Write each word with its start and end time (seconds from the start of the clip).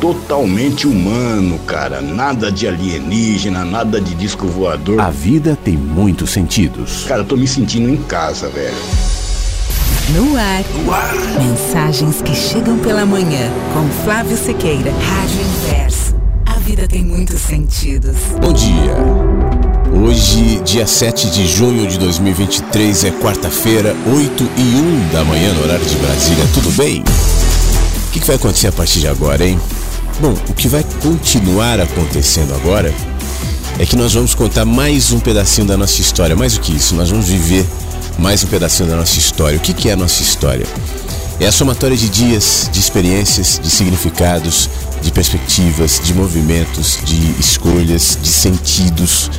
totalmente 0.00 0.86
humano, 0.86 1.58
cara. 1.66 2.00
Nada 2.00 2.50
de 2.50 2.66
alienígena, 2.66 3.64
nada 3.64 4.00
de 4.00 4.14
disco 4.14 4.46
voador. 4.46 4.98
A 5.00 5.10
vida 5.10 5.56
tem 5.62 5.76
muitos 5.76 6.30
sentidos. 6.30 7.04
Cara, 7.06 7.20
eu 7.20 7.26
tô 7.26 7.36
me 7.36 7.46
sentindo 7.46 7.88
em 7.88 7.98
casa, 7.98 8.48
velho. 8.48 8.74
No 10.14 10.36
ar. 10.36 10.64
Mensagens 11.38 12.20
que 12.22 12.34
chegam 12.34 12.78
pela 12.78 13.04
manhã. 13.06 13.48
Com 13.72 13.88
Flávio 14.02 14.36
Sequeira. 14.36 14.90
Rádio 14.90 15.40
Inverso. 15.40 16.16
A 16.46 16.54
vida 16.54 16.88
tem 16.88 17.04
muitos 17.04 17.40
sentidos. 17.40 18.16
Bom 18.40 18.52
dia. 18.52 18.96
Hoje, 20.02 20.60
dia 20.64 20.86
7 20.86 21.30
de 21.30 21.46
junho 21.46 21.86
de 21.86 21.98
2023, 21.98 23.04
é 23.04 23.10
quarta-feira, 23.10 23.94
8 24.06 24.50
e 24.56 24.62
1 24.62 25.08
da 25.12 25.24
manhã, 25.24 25.52
no 25.52 25.62
horário 25.62 25.84
de 25.84 25.96
Brasília. 25.96 26.44
Tudo 26.54 26.70
bem? 26.72 27.02
O 27.02 28.12
que 28.12 28.20
que 28.20 28.26
vai 28.26 28.36
acontecer 28.36 28.68
a 28.68 28.72
partir 28.72 29.00
de 29.00 29.08
agora, 29.08 29.44
hein? 29.44 29.58
Bom, 30.20 30.34
o 30.50 30.52
que 30.52 30.68
vai 30.68 30.84
continuar 31.02 31.80
acontecendo 31.80 32.52
agora 32.52 32.94
é 33.78 33.86
que 33.86 33.96
nós 33.96 34.12
vamos 34.12 34.34
contar 34.34 34.66
mais 34.66 35.12
um 35.12 35.18
pedacinho 35.18 35.66
da 35.66 35.78
nossa 35.78 35.98
história. 36.02 36.36
Mais 36.36 36.52
do 36.52 36.60
que 36.60 36.76
isso, 36.76 36.94
nós 36.94 37.08
vamos 37.08 37.26
viver 37.26 37.66
mais 38.18 38.44
um 38.44 38.46
pedacinho 38.48 38.86
da 38.86 38.96
nossa 38.96 39.18
história. 39.18 39.56
O 39.56 39.60
que 39.62 39.72
que 39.72 39.88
é 39.88 39.92
a 39.92 39.96
nossa 39.96 40.22
história? 40.22 40.66
É 41.40 41.46
a 41.46 41.52
somatória 41.52 41.96
de 41.96 42.10
dias, 42.10 42.68
de 42.70 42.78
experiências, 42.78 43.58
de 43.62 43.70
significados, 43.70 44.68
de 45.00 45.10
perspectivas, 45.10 45.98
de 46.04 46.12
movimentos, 46.12 46.98
de 47.02 47.40
escolhas, 47.40 48.18
de 48.20 48.28
sentidos 48.28 49.30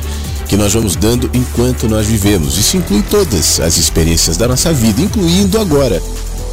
que 0.48 0.56
nós 0.56 0.74
vamos 0.74 0.96
dando 0.96 1.30
enquanto 1.32 1.88
nós 1.88 2.08
vivemos. 2.08 2.58
Isso 2.58 2.76
inclui 2.76 3.02
todas 3.02 3.60
as 3.60 3.76
experiências 3.76 4.36
da 4.36 4.48
nossa 4.48 4.72
vida, 4.72 5.00
incluindo 5.00 5.60
agora, 5.60 6.02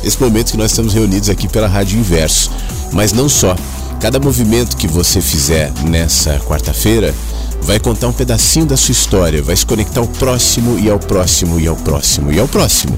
esse 0.03 0.22
momento 0.22 0.51
que 0.51 0.57
nós 0.57 0.69
estamos 0.69 0.94
reunidos 0.94 1.29
aqui 1.29 1.47
pela 1.47 1.67
Rádio 1.67 1.97
Inverso. 1.97 2.51
Mas 2.91 3.11
não 3.11 3.28
só. 3.28 3.56
Cada 4.00 4.20
movimento 4.20 4.78
que 4.78 4.88
você 4.88 5.22
fizer 5.22 5.72
nessa 5.84 6.40
quarta-feira 6.40 7.14
vai 7.62 7.80
contar 7.80 8.08
um 8.08 8.14
pedacinho 8.14 8.66
da 8.66 8.78
sua 8.78 8.94
história, 8.94 9.44
vai 9.44 9.56
se 9.56 9.66
conectar 9.66 10.00
ao 10.00 10.08
próximo 10.08 10.80
e 10.80 10.90
ao 10.90 10.98
próximo 11.00 11.60
e 11.60 11.68
ao 11.68 11.76
próximo 11.76 12.32
e 12.32 12.40
ao 12.40 12.48
próximo. 12.48 12.96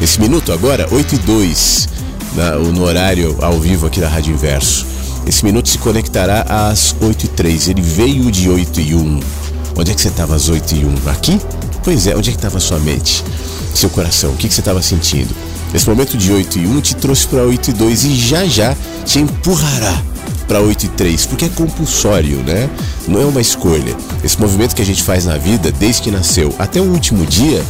Esse 0.00 0.20
minuto 0.20 0.52
agora, 0.52 0.86
8 0.92 1.14
e 1.14 1.18
2, 1.18 1.88
na- 2.34 2.52
no 2.56 2.82
horário 2.84 3.36
ao 3.40 3.58
vivo 3.58 3.86
aqui 3.86 3.98
da 3.98 4.08
Rádio 4.08 4.34
Inverso. 4.34 4.84
Esse 5.26 5.44
minuto 5.44 5.68
se 5.70 5.78
conectará 5.78 6.42
às 6.68 6.94
8 7.00 7.24
e 7.24 7.28
3. 7.28 7.68
Ele 7.68 7.80
veio 7.80 8.30
de 8.30 8.48
8 8.50 8.80
e 8.80 8.94
1. 8.94 9.20
Onde 9.76 9.90
é 9.90 9.94
que 9.94 10.00
você 10.00 10.08
estava 10.08 10.34
às 10.36 10.48
8 10.48 10.72
e 10.74 10.84
1? 10.84 10.94
Aqui? 11.10 11.40
Pois 11.82 12.06
é, 12.06 12.14
onde 12.14 12.28
é 12.28 12.32
que 12.32 12.38
estava 12.38 12.58
a 12.58 12.60
sua 12.60 12.78
mente? 12.78 13.24
Seu 13.74 13.88
coração, 13.90 14.30
o 14.32 14.36
que, 14.36 14.48
que 14.48 14.54
você 14.54 14.60
estava 14.60 14.82
sentindo? 14.82 15.34
Esse 15.74 15.88
momento 15.88 16.16
de 16.16 16.32
8 16.32 16.58
e 16.58 16.66
1 16.66 16.80
te 16.80 16.96
trouxe 16.96 17.26
para 17.26 17.42
8 17.42 17.70
e 17.70 17.72
2 17.72 18.04
e 18.04 18.16
já 18.16 18.46
já 18.46 18.74
te 19.04 19.18
empurrará 19.18 20.02
para 20.46 20.60
8 20.60 20.86
e 20.86 20.88
3, 20.90 21.26
porque 21.26 21.46
é 21.46 21.48
compulsório, 21.48 22.38
né? 22.38 22.70
Não 23.08 23.20
é 23.20 23.24
uma 23.24 23.40
escolha. 23.40 23.96
Esse 24.22 24.40
movimento 24.40 24.74
que 24.74 24.82
a 24.82 24.84
gente 24.84 25.02
faz 25.02 25.24
na 25.24 25.36
vida, 25.36 25.72
desde 25.72 26.02
que 26.02 26.10
nasceu 26.10 26.54
até 26.58 26.80
o 26.80 26.84
último 26.84 27.26
dia, 27.26 27.64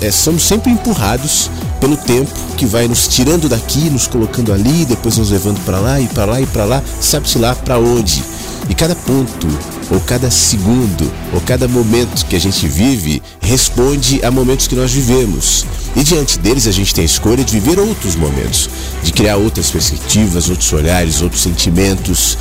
é, 0.00 0.06
é, 0.06 0.10
somos 0.10 0.42
sempre 0.42 0.70
empurrados 0.70 1.50
pelo 1.80 1.96
tempo 1.96 2.30
que 2.56 2.66
vai 2.66 2.86
nos 2.86 3.08
tirando 3.08 3.48
daqui, 3.48 3.88
nos 3.90 4.06
colocando 4.06 4.52
ali, 4.52 4.84
depois 4.84 5.16
nos 5.16 5.30
levando 5.30 5.58
para 5.64 5.78
lá 5.78 6.00
e 6.00 6.06
para 6.08 6.24
lá 6.24 6.40
e 6.40 6.46
para 6.46 6.64
lá, 6.64 6.82
sabe-se 7.00 7.38
lá 7.38 7.54
para 7.54 7.78
onde. 7.78 8.22
E 8.68 8.74
cada 8.74 8.94
ponto, 8.94 9.46
ou 9.90 10.00
cada 10.00 10.30
segundo, 10.30 11.10
ou 11.32 11.40
cada 11.40 11.66
momento 11.66 12.26
que 12.26 12.36
a 12.36 12.40
gente 12.40 12.68
vive 12.68 13.22
responde 13.40 14.24
a 14.24 14.30
momentos 14.30 14.66
que 14.66 14.74
nós 14.74 14.92
vivemos. 14.92 15.64
E 15.96 16.04
diante 16.04 16.38
deles 16.38 16.66
a 16.66 16.72
gente 16.72 16.94
tem 16.94 17.02
a 17.02 17.06
escolha 17.06 17.42
de 17.42 17.58
viver 17.58 17.78
outros 17.78 18.14
momentos, 18.14 18.68
de 19.02 19.12
criar 19.12 19.36
outras 19.36 19.70
perspectivas, 19.70 20.50
outros 20.50 20.70
olhares, 20.72 21.22
outros 21.22 21.42
sentimentos, 21.42 22.36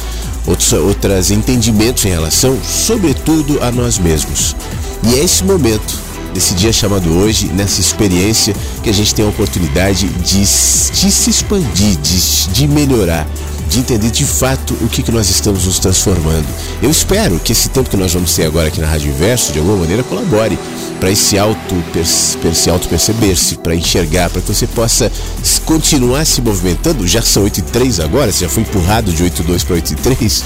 outros 0.46 0.74
outras 0.74 1.32
entendimentos 1.32 2.04
em 2.06 2.10
relação, 2.10 2.58
sobretudo, 2.64 3.62
a 3.64 3.72
nós 3.72 3.98
mesmos. 3.98 4.56
E 5.04 5.16
é 5.16 5.24
esse 5.24 5.44
momento, 5.44 5.98
desse 6.34 6.54
dia 6.56 6.74
chamado 6.74 7.10
hoje, 7.10 7.48
nessa 7.48 7.80
experiência, 7.80 8.54
que 8.84 8.90
a 8.90 8.94
gente 8.94 9.16
tem 9.16 9.26
a 9.26 9.30
oportunidade 9.30 10.08
de, 10.08 10.40
de 10.40 10.46
se 11.12 11.30
expandir, 11.30 11.98
de, 11.98 12.50
de 12.50 12.68
melhorar, 12.68 13.28
de 13.68 13.80
entender 13.80 14.12
de 14.12 14.26
fato 14.26 14.74
o 14.82 14.88
que, 14.88 15.04
que 15.04 15.12
nós 15.12 15.30
estamos 15.30 15.66
nos 15.66 15.80
transformando. 15.80 16.48
Eu 16.82 16.90
espero 16.90 17.40
que 17.40 17.52
esse 17.52 17.70
tempo 17.70 17.90
que 17.90 17.98
nós 17.98 18.14
vamos 18.14 18.34
ter 18.34 18.46
agora 18.46 18.68
aqui 18.68 18.80
na 18.80 18.88
Rádio 18.88 19.12
Inverso, 19.12 19.52
de 19.52 19.60
alguma 19.60 19.78
maneira, 19.78 20.04
colabore 20.04 20.58
para 21.00 21.12
esse 21.12 21.38
auto, 21.38 21.76
per, 21.94 22.06
se 22.06 22.70
auto 22.70 22.88
para 23.62 23.76
enxergar, 23.76 24.30
para 24.30 24.42
que 24.42 24.54
você 24.54 24.66
possa 24.68 25.12
continuar 25.66 26.26
se 26.26 26.42
movimentando. 26.42 27.08
Já 27.08 27.22
são 27.22 27.44
8 27.44 27.60
e 27.60 27.62
3 27.64 28.00
agora, 28.00 28.31
você 28.31 28.46
já 28.46 28.50
foi 28.50 28.64
empurrado 28.64 29.12
de 29.12 29.24
8 29.24 29.42
e 29.42 29.46
2 29.46 29.64
para 29.64 29.75
8 29.75 29.92
e 29.92 29.96
3, 29.96 30.44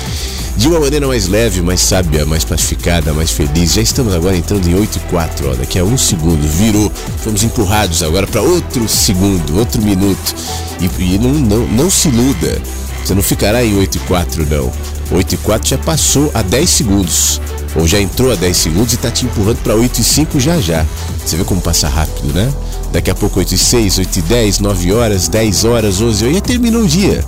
de 0.58 0.68
uma 0.68 0.80
maneira 0.80 1.08
mais 1.08 1.28
leve, 1.28 1.62
mais 1.62 1.80
sábia, 1.80 2.26
mais 2.26 2.44
pacificada, 2.44 3.14
mais 3.14 3.32
feliz. 3.32 3.74
Já 3.74 3.82
estamos 3.82 4.14
agora 4.14 4.36
entrando 4.36 4.68
em 4.68 4.76
8 4.76 4.98
e 4.98 5.00
4, 5.10 5.52
ó, 5.52 5.56
daqui 5.56 5.80
a 5.80 5.84
um 5.84 5.98
segundo, 5.98 6.46
virou, 6.48 6.92
fomos 7.24 7.44
empurrados 7.44 8.04
agora 8.04 8.28
para 8.28 8.42
outro 8.42 8.88
segundo, 8.90 9.58
outro 9.58 9.82
minuto. 9.82 10.36
E, 10.80 11.04
e 11.04 11.18
não, 11.18 11.34
não, 11.34 11.68
não 11.68 11.90
se 11.90 12.10
iluda, 12.10 12.62
você 13.04 13.16
não 13.16 13.22
ficará 13.22 13.64
em 13.64 13.78
8 13.78 13.96
e 13.96 14.00
4 14.02 14.46
não. 14.50 14.72
8 15.12 15.36
e 15.36 15.38
4 15.38 15.70
já 15.70 15.78
passou 15.78 16.32
a 16.34 16.42
10 16.42 16.70
segundos. 16.70 17.42
Ou 17.76 17.88
já 17.88 18.00
entrou 18.00 18.32
a 18.32 18.36
10 18.36 18.56
segundos 18.56 18.94
e 18.94 18.96
está 18.96 19.10
te 19.10 19.26
empurrando 19.26 19.58
para 19.64 19.76
8 19.76 20.00
e 20.00 20.04
5 20.04 20.40
já 20.40 20.60
já. 20.60 20.86
Você 21.26 21.38
vê 21.38 21.44
como 21.44 21.62
passa 21.62 21.88
rápido, 21.88 22.34
né? 22.34 22.52
Daqui 22.92 23.10
a 23.10 23.16
pouco 23.16 23.40
8 23.40 23.56
e 23.56 23.58
6, 23.58 24.00
8 24.00 24.20
e 24.20 24.22
10, 24.24 24.60
9 24.60 24.94
horas, 24.94 25.28
10 25.28 25.66
horas, 25.66 26.02
11 26.02 26.26
horas. 26.26 26.38
E 26.38 26.42
terminou 26.42 26.84
o 26.84 26.88
dia. 26.88 27.24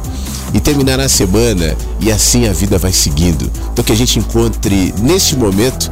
E 0.54 0.60
terminará 0.60 1.06
a 1.06 1.10
semana. 1.10 1.76
E 2.00 2.12
assim 2.12 2.48
a 2.48 2.54
vida 2.54 2.78
vai 2.78 2.92
seguindo. 2.92 3.50
Então 3.72 3.84
que 3.84 3.92
a 3.92 3.96
gente 3.96 4.20
encontre 4.20 4.94
neste 5.02 5.36
momento 5.36 5.92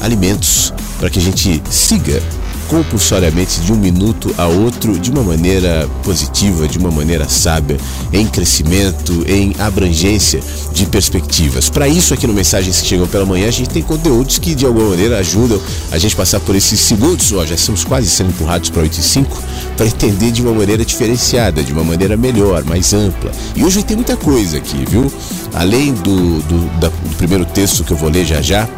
alimentos 0.00 0.72
para 0.98 1.08
que 1.08 1.18
a 1.18 1.22
gente 1.22 1.62
siga 1.70 2.22
compulsoriamente 2.68 3.60
de 3.60 3.72
um 3.72 3.76
minuto 3.76 4.34
a 4.36 4.46
outro 4.46 4.98
de 4.98 5.10
uma 5.10 5.22
maneira 5.22 5.88
positiva, 6.02 6.66
de 6.66 6.78
uma 6.78 6.90
maneira 6.90 7.28
sábia, 7.28 7.76
em 8.12 8.26
crescimento, 8.26 9.24
em 9.26 9.54
abrangência 9.58 10.40
de 10.72 10.86
perspectivas. 10.86 11.68
Para 11.68 11.88
isso, 11.88 12.14
aqui 12.14 12.26
no 12.26 12.32
Mensagens 12.32 12.80
que 12.80 12.86
Chegam 12.86 13.06
pela 13.06 13.24
Manhã, 13.24 13.48
a 13.48 13.50
gente 13.50 13.70
tem 13.70 13.82
conteúdos 13.82 14.38
que 14.38 14.54
de 14.54 14.66
alguma 14.66 14.90
maneira 14.90 15.18
ajudam 15.18 15.60
a 15.90 15.98
gente 15.98 16.16
passar 16.16 16.40
por 16.40 16.54
esses 16.54 16.80
segundos, 16.80 17.32
ó, 17.32 17.44
já 17.44 17.54
estamos 17.54 17.84
quase 17.84 18.08
sendo 18.08 18.30
empurrados 18.30 18.70
para 18.70 18.82
8 18.82 18.98
e 18.98 19.02
5, 19.02 19.42
para 19.76 19.86
entender 19.86 20.30
de 20.30 20.42
uma 20.42 20.52
maneira 20.52 20.84
diferenciada, 20.84 21.62
de 21.62 21.72
uma 21.72 21.84
maneira 21.84 22.16
melhor, 22.16 22.64
mais 22.64 22.92
ampla. 22.92 23.30
E 23.54 23.64
hoje 23.64 23.82
tem 23.82 23.96
muita 23.96 24.16
coisa 24.16 24.58
aqui, 24.58 24.84
viu? 24.88 25.12
Além 25.52 25.92
do, 25.94 26.40
do, 26.42 26.80
da, 26.80 26.88
do 26.88 27.16
primeiro 27.16 27.44
texto 27.44 27.84
que 27.84 27.92
eu 27.92 27.96
vou 27.96 28.10
ler 28.10 28.24
já 28.24 28.40
já, 28.40 28.68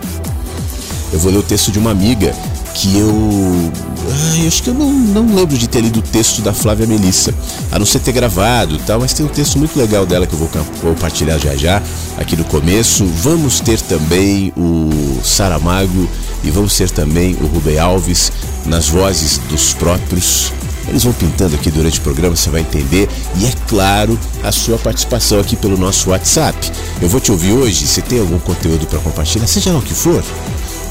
eu 1.13 1.19
vou 1.19 1.31
ler 1.31 1.39
o 1.39 1.43
texto 1.43 1.71
de 1.71 1.79
uma 1.79 1.91
amiga 1.91 2.35
que 2.77 2.99
eu. 2.99 3.73
Ai, 4.33 4.47
acho 4.47 4.63
que 4.63 4.69
eu 4.69 4.75
não, 4.75 4.93
não 4.93 5.35
lembro 5.35 5.57
de 5.57 5.67
ter 5.67 5.81
lido 5.81 6.01
o 6.01 6.03
texto 6.03 6.43
da 6.43 6.53
Flávia 6.53 6.87
Melissa, 6.87 7.35
a 7.73 7.79
não 7.79 7.87
ser 7.87 8.01
ter 8.01 8.13
gravado 8.13 8.79
tal, 8.87 9.01
mas 9.01 9.15
tem 9.15 9.25
um 9.25 9.31
texto 9.31 9.59
muito 9.59 9.79
legal 9.79 10.05
dela 10.05 10.27
que 10.27 10.35
eu 10.35 10.39
vou 10.39 10.51
compartilhar 10.83 11.39
já 11.39 11.57
já, 11.57 11.83
aqui 12.19 12.37
no 12.37 12.45
começo. 12.45 13.07
Vamos 13.07 13.61
ter 13.61 13.81
também 13.81 14.53
o 14.57 15.21
Saramago 15.25 16.09
e 16.45 16.51
vamos 16.51 16.77
ter 16.77 16.91
também 16.91 17.35
o 17.41 17.47
Rubem 17.47 17.79
Alves 17.79 18.31
nas 18.67 18.89
vozes 18.89 19.39
dos 19.49 19.73
próprios. 19.73 20.53
Eles 20.87 21.03
vão 21.03 21.15
pintando 21.15 21.57
aqui 21.57 21.71
durante 21.71 21.99
o 21.99 22.03
programa, 22.03 22.37
você 22.37 22.51
vai 22.51 22.61
entender. 22.61 23.09
E 23.39 23.47
é 23.47 23.53
claro, 23.67 24.19
a 24.45 24.53
sua 24.53 24.79
participação 24.79 25.41
aqui 25.41 25.57
pelo 25.57 25.79
nosso 25.79 26.11
WhatsApp. 26.11 26.71
Eu 27.01 27.09
vou 27.09 27.21
te 27.21 27.33
ouvir 27.33 27.53
hoje. 27.53 27.87
Você 27.87 28.03
tem 28.03 28.21
algum 28.21 28.39
conteúdo 28.39 28.87
para 28.87 29.01
compartilhar, 29.01 29.47
seja 29.47 29.73
lá 29.73 29.79
o 29.79 29.83
que 29.83 29.95
for? 29.95 30.23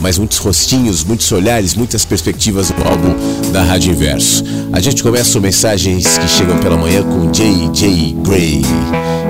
mas 0.00 0.18
muitos 0.18 0.36
rostinhos, 0.36 1.02
muitos 1.02 1.32
olhares, 1.32 1.74
muitas 1.74 2.04
perspectivas 2.04 2.68
no 2.70 2.86
álbum 2.86 3.50
da 3.50 3.62
Rádio 3.62 3.92
Inverso. 3.92 4.44
A 4.72 4.80
gente 4.80 5.02
começa 5.02 5.32
com 5.32 5.40
mensagens 5.40 6.18
que 6.18 6.28
chegam 6.28 6.58
pela 6.58 6.76
manhã 6.76 7.02
com 7.02 7.30
J.J. 7.32 8.16
Gray. 8.22 8.62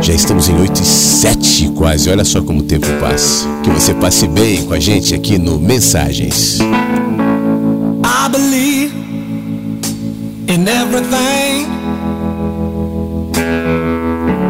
Já 0.00 0.12
estamos 0.12 0.48
em 0.48 0.60
8 0.60 0.82
e 0.82 0.84
7 0.84 1.68
quase, 1.76 2.10
olha 2.10 2.24
só 2.24 2.42
como 2.42 2.60
o 2.60 2.64
tempo 2.64 2.88
passa. 3.00 3.46
Que 3.62 3.70
você 3.70 3.94
passe 3.94 4.26
bem 4.26 4.64
com 4.64 4.74
a 4.74 4.80
gente 4.80 5.14
aqui 5.14 5.38
no 5.38 5.60
Mensagens. 5.60 6.58
I 8.04 8.28
believe 8.30 8.92
in 10.48 10.66
everything 10.68 11.66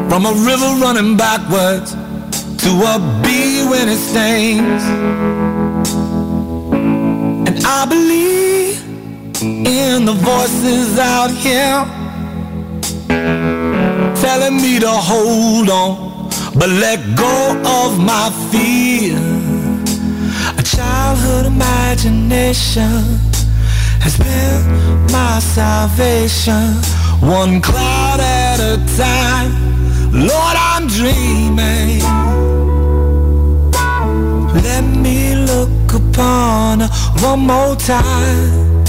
From 0.08 0.26
a 0.26 0.32
river 0.32 0.80
running 0.80 1.16
backwards 1.16 2.03
to 2.64 2.70
a 2.70 2.99
bee 3.22 3.62
when 3.69 3.90
it 3.90 3.99
stings. 3.99 4.82
And 7.49 7.58
I 7.66 7.84
believe 7.84 8.82
in 9.43 10.06
the 10.06 10.16
voices 10.32 10.99
out 10.99 11.31
here 11.31 11.84
telling 14.16 14.56
me 14.56 14.81
to 14.81 14.88
hold 14.88 15.69
on, 15.69 16.31
but 16.58 16.70
let 16.70 17.00
go 17.16 17.37
of 17.81 17.99
my 17.99 18.31
fear. 18.50 19.19
A 20.56 20.62
childhood 20.62 21.44
imagination 21.44 22.96
has 24.00 24.17
been 24.17 24.60
my 25.12 25.38
salvation, 25.40 26.64
one 27.20 27.60
cloud 27.60 28.20
at 28.20 28.58
a 28.58 28.76
time. 28.96 29.52
Lord, 30.12 30.56
I'm 30.70 30.87
dreaming. 30.87 32.33
Let 34.62 34.84
me 34.84 35.34
look 35.34 35.92
upon 35.94 36.80
her 36.80 36.88
one 37.22 37.40
more 37.40 37.74
time. 37.76 38.84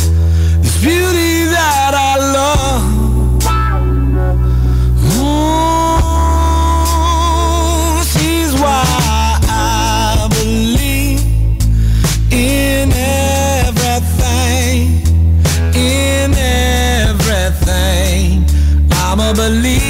This 0.62 0.78
beauty 0.82 1.46
that 1.56 1.94
I 1.96 2.18
love. 2.38 2.84
Ooh, 5.18 5.24
she's 8.04 8.54
why 8.62 8.84
I 9.50 10.28
believe 10.30 11.22
in 12.32 12.92
everything. 13.66 15.02
In 15.76 16.34
everything. 17.08 18.46
I'm 18.92 19.20
a 19.20 19.34
believer. 19.34 19.85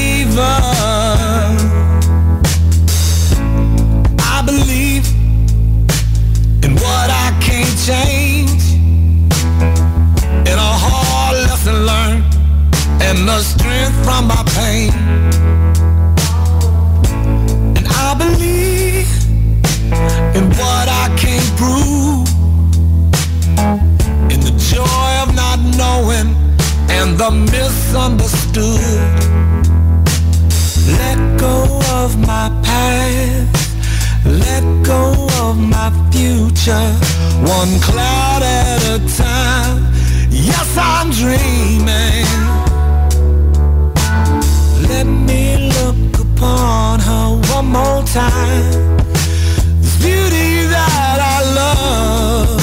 The 13.26 13.40
strength 13.42 13.96
from 14.04 14.28
my 14.28 14.44
pain. 14.56 14.92
And 17.78 17.88
I 17.88 18.16
believe 18.18 19.10
in 20.36 20.50
what 20.60 20.88
I 21.04 21.08
can't 21.18 21.52
prove, 21.58 22.28
in 24.34 24.40
the 24.48 24.54
joy 24.74 25.10
of 25.24 25.34
not 25.36 25.60
knowing 25.80 26.36
and 26.90 27.18
the 27.18 27.32
misunderstood. 27.32 28.80
Let 30.98 31.40
go 31.40 31.80
of 31.94 32.18
my 32.20 32.50
past 32.64 33.66
let 34.26 34.64
go 34.84 35.28
of 35.42 35.58
my 35.58 35.92
future, 36.12 36.92
one 37.46 37.80
cloud 37.80 38.42
at 38.42 38.82
a 38.84 39.00
time. 39.16 39.94
Yes, 40.32 40.76
I'm 40.78 41.12
dreaming. 41.12 42.75
Let 44.88 45.08
me 45.08 45.70
look 45.70 46.20
upon 46.20 47.00
her 47.00 47.42
one 47.54 47.68
more 47.68 48.04
time. 48.04 48.98
This 49.82 49.98
beauty 50.04 50.66
that 50.68 51.20
I 51.36 51.38
love 51.62 52.58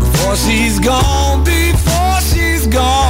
before 0.00 0.36
she's 0.36 0.78
gone, 0.78 1.44
before 1.44 2.20
she's 2.20 2.66
gone. 2.66 3.07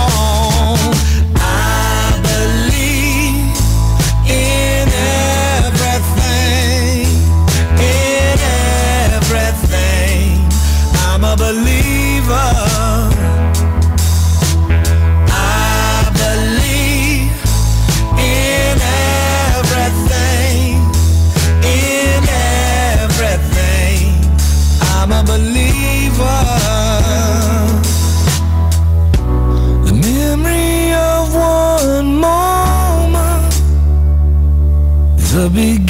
The 35.48 35.54
beginning 35.54 35.87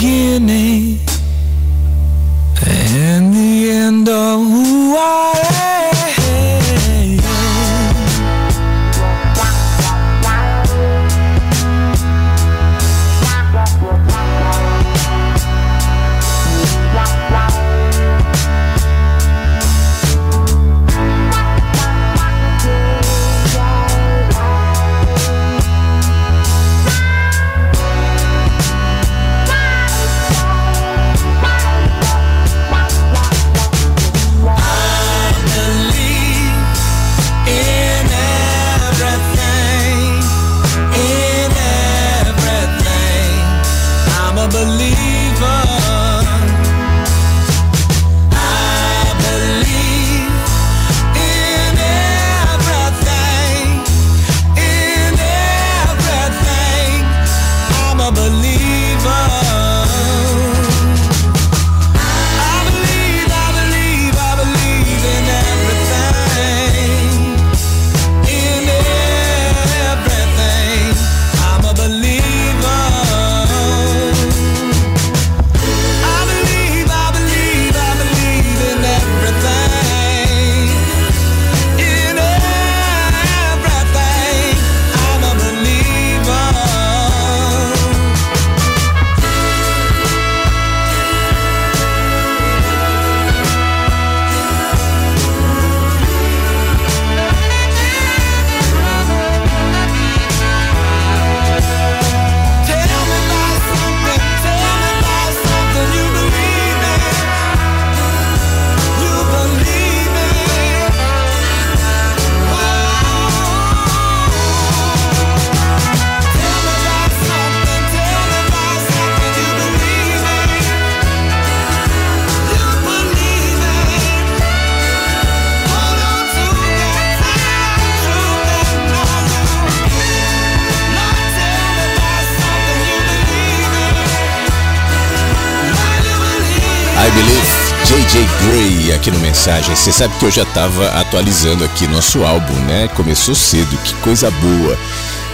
JJ 138.49 138.53
Gray 138.53 138.93
aqui 138.93 139.11
no 139.11 139.19
Mensagem. 139.19 139.75
Você 139.75 139.93
sabe 139.93 140.15
que 140.19 140.25
eu 140.25 140.31
já 140.31 140.43
estava 140.43 140.89
atualizando 141.01 141.65
aqui 141.65 141.87
nosso 141.87 142.25
álbum, 142.25 142.55
né? 142.65 142.89
Começou 142.89 143.35
cedo, 143.35 143.77
que 143.85 143.95
coisa 143.97 144.31
boa. 144.31 144.79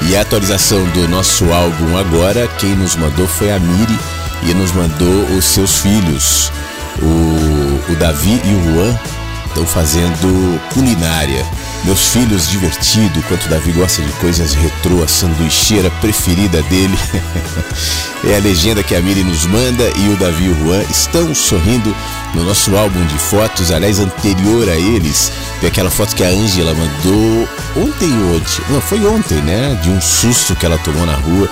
E 0.03 0.17
a 0.17 0.23
atualização 0.23 0.85
do 0.91 1.09
nosso 1.09 1.51
álbum 1.53 1.97
agora, 1.97 2.49
quem 2.59 2.75
nos 2.75 2.97
mandou 2.97 3.27
foi 3.27 3.53
a 3.53 3.59
Miri 3.59 3.99
e 4.43 4.55
nos 4.55 4.73
mandou 4.73 5.25
os 5.37 5.45
seus 5.45 5.79
filhos. 5.79 6.51
O, 7.01 7.93
o 7.93 7.97
Davi 7.97 8.41
e 8.45 8.55
o 8.55 8.75
Juan 8.75 8.99
estão 9.47 9.67
fazendo 9.67 10.61
culinária. 10.73 11.45
Meus 11.85 12.09
filhos 12.09 12.49
divertido, 12.49 13.23
quanto 13.29 13.49
Davi 13.49 13.73
gosta 13.73 14.03
de 14.03 14.13
coisas 14.15 14.55
retrô, 14.55 15.03
a 15.03 15.09
sanduicheira 15.09 15.91
preferida 16.01 16.63
dele. 16.63 16.99
é 18.25 18.37
a 18.37 18.41
legenda 18.41 18.83
que 18.83 18.95
a 18.95 19.01
Miri 19.01 19.23
nos 19.23 19.47
manda 19.47 19.85
e 19.97 20.09
o 20.09 20.17
Davi 20.17 20.45
e 20.45 20.49
o 20.49 20.59
Juan 20.65 20.83
estão 20.91 21.35
sorrindo 21.35 21.95
no 22.35 22.45
nosso 22.45 22.75
álbum 22.77 23.05
de 23.07 23.19
fotos, 23.19 23.71
aliás, 23.71 23.99
anterior 23.99 24.69
a 24.69 24.75
eles, 24.75 25.31
tem 25.61 25.69
aquela 25.69 25.91
foto 25.91 26.15
que 26.15 26.25
a 26.25 26.29
Ângela 26.29 26.75
mandou 26.75 27.49
ontem 27.77 28.11
ou 28.13 28.37
ontem, 28.37 28.63
não, 28.71 28.81
foi 28.81 29.05
ontem, 29.07 29.41
né? 29.43 29.79
De 29.83 29.91
um 29.91 30.01
susto 30.01 30.55
que 30.57 30.67
ela 30.67 30.79
tomou 30.79 31.07
na 31.07 31.15
rua. 31.15 31.49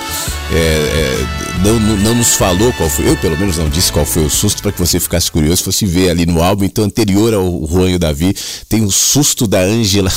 É, 0.51 0.55
é, 0.55 1.43
não, 1.63 1.79
não, 1.79 2.15
nos 2.15 2.35
falou 2.35 2.71
qual 2.73 2.89
foi, 2.89 3.09
eu 3.09 3.17
pelo 3.17 3.37
menos 3.37 3.57
não 3.57 3.69
disse 3.69 3.91
qual 3.91 4.05
foi 4.05 4.25
o 4.25 4.29
susto, 4.29 4.61
para 4.61 4.71
que 4.71 4.79
você 4.79 4.99
ficasse 4.99 5.31
curioso, 5.31 5.63
fosse 5.63 5.85
ver 5.85 6.09
ali 6.09 6.25
no 6.25 6.43
álbum. 6.43 6.65
Então, 6.65 6.83
anterior 6.83 7.33
ao 7.33 7.67
Juan 7.67 7.89
e 7.89 7.95
o 7.95 7.99
Davi, 7.99 8.35
tem 8.67 8.83
o 8.83 8.91
susto 8.91 9.47
da 9.47 9.61
Ângela 9.61 10.11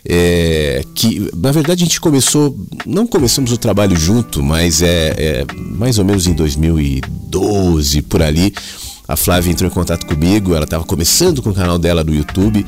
é, 0.04 0.84
que 0.94 1.30
na 1.34 1.50
verdade 1.50 1.82
a 1.82 1.86
gente 1.86 1.98
começou, 1.98 2.54
não 2.84 3.06
começamos 3.06 3.50
o 3.50 3.56
trabalho 3.56 3.96
junto, 3.96 4.42
mas 4.42 4.82
é, 4.82 5.14
é 5.16 5.46
mais 5.56 5.98
ou 5.98 6.04
menos 6.04 6.26
em 6.26 6.34
2012, 6.34 8.02
por 8.02 8.20
ali. 8.20 8.52
A 9.06 9.16
Flávia 9.16 9.50
entrou 9.50 9.70
em 9.70 9.72
contato 9.72 10.04
comigo, 10.04 10.54
ela 10.54 10.64
estava 10.64 10.84
começando 10.84 11.40
com 11.40 11.48
o 11.48 11.54
canal 11.54 11.78
dela 11.78 12.04
no 12.04 12.14
YouTube 12.14 12.66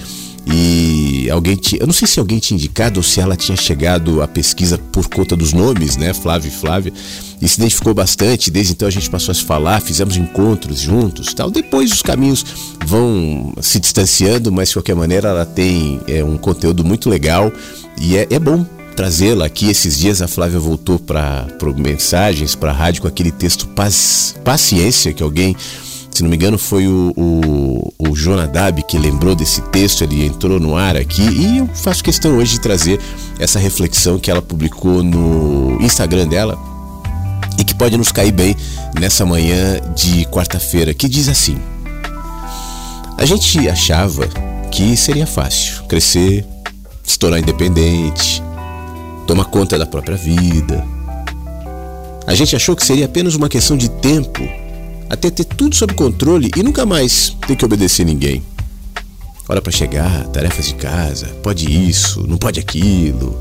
e 0.52 1.30
alguém 1.30 1.54
tinha, 1.54 1.80
eu 1.80 1.86
não 1.86 1.94
sei 1.94 2.08
se 2.08 2.18
alguém 2.18 2.38
tinha 2.38 2.56
indicado 2.56 2.98
ou 2.98 3.04
se 3.04 3.20
ela 3.20 3.36
tinha 3.36 3.56
chegado 3.56 4.20
à 4.20 4.26
pesquisa 4.26 4.76
por 4.76 5.08
conta 5.08 5.36
dos 5.36 5.52
nomes, 5.52 5.96
né, 5.96 6.12
Flávio 6.12 6.48
e 6.48 6.50
Flávia, 6.50 6.92
e 7.40 7.48
se 7.48 7.60
identificou 7.60 7.94
bastante. 7.94 8.50
Desde 8.50 8.72
então 8.72 8.88
a 8.88 8.90
gente 8.90 9.08
passou 9.08 9.32
a 9.32 9.34
se 9.34 9.44
falar, 9.44 9.80
fizemos 9.80 10.16
encontros 10.16 10.80
juntos, 10.80 11.32
tal. 11.32 11.50
Depois 11.50 11.92
os 11.92 12.02
caminhos 12.02 12.44
vão 12.84 13.54
se 13.60 13.78
distanciando, 13.78 14.50
mas 14.50 14.68
de 14.68 14.74
qualquer 14.74 14.96
maneira 14.96 15.28
ela 15.28 15.46
tem 15.46 16.00
é, 16.08 16.24
um 16.24 16.36
conteúdo 16.36 16.84
muito 16.84 17.08
legal 17.08 17.52
e 18.00 18.16
é, 18.16 18.26
é 18.30 18.38
bom 18.38 18.66
trazê-la 18.96 19.46
aqui. 19.46 19.70
Esses 19.70 19.98
dias 19.98 20.20
a 20.20 20.26
Flávia 20.28 20.58
voltou 20.58 20.98
para 20.98 21.46
mensagens, 21.76 22.54
para 22.54 22.72
rádio 22.72 23.02
com 23.02 23.08
aquele 23.08 23.30
texto 23.30 23.68
Paz, 23.68 24.34
Paciência 24.44 25.12
que 25.12 25.22
alguém 25.22 25.56
se 26.10 26.22
não 26.22 26.30
me 26.30 26.36
engano, 26.36 26.58
foi 26.58 26.86
o, 26.86 27.12
o, 27.16 27.92
o 27.98 28.16
Jonadab 28.16 28.82
que 28.82 28.98
lembrou 28.98 29.34
desse 29.34 29.60
texto, 29.70 30.02
ele 30.02 30.26
entrou 30.26 30.58
no 30.58 30.76
ar 30.76 30.96
aqui 30.96 31.22
e 31.22 31.58
eu 31.58 31.68
faço 31.68 32.02
questão 32.02 32.36
hoje 32.36 32.54
de 32.54 32.60
trazer 32.60 33.00
essa 33.38 33.58
reflexão 33.58 34.18
que 34.18 34.30
ela 34.30 34.42
publicou 34.42 35.02
no 35.02 35.78
Instagram 35.80 36.26
dela 36.26 36.58
e 37.58 37.64
que 37.64 37.74
pode 37.74 37.96
nos 37.96 38.10
cair 38.12 38.32
bem 38.32 38.56
nessa 38.98 39.24
manhã 39.24 39.80
de 39.94 40.24
quarta-feira, 40.26 40.92
que 40.92 41.08
diz 41.08 41.28
assim: 41.28 41.58
A 43.16 43.24
gente 43.24 43.68
achava 43.68 44.26
que 44.70 44.96
seria 44.96 45.26
fácil 45.26 45.82
crescer, 45.84 46.44
se 47.02 47.18
tornar 47.18 47.38
independente, 47.38 48.42
tomar 49.26 49.44
conta 49.44 49.78
da 49.78 49.86
própria 49.86 50.16
vida. 50.16 50.84
A 52.26 52.34
gente 52.34 52.54
achou 52.54 52.76
que 52.76 52.84
seria 52.84 53.06
apenas 53.06 53.34
uma 53.34 53.48
questão 53.48 53.76
de 53.76 53.88
tempo 53.88 54.40
até 55.10 55.28
ter 55.28 55.44
tudo 55.44 55.74
sob 55.74 55.92
controle 55.92 56.48
e 56.56 56.62
nunca 56.62 56.86
mais 56.86 57.36
ter 57.44 57.56
que 57.56 57.64
obedecer 57.64 58.06
ninguém. 58.06 58.44
Hora 59.48 59.60
para 59.60 59.72
chegar, 59.72 60.28
tarefas 60.28 60.68
de 60.68 60.74
casa, 60.74 61.26
pode 61.42 61.68
isso, 61.68 62.24
não 62.28 62.38
pode 62.38 62.60
aquilo. 62.60 63.36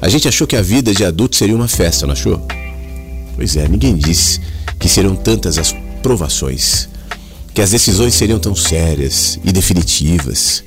A 0.00 0.08
gente 0.08 0.28
achou 0.28 0.46
que 0.46 0.54
a 0.54 0.62
vida 0.62 0.94
de 0.94 1.04
adulto 1.04 1.34
seria 1.34 1.56
uma 1.56 1.66
festa, 1.66 2.06
não 2.06 2.12
achou? 2.12 2.46
Pois 3.34 3.56
é, 3.56 3.66
ninguém 3.66 3.96
disse 3.96 4.40
que 4.78 4.88
seriam 4.88 5.16
tantas 5.16 5.58
as 5.58 5.74
provações, 6.00 6.88
que 7.52 7.60
as 7.60 7.70
decisões 7.70 8.14
seriam 8.14 8.38
tão 8.38 8.54
sérias 8.54 9.40
e 9.42 9.50
definitivas, 9.50 10.62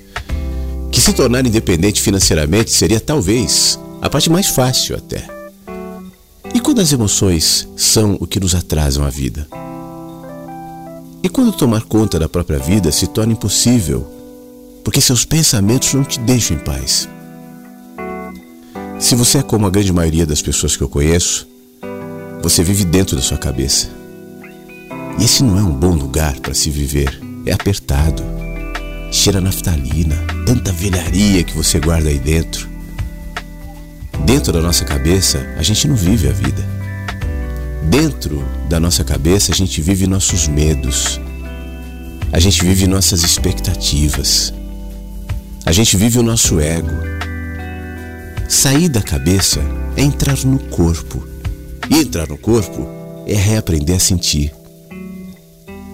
Que 0.92 1.00
se 1.00 1.14
tornar 1.14 1.46
independente 1.46 2.02
financeiramente 2.02 2.72
seria 2.72 3.00
talvez 3.00 3.80
a 4.02 4.10
parte 4.10 4.30
mais 4.30 4.48
fácil 4.48 4.96
até. 4.96 5.24
E 6.54 6.60
quando 6.60 6.82
as 6.82 6.92
emoções 6.92 7.68
são 7.78 8.18
o 8.20 8.26
que 8.26 8.40
nos 8.40 8.56
atrasam 8.56 9.06
a 9.06 9.10
vida? 9.10 9.48
E 11.28 11.30
quando 11.30 11.52
tomar 11.52 11.82
conta 11.82 12.18
da 12.18 12.30
própria 12.30 12.58
vida 12.58 12.90
se 12.90 13.06
torna 13.06 13.34
impossível, 13.34 14.08
porque 14.82 15.02
seus 15.02 15.26
pensamentos 15.26 15.94
não 15.94 16.06
te 16.06 16.22
deixam 16.22 16.56
em 16.56 16.60
paz? 16.62 17.10
Se 18.98 19.14
você 19.14 19.40
é 19.40 19.44
como 19.44 19.68
a 19.68 19.70
grande 19.70 19.92
maioria 19.92 20.26
das 20.26 20.42
pessoas 20.42 20.78
que 20.78 20.84
eu 20.84 20.88
conheço, 20.88 21.46
você 22.42 22.64
vive 22.64 22.86
dentro 22.86 23.18
da 23.18 23.22
sua 23.22 23.38
cabeça. 23.38 23.90
E 25.20 25.26
esse 25.26 25.44
não 25.44 25.60
é 25.60 25.62
um 25.62 25.74
bom 25.74 25.96
lugar 25.96 26.40
para 26.40 26.54
se 26.54 26.70
viver. 26.70 27.20
É 27.46 27.52
apertado. 27.52 28.24
Cheira 29.12 29.42
naftalina, 29.42 30.16
tanta 30.46 30.72
velharia 30.72 31.44
que 31.44 31.58
você 31.58 31.78
guarda 31.78 32.08
aí 32.08 32.20
dentro. 32.20 32.70
Dentro 34.24 34.54
da 34.54 34.62
nossa 34.62 34.86
cabeça, 34.86 35.46
a 35.58 35.62
gente 35.62 35.90
não 35.90 35.96
vive 35.98 36.30
a 36.30 36.32
vida. 36.32 36.77
Dentro 37.84 38.44
da 38.68 38.80
nossa 38.80 39.04
cabeça, 39.04 39.52
a 39.52 39.56
gente 39.56 39.82
vive 39.82 40.08
nossos 40.08 40.48
medos. 40.48 41.20
A 42.32 42.40
gente 42.40 42.64
vive 42.66 42.88
nossas 42.88 43.24
expectativas. 43.24 44.54
A 45.66 45.72
gente 45.72 45.96
vive 45.96 46.20
o 46.20 46.24
nosso 46.24 46.60
ego. 46.60 46.92
Sair 48.50 48.90
da 48.90 49.02
cabeça 49.02 49.62
é 49.96 50.02
entrar 50.02 50.38
no 50.46 50.60
corpo. 50.60 51.28
E 51.90 52.00
entrar 52.00 52.28
no 52.28 52.38
corpo 52.38 52.88
é 53.26 53.36
reaprender 53.36 53.96
a 53.96 54.00
sentir. 54.00 54.54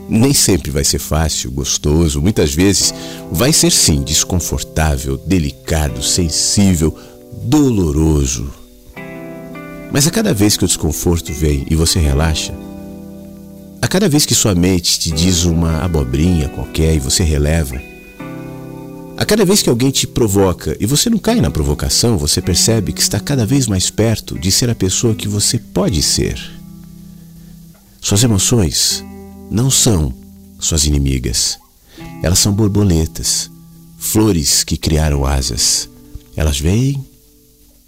Nem 0.10 0.34
sempre 0.34 0.70
vai 0.70 0.84
ser 0.84 1.00
fácil, 1.00 1.52
gostoso, 1.52 2.22
muitas 2.22 2.54
vezes 2.54 2.94
vai 3.32 3.54
ser 3.54 3.72
sim 3.72 4.02
desconfortável, 4.02 5.18
delicado, 5.18 6.04
sensível, 6.04 6.98
doloroso. 7.44 8.63
Mas 9.94 10.08
a 10.08 10.12
cada 10.12 10.34
vez 10.34 10.58
que 10.58 10.66
o 10.66 10.68
desconforto 10.68 11.32
vem 11.32 11.68
e 11.70 11.76
você 11.76 12.00
relaxa, 12.00 12.52
a 13.80 13.88
cada 13.88 14.10
vez 14.10 14.26
que 14.26 14.34
sua 14.34 14.56
mente 14.56 14.98
te 14.98 15.12
diz 15.12 15.44
uma 15.46 15.84
abobrinha 15.84 16.50
qualquer 16.50 16.96
e 16.96 17.00
você 17.00 17.24
releva, 17.24 17.80
a 19.16 19.24
cada 19.24 19.46
vez 19.46 19.62
que 19.62 19.70
alguém 19.70 19.92
te 19.92 20.08
provoca 20.08 20.76
e 20.80 20.88
você 20.88 21.12
não 21.12 21.20
cai 21.20 21.40
na 21.40 21.52
provocação, 21.52 22.18
você 22.18 22.42
percebe 22.42 22.92
que 22.92 23.02
está 23.02 23.20
cada 23.20 23.46
vez 23.46 23.68
mais 23.68 23.92
perto 23.92 24.40
de 24.40 24.52
ser 24.52 24.68
a 24.68 24.76
pessoa 24.76 25.14
que 25.14 25.28
você 25.28 25.60
pode 25.60 26.02
ser. 26.02 26.42
Suas 28.02 28.24
emoções 28.24 29.06
não 29.52 29.70
são 29.70 30.12
suas 30.60 30.86
inimigas. 30.86 31.60
Elas 32.24 32.40
são 32.40 32.52
borboletas, 32.52 33.52
flores 34.00 34.64
que 34.64 34.76
criaram 34.76 35.24
asas. 35.24 35.88
Elas 36.36 36.60
vêm 36.60 37.06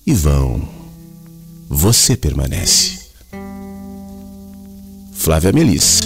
e 0.06 0.14
vão. 0.14 0.75
Você 1.68 2.16
permanece. 2.16 3.00
Flávia 5.14 5.52
Melis. 5.52 6.02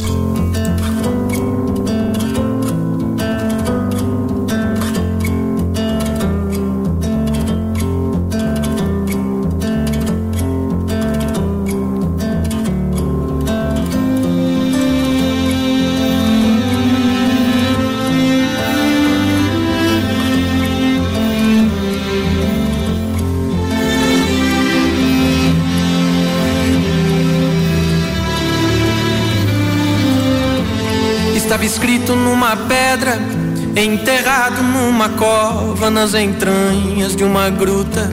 Enterrado 33.80 34.62
numa 34.62 35.10
cova, 35.10 35.89
nas 35.89 36.13
entranhas 36.13 37.15
de 37.15 37.24
uma 37.24 37.50
gruta, 37.50 38.12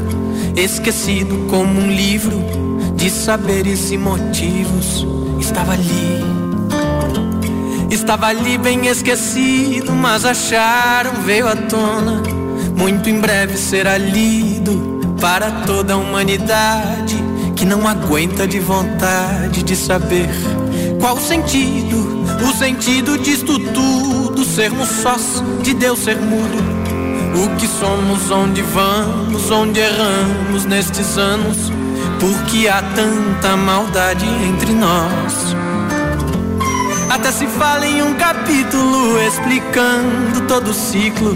esquecido 0.55 1.47
como 1.51 1.81
um 1.81 1.91
livro 1.91 2.45
de 2.95 3.11
saberes 3.11 3.91
e 3.91 3.99
motivos. 3.99 5.07
Estava 5.41 5.73
ali, 5.73 6.25
estava 7.91 8.27
ali 8.27 8.57
bem 8.59 8.87
esquecido, 8.87 9.93
mas 9.93 10.25
acharam, 10.25 11.23
veio 11.25 11.49
à 11.49 11.57
tona. 11.57 12.23
Muito 12.77 13.09
em 13.09 13.21
breve 13.21 13.57
será 13.57 13.99
lido 13.99 15.01
para 15.21 15.51
toda 15.67 15.95
a 15.95 15.97
humanidade 15.97 17.17
que 17.57 17.65
não 17.65 17.89
aguenta 17.89 18.47
de 18.47 18.61
vontade 18.61 19.63
de 19.63 19.75
saber 19.75 20.29
qual 21.01 21.17
o 21.17 21.21
sentido, 21.21 22.25
o 22.43 22.57
sentido 22.57 23.19
disto 23.19 23.59
tudo, 23.59 24.26
sermos 24.57 24.89
sós 24.89 25.45
de 25.63 25.75
Deus 25.75 25.99
ser 25.99 26.17
mudo. 26.17 26.57
O 27.45 27.57
que 27.57 27.69
somos, 27.69 28.31
onde 28.31 28.63
vamos, 28.63 29.51
onde 29.51 29.81
erramos 29.81 30.65
nestes 30.65 31.19
anos, 31.19 31.71
porque 32.19 32.67
há 32.67 32.81
tanta 32.81 33.55
maldade 33.55 34.25
entre 34.25 34.73
nós. 34.73 35.55
Até 37.11 37.31
se 37.33 37.47
fala 37.49 37.87
em 37.87 38.01
um 38.01 38.15
capítulo 38.15 39.21
explicando 39.21 40.41
todo 40.49 40.71
o 40.71 40.75
ciclo, 40.75 41.35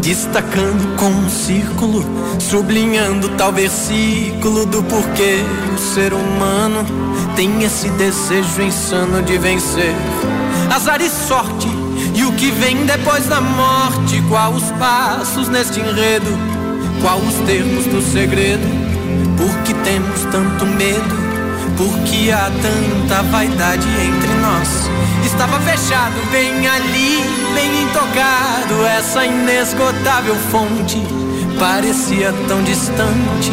destacando 0.00 0.96
com 0.96 1.08
um 1.08 1.28
círculo, 1.28 2.04
sublinhando 2.38 3.30
tal 3.30 3.52
versículo 3.52 4.64
do 4.64 4.80
porquê 4.84 5.40
o 5.74 5.76
ser 5.76 6.12
humano 6.12 6.86
tem 7.34 7.64
esse 7.64 7.88
desejo 7.90 8.62
insano 8.62 9.22
de 9.24 9.36
vencer. 9.38 9.92
Azar 10.72 11.02
e 11.02 11.10
sorte, 11.10 11.66
o 12.30 12.32
que 12.36 12.50
vem 12.52 12.86
depois 12.86 13.26
da 13.26 13.40
morte, 13.40 14.22
qual 14.28 14.52
os 14.52 14.70
passos 14.72 15.48
neste 15.48 15.80
enredo, 15.80 16.30
qual 17.00 17.18
os 17.18 17.34
termos 17.46 17.84
do 17.86 18.00
segredo, 18.00 18.66
por 19.36 19.52
que 19.62 19.74
temos 19.74 20.20
tanto 20.30 20.64
medo? 20.66 21.30
Porque 21.76 22.30
há 22.30 22.50
tanta 22.62 23.22
vaidade 23.24 23.86
entre 23.88 24.34
nós. 24.40 24.68
Estava 25.24 25.58
fechado 25.60 26.14
bem 26.30 26.68
ali, 26.68 27.24
bem 27.54 27.82
intocado, 27.82 28.86
essa 28.86 29.24
inesgotável 29.24 30.36
fonte. 30.50 30.98
Parecia 31.58 32.32
tão 32.46 32.62
distante, 32.62 33.50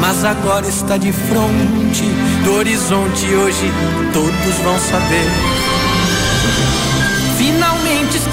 mas 0.00 0.24
agora 0.24 0.66
está 0.66 0.96
de 0.96 1.12
frente 1.12 2.04
do 2.44 2.54
horizonte. 2.54 3.26
Hoje 3.26 3.72
todos 4.12 4.54
vão 4.62 4.78
saber. 4.78 5.30
Finalmente 7.36 7.73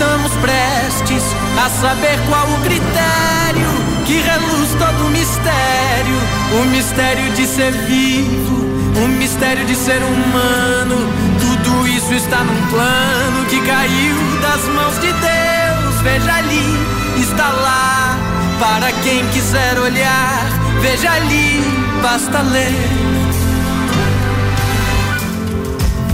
estamos 0.02 0.32
prestes 0.38 1.24
a 1.64 1.70
saber 1.70 2.18
qual 2.28 2.48
o 2.48 2.62
critério 2.62 3.70
que 4.04 4.20
reluz 4.20 4.70
todo 4.80 5.06
o 5.06 5.10
mistério, 5.12 6.18
o 6.60 6.66
mistério 6.66 7.32
de 7.34 7.46
ser 7.46 7.72
vivo, 7.72 8.66
o 8.98 9.08
mistério 9.08 9.64
de 9.64 9.76
ser 9.76 10.02
humano. 10.02 10.96
Tudo 11.40 11.88
isso 11.88 12.16
está 12.16 12.40
num 12.40 12.68
plano 12.70 13.46
que 13.48 13.62
caiu 13.62 14.16
das 14.42 14.64
mãos 14.74 14.96
de 14.96 15.14
Deus. 15.14 16.02
Veja 16.02 16.34
ali, 16.34 17.22
está 17.22 17.50
lá, 17.50 18.18
para 18.60 18.92
quem 19.04 19.24
quiser 19.28 19.78
olhar. 19.78 20.50
Veja 20.82 21.12
ali, 21.12 21.64
basta 22.02 22.42
ler. 22.42 22.74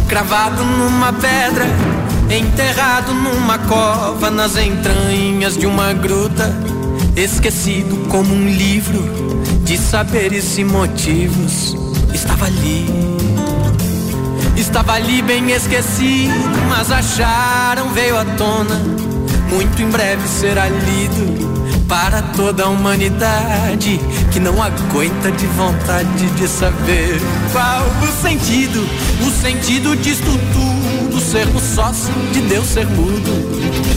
Cravado 0.09 0.61
numa 0.63 1.13
pedra, 1.13 1.65
enterrado 2.29 3.13
numa 3.13 3.57
cova, 3.59 4.29
nas 4.29 4.57
entranhas 4.57 5.57
de 5.57 5.65
uma 5.65 5.93
gruta, 5.93 6.53
esquecido 7.15 8.07
como 8.09 8.33
um 8.33 8.47
livro 8.47 9.01
de 9.63 9.77
saberes 9.77 10.57
e 10.57 10.63
motivos. 10.63 11.75
Estava 12.13 12.45
ali, 12.45 12.85
estava 14.55 14.93
ali 14.93 15.21
bem 15.21 15.51
esquecido, 15.51 16.33
mas 16.69 16.91
acharam, 16.91 17.89
veio 17.89 18.17
à 18.17 18.25
tona. 18.25 18.75
Muito 19.51 19.81
em 19.81 19.89
breve 19.89 20.27
será 20.27 20.67
lido 20.67 21.47
para 21.87 22.21
toda 22.21 22.63
a 22.63 22.67
humanidade 22.67 23.99
que 24.31 24.39
não 24.39 24.61
aguenta 24.61 25.31
de 25.31 25.47
vontade 25.47 26.29
de 26.31 26.47
saber 26.47 27.19
qual 27.51 27.85
o 28.03 28.21
sentido, 28.21 28.85
o 29.25 29.31
sentido 29.41 29.95
disto 29.95 30.25
tudo, 30.25 30.76
sermos 31.23 31.63
sós 31.63 32.09
de 32.31 32.41
Deus 32.41 32.67
ser 32.67 32.85
mudo. 32.87 33.31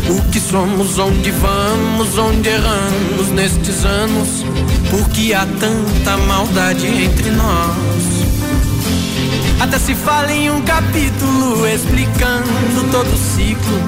O 0.08 0.30
que 0.30 0.40
somos, 0.40 0.98
onde 0.98 1.30
vamos, 1.30 2.18
onde 2.18 2.48
erramos 2.48 3.28
nestes 3.34 3.84
anos, 3.84 4.44
porque 4.90 5.32
há 5.34 5.46
tanta 5.46 6.16
maldade 6.16 6.86
entre 6.86 7.30
nós. 7.30 8.20
Até 9.60 9.78
se 9.78 9.94
fala 9.94 10.32
em 10.32 10.50
um 10.50 10.62
capítulo 10.62 11.68
explicando 11.68 12.90
todo 12.90 13.12
o 13.12 13.18
ciclo, 13.18 13.78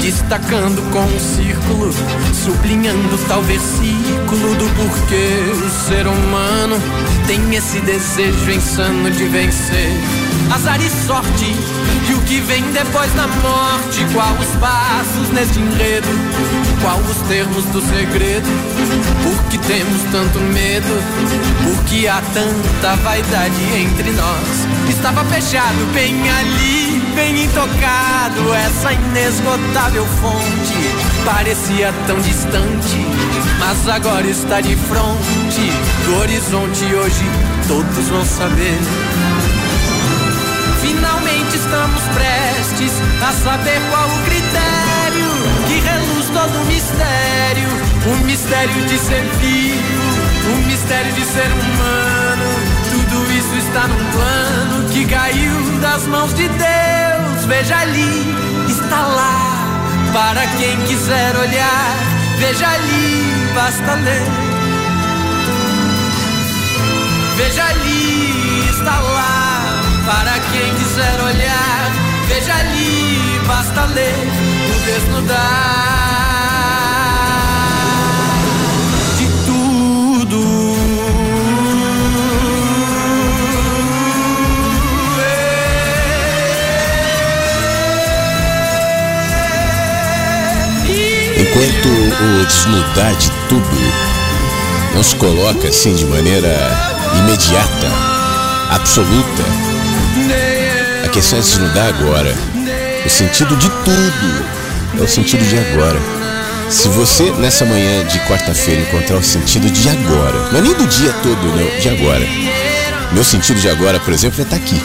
destacando 0.00 0.80
com 0.92 1.00
um 1.00 1.18
círculo, 1.18 1.92
sublinhando 2.32 3.18
tal 3.26 3.42
versículo 3.42 4.54
do 4.54 4.68
porquê 4.76 5.40
o 5.52 5.88
ser 5.88 6.06
humano 6.06 6.80
tem 7.26 7.52
esse 7.52 7.80
desejo 7.80 8.50
insano 8.52 9.10
de 9.10 9.24
vencer. 9.24 9.90
Azar 10.54 10.80
e 10.80 10.88
sorte, 10.88 11.52
que 12.28 12.40
vem 12.42 12.62
depois 12.72 13.10
da 13.14 13.26
morte? 13.26 14.04
Qual 14.12 14.34
os 14.34 14.54
passos 14.60 15.30
neste 15.32 15.58
enredo? 15.58 16.08
Qual 16.82 16.98
os 16.98 17.16
termos 17.26 17.64
do 17.66 17.80
segredo? 17.80 18.46
Por 19.22 19.44
que 19.44 19.56
temos 19.56 20.02
tanto 20.12 20.38
medo? 20.38 21.02
Por 21.64 21.84
que 21.84 22.06
há 22.06 22.20
tanta 22.34 22.96
vaidade 22.96 23.54
entre 23.74 24.12
nós? 24.12 24.90
Estava 24.90 25.24
fechado 25.24 25.92
bem 25.94 26.14
ali, 26.30 27.02
bem 27.14 27.44
intocado. 27.44 28.52
Essa 28.52 28.92
inesgotável 28.92 30.04
fonte 30.20 31.24
parecia 31.24 31.94
tão 32.06 32.20
distante, 32.20 33.06
mas 33.58 33.88
agora 33.88 34.26
está 34.26 34.60
de 34.60 34.76
frente 34.76 35.72
do 36.04 36.18
horizonte. 36.18 36.84
Hoje 36.94 37.24
todos 37.66 38.08
vão 38.08 38.24
saber. 38.26 39.07
Estamos 41.54 42.02
prestes 42.14 42.92
a 43.22 43.32
saber 43.32 43.80
qual 43.90 44.08
o 44.08 44.18
critério 44.24 45.28
que 45.66 45.80
reluz 45.80 46.26
todo 46.26 46.62
o 46.62 46.64
mistério. 46.66 47.68
O 48.06 48.24
mistério 48.24 48.86
de 48.86 48.98
ser 48.98 49.22
vivo, 49.40 50.52
o 50.52 50.66
mistério 50.66 51.12
de 51.12 51.24
ser 51.24 51.46
humano. 51.46 52.48
Tudo 52.90 53.32
isso 53.32 53.54
está 53.56 53.86
num 53.86 54.04
plano 54.12 54.88
que 54.90 55.04
caiu 55.04 55.80
das 55.80 56.06
mãos 56.06 56.32
de 56.34 56.48
Deus. 56.48 57.44
Veja 57.46 57.76
ali, 57.78 58.34
está 58.68 59.06
lá, 59.06 60.10
para 60.12 60.46
quem 60.58 60.76
quiser 60.86 61.36
olhar. 61.36 61.96
Veja 62.38 62.68
ali, 62.68 63.52
basta 63.54 63.94
ler. 63.94 64.22
Veja 67.36 67.64
ali, 67.64 68.68
está 68.70 69.00
lá, 69.00 69.80
para 70.06 70.32
quem 70.52 70.74
quiser 70.98 71.20
olhar. 71.20 71.92
Veja 72.26 72.54
ali, 72.54 73.40
basta 73.46 73.84
ler 73.84 74.28
o 74.68 74.80
desnudar 74.84 75.38
de 79.16 79.26
tudo. 79.46 80.40
Enquanto 91.40 91.88
o 92.24 92.44
desnudar 92.44 93.14
de 93.14 93.30
tudo 93.48 93.78
não 94.94 95.02
se 95.04 95.14
coloca 95.16 95.68
assim 95.68 95.94
de 95.94 96.04
maneira 96.06 96.56
imediata, 97.14 97.88
absoluta, 98.70 99.67
a 101.08 101.10
questão 101.10 101.38
é 101.38 101.42
desnudar 101.42 101.88
agora. 101.88 102.34
O 103.04 103.08
sentido 103.08 103.56
de 103.56 103.68
tudo 103.70 104.44
é 104.98 105.02
o 105.02 105.08
sentido 105.08 105.42
de 105.42 105.58
agora. 105.58 105.98
Se 106.68 106.86
você 106.88 107.30
nessa 107.32 107.64
manhã 107.64 108.04
de 108.04 108.18
quarta-feira 108.20 108.82
encontrar 108.82 109.16
o 109.16 109.24
sentido 109.24 109.70
de 109.70 109.88
agora, 109.88 110.50
não 110.52 110.58
é 110.58 110.62
nem 110.62 110.74
do 110.74 110.86
dia 110.86 111.10
todo, 111.22 111.42
não, 111.46 111.80
de 111.80 111.88
agora. 111.88 112.26
Meu 113.12 113.24
sentido 113.24 113.58
de 113.58 113.70
agora, 113.70 113.98
por 113.98 114.12
exemplo, 114.12 114.38
é 114.40 114.42
estar 114.42 114.56
aqui. 114.56 114.80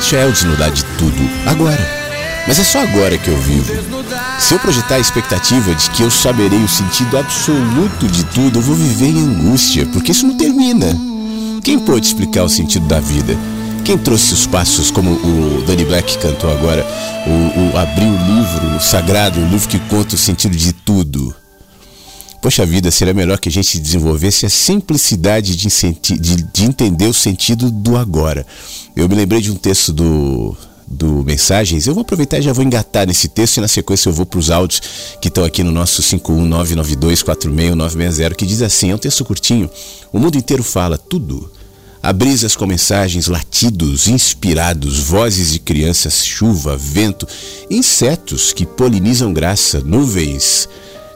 Isso 0.00 0.14
é 0.14 0.24
o 0.24 0.32
desnudar 0.32 0.70
de 0.70 0.84
tudo 0.96 1.30
agora. 1.44 2.00
Mas 2.46 2.60
é 2.60 2.64
só 2.64 2.80
agora 2.82 3.18
que 3.18 3.28
eu 3.28 3.36
vivo. 3.36 3.72
Se 4.38 4.54
eu 4.54 4.60
projetar 4.60 4.94
a 4.94 5.00
expectativa 5.00 5.74
de 5.74 5.90
que 5.90 6.02
eu 6.04 6.10
saberei 6.10 6.62
o 6.62 6.68
sentido 6.68 7.18
absoluto 7.18 8.06
de 8.06 8.24
tudo, 8.26 8.60
eu 8.60 8.62
vou 8.62 8.76
viver 8.76 9.06
em 9.06 9.18
angústia, 9.18 9.84
porque 9.86 10.12
isso 10.12 10.26
não 10.26 10.36
termina. 10.36 10.96
Quem 11.64 11.78
pôde 11.80 12.06
explicar 12.06 12.44
o 12.44 12.48
sentido 12.48 12.86
da 12.86 13.00
vida? 13.00 13.36
Quem 13.90 13.98
trouxe 13.98 14.34
os 14.34 14.46
passos, 14.46 14.88
como 14.88 15.10
o 15.10 15.62
Danny 15.62 15.84
Black 15.84 16.16
cantou 16.18 16.48
agora, 16.48 16.86
o, 17.26 17.74
o 17.74 17.76
abriu 17.76 18.06
o 18.06 18.24
livro 18.24 18.76
o 18.76 18.80
sagrado, 18.80 19.40
o 19.40 19.48
livro 19.48 19.68
que 19.68 19.80
conta 19.80 20.14
o 20.14 20.18
sentido 20.18 20.56
de 20.56 20.72
tudo? 20.72 21.34
Poxa 22.40 22.64
vida, 22.64 22.88
seria 22.92 23.12
melhor 23.12 23.36
que 23.40 23.48
a 23.48 23.52
gente 23.52 23.80
desenvolvesse 23.80 24.46
a 24.46 24.48
simplicidade 24.48 25.56
de, 25.56 25.66
de- 26.20 26.42
de 26.52 26.64
entender 26.64 27.08
o 27.08 27.12
sentido 27.12 27.68
do 27.68 27.96
agora. 27.96 28.46
Eu 28.94 29.08
me 29.08 29.16
lembrei 29.16 29.40
de 29.40 29.50
um 29.50 29.56
texto 29.56 29.92
do, 29.92 30.56
do 30.86 31.24
Mensagens. 31.24 31.88
Eu 31.88 31.94
vou 31.94 32.02
aproveitar 32.02 32.38
e 32.38 32.42
já 32.42 32.52
vou 32.52 32.64
engatar 32.64 33.08
nesse 33.08 33.26
texto 33.26 33.56
e 33.56 33.60
na 33.60 33.66
sequência 33.66 34.08
eu 34.08 34.12
vou 34.12 34.24
para 34.24 34.38
os 34.38 34.52
áudios 34.52 34.80
que 35.20 35.26
estão 35.26 35.42
aqui 35.42 35.64
no 35.64 35.72
nosso 35.72 36.00
51992469960, 36.00 38.36
que 38.36 38.46
diz 38.46 38.62
assim: 38.62 38.92
é 38.92 38.94
um 38.94 38.98
texto 38.98 39.24
curtinho. 39.24 39.68
O 40.12 40.20
mundo 40.20 40.38
inteiro 40.38 40.62
fala 40.62 40.96
tudo. 40.96 41.50
Há 42.02 42.12
brisas 42.12 42.56
com 42.56 42.66
mensagens, 42.66 43.26
latidos 43.26 44.08
inspirados, 44.08 45.00
vozes 45.00 45.52
de 45.52 45.58
crianças, 45.58 46.24
chuva, 46.24 46.76
vento, 46.76 47.28
insetos 47.70 48.52
que 48.52 48.64
polinizam 48.64 49.32
graça, 49.32 49.80
nuvens 49.80 50.68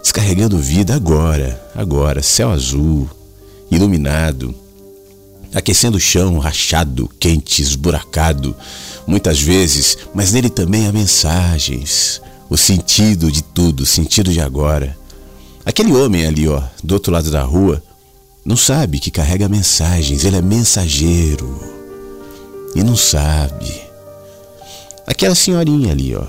descarregando 0.04 0.58
vida 0.58 0.94
agora, 0.94 1.58
agora, 1.74 2.22
céu 2.22 2.50
azul, 2.50 3.08
iluminado, 3.70 4.54
aquecendo 5.54 5.96
o 5.96 6.00
chão 6.00 6.38
rachado, 6.38 7.10
quente, 7.18 7.62
esburacado, 7.62 8.54
muitas 9.06 9.40
vezes, 9.40 9.96
mas 10.14 10.30
nele 10.30 10.50
também 10.50 10.86
há 10.86 10.92
mensagens, 10.92 12.20
o 12.50 12.56
sentido 12.58 13.32
de 13.32 13.42
tudo, 13.42 13.84
o 13.84 13.86
sentido 13.86 14.30
de 14.30 14.42
agora. 14.42 14.94
Aquele 15.64 15.92
homem 15.92 16.26
ali, 16.26 16.46
ó, 16.46 16.62
do 16.82 16.92
outro 16.92 17.10
lado 17.10 17.30
da 17.30 17.42
rua, 17.42 17.82
não 18.44 18.57
sabe 18.57 19.00
que 19.00 19.11
carrega 19.11 19.48
mensagens, 19.48 20.24
ele 20.24 20.37
é 20.37 20.42
mensageiro. 20.42 21.59
E 22.74 22.83
não 22.83 22.96
sabe. 22.96 23.83
Aquela 25.07 25.35
senhorinha 25.35 25.92
ali, 25.92 26.14
ó, 26.14 26.26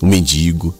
o 0.00 0.06
mendigo, 0.06 0.74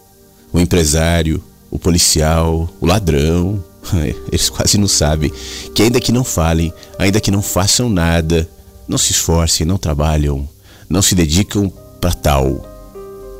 o 0.53 0.59
empresário, 0.59 1.43
o 1.69 1.77
policial, 1.77 2.69
o 2.79 2.85
ladrão, 2.85 3.63
eles 4.31 4.49
quase 4.49 4.77
não 4.77 4.87
sabem 4.87 5.31
que 5.73 5.83
ainda 5.83 5.99
que 5.99 6.11
não 6.11 6.23
falem, 6.23 6.73
ainda 6.97 7.19
que 7.19 7.31
não 7.31 7.41
façam 7.41 7.89
nada, 7.89 8.49
não 8.87 8.97
se 8.97 9.11
esforcem, 9.11 9.65
não 9.65 9.77
trabalham, 9.77 10.47
não 10.89 11.01
se 11.01 11.15
dedicam 11.15 11.69
para 11.99 12.13
tal, 12.13 12.65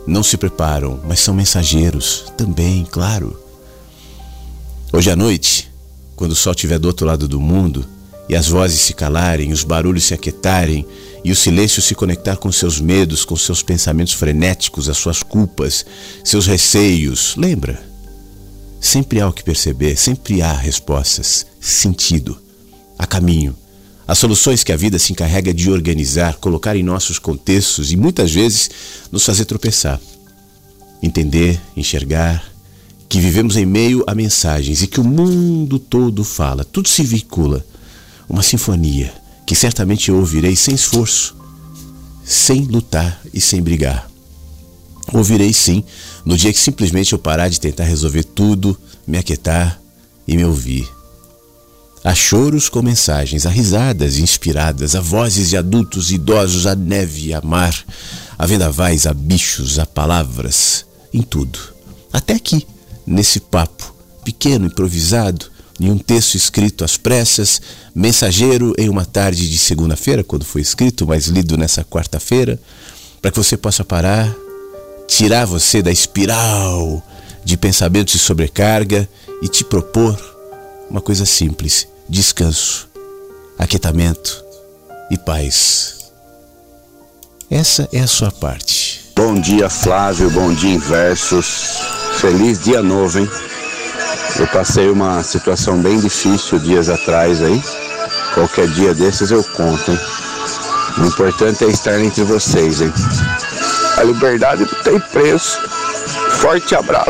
não 0.06 0.24
se 0.24 0.38
preparam, 0.38 1.00
mas 1.06 1.20
são 1.20 1.34
mensageiros 1.34 2.26
também, 2.38 2.86
claro. 2.90 3.40
Hoje 4.92 5.12
à 5.12 5.16
noite, 5.16 5.69
quando 6.20 6.34
o 6.34 6.36
sol 6.36 6.52
estiver 6.52 6.78
do 6.78 6.90
outro 6.90 7.08
lado 7.08 7.30
do 7.30 7.40
mundo 7.40 7.88
e 8.28 8.36
as 8.36 8.50
vozes 8.50 8.82
se 8.82 8.94
calarem, 8.94 9.54
os 9.54 9.64
barulhos 9.64 10.04
se 10.04 10.14
aquietarem 10.14 10.86
e 11.24 11.32
o 11.32 11.36
silêncio 11.36 11.82
se 11.82 11.96
conectar 11.96 12.36
com 12.36 12.52
seus 12.52 12.78
medos, 12.78 13.24
com 13.24 13.38
seus 13.38 13.64
pensamentos 13.64 14.12
frenéticos, 14.12 14.90
as 14.90 14.98
suas 14.98 15.24
culpas, 15.24 15.86
seus 16.22 16.46
receios, 16.46 17.36
lembra? 17.38 17.82
Sempre 18.82 19.22
há 19.22 19.30
o 19.30 19.32
que 19.32 19.42
perceber, 19.42 19.96
sempre 19.96 20.42
há 20.42 20.52
respostas, 20.52 21.46
sentido, 21.58 22.38
há 22.98 23.08
caminho. 23.08 23.56
Há 24.06 24.14
soluções 24.14 24.62
que 24.62 24.74
a 24.74 24.78
vida 24.78 25.00
se 25.00 25.14
encarrega 25.14 25.54
de 25.54 25.72
organizar, 25.72 26.36
colocar 26.36 26.76
em 26.76 26.84
nossos 26.84 27.18
contextos 27.18 27.94
e 27.94 27.96
muitas 27.96 28.34
vezes 28.34 28.70
nos 29.10 29.24
fazer 29.24 29.46
tropeçar. 29.46 30.02
Entender, 31.02 31.62
enxergar 31.78 32.44
que 33.10 33.20
vivemos 33.20 33.58
em 33.58 33.66
meio 33.66 34.04
a 34.06 34.14
mensagens 34.14 34.84
e 34.84 34.88
que 34.88 35.00
o 35.00 35.04
mundo 35.04 35.80
todo 35.80 36.24
fala, 36.24 36.64
tudo 36.64 36.88
se 36.88 37.02
vincula. 37.02 37.66
Uma 38.30 38.44
sinfonia 38.44 39.12
que 39.48 39.56
certamente 39.56 40.10
eu 40.10 40.18
ouvirei 40.18 40.56
sem 40.56 40.76
esforço, 40.76 41.36
sem 42.24 42.66
lutar 42.66 43.20
e 43.34 43.42
sem 43.42 43.64
brigar. 43.64 44.08
Ouvirei 45.12 45.52
sim, 45.52 45.84
no 46.24 46.38
dia 46.38 46.54
que 46.54 46.60
simplesmente 46.60 47.14
eu 47.14 47.18
parar 47.18 47.50
de 47.50 47.60
tentar 47.60 47.86
resolver 47.86 48.24
tudo, 48.24 48.78
me 49.08 49.18
aquietar 49.18 49.82
e 50.28 50.38
me 50.38 50.46
ouvir. 50.46 50.88
Há 52.04 52.14
choros 52.14 52.70
com 52.70 52.84
mensagens, 52.84 53.48
há 53.48 53.50
risadas 53.50 54.20
inspiradas, 54.20 54.94
há 54.94 55.02
vozes 55.02 55.50
de 55.50 55.58
adultos, 55.58 56.12
idosos, 56.12 56.68
há 56.68 56.76
neve, 56.76 57.34
há 57.34 57.42
mar, 57.42 57.76
há 58.38 58.46
vendavais, 58.46 59.08
há 59.08 59.14
bichos, 59.16 59.80
há 59.80 59.86
palavras, 59.88 60.86
em 61.12 61.24
tudo. 61.24 61.60
Até 62.14 62.36
aqui, 62.36 62.66
nesse 63.10 63.40
papo, 63.40 63.94
pequeno, 64.24 64.68
improvisado, 64.68 65.48
em 65.80 65.90
um 65.90 65.98
texto 65.98 66.36
escrito 66.36 66.84
às 66.84 66.98
pressas, 66.98 67.62
mensageiro 67.96 68.74
em 68.78 68.90
uma 68.90 69.06
tarde 69.06 69.50
de 69.50 69.58
segunda-feira, 69.58 70.24
quando 70.24 70.46
foi 70.46 70.62
escrito, 70.62 71.08
mas 71.08 71.26
lido 71.26 71.58
nessa 71.58 71.84
quarta-feira, 71.84 72.60
para 73.22 73.32
que 73.32 73.38
você 73.38 73.58
possa 73.58 73.84
parar, 73.84 74.34
tirar 75.08 75.46
você 75.46 75.82
da 75.82 75.92
espiral 75.92 77.04
de 77.44 77.58
pensamentos 77.58 78.14
de 78.14 78.20
sobrecarga 78.20 79.10
e 79.42 79.48
te 79.48 79.64
propor 79.64 80.18
uma 80.90 81.02
coisa 81.02 81.26
simples: 81.26 81.88
descanso, 82.08 82.88
aquietamento 83.58 84.44
e 85.10 85.18
paz. 85.18 86.12
Essa 87.50 87.90
é 87.92 88.00
a 88.00 88.08
sua 88.08 88.32
parte. 88.32 89.02
Bom 89.16 89.40
dia, 89.40 89.70
Flávio. 89.70 90.30
Bom 90.30 90.54
dia, 90.54 90.76
Inversos. 90.76 91.99
Feliz 92.14 92.60
dia 92.60 92.82
novo, 92.82 93.20
hein? 93.20 93.30
Eu 94.40 94.48
passei 94.48 94.90
uma 94.90 95.24
situação 95.24 95.82
bem 95.82 96.00
difícil 96.00 96.60
dias 96.60 96.90
atrás 96.90 97.42
aí. 97.42 97.62
Qualquer 98.34 98.68
dia 98.70 98.94
desses 98.94 99.32
eu 99.32 99.44
conto, 99.44 99.92
hein? 99.92 100.00
O 100.98 101.06
importante 101.06 101.64
é 101.64 101.68
estar 101.68 102.00
entre 102.00 102.24
vocês, 102.24 102.82
hein? 102.82 102.92
A 103.98 104.04
liberdade 104.04 104.64
não 104.64 104.84
tem 104.84 105.00
preço. 105.00 105.58
Forte 106.40 106.76
abraço. 106.76 107.10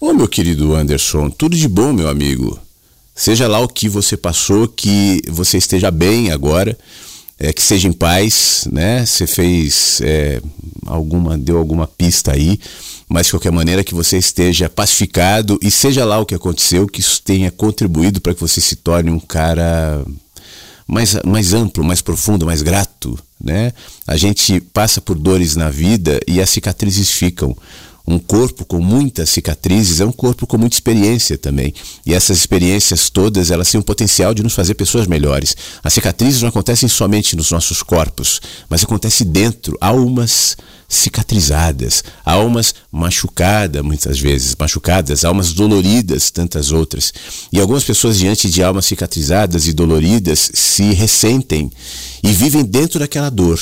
Ô 0.00 0.12
meu 0.12 0.28
querido 0.28 0.74
Anderson, 0.74 1.30
tudo 1.30 1.56
de 1.56 1.66
bom, 1.66 1.92
meu 1.92 2.08
amigo. 2.08 2.58
Seja 3.14 3.48
lá 3.48 3.60
o 3.60 3.68
que 3.68 3.88
você 3.88 4.16
passou, 4.16 4.68
que 4.68 5.22
você 5.26 5.56
esteja 5.56 5.90
bem 5.90 6.30
agora, 6.30 6.76
é, 7.38 7.52
que 7.52 7.62
seja 7.62 7.88
em 7.88 7.92
paz, 7.92 8.68
né? 8.70 9.06
Você 9.06 9.26
fez 9.26 10.00
é, 10.02 10.42
alguma, 10.84 11.38
deu 11.38 11.56
alguma 11.56 11.86
pista 11.86 12.32
aí, 12.32 12.60
mas 13.08 13.26
de 13.26 13.32
qualquer 13.32 13.52
maneira 13.52 13.84
que 13.84 13.94
você 13.94 14.18
esteja 14.18 14.68
pacificado 14.68 15.58
e 15.62 15.70
seja 15.70 16.04
lá 16.04 16.18
o 16.18 16.26
que 16.26 16.34
aconteceu, 16.34 16.86
que 16.86 17.00
isso 17.00 17.22
tenha 17.22 17.50
contribuído 17.50 18.20
para 18.20 18.34
que 18.34 18.40
você 18.40 18.60
se 18.60 18.76
torne 18.76 19.10
um 19.10 19.20
cara 19.20 20.04
mais, 20.86 21.16
mais 21.24 21.52
amplo, 21.52 21.84
mais 21.84 22.00
profundo, 22.00 22.46
mais 22.46 22.62
grato, 22.62 23.18
né? 23.42 23.72
A 24.06 24.16
gente 24.16 24.60
passa 24.60 25.00
por 25.00 25.16
dores 25.16 25.56
na 25.56 25.70
vida 25.70 26.20
e 26.26 26.40
as 26.40 26.50
cicatrizes 26.50 27.10
ficam. 27.10 27.56
Um 28.08 28.20
corpo 28.20 28.64
com 28.64 28.80
muitas 28.80 29.30
cicatrizes 29.30 30.00
é 30.00 30.04
um 30.04 30.12
corpo 30.12 30.46
com 30.46 30.56
muita 30.56 30.76
experiência 30.76 31.36
também. 31.36 31.74
E 32.04 32.14
essas 32.14 32.38
experiências 32.38 33.10
todas, 33.10 33.50
elas 33.50 33.68
têm 33.68 33.80
o 33.80 33.84
potencial 33.84 34.32
de 34.32 34.44
nos 34.44 34.54
fazer 34.54 34.74
pessoas 34.74 35.08
melhores. 35.08 35.56
As 35.82 35.92
cicatrizes 35.92 36.40
não 36.40 36.48
acontecem 36.48 36.88
somente 36.88 37.34
nos 37.34 37.50
nossos 37.50 37.82
corpos, 37.82 38.40
mas 38.68 38.84
acontece 38.84 39.24
dentro, 39.24 39.76
almas 39.80 40.56
cicatrizadas, 40.88 42.04
almas 42.24 42.74
machucadas 42.90 43.82
muitas 43.82 44.18
vezes, 44.18 44.54
machucadas, 44.58 45.24
almas 45.24 45.52
doloridas, 45.52 46.30
tantas 46.30 46.72
outras. 46.72 47.12
E 47.52 47.60
algumas 47.60 47.84
pessoas 47.84 48.18
diante 48.18 48.48
de 48.48 48.62
almas 48.62 48.86
cicatrizadas 48.86 49.66
e 49.66 49.72
doloridas 49.72 50.50
se 50.54 50.92
ressentem 50.92 51.70
e 52.22 52.32
vivem 52.32 52.64
dentro 52.64 52.98
daquela 52.98 53.30
dor. 53.30 53.60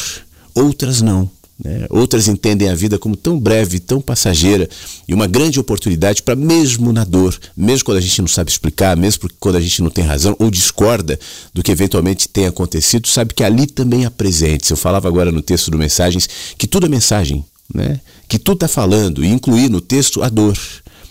Outras 0.55 1.01
não. 1.01 1.31
Né? 1.63 1.87
Outras 1.89 2.27
entendem 2.27 2.69
a 2.69 2.75
vida 2.75 2.99
como 2.99 3.17
tão 3.17 3.39
breve, 3.39 3.79
tão 3.79 4.01
passageira 4.01 4.69
e 5.07 5.15
uma 5.15 5.27
grande 5.27 5.61
oportunidade 5.61 6.23
para, 6.23 6.35
mesmo 6.35 6.93
na 6.93 7.05
dor, 7.05 7.39
mesmo 7.57 7.85
quando 7.85 7.99
a 7.99 8.01
gente 8.01 8.21
não 8.21 8.29
sabe 8.29 8.51
explicar, 8.51 8.97
mesmo 8.97 9.31
quando 9.39 9.57
a 9.57 9.61
gente 9.61 9.81
não 9.83 9.91
tem 9.91 10.05
razão 10.05 10.35
ou 10.39 10.51
discorda 10.51 11.19
do 11.53 11.63
que 11.63 11.71
eventualmente 11.71 12.29
tem 12.29 12.47
acontecido, 12.47 13.07
sabe 13.07 13.35
que 13.35 13.45
ali 13.45 13.67
também 13.67 14.05
há 14.05 14.11
presentes. 14.11 14.69
Eu 14.69 14.77
falava 14.77 15.07
agora 15.07 15.31
no 15.31 15.43
texto 15.43 15.71
do 15.71 15.79
Mensagens 15.79 16.29
que 16.59 16.67
tudo 16.67 16.87
é 16.87 16.89
mensagem, 16.89 17.45
né? 17.73 18.01
que 18.29 18.39
tudo 18.39 18.57
está 18.57 18.69
falando 18.69 19.25
e 19.25 19.29
incluir 19.29 19.71
no 19.71 19.81
texto 19.81 20.23
a 20.23 20.29
dor, 20.29 20.59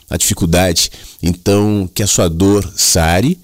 a 0.09 0.17
dificuldade. 0.17 0.91
Então, 1.21 1.89
que 1.93 2.03
a 2.03 2.07
sua 2.07 2.27
dor 2.27 2.69
sare, 2.75 3.39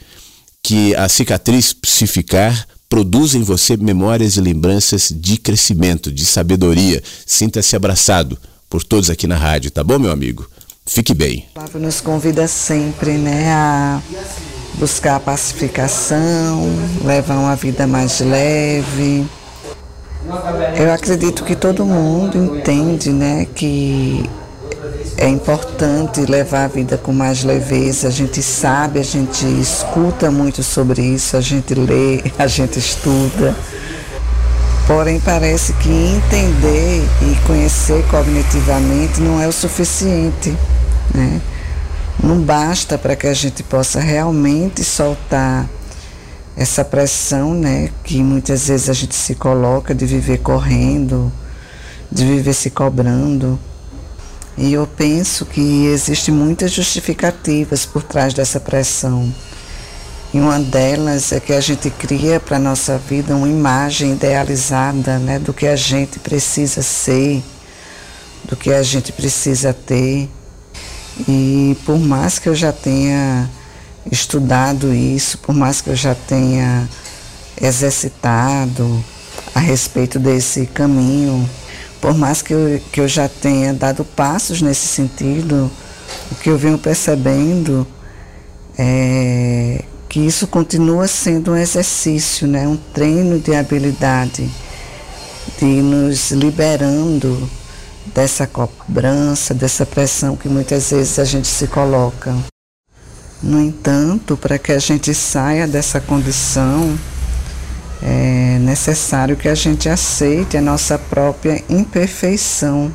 que 0.62 0.94
a 0.96 1.08
cicatriz 1.08 1.76
se 1.82 2.06
ficar 2.06 2.68
produz 2.90 3.36
em 3.36 3.44
você 3.44 3.78
memórias 3.78 4.36
e 4.36 4.42
lembranças 4.42 5.14
de 5.16 5.38
crescimento, 5.38 6.12
de 6.12 6.26
sabedoria. 6.26 7.02
Sinta-se 7.26 7.76
abraçado 7.76 8.38
por 8.68 8.84
todos 8.84 9.10
aqui 9.10 9.28
na 9.28 9.38
rádio, 9.38 9.70
tá 9.70 9.84
bom, 9.84 10.00
meu 10.00 10.12
amigo? 10.12 10.50
Fique 10.86 11.14
bem. 11.14 11.46
O 11.52 11.60
Flávio 11.60 11.80
nos 11.82 12.02
convida 12.02 12.48
sempre, 12.48 13.12
né, 13.12 13.54
a 13.54 14.02
buscar 14.80 15.18
a 15.18 15.20
pacificação, 15.20 16.68
levar 17.06 17.38
uma 17.38 17.56
vida 17.56 17.86
mais 17.86 18.20
leve. 18.20 19.26
Eu 20.76 20.92
acredito 20.92 21.44
que 21.44 21.56
todo 21.56 21.86
mundo 21.86 22.38
entende, 22.38 23.12
né, 23.12 23.46
que 23.46 24.28
é 25.18 25.28
importante 25.28 26.22
levar 26.22 26.66
a 26.66 26.68
vida 26.68 26.98
com 26.98 27.12
mais 27.12 27.44
leveza. 27.44 28.08
A 28.08 28.12
gente 28.12 28.42
sabe, 28.42 29.00
a 29.00 29.04
gente 29.04 29.46
escuta 29.46 30.32
muito 30.32 30.64
sobre 30.64 31.02
isso, 31.02 31.36
a 31.36 31.42
gente 31.42 31.74
lê, 31.76 32.24
a 32.40 32.48
gente 32.48 32.80
estuda. 32.80 33.56
Porém, 34.88 35.20
parece 35.20 35.74
que 35.74 35.90
entender 35.90 37.04
e 37.22 37.36
conhecer 37.46 38.04
cognitivamente 38.08 39.22
não 39.22 39.40
é 39.40 39.48
o 39.48 39.52
suficiente. 39.52 40.56
Né? 41.14 41.42
Não 42.24 42.42
basta 42.42 42.98
para 42.98 43.16
que 43.16 43.28
a 43.28 43.34
gente 43.34 43.62
possa 43.62 44.00
realmente 44.00 44.84
soltar 44.84 45.70
essa 46.58 46.84
pressão 46.84 47.54
né, 47.54 47.90
que 48.04 48.22
muitas 48.22 48.68
vezes 48.68 48.90
a 48.90 48.94
gente 48.94 49.16
se 49.16 49.36
coloca 49.36 49.96
de 49.96 50.06
viver 50.06 50.40
correndo, 50.40 51.32
de 52.12 52.26
viver 52.26 52.54
se 52.54 52.70
cobrando. 52.70 53.60
E 54.62 54.74
eu 54.74 54.86
penso 54.86 55.46
que 55.46 55.86
existem 55.86 56.34
muitas 56.34 56.74
justificativas 56.74 57.86
por 57.86 58.04
trás 58.04 58.34
dessa 58.34 58.60
pressão. 58.60 59.34
E 60.34 60.40
uma 60.40 60.60
delas 60.60 61.32
é 61.32 61.40
que 61.40 61.54
a 61.54 61.62
gente 61.62 61.90
cria 61.90 62.42
para 62.42 62.58
a 62.58 62.60
nossa 62.60 62.98
vida 62.98 63.34
uma 63.34 63.48
imagem 63.48 64.12
idealizada 64.12 65.18
né, 65.18 65.40
do 65.40 65.54
que 65.54 65.66
a 65.66 65.78
gente 65.78 66.20
precisa 66.20 66.82
ser, 66.82 67.42
do 68.44 68.58
que 68.58 68.74
a 68.74 68.84
gente 68.84 69.14
precisa 69.14 69.74
ter. 69.74 70.30
E 71.26 71.78
por 71.86 71.98
mais 71.98 72.38
que 72.38 72.50
eu 72.50 72.56
já 72.56 72.74
tenha 72.74 73.50
estudado 74.12 74.94
isso, 74.94 75.38
por 75.38 75.56
mais 75.56 75.80
que 75.80 75.90
eu 75.90 75.96
já 75.96 76.14
tenha 76.14 76.88
exercitado 77.62 79.02
a 79.56 79.60
respeito 79.60 80.20
desse 80.20 80.66
caminho, 80.66 81.50
por 82.02 82.18
mais 82.18 82.42
que 82.42 82.54
eu, 82.54 82.82
que 82.92 83.02
eu 83.02 83.08
já 83.08 83.28
tenha 83.28 83.74
dado 83.74 84.04
passos 84.04 84.62
nesse 84.62 84.88
sentido, 84.88 85.70
o 86.32 86.36
que 86.36 86.50
eu 86.50 86.58
venho 86.58 86.78
percebendo 86.78 87.86
é 88.78 89.84
que 90.08 90.20
isso 90.20 90.48
continua 90.48 91.08
sendo 91.08 91.52
um 91.52 91.56
exercício, 91.56 92.48
né? 92.48 92.68
um 92.68 92.76
treino 92.76 93.40
de 93.40 93.54
habilidade, 93.54 94.50
de 95.60 95.66
nos 95.66 96.32
liberando 96.32 97.48
dessa 98.08 98.48
cobrança, 98.48 99.54
dessa 99.54 99.86
pressão 99.86 100.36
que 100.36 100.50
muitas 100.50 100.90
vezes 100.90 101.20
a 101.20 101.26
gente 101.26 101.48
se 101.48 101.68
coloca. 101.68 102.36
No 103.42 103.62
entanto, 103.62 104.36
para 104.36 104.58
que 104.58 104.72
a 104.72 104.80
gente 104.80 105.14
saia 105.14 105.68
dessa 105.68 106.02
condição, 106.02 106.98
é 108.02 108.58
necessário 108.60 109.36
que 109.36 109.50
a 109.50 109.56
gente 109.56 109.90
aceite 109.90 110.58
a 110.58 110.62
nossa 110.62 110.98
própria 110.98 111.64
imperfeição. 111.70 112.92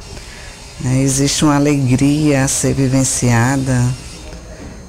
É, 0.84 0.98
existe 1.02 1.44
uma 1.44 1.56
alegria 1.56 2.44
a 2.44 2.48
ser 2.48 2.74
vivenciada 2.74 3.84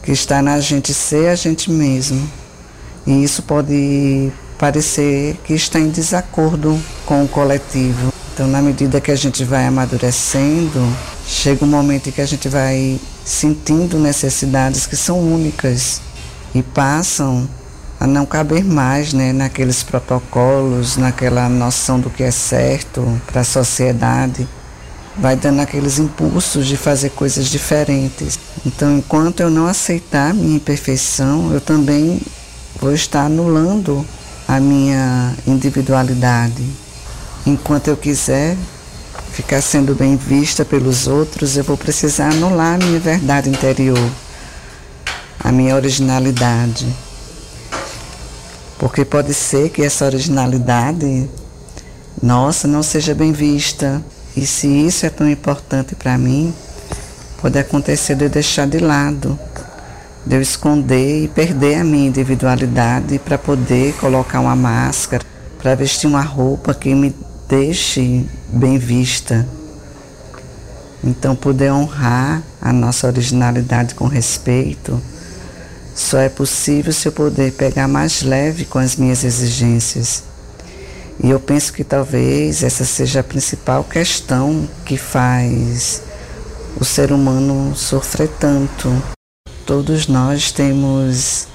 que 0.03 0.11
está 0.11 0.41
na 0.41 0.59
gente 0.59 0.93
ser 0.93 1.29
a 1.29 1.35
gente 1.35 1.69
mesmo. 1.69 2.29
E 3.05 3.23
isso 3.23 3.43
pode 3.43 4.31
parecer 4.57 5.37
que 5.43 5.53
está 5.53 5.79
em 5.79 5.89
desacordo 5.89 6.79
com 7.05 7.23
o 7.23 7.27
coletivo. 7.27 8.13
Então, 8.33 8.47
na 8.47 8.61
medida 8.61 8.99
que 8.99 9.11
a 9.11 9.15
gente 9.15 9.43
vai 9.43 9.65
amadurecendo, 9.65 10.81
chega 11.25 11.63
um 11.63 11.67
momento 11.67 12.09
em 12.09 12.11
que 12.11 12.21
a 12.21 12.25
gente 12.25 12.49
vai 12.49 12.99
sentindo 13.23 13.97
necessidades 13.97 14.85
que 14.85 14.95
são 14.95 15.19
únicas 15.19 16.01
e 16.53 16.61
passam 16.61 17.47
a 18.05 18.07
não 18.07 18.23
caber 18.23 18.63
mais 18.63 19.13
né, 19.13 19.33
naqueles 19.33 19.81
protocolos, 19.81 20.95
naquela 20.95 21.49
noção 21.49 21.99
do 21.99 22.07
que 22.07 22.21
é 22.21 22.29
certo 22.29 23.19
para 23.25 23.41
a 23.41 23.43
sociedade. 23.43 24.47
Vai 25.17 25.35
dando 25.35 25.59
aqueles 25.61 25.97
impulsos 25.97 26.67
de 26.67 26.77
fazer 26.77 27.09
coisas 27.09 27.47
diferentes. 27.47 28.37
Então, 28.63 28.95
enquanto 28.95 29.39
eu 29.39 29.49
não 29.49 29.65
aceitar 29.65 30.29
a 30.29 30.33
minha 30.33 30.57
imperfeição, 30.57 31.51
eu 31.51 31.59
também 31.59 32.21
vou 32.79 32.93
estar 32.93 33.25
anulando 33.25 34.05
a 34.47 34.59
minha 34.59 35.33
individualidade. 35.47 36.63
Enquanto 37.43 37.87
eu 37.87 37.97
quiser 37.97 38.55
ficar 39.31 39.61
sendo 39.61 39.95
bem 39.95 40.15
vista 40.15 40.63
pelos 40.63 41.07
outros, 41.07 41.57
eu 41.57 41.63
vou 41.63 41.75
precisar 41.75 42.29
anular 42.29 42.75
a 42.75 42.85
minha 42.85 42.99
verdade 42.99 43.49
interior, 43.49 44.11
a 45.43 45.51
minha 45.51 45.75
originalidade. 45.75 47.04
Porque 48.77 49.05
pode 49.05 49.33
ser 49.33 49.69
que 49.69 49.81
essa 49.81 50.05
originalidade 50.05 51.29
nossa 52.21 52.67
não 52.67 52.83
seja 52.83 53.13
bem 53.13 53.31
vista. 53.31 54.03
E 54.35 54.45
se 54.45 54.67
isso 54.67 55.05
é 55.05 55.09
tão 55.09 55.29
importante 55.29 55.95
para 55.95 56.17
mim, 56.17 56.53
pode 57.41 57.57
acontecer 57.57 58.15
de 58.15 58.25
eu 58.25 58.29
deixar 58.29 58.67
de 58.67 58.79
lado, 58.79 59.39
de 60.25 60.35
eu 60.35 60.41
esconder 60.41 61.23
e 61.23 61.27
perder 61.27 61.75
a 61.79 61.83
minha 61.83 62.07
individualidade 62.07 63.17
para 63.19 63.37
poder 63.37 63.93
colocar 63.93 64.41
uma 64.41 64.55
máscara, 64.55 65.23
para 65.57 65.75
vestir 65.75 66.07
uma 66.07 66.21
roupa 66.21 66.73
que 66.73 66.93
me 66.93 67.15
deixe 67.47 68.25
bem 68.49 68.77
vista. 68.77 69.47
Então, 71.01 71.35
poder 71.35 71.71
honrar 71.71 72.41
a 72.61 72.73
nossa 72.73 73.07
originalidade 73.07 73.95
com 73.95 74.07
respeito 74.07 75.01
só 75.95 76.19
é 76.19 76.27
possível 76.27 76.91
se 76.91 77.07
eu 77.07 77.11
puder 77.13 77.53
pegar 77.53 77.87
mais 77.87 78.21
leve 78.21 78.65
com 78.65 78.77
as 78.77 78.97
minhas 78.97 79.23
exigências 79.23 80.23
E 81.23 81.29
eu 81.29 81.39
penso 81.39 81.71
que 81.71 81.85
talvez 81.85 82.61
essa 82.63 82.83
seja 82.83 83.21
a 83.21 83.23
principal 83.23 83.81
questão 83.85 84.67
que 84.85 84.97
faz 84.97 86.01
o 86.77 86.83
ser 86.83 87.13
humano 87.13 87.73
sofrer 87.73 88.27
tanto. 88.37 88.91
Todos 89.65 90.07
nós 90.07 90.51
temos 90.51 91.47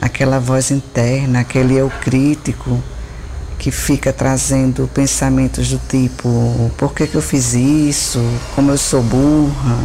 aquela 0.00 0.40
voz 0.40 0.70
interna, 0.70 1.40
aquele 1.40 1.76
eu 1.76 1.90
crítico 2.00 2.82
que 3.58 3.70
fica 3.70 4.10
trazendo 4.10 4.88
pensamentos 4.88 5.68
do 5.68 5.78
tipo: 5.86 6.72
por 6.78 6.94
que, 6.94 7.06
que 7.06 7.14
eu 7.14 7.22
fiz 7.22 7.52
isso? 7.52 8.18
Como 8.54 8.70
eu 8.70 8.78
sou 8.78 9.02
burra? 9.02 9.78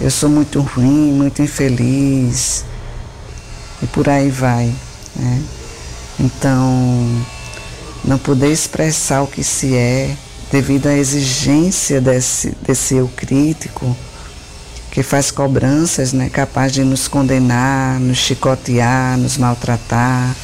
Eu 0.00 0.10
sou 0.10 0.28
muito 0.28 0.60
ruim, 0.60 1.12
muito 1.12 1.40
infeliz. 1.40 2.64
E 3.82 3.86
por 3.86 4.08
aí 4.08 4.30
vai. 4.30 4.74
Né? 5.16 5.42
Então, 6.18 7.24
não 8.04 8.18
poder 8.18 8.52
expressar 8.52 9.22
o 9.22 9.26
que 9.26 9.42
se 9.42 9.74
é 9.74 10.14
devido 10.50 10.88
à 10.88 10.94
exigência 10.94 12.00
desse, 12.00 12.50
desse 12.62 12.96
eu 12.96 13.08
crítico 13.16 13.96
que 14.90 15.02
faz 15.02 15.30
cobranças, 15.30 16.12
né, 16.12 16.28
capaz 16.28 16.72
de 16.72 16.82
nos 16.82 17.06
condenar, 17.06 18.00
nos 18.00 18.18
chicotear, 18.18 19.16
nos 19.16 19.38
maltratar, 19.38 20.34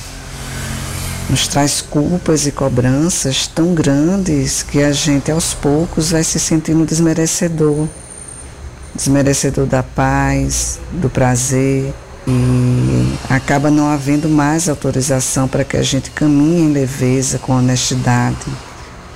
nos 1.28 1.48
traz 1.48 1.80
culpas 1.80 2.46
e 2.46 2.52
cobranças 2.52 3.48
tão 3.48 3.74
grandes 3.74 4.62
que 4.62 4.82
a 4.82 4.92
gente 4.92 5.32
aos 5.32 5.52
poucos 5.52 6.12
vai 6.12 6.22
se 6.22 6.38
sentindo 6.38 6.86
desmerecedor, 6.86 7.88
desmerecedor 8.94 9.66
da 9.66 9.82
paz, 9.82 10.78
do 10.92 11.10
prazer 11.10 11.92
e 12.26 13.18
acaba 13.30 13.70
não 13.70 13.88
havendo 13.88 14.28
mais 14.28 14.68
autorização 14.68 15.46
para 15.46 15.64
que 15.64 15.76
a 15.76 15.82
gente 15.82 16.10
caminhe 16.10 16.62
em 16.62 16.72
leveza, 16.72 17.38
com 17.38 17.52
honestidade, 17.52 18.46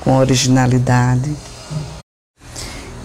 com 0.01 0.17
originalidade. 0.17 1.35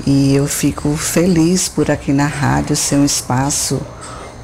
E 0.06 0.36
eu 0.36 0.46
fico 0.46 0.96
feliz 0.96 1.68
por 1.68 1.90
aqui 1.90 2.14
na 2.14 2.28
rádio 2.28 2.76
ser 2.76 2.98
um 2.98 3.06
espaço 3.06 3.82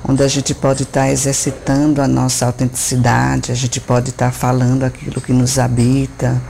onde 0.04 0.24
a 0.24 0.28
gente 0.28 0.56
pode 0.56 0.84
estar 0.84 1.10
exercitando 1.10 2.02
a 2.02 2.08
nossa 2.08 2.48
autenticidade, 2.48 3.52
a 3.52 3.56
gente 3.56 3.80
pode 3.80 4.10
estar 4.10 4.32
falando 4.32 4.84
aquilo 4.84 5.22
que 5.22 5.32
nos 5.32 5.60
habita. 5.60 6.42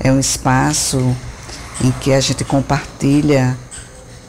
É 0.00 0.10
um 0.10 0.18
espaço 0.18 1.14
em 1.84 1.90
que 1.90 2.14
a 2.14 2.20
gente 2.20 2.44
compartilha 2.44 3.56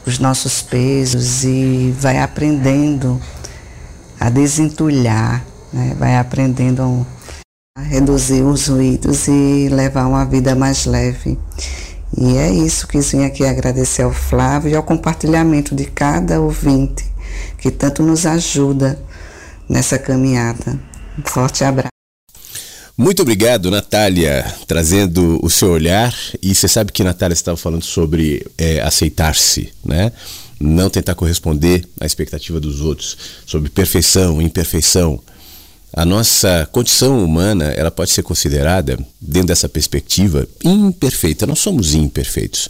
os 0.06 0.18
nossos 0.18 0.60
pesos 0.60 1.44
e 1.44 1.94
vai 1.98 2.18
aprendendo 2.18 3.20
a 4.18 4.30
desentulhar, 4.30 5.44
né? 5.72 5.94
vai 5.98 6.16
aprendendo 6.16 7.06
a 7.76 7.82
reduzir 7.82 8.42
os 8.42 8.66
ruídos 8.66 9.28
e 9.28 9.68
levar 9.68 10.06
uma 10.06 10.24
vida 10.24 10.54
mais 10.54 10.86
leve. 10.86 11.38
E 12.16 12.36
é 12.36 12.50
isso 12.50 12.86
que 12.86 13.00
vim 13.00 13.24
aqui 13.24 13.44
agradecer 13.44 14.02
ao 14.02 14.12
Flávio 14.12 14.70
e 14.70 14.74
ao 14.74 14.82
compartilhamento 14.82 15.74
de 15.74 15.84
cada 15.84 16.40
ouvinte 16.40 17.04
que 17.58 17.70
tanto 17.70 18.02
nos 18.02 18.24
ajuda 18.26 18.98
nessa 19.68 19.98
caminhada. 19.98 20.78
Um 21.18 21.28
forte 21.28 21.64
abraço. 21.64 21.88
Muito 22.96 23.22
obrigado, 23.22 23.70
Natália, 23.70 24.44
trazendo 24.66 25.38
o 25.40 25.48
seu 25.48 25.70
olhar. 25.70 26.12
E 26.42 26.52
você 26.52 26.66
sabe 26.66 26.90
que 26.90 27.04
Natália 27.04 27.34
estava 27.34 27.56
falando 27.56 27.84
sobre 27.84 28.44
é, 28.56 28.80
aceitar-se, 28.80 29.72
né? 29.84 30.10
Não 30.60 30.90
tentar 30.90 31.14
corresponder 31.14 31.88
à 32.00 32.06
expectativa 32.06 32.58
dos 32.58 32.80
outros, 32.80 33.16
sobre 33.46 33.70
perfeição, 33.70 34.40
imperfeição. 34.42 35.20
A 35.92 36.04
nossa 36.04 36.68
condição 36.70 37.24
humana, 37.24 37.66
ela 37.66 37.90
pode 37.90 38.10
ser 38.10 38.22
considerada, 38.22 38.98
dentro 39.20 39.48
dessa 39.48 39.68
perspectiva, 39.68 40.46
imperfeita. 40.64 41.46
Nós 41.46 41.60
somos 41.60 41.94
imperfeitos. 41.94 42.68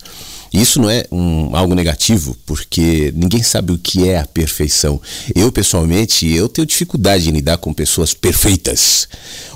E 0.53 0.61
isso 0.61 0.81
não 0.81 0.89
é 0.89 1.05
um, 1.11 1.55
algo 1.55 1.75
negativo, 1.75 2.37
porque 2.47 3.13
ninguém 3.15 3.43
sabe 3.43 3.73
o 3.73 3.79
que 3.79 4.09
é 4.09 4.19
a 4.19 4.27
perfeição. 4.27 5.01
Eu, 5.35 5.53
pessoalmente, 5.53 6.27
eu 6.31 6.49
tenho 6.49 6.67
dificuldade 6.67 7.29
em 7.29 7.33
lidar 7.33 7.59
com 7.59 7.73
pessoas 7.75 8.15
perfeitas. 8.15 9.09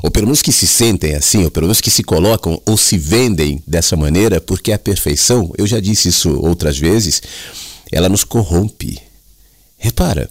Ou 0.03 0.11
pelo 0.11 0.27
menos 0.27 0.43
que 0.43 0.53
se 0.53 0.67
sentem 0.67 1.15
assim, 1.15 1.45
ou 1.45 1.51
pelo 1.51 1.67
menos 1.67 1.81
que 1.81 1.91
se 1.91 2.03
colocam 2.03 2.61
ou 2.67 2.77
se 2.77 2.99
vendem 2.99 3.63
dessa 3.67 3.97
maneira, 3.97 4.41
porque 4.41 4.73
a 4.73 4.79
perfeição, 4.79 5.53
eu 5.57 5.67
já 5.67 5.81
disse 5.81 6.09
isso 6.09 6.39
outras 6.41 6.79
vezes, 6.79 7.23
ela 7.93 8.09
nos 8.09 8.25
corrompe. 8.25 8.99
Repara, 9.77 10.31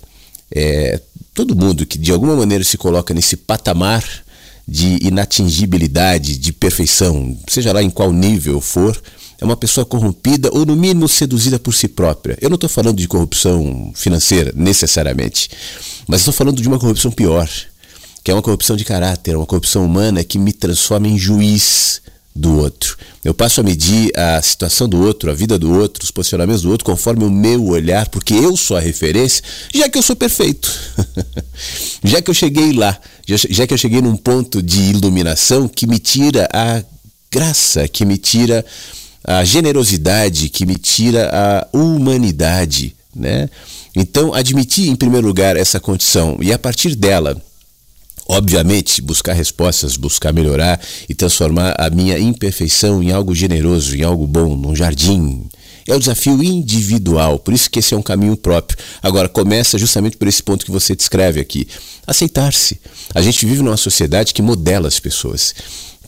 é, 0.54 1.00
todo 1.34 1.56
mundo 1.56 1.86
que 1.86 1.98
de 1.98 2.12
alguma 2.12 2.36
maneira 2.36 2.64
se 2.64 2.78
coloca 2.78 3.14
nesse 3.14 3.38
patamar 3.38 4.04
de 4.68 5.06
inatingibilidade, 5.06 6.38
de 6.38 6.52
perfeição, 6.52 7.38
seja 7.48 7.72
lá 7.72 7.84
em 7.84 7.90
qual 7.90 8.12
nível 8.12 8.60
for, 8.60 9.00
é 9.40 9.46
uma 9.46 9.58
pessoa 9.58 9.86
corrompida 9.86 10.50
ou, 10.54 10.66
no 10.66 10.76
mínimo, 10.76 11.08
seduzida 11.08 11.58
por 11.58 11.74
si 11.74 11.88
própria. 11.88 12.38
Eu 12.40 12.50
não 12.50 12.56
estou 12.56 12.70
falando 12.70 12.98
de 12.98 13.08
corrupção 13.08 13.92
financeira, 13.96 14.54
necessariamente, 14.56 15.50
mas 16.08 16.22
estou 16.22 16.34
falando 16.34 16.62
de 16.62 16.68
uma 16.68 16.80
corrupção 16.80 17.12
pior, 17.12 17.50
que 18.24 18.30
é 18.30 18.34
uma 18.34 18.42
corrupção 18.42 18.76
de 18.76 18.86
caráter, 18.86 19.36
uma 19.36 19.46
corrupção 19.46 19.84
humana 19.84 20.24
que 20.24 20.38
me 20.38 20.54
transforma 20.54 21.08
em 21.08 21.18
juiz 21.18 22.02
do 22.36 22.58
outro. 22.58 22.98
Eu 23.24 23.34
passo 23.34 23.62
a 23.62 23.64
medir 23.64 24.12
a 24.18 24.42
situação 24.42 24.88
do 24.88 25.02
outro, 25.02 25.30
a 25.30 25.34
vida 25.34 25.60
do 25.60 25.72
outro, 25.72 26.04
os 26.04 26.12
posicionamentos 26.12 26.64
do 26.64 26.72
outro 26.72 26.86
conforme 26.86 27.24
o 27.24 27.30
meu 27.30 27.68
olhar, 27.68 28.08
porque 28.10 28.34
eu 28.34 28.56
sou 28.56 28.78
a 28.78 28.80
referência, 28.80 29.44
já 29.74 29.90
que 29.90 29.98
eu 29.98 30.02
sou 30.02 30.16
perfeito. 30.16 30.72
já 32.04 32.22
que 32.22 32.30
eu 32.30 32.34
cheguei 32.34 32.74
lá, 32.74 32.98
já, 33.28 33.36
já 33.50 33.68
que 33.68 33.74
eu 33.74 33.78
cheguei 33.78 34.02
num 34.02 34.16
ponto 34.16 34.62
de 34.62 34.80
iluminação 34.92 35.68
que 35.68 35.86
me 35.86 36.00
tira 36.00 36.48
a 36.52 36.84
graça, 37.32 37.88
que 37.88 38.06
me 38.06 38.18
tira 38.18 38.66
a 39.24 39.44
generosidade, 39.44 40.50
que 40.50 40.66
me 40.66 40.76
tira 40.76 41.30
a 41.32 41.78
humanidade, 41.78 42.96
né? 43.16 43.50
Então, 43.96 44.34
admitir 44.34 44.88
em 44.88 44.96
primeiro 44.96 45.28
lugar 45.28 45.58
essa 45.58 45.80
condição 45.80 46.38
e 46.42 46.52
a 46.54 46.58
partir 46.58 46.96
dela 46.96 47.42
Obviamente, 48.34 49.02
buscar 49.02 49.34
respostas, 49.34 49.98
buscar 49.98 50.32
melhorar 50.32 50.80
e 51.10 51.14
transformar 51.14 51.76
a 51.78 51.90
minha 51.90 52.18
imperfeição 52.18 53.04
em 53.04 53.12
algo 53.12 53.36
generoso, 53.36 53.94
em 53.94 54.04
algo 54.04 54.26
bom, 54.26 54.56
num 54.56 54.74
jardim. 54.74 55.50
É 55.86 55.94
o 55.94 56.00
desafio 56.00 56.42
individual, 56.42 57.38
por 57.40 57.54
isso 57.54 57.70
que 57.70 57.80
esse 57.80 57.94
é 57.94 57.98
um 57.98 58.02
caminho 58.02 58.38
próprio. 58.38 58.80
Agora, 59.04 59.28
começa 59.28 59.78
justamente 59.78 60.16
por 60.16 60.30
esse 60.30 60.42
ponto 60.42 60.64
que 60.64 60.72
você 60.72 60.96
descreve 60.96 61.42
aqui: 61.42 61.68
aceitar-se. 62.08 62.80
A 63.14 63.22
gente 63.22 63.46
vive 63.46 63.62
numa 63.62 63.76
sociedade 63.76 64.34
que 64.34 64.42
modela 64.42 64.88
as 64.88 64.98
pessoas 64.98 65.54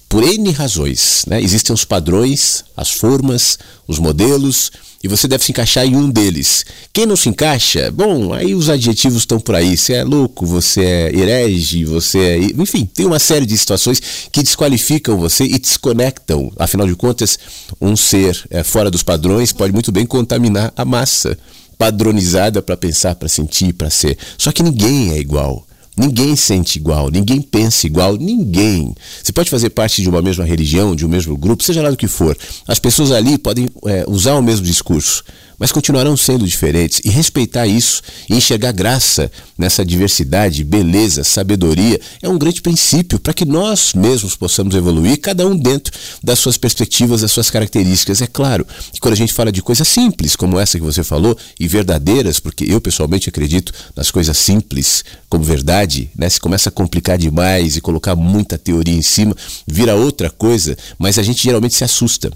por 0.08 0.24
N 0.24 0.50
razões. 0.52 1.26
Né? 1.28 1.42
Existem 1.42 1.74
os 1.74 1.84
padrões, 1.84 2.64
as 2.78 2.90
formas, 2.90 3.60
os 3.86 4.00
modelos, 4.00 4.72
e 5.04 5.08
você 5.08 5.28
deve 5.28 5.44
se 5.44 5.52
encaixar 5.52 5.86
em 5.86 5.98
um 5.98 6.10
deles. 6.10 6.66
Quem 6.94 7.06
não 7.06 7.18
se 7.18 7.28
encaixa, 7.28 7.92
bom, 7.92 8.32
aí 8.34 8.56
os 8.56 8.70
adjetivos 8.70 9.20
estão 9.20 9.38
por 9.38 9.54
aí. 9.54 9.76
Você 9.76 9.94
é 9.94 10.04
louco, 10.04 10.46
você 10.46 10.82
é 10.82 11.14
herege, 11.14 11.84
você 11.84 12.20
é. 12.20 12.38
Enfim, 12.40 12.86
tem 12.86 13.06
uma 13.06 13.20
série 13.20 13.46
de 13.46 13.58
situações 13.58 14.02
que 14.32 14.42
desqualificam 14.42 15.18
você 15.18 15.44
e 15.44 15.60
desconectam. 15.60 16.50
Afinal 16.58 16.88
de 16.88 16.96
contas, 16.96 17.38
um 17.82 17.98
ser 17.98 18.42
é, 18.50 18.64
fora 18.64 18.90
dos 18.90 19.04
padrões 19.04 19.52
pode 19.52 19.74
muito 19.74 19.92
bem 19.92 20.06
contaminar 20.06 20.72
a 20.76 20.86
massa 20.86 21.38
padronizada 21.78 22.62
para 22.62 22.78
pensar, 22.78 23.16
para 23.16 23.28
sentir, 23.28 23.74
para 23.74 23.90
ser. 23.90 24.18
Só 24.38 24.54
que 24.54 24.64
ninguém 24.64 25.12
é 25.12 25.20
igual. 25.20 25.68
Ninguém 25.96 26.36
sente 26.36 26.80
igual, 26.80 27.10
ninguém 27.12 27.42
pensa 27.42 27.86
igual, 27.86 28.16
ninguém. 28.16 28.96
Você 29.22 29.32
pode 29.32 29.50
fazer 29.50 29.70
parte 29.70 30.02
de 30.02 30.10
uma 30.10 30.22
mesma 30.22 30.44
religião, 30.44 30.96
de 30.96 31.06
um 31.06 31.10
mesmo 31.10 31.38
grupo, 31.38 31.64
seja 31.64 31.84
lá 31.84 31.92
do 31.92 31.98
que 31.98 32.08
for. 32.08 32.36
As 32.68 32.80
pessoas 32.80 33.12
ali 33.12 33.38
podem 33.38 33.70
é, 33.86 34.04
usar 34.08 34.34
o 34.34 34.42
mesmo 34.42 34.66
discurso, 34.66 35.24
mas 35.58 35.72
continuarão 35.72 36.16
sendo 36.18 36.46
diferentes. 36.46 37.02
E 37.04 37.10
respeitar 37.10 37.68
isso 37.68 38.02
e 38.30 38.36
enxergar 38.36 38.72
graça 38.72 39.32
nessa 39.58 39.86
diversidade, 39.86 40.64
beleza, 40.64 41.24
sabedoria, 41.24 42.00
é 42.22 42.30
um 42.30 42.38
grande 42.38 42.62
princípio 42.62 43.20
para 43.20 43.34
que 43.34 43.46
nós 43.46 43.94
mesmos 43.94 44.36
possamos 44.36 44.76
evoluir, 44.76 45.20
cada 45.20 45.46
um 45.48 45.56
dentro 45.56 45.94
das 46.24 46.40
suas 46.40 46.58
perspectivas, 46.58 47.22
das 47.22 47.32
suas 47.32 47.50
características. 47.50 48.22
É 48.22 48.28
claro 48.28 48.66
que 48.92 49.00
quando 49.00 49.14
a 49.14 49.18
gente 49.18 49.34
fala 49.34 49.52
de 49.52 49.62
coisas 49.62 49.88
simples, 49.88 50.36
como 50.36 50.60
essa 50.60 50.78
que 50.78 50.84
você 50.84 51.04
falou, 51.04 51.38
e 51.60 51.68
verdadeiras, 51.68 52.40
porque 52.40 52.66
eu 52.68 52.82
pessoalmente 52.82 53.30
acredito 53.30 53.72
nas 53.96 54.12
coisas 54.12 54.38
simples 54.38 55.04
como 55.30 55.44
verdade, 55.44 56.10
né? 56.16 56.30
se 56.30 56.40
começa 56.40 56.70
a 56.70 56.72
complicar 56.72 57.18
demais 57.18 57.76
e 57.76 57.82
colocar 57.82 58.16
muita 58.16 58.58
teoria 58.58 58.96
em 58.96 59.02
cima, 59.02 59.36
vira 59.68 59.96
outra 59.96 60.30
coisa, 60.30 60.78
mas 60.98 61.18
a 61.18 61.24
gente 61.24 61.44
geralmente 61.44 61.76
se 61.76 61.84
assusta. 61.84 62.32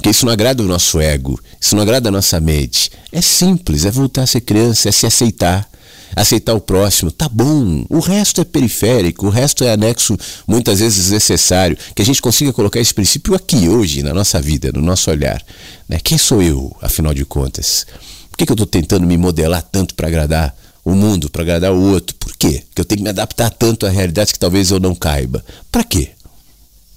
Porque 0.00 0.08
isso 0.08 0.24
não 0.24 0.32
agrada 0.32 0.62
o 0.62 0.66
nosso 0.66 0.98
ego, 0.98 1.38
isso 1.60 1.76
não 1.76 1.82
agrada 1.82 2.08
a 2.08 2.10
nossa 2.10 2.40
mente. 2.40 2.90
É 3.12 3.20
simples, 3.20 3.84
é 3.84 3.90
voltar 3.90 4.22
a 4.22 4.26
ser 4.26 4.40
criança, 4.40 4.88
é 4.88 4.92
se 4.92 5.04
aceitar. 5.04 5.68
Aceitar 6.16 6.54
o 6.54 6.60
próximo, 6.60 7.10
tá 7.10 7.28
bom. 7.28 7.84
O 7.90 7.98
resto 8.00 8.40
é 8.40 8.44
periférico, 8.44 9.26
o 9.26 9.28
resto 9.28 9.62
é 9.62 9.70
anexo, 9.70 10.16
muitas 10.48 10.80
vezes 10.80 10.96
desnecessário. 10.96 11.76
Que 11.94 12.00
a 12.00 12.04
gente 12.04 12.22
consiga 12.22 12.50
colocar 12.50 12.80
esse 12.80 12.94
princípio 12.94 13.34
aqui, 13.34 13.68
hoje, 13.68 14.02
na 14.02 14.14
nossa 14.14 14.40
vida, 14.40 14.72
no 14.72 14.80
nosso 14.80 15.10
olhar. 15.10 15.44
Né? 15.86 16.00
Quem 16.02 16.16
sou 16.16 16.42
eu, 16.42 16.74
afinal 16.80 17.12
de 17.12 17.26
contas? 17.26 17.86
Por 18.30 18.38
que, 18.38 18.46
que 18.46 18.52
eu 18.52 18.54
estou 18.54 18.66
tentando 18.66 19.06
me 19.06 19.18
modelar 19.18 19.60
tanto 19.60 19.94
para 19.94 20.08
agradar 20.08 20.56
o 20.82 20.92
mundo, 20.92 21.28
para 21.28 21.42
agradar 21.42 21.74
o 21.74 21.92
outro? 21.92 22.16
Por 22.16 22.34
quê? 22.38 22.62
Que 22.74 22.80
eu 22.80 22.86
tenho 22.86 23.00
que 23.00 23.04
me 23.04 23.10
adaptar 23.10 23.50
tanto 23.50 23.84
a 23.84 23.90
realidades 23.90 24.32
que 24.32 24.38
talvez 24.38 24.70
eu 24.70 24.80
não 24.80 24.94
caiba. 24.94 25.44
Para 25.70 25.84
quê? 25.84 26.12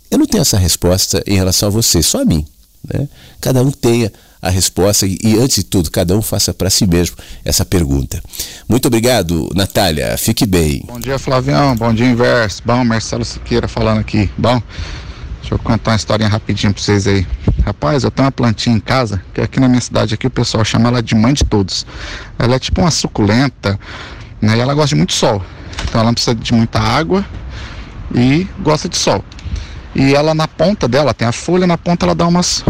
Eu 0.09 0.17
não 0.17 0.25
tenho 0.25 0.41
essa 0.41 0.57
resposta 0.57 1.21
em 1.27 1.35
relação 1.35 1.67
a 1.67 1.71
você, 1.71 2.01
só 2.01 2.21
a 2.21 2.25
mim. 2.25 2.45
Né? 2.91 3.07
Cada 3.39 3.61
um 3.61 3.71
tenha 3.71 4.11
a 4.41 4.49
resposta 4.49 5.05
e, 5.05 5.17
e, 5.23 5.37
antes 5.39 5.55
de 5.55 5.63
tudo, 5.63 5.89
cada 5.89 6.15
um 6.17 6.21
faça 6.21 6.53
para 6.53 6.69
si 6.69 6.85
mesmo 6.85 7.15
essa 7.45 7.63
pergunta. 7.63 8.21
Muito 8.67 8.87
obrigado, 8.87 9.49
Natália. 9.55 10.17
Fique 10.17 10.45
bem. 10.45 10.83
Bom 10.85 10.99
dia, 10.99 11.17
Flavião. 11.17 11.75
Bom 11.77 11.93
dia, 11.93 12.05
Inverso. 12.05 12.61
Bom, 12.65 12.83
Marcelo 12.83 13.23
Siqueira 13.23 13.69
falando 13.69 13.99
aqui. 13.99 14.29
Bom, 14.37 14.61
deixa 15.39 15.55
eu 15.55 15.59
contar 15.59 15.91
uma 15.91 15.95
historinha 15.95 16.29
rapidinho 16.29 16.73
para 16.73 16.83
vocês 16.83 17.07
aí. 17.07 17.25
Rapaz, 17.65 18.03
eu 18.03 18.11
tenho 18.11 18.25
uma 18.25 18.31
plantinha 18.33 18.75
em 18.75 18.81
casa, 18.81 19.23
que 19.33 19.39
aqui 19.39 19.61
na 19.61 19.69
minha 19.69 19.79
cidade 19.79 20.13
aqui 20.13 20.27
o 20.27 20.31
pessoal 20.31 20.65
chama 20.65 20.89
ela 20.89 21.01
de 21.01 21.15
mãe 21.15 21.33
de 21.33 21.45
todos. 21.45 21.85
Ela 22.37 22.55
é 22.55 22.59
tipo 22.59 22.81
uma 22.81 22.91
suculenta, 22.91 23.79
né? 24.41 24.57
E 24.57 24.59
ela 24.59 24.73
gosta 24.73 24.89
de 24.89 24.95
muito 24.95 25.13
sol. 25.13 25.41
Então 25.83 26.01
ela 26.01 26.09
não 26.09 26.13
precisa 26.13 26.35
de 26.35 26.53
muita 26.53 26.79
água 26.79 27.25
e 28.13 28.45
gosta 28.61 28.89
de 28.89 28.97
sol. 28.97 29.23
E 29.95 30.13
ela 30.13 30.33
na 30.33 30.47
ponta 30.47 30.87
dela, 30.87 31.13
tem 31.13 31.27
a 31.27 31.31
folha, 31.31 31.67
na 31.67 31.77
ponta 31.77 32.05
ela 32.05 32.15
dá 32.15 32.27
umas. 32.27 32.63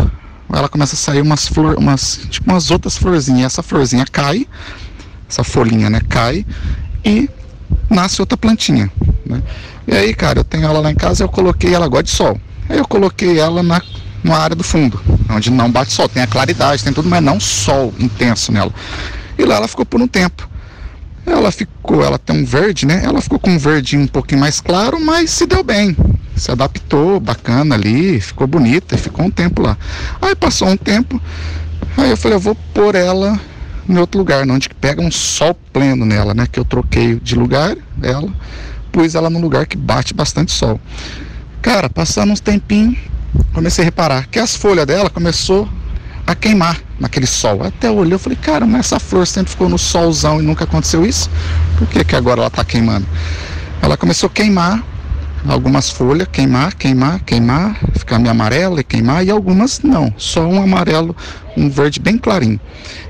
Ela 0.52 0.70
começa 0.70 0.94
a 0.94 0.98
sair 0.98 1.22
umas 1.22 1.48
flores, 1.48 1.78
umas, 1.78 2.28
tipo 2.30 2.50
umas 2.50 2.70
outras 2.70 2.98
florzinhas. 2.98 3.54
Essa 3.54 3.64
florzinha 3.64 4.06
cai, 4.12 4.48
essa 5.28 5.44
folhinha, 5.44 5.90
né? 5.90 6.02
Cai 6.08 6.46
e 7.04 7.30
nasce 7.90 8.22
outra 8.22 8.38
plantinha. 8.38 8.92
Né? 9.26 9.42
E 9.88 9.96
aí, 9.96 10.14
cara, 10.14 10.40
eu 10.40 10.44
tenho 10.44 10.66
ela 10.66 10.80
lá 10.80 10.92
em 10.92 10.96
casa, 10.96 11.24
eu 11.24 11.30
coloquei 11.30 11.74
ela 11.74 11.88
gosta 11.88 12.04
de 12.04 12.12
sol. 12.12 12.40
Aí 12.70 12.78
eu 12.78 12.88
coloquei 12.88 13.40
ela 13.40 13.62
na, 13.64 13.82
na 14.24 14.38
área 14.38 14.56
do 14.56 14.64
fundo, 14.64 15.00
onde 15.30 15.50
não 15.50 15.70
bate 15.70 15.92
sol, 15.92 16.08
tem 16.08 16.24
a 16.24 16.28
claridade, 16.28 16.84
tem 16.84 16.94
tudo, 16.94 17.10
mas 17.10 17.22
não 17.22 17.40
sol 17.40 17.94
intenso 18.00 18.52
nela. 18.52 18.74
E 19.38 19.44
lá 19.44 19.56
ela 19.56 19.68
ficou 19.68 19.86
por 19.86 20.02
um 20.02 20.08
tempo. 20.08 20.48
Ela 21.26 21.52
ficou, 21.52 22.04
ela 22.04 22.18
tem 22.18 22.42
um 22.42 22.46
verde, 22.46 22.86
né? 22.86 23.02
Ela 23.04 23.22
ficou 23.22 23.40
com 23.40 23.52
um 23.52 23.58
verde 23.58 23.98
um 23.98 24.08
pouquinho 24.08 24.42
mais 24.42 24.60
claro, 24.60 25.00
mas 25.00 25.32
se 25.32 25.46
deu 25.46 25.64
bem. 25.64 25.96
Se 26.36 26.52
adaptou, 26.52 27.20
bacana 27.20 27.76
ali, 27.76 28.20
ficou 28.20 28.48
bonita, 28.48 28.98
ficou 28.98 29.26
um 29.26 29.32
tempo 29.32 29.62
lá. 29.62 29.78
Aí 30.22 30.36
passou 30.36 30.68
um 30.68 30.78
tempo, 30.78 31.22
aí 31.96 32.10
eu 32.10 32.18
falei, 32.18 32.36
eu 32.36 32.42
vou 32.42 32.56
pôr 32.74 32.96
ela 32.96 33.40
em 33.88 33.98
outro 33.98 34.18
lugar, 34.18 34.48
onde 34.50 34.70
pega 34.70 35.02
um 35.02 35.12
sol 35.12 35.56
pleno 35.72 36.06
nela, 36.06 36.34
né? 36.34 36.48
Que 36.52 36.60
eu 36.60 36.66
troquei 36.66 37.16
de 37.16 37.36
lugar 37.36 37.76
ela, 38.02 38.32
pus 38.92 39.16
ela 39.16 39.30
num 39.30 39.42
lugar 39.42 39.66
que 39.66 39.78
bate 39.78 40.14
bastante 40.14 40.52
sol. 40.52 40.80
Cara, 41.62 41.90
passando 41.90 42.32
uns 42.32 42.40
tempinhos, 42.40 42.98
comecei 43.54 43.84
a 43.84 43.86
reparar 43.86 44.28
que 44.28 44.40
as 44.40 44.56
folhas 44.56 44.86
dela 44.86 45.10
começou 45.10 45.70
a 46.26 46.36
queimar 46.36 46.80
naquele 47.00 47.28
sol. 47.28 47.64
Até 47.64 47.88
eu 47.88 47.96
olhei, 47.96 48.14
eu 48.14 48.20
falei, 48.20 48.38
cara, 48.38 48.66
mas 48.66 48.88
essa 48.88 49.00
flor 49.00 49.28
sempre 49.28 49.52
ficou 49.52 49.70
no 49.70 49.78
solzão 49.78 50.40
e 50.40 50.44
nunca 50.44 50.64
aconteceu 50.64 51.06
isso? 51.06 51.30
Por 51.78 51.88
que, 51.88 52.04
que 52.04 52.16
agora 52.16 52.42
ela 52.42 52.48
está 52.48 52.64
queimando? 52.64 53.06
Ela 53.82 53.98
começou 53.98 54.28
a 54.28 54.30
queimar 54.30 54.84
algumas 55.48 55.90
folhas, 55.90 56.28
queimar, 56.32 56.74
queimar, 56.76 57.20
queimar, 57.22 57.78
ficar 57.98 58.18
meio 58.18 58.32
amarela 58.32 58.80
e 58.80 58.84
queimar, 58.84 59.26
e 59.26 59.30
algumas 59.30 59.82
não, 59.82 60.14
só 60.18 60.42
um 60.42 60.62
amarelo, 60.62 61.16
um 61.58 61.70
verde 61.70 62.00
bem 62.00 62.18
clarinho. 62.18 62.60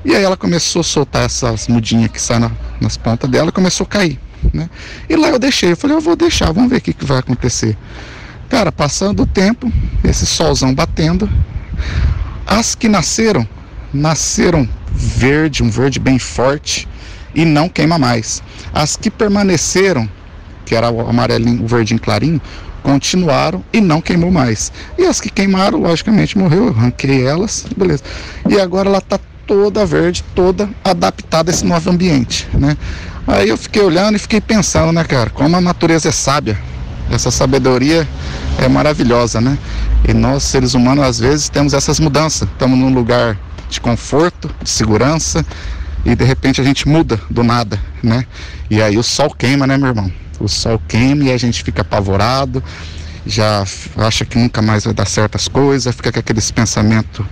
E 0.04 0.14
aí 0.14 0.22
ela 0.22 0.36
começou 0.36 0.80
a 0.80 0.84
soltar 0.84 1.24
essas 1.24 1.68
mudinhas 1.68 2.10
que 2.10 2.20
saem 2.20 2.40
na, 2.40 2.50
nas 2.80 2.96
pontas 2.96 3.30
dela 3.30 3.52
começou 3.52 3.84
a 3.84 3.88
cair. 3.88 4.18
Né? 4.52 4.68
E 5.08 5.16
lá 5.16 5.28
eu 5.28 5.38
deixei, 5.38 5.72
eu 5.72 5.76
falei, 5.76 5.96
eu 5.96 6.00
vou 6.00 6.16
deixar, 6.16 6.52
vamos 6.52 6.70
ver 6.70 6.76
o 6.76 6.80
que, 6.80 6.92
que 6.92 7.04
vai 7.04 7.18
acontecer. 7.18 7.76
Cara, 8.48 8.70
passando 8.70 9.22
o 9.22 9.26
tempo, 9.26 9.72
esse 10.02 10.26
solzão 10.26 10.74
batendo, 10.74 11.30
as 12.46 12.74
que 12.74 12.88
nasceram, 12.88 13.46
nasceram 13.92 14.68
verde, 14.92 15.62
um 15.62 15.70
verde 15.70 15.98
bem 15.98 16.18
forte 16.18 16.88
e 17.34 17.44
não 17.44 17.68
queima 17.68 17.98
mais. 17.98 18.42
As 18.72 18.96
que 18.96 19.10
permaneceram, 19.10 20.08
que 20.64 20.74
era 20.74 20.90
o 20.90 21.08
amarelinho, 21.08 21.64
o 21.64 21.66
verdinho 21.66 22.00
clarinho, 22.00 22.40
continuaram 22.82 23.64
e 23.72 23.80
não 23.80 24.00
queimou 24.00 24.30
mais. 24.30 24.70
E 24.98 25.04
as 25.06 25.20
que 25.20 25.30
queimaram, 25.30 25.78
logicamente, 25.78 26.36
morreu, 26.36 26.74
eu 26.76 27.26
elas, 27.26 27.66
beleza. 27.76 28.02
E 28.48 28.60
agora 28.60 28.88
ela 28.88 28.98
está 28.98 29.18
toda 29.46 29.84
verde, 29.84 30.24
toda 30.34 30.68
adaptada 30.84 31.50
a 31.50 31.52
esse 31.52 31.64
novo 31.64 31.90
ambiente, 31.90 32.46
né? 32.52 32.76
Aí 33.26 33.48
eu 33.48 33.56
fiquei 33.56 33.82
olhando 33.82 34.16
e 34.16 34.18
fiquei 34.18 34.40
pensando, 34.40 34.92
né, 34.92 35.02
cara, 35.02 35.30
como 35.30 35.56
a 35.56 35.60
natureza 35.60 36.08
é 36.08 36.12
sábia. 36.12 36.58
Essa 37.10 37.30
sabedoria 37.30 38.08
é 38.58 38.68
maravilhosa, 38.68 39.40
né? 39.40 39.58
E 40.06 40.12
nós, 40.12 40.42
seres 40.42 40.74
humanos, 40.74 41.04
às 41.04 41.18
vezes 41.18 41.48
temos 41.48 41.74
essas 41.74 42.00
mudanças. 42.00 42.48
Estamos 42.48 42.78
num 42.78 42.92
lugar 42.92 43.38
de 43.68 43.80
conforto, 43.80 44.50
de 44.62 44.70
segurança, 44.70 45.44
e 46.04 46.14
de 46.14 46.24
repente 46.24 46.60
a 46.60 46.64
gente 46.64 46.86
muda 46.86 47.20
do 47.30 47.42
nada, 47.42 47.80
né? 48.02 48.24
E 48.70 48.82
aí 48.82 48.96
o 48.98 49.02
sol 49.02 49.30
queima, 49.30 49.66
né, 49.66 49.76
meu 49.76 49.88
irmão? 49.88 50.12
O 50.38 50.48
sol 50.48 50.80
queima 50.86 51.24
e 51.24 51.32
a 51.32 51.36
gente 51.36 51.62
fica 51.62 51.82
apavorado, 51.82 52.62
já 53.26 53.64
acha 53.96 54.24
que 54.24 54.38
nunca 54.38 54.60
mais 54.60 54.84
vai 54.84 54.92
dar 54.92 55.06
certas 55.06 55.48
coisas, 55.48 55.94
fica 55.94 56.12
com 56.12 56.18
aqueles 56.18 56.50
pensamentos, 56.50 57.24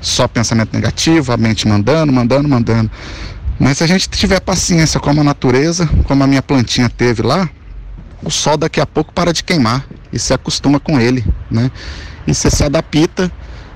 só 0.00 0.26
pensamento 0.26 0.72
negativo, 0.72 1.32
a 1.32 1.36
mente 1.36 1.68
mandando, 1.68 2.12
mandando, 2.12 2.48
mandando. 2.48 2.90
Mas 3.58 3.78
se 3.78 3.84
a 3.84 3.86
gente 3.86 4.08
tiver 4.08 4.40
paciência 4.40 4.98
como 4.98 5.20
a 5.20 5.24
natureza, 5.24 5.88
como 6.04 6.22
a 6.22 6.26
minha 6.26 6.42
plantinha 6.42 6.88
teve 6.88 7.22
lá, 7.22 7.48
o 8.22 8.30
sol 8.30 8.56
daqui 8.56 8.80
a 8.80 8.86
pouco 8.86 9.12
para 9.12 9.32
de 9.32 9.44
queimar 9.44 9.86
e 10.12 10.18
se 10.18 10.32
acostuma 10.32 10.80
com 10.80 11.00
ele, 11.00 11.24
né? 11.50 11.70
E 12.26 12.34
você 12.34 12.50
se 12.50 12.64
adapta 12.64 13.30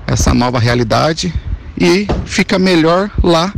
a 0.07 0.13
essa 0.13 0.33
nova 0.33 0.59
realidade 0.59 1.33
e 1.77 2.07
fica 2.25 2.59
melhor 2.59 3.09
lá 3.23 3.53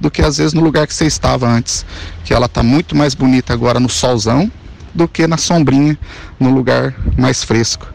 do 0.00 0.10
que 0.10 0.22
às 0.22 0.38
vezes 0.38 0.52
no 0.52 0.60
lugar 0.60 0.86
que 0.86 0.94
você 0.94 1.04
estava 1.04 1.48
antes, 1.48 1.84
que 2.24 2.32
ela 2.32 2.46
está 2.46 2.62
muito 2.62 2.96
mais 2.96 3.14
bonita 3.14 3.52
agora 3.52 3.78
no 3.78 3.88
solzão 3.88 4.50
do 4.94 5.06
que 5.06 5.26
na 5.26 5.36
sombrinha, 5.36 5.96
no 6.38 6.50
lugar 6.50 6.94
mais 7.16 7.44
fresco. 7.44 7.86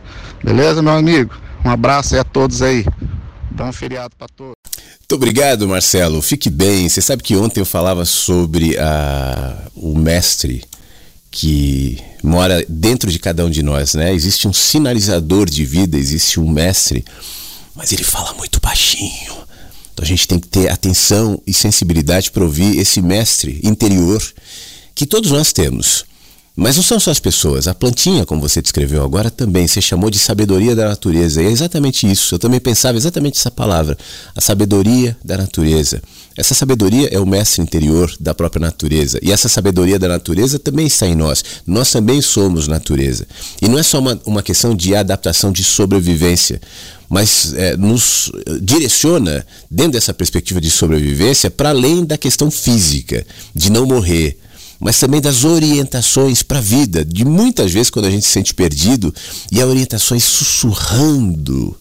Beleza, 0.43 0.81
meu 0.81 0.93
amigo? 0.93 1.35
Um 1.63 1.69
abraço 1.69 2.13
aí 2.13 2.21
a 2.21 2.23
todos 2.23 2.61
aí. 2.61 2.85
Bom 3.51 3.71
feriado 3.73 4.13
para 4.17 4.27
todos. 4.27 4.55
Muito 4.99 5.15
obrigado, 5.15 5.67
Marcelo. 5.67 6.21
Fique 6.21 6.49
bem. 6.49 6.87
Você 6.87 7.01
sabe 7.01 7.23
que 7.23 7.35
ontem 7.35 7.59
eu 7.59 7.65
falava 7.65 8.05
sobre 8.05 8.77
a, 8.77 9.57
o 9.75 9.97
mestre 9.97 10.63
que 11.35 12.01
mora 12.23 12.65
dentro 12.67 13.11
de 13.11 13.19
cada 13.19 13.45
um 13.45 13.49
de 13.49 13.61
nós, 13.61 13.93
né? 13.93 14.13
Existe 14.13 14.47
um 14.47 14.53
sinalizador 14.53 15.49
de 15.49 15.65
vida, 15.65 15.97
existe 15.97 16.39
um 16.39 16.49
mestre, 16.49 17.03
mas 17.75 17.91
ele 17.91 18.05
fala 18.05 18.33
muito 18.35 18.61
baixinho. 18.61 19.33
Então 19.93 20.03
a 20.03 20.07
gente 20.07 20.29
tem 20.29 20.39
que 20.39 20.47
ter 20.47 20.69
atenção 20.69 21.41
e 21.45 21.53
sensibilidade 21.53 22.31
para 22.31 22.41
ouvir 22.41 22.77
esse 22.77 23.01
mestre 23.01 23.59
interior 23.63 24.23
que 24.95 25.05
todos 25.05 25.29
nós 25.29 25.51
temos. 25.51 26.05
Mas 26.55 26.77
não 26.77 26.83
são 26.83 27.01
só 27.01 27.11
as 27.11 27.19
pessoas, 27.19 27.67
a 27.67 27.75
plantinha, 27.75 28.25
como 28.25 28.39
você 28.39 28.61
descreveu 28.61 29.03
agora, 29.03 29.29
também 29.29 29.67
você 29.67 29.81
chamou 29.81 30.09
de 30.09 30.17
sabedoria 30.17 30.73
da 30.73 30.87
natureza. 30.87 31.43
E 31.43 31.47
é 31.47 31.51
exatamente 31.51 32.09
isso. 32.09 32.35
Eu 32.35 32.39
também 32.39 32.61
pensava 32.61 32.97
exatamente 32.97 33.37
essa 33.37 33.51
palavra, 33.51 33.97
a 34.33 34.39
sabedoria 34.39 35.17
da 35.21 35.35
natureza. 35.35 36.01
Essa 36.37 36.53
sabedoria 36.53 37.07
é 37.11 37.19
o 37.19 37.25
mestre 37.25 37.61
interior 37.61 38.13
da 38.19 38.33
própria 38.33 38.59
natureza. 38.59 39.19
E 39.21 39.31
essa 39.31 39.47
sabedoria 39.47 39.97
da 39.97 40.07
natureza 40.07 40.59
também 40.59 40.85
está 40.85 41.07
em 41.07 41.15
nós. 41.15 41.43
Nós 41.65 41.91
também 41.91 42.21
somos 42.21 42.67
natureza. 42.67 43.25
E 43.61 43.67
não 43.69 43.79
é 43.79 43.83
só 43.83 43.99
uma, 43.99 44.19
uma 44.25 44.43
questão 44.43 44.75
de 44.75 44.93
adaptação 44.93 45.51
de 45.51 45.63
sobrevivência, 45.63 46.61
mas 47.09 47.53
é, 47.53 47.77
nos 47.77 48.31
direciona, 48.61 49.45
dentro 49.71 49.93
dessa 49.93 50.13
perspectiva 50.13 50.59
de 50.59 50.69
sobrevivência, 50.69 51.49
para 51.49 51.69
além 51.69 52.03
da 52.03 52.17
questão 52.17 52.51
física, 52.51 53.25
de 53.53 53.71
não 53.71 53.85
morrer 53.85 54.37
mas 54.77 54.99
também 54.99 55.21
das 55.21 55.45
orientações 55.45 56.43
para 56.43 56.59
a 56.59 56.61
vida. 56.61 57.05
De 57.05 57.23
muitas 57.23 57.71
vezes, 57.71 57.89
quando 57.89 58.05
a 58.05 58.11
gente 58.11 58.25
se 58.25 58.31
sente 58.31 58.53
perdido, 58.53 59.13
e 59.49 59.61
há 59.61 59.65
orientações 59.65 60.23
sussurrando 60.23 61.75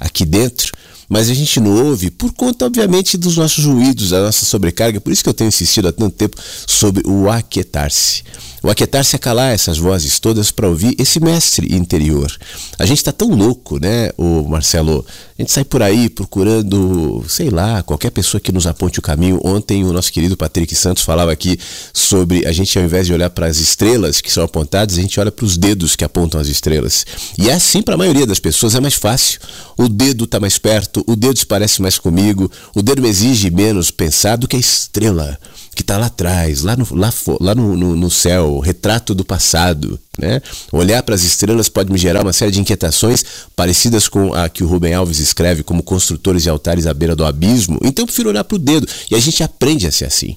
aqui 0.00 0.24
dentro, 0.24 0.72
mas 1.08 1.30
a 1.30 1.34
gente 1.34 1.58
não 1.58 1.86
ouve 1.86 2.10
por 2.10 2.32
conta, 2.32 2.66
obviamente, 2.66 3.16
dos 3.16 3.36
nossos 3.36 3.64
ruídos, 3.64 4.10
da 4.10 4.20
nossa 4.20 4.44
sobrecarga. 4.44 5.00
Por 5.00 5.12
isso 5.12 5.22
que 5.22 5.28
eu 5.28 5.34
tenho 5.34 5.48
insistido 5.48 5.88
há 5.88 5.92
tanto 5.92 6.16
tempo 6.16 6.36
sobre 6.66 7.02
o 7.06 7.30
aquietar-se. 7.30 8.22
O 8.68 8.70
aquietar-se 8.70 9.16
é 9.16 9.18
calar 9.18 9.54
essas 9.54 9.78
vozes 9.78 10.18
todas 10.18 10.50
para 10.50 10.68
ouvir 10.68 10.94
esse 10.98 11.18
mestre 11.18 11.74
interior. 11.74 12.30
A 12.78 12.84
gente 12.84 12.98
está 12.98 13.10
tão 13.10 13.30
louco, 13.30 13.78
né, 13.80 14.10
o 14.18 14.46
Marcelo? 14.46 15.06
A 15.38 15.40
gente 15.40 15.50
sai 15.50 15.64
por 15.64 15.82
aí 15.82 16.10
procurando, 16.10 17.24
sei 17.26 17.48
lá, 17.48 17.82
qualquer 17.82 18.10
pessoa 18.10 18.38
que 18.38 18.52
nos 18.52 18.66
aponte 18.66 18.98
o 18.98 19.02
caminho. 19.02 19.40
Ontem 19.42 19.84
o 19.84 19.92
nosso 19.94 20.12
querido 20.12 20.36
Patrick 20.36 20.76
Santos 20.76 21.02
falava 21.02 21.32
aqui 21.32 21.58
sobre 21.94 22.46
a 22.46 22.52
gente, 22.52 22.78
ao 22.78 22.84
invés 22.84 23.06
de 23.06 23.14
olhar 23.14 23.30
para 23.30 23.46
as 23.46 23.56
estrelas 23.56 24.20
que 24.20 24.30
são 24.30 24.44
apontadas, 24.44 24.98
a 24.98 25.00
gente 25.00 25.18
olha 25.18 25.32
para 25.32 25.46
os 25.46 25.56
dedos 25.56 25.96
que 25.96 26.04
apontam 26.04 26.38
as 26.38 26.48
estrelas. 26.48 27.06
E 27.38 27.48
é 27.48 27.54
assim 27.54 27.80
para 27.80 27.94
a 27.94 27.98
maioria 27.98 28.26
das 28.26 28.38
pessoas, 28.38 28.74
é 28.74 28.80
mais 28.80 28.92
fácil. 28.92 29.40
O 29.78 29.88
dedo 29.88 30.24
está 30.24 30.38
mais 30.38 30.58
perto, 30.58 31.02
o 31.06 31.16
dedo 31.16 31.38
se 31.38 31.46
parece 31.46 31.80
mais 31.80 31.98
comigo, 31.98 32.52
o 32.76 32.82
dedo 32.82 33.00
me 33.00 33.08
exige 33.08 33.50
menos 33.50 33.90
pensar 33.90 34.36
do 34.36 34.46
que 34.46 34.56
a 34.56 34.60
estrela 34.60 35.38
que 35.78 35.82
está 35.82 35.96
lá 35.96 36.06
atrás, 36.06 36.62
lá 36.62 36.76
no, 36.76 36.84
lá, 36.90 37.14
lá 37.40 37.54
no, 37.54 37.76
no, 37.76 37.94
no 37.94 38.10
céu, 38.10 38.54
o 38.54 38.58
retrato 38.58 39.14
do 39.14 39.24
passado. 39.24 39.96
Né? 40.18 40.42
Olhar 40.72 41.00
para 41.04 41.14
as 41.14 41.22
estrelas 41.22 41.68
pode 41.68 41.92
me 41.92 41.96
gerar 41.96 42.22
uma 42.22 42.32
série 42.32 42.50
de 42.50 42.60
inquietações 42.60 43.24
parecidas 43.54 44.08
com 44.08 44.34
a 44.34 44.48
que 44.48 44.64
o 44.64 44.66
Rubem 44.66 44.92
Alves 44.92 45.20
escreve 45.20 45.62
como 45.62 45.84
construtores 45.84 46.42
de 46.42 46.50
altares 46.50 46.84
à 46.84 46.92
beira 46.92 47.14
do 47.14 47.24
abismo. 47.24 47.78
Então 47.80 48.02
eu 48.02 48.06
prefiro 48.06 48.28
olhar 48.28 48.42
para 48.42 48.56
o 48.56 48.58
dedo 48.58 48.88
e 49.08 49.14
a 49.14 49.20
gente 49.20 49.40
aprende 49.40 49.86
a 49.86 49.92
ser 49.92 50.06
assim. 50.06 50.34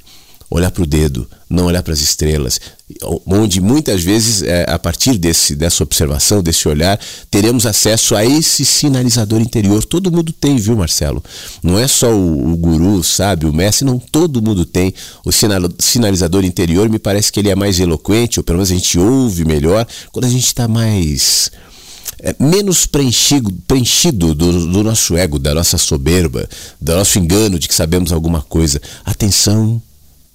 Olhar 0.51 0.69
para 0.69 0.83
o 0.83 0.85
dedo, 0.85 1.25
não 1.49 1.65
olhar 1.65 1.81
para 1.81 1.93
as 1.93 2.01
estrelas, 2.01 2.59
onde 3.25 3.61
muitas 3.61 4.03
vezes, 4.03 4.43
é, 4.43 4.65
a 4.69 4.77
partir 4.77 5.17
desse, 5.17 5.55
dessa 5.55 5.81
observação, 5.81 6.43
desse 6.43 6.67
olhar, 6.67 6.99
teremos 7.31 7.65
acesso 7.65 8.17
a 8.17 8.25
esse 8.25 8.65
sinalizador 8.65 9.39
interior. 9.39 9.85
Todo 9.85 10.11
mundo 10.11 10.33
tem, 10.33 10.57
viu, 10.57 10.75
Marcelo? 10.75 11.23
Não 11.63 11.79
é 11.79 11.87
só 11.87 12.11
o, 12.11 12.51
o 12.51 12.57
guru, 12.57 13.01
sabe, 13.01 13.45
o 13.45 13.53
mestre, 13.53 13.85
não, 13.85 13.97
todo 13.97 14.41
mundo 14.41 14.65
tem 14.65 14.93
o 15.25 15.31
sinal, 15.31 15.61
sinalizador 15.79 16.43
interior. 16.43 16.89
Me 16.89 16.99
parece 16.99 17.31
que 17.31 17.39
ele 17.39 17.49
é 17.49 17.55
mais 17.55 17.79
eloquente, 17.79 18.37
ou 18.37 18.43
pelo 18.43 18.57
menos 18.57 18.71
a 18.71 18.75
gente 18.75 18.99
ouve 18.99 19.45
melhor, 19.45 19.87
quando 20.11 20.25
a 20.25 20.29
gente 20.29 20.45
está 20.45 20.67
mais 20.67 21.49
é, 22.19 22.35
menos 22.37 22.85
preenchido, 22.85 23.49
preenchido 23.65 24.35
do, 24.35 24.67
do 24.67 24.83
nosso 24.83 25.15
ego, 25.15 25.39
da 25.39 25.55
nossa 25.55 25.77
soberba, 25.77 26.47
do 26.79 26.93
nosso 26.93 27.17
engano 27.17 27.57
de 27.57 27.69
que 27.69 27.73
sabemos 27.73 28.11
alguma 28.11 28.41
coisa. 28.41 28.81
Atenção 29.05 29.81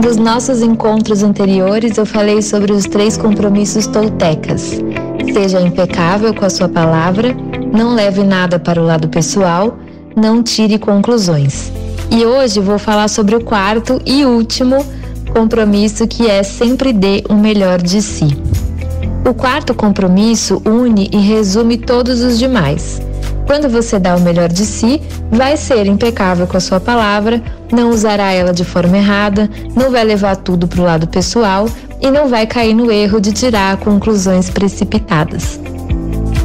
Dos 0.00 0.16
nossos 0.16 0.62
encontros 0.62 1.22
anteriores, 1.22 1.98
eu 1.98 2.06
falei 2.06 2.40
sobre 2.40 2.72
os 2.72 2.84
três 2.84 3.18
compromissos 3.18 3.86
toltecas. 3.86 4.80
Seja 5.30 5.60
impecável 5.60 6.32
com 6.32 6.46
a 6.46 6.48
sua 6.48 6.70
palavra, 6.70 7.36
não 7.70 7.94
leve 7.94 8.24
nada 8.24 8.58
para 8.58 8.80
o 8.80 8.84
lado 8.86 9.08
pessoal, 9.08 9.76
não 10.16 10.42
tire 10.42 10.78
conclusões. 10.78 11.70
E 12.10 12.24
hoje 12.24 12.60
vou 12.60 12.78
falar 12.78 13.08
sobre 13.08 13.36
o 13.36 13.44
quarto 13.44 14.00
e 14.06 14.24
último 14.24 14.84
compromisso 15.34 16.08
que 16.08 16.26
é 16.26 16.42
sempre 16.42 16.94
dê 16.94 17.22
o 17.28 17.34
melhor 17.34 17.80
de 17.82 18.00
si. 18.00 18.28
O 19.28 19.34
quarto 19.34 19.74
compromisso 19.74 20.62
une 20.64 21.10
e 21.12 21.18
resume 21.18 21.76
todos 21.76 22.22
os 22.22 22.38
demais. 22.38 23.02
Quando 23.50 23.68
você 23.68 23.98
dá 23.98 24.14
o 24.14 24.20
melhor 24.20 24.48
de 24.48 24.64
si, 24.64 25.02
vai 25.28 25.56
ser 25.56 25.84
impecável 25.84 26.46
com 26.46 26.56
a 26.56 26.60
sua 26.60 26.78
palavra, 26.78 27.42
não 27.72 27.90
usará 27.90 28.30
ela 28.30 28.52
de 28.52 28.64
forma 28.64 28.96
errada, 28.96 29.50
não 29.74 29.90
vai 29.90 30.04
levar 30.04 30.36
tudo 30.36 30.68
para 30.68 30.80
o 30.80 30.84
lado 30.84 31.08
pessoal 31.08 31.68
e 32.00 32.12
não 32.12 32.28
vai 32.28 32.46
cair 32.46 32.74
no 32.74 32.92
erro 32.92 33.20
de 33.20 33.32
tirar 33.32 33.76
conclusões 33.78 34.48
precipitadas. 34.48 35.58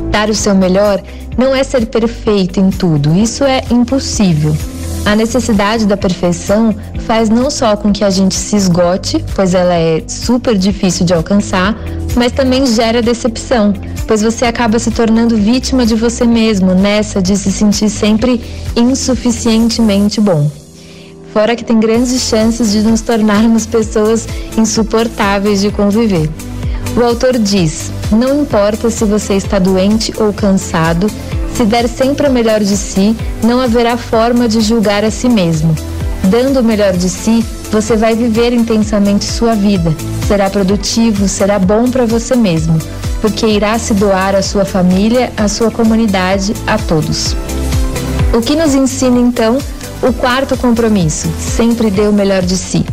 Dar 0.10 0.32
o 0.32 0.34
seu 0.34 0.56
melhor 0.56 1.00
não 1.38 1.56
é 1.56 1.64
ser 1.64 1.86
perfeito 1.86 2.60
em 2.60 2.72
tudo, 2.72 3.16
isso 3.16 3.44
é 3.44 3.62
impossível. 3.70 4.58
A 5.06 5.16
necessidade 5.16 5.86
da 5.86 5.96
perfeição 5.96 6.76
faz 7.06 7.30
não 7.30 7.52
só 7.52 7.78
com 7.78 7.94
que 7.94 8.04
a 8.04 8.10
gente 8.10 8.34
se 8.34 8.56
esgote, 8.56 9.24
pois 9.36 9.54
ela 9.54 9.76
é 9.76 10.04
super 10.08 10.58
difícil 10.58 11.06
de 11.06 11.14
alcançar, 11.14 11.78
mas 12.16 12.32
também 12.32 12.66
gera 12.66 13.04
decepção, 13.04 13.72
pois 14.08 14.24
você 14.24 14.46
acaba 14.46 14.80
se 14.80 14.90
tornando 14.90 15.38
vítima 15.38 15.86
de 15.86 15.94
você 15.94 16.26
mesmo 16.26 16.74
nessa 16.74 17.22
de 17.22 17.38
se 17.38 17.52
sentir 17.52 17.90
sempre 17.90 18.42
insuficientemente 18.76 20.20
bom. 20.20 20.50
Fora 21.32 21.56
que 21.56 21.64
tem 21.64 21.80
grandes 21.80 22.22
chances 22.22 22.72
de 22.72 22.82
nos 22.82 23.02
tornarmos 23.02 23.68
pessoas 23.68 24.28
insuportáveis 24.58 25.62
de 25.62 25.70
conviver. 25.70 26.30
O 26.98 27.04
autor 27.04 27.38
diz: 27.38 27.92
não 28.12 28.42
importa 28.42 28.90
se 28.90 29.06
você 29.06 29.34
está 29.34 29.60
doente 29.60 30.14
ou 30.18 30.34
cansado, 30.34 31.08
se 31.56 31.64
der 31.64 31.88
sempre 31.88 32.28
o 32.28 32.32
melhor 32.32 32.60
de 32.60 32.76
si, 32.76 33.16
não 33.42 33.62
haverá 33.62 33.96
forma 33.96 34.46
de 34.46 34.60
julgar 34.60 35.06
a 35.06 35.10
si 35.10 35.30
mesmo. 35.30 35.74
Dando 36.26 36.60
o 36.60 36.64
melhor 36.64 36.92
de 36.94 37.10
si, 37.10 37.46
você 37.72 37.96
vai 37.96 38.14
viver 38.14 38.52
intensamente 38.52 39.24
sua 39.24 39.56
vida. 39.56 39.96
Será 40.28 40.50
produtivo, 40.50 41.30
será 41.30 41.58
bom 41.58 41.90
para 41.90 42.06
você 42.06 42.36
mesmo, 42.36 42.78
porque 43.22 43.46
irá 43.46 43.80
se 43.80 43.94
doar 43.94 44.36
à 44.36 44.42
sua 44.42 44.66
família, 44.66 45.32
à 45.38 45.48
sua 45.48 45.72
comunidade, 45.72 46.54
a 46.68 46.78
todos. 46.78 47.34
O 48.34 48.42
que 48.42 48.54
nos 48.54 48.76
ensina 48.76 49.18
então 49.18 49.58
o 50.02 50.12
quarto 50.12 50.58
compromisso? 50.58 51.30
Sempre 51.40 51.90
dê 51.90 52.02
o 52.02 52.12
melhor 52.12 52.42
de 52.42 52.58
si. 52.58 52.86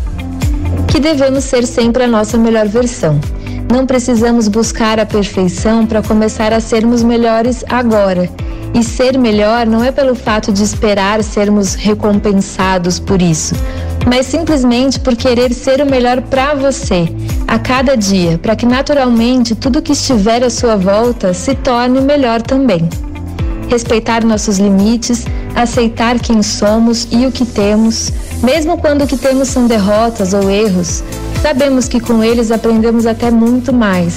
Que 0.87 1.01
devemos 1.01 1.43
ser 1.43 1.67
sempre 1.67 2.05
a 2.05 2.07
nossa 2.07 2.39
melhor 2.39 2.69
versão. 2.69 3.19
Não 3.73 3.87
precisamos 3.87 4.49
buscar 4.49 5.01
a 5.01 5.07
perfeição 5.07 5.87
para 5.87 6.03
começar 6.03 6.53
a 6.53 6.61
sermos 6.61 7.03
melhores 7.03 7.65
agora. 7.71 8.29
E 8.75 8.85
ser 8.85 9.17
melhor 9.19 9.67
não 9.67 9.83
é 9.83 9.91
pelo 9.91 10.15
fato 10.15 10.53
de 10.53 10.63
esperar 10.63 11.25
sermos 11.25 11.73
recompensados 11.73 12.99
por 12.99 13.23
isso, 13.23 13.55
mas 14.07 14.27
simplesmente 14.27 15.01
por 15.01 15.17
querer 15.17 15.55
ser 15.55 15.81
o 15.81 15.87
melhor 15.87 16.21
para 16.21 16.55
você, 16.55 17.09
a 17.49 17.59
cada 17.59 17.97
dia, 17.97 18.37
para 18.37 18.55
que 18.55 18.67
naturalmente 18.67 19.55
tudo 19.55 19.81
que 19.81 19.93
estiver 19.93 20.45
à 20.45 20.51
sua 20.51 20.77
volta 20.77 21.33
se 21.33 21.55
torne 21.55 22.03
melhor 22.03 22.43
também. 22.43 22.87
Respeitar 23.71 24.23
nossos 24.23 24.59
limites, 24.59 25.25
aceitar 25.55 26.21
quem 26.21 26.43
somos 26.43 27.09
e 27.11 27.25
o 27.25 27.33
que 27.33 27.47
temos, 27.47 28.13
mesmo 28.43 28.77
quando 28.77 29.05
o 29.05 29.07
que 29.07 29.17
temos 29.17 29.49
são 29.49 29.67
derrotas 29.67 30.35
ou 30.35 30.51
erros, 30.51 31.03
sabemos 31.43 31.89
que 31.89 31.99
com 31.99 32.23
eles 32.23 32.53
aprendemos 32.53 33.05
até 33.05 33.31
muito 33.31 33.73
mais. 33.73 34.15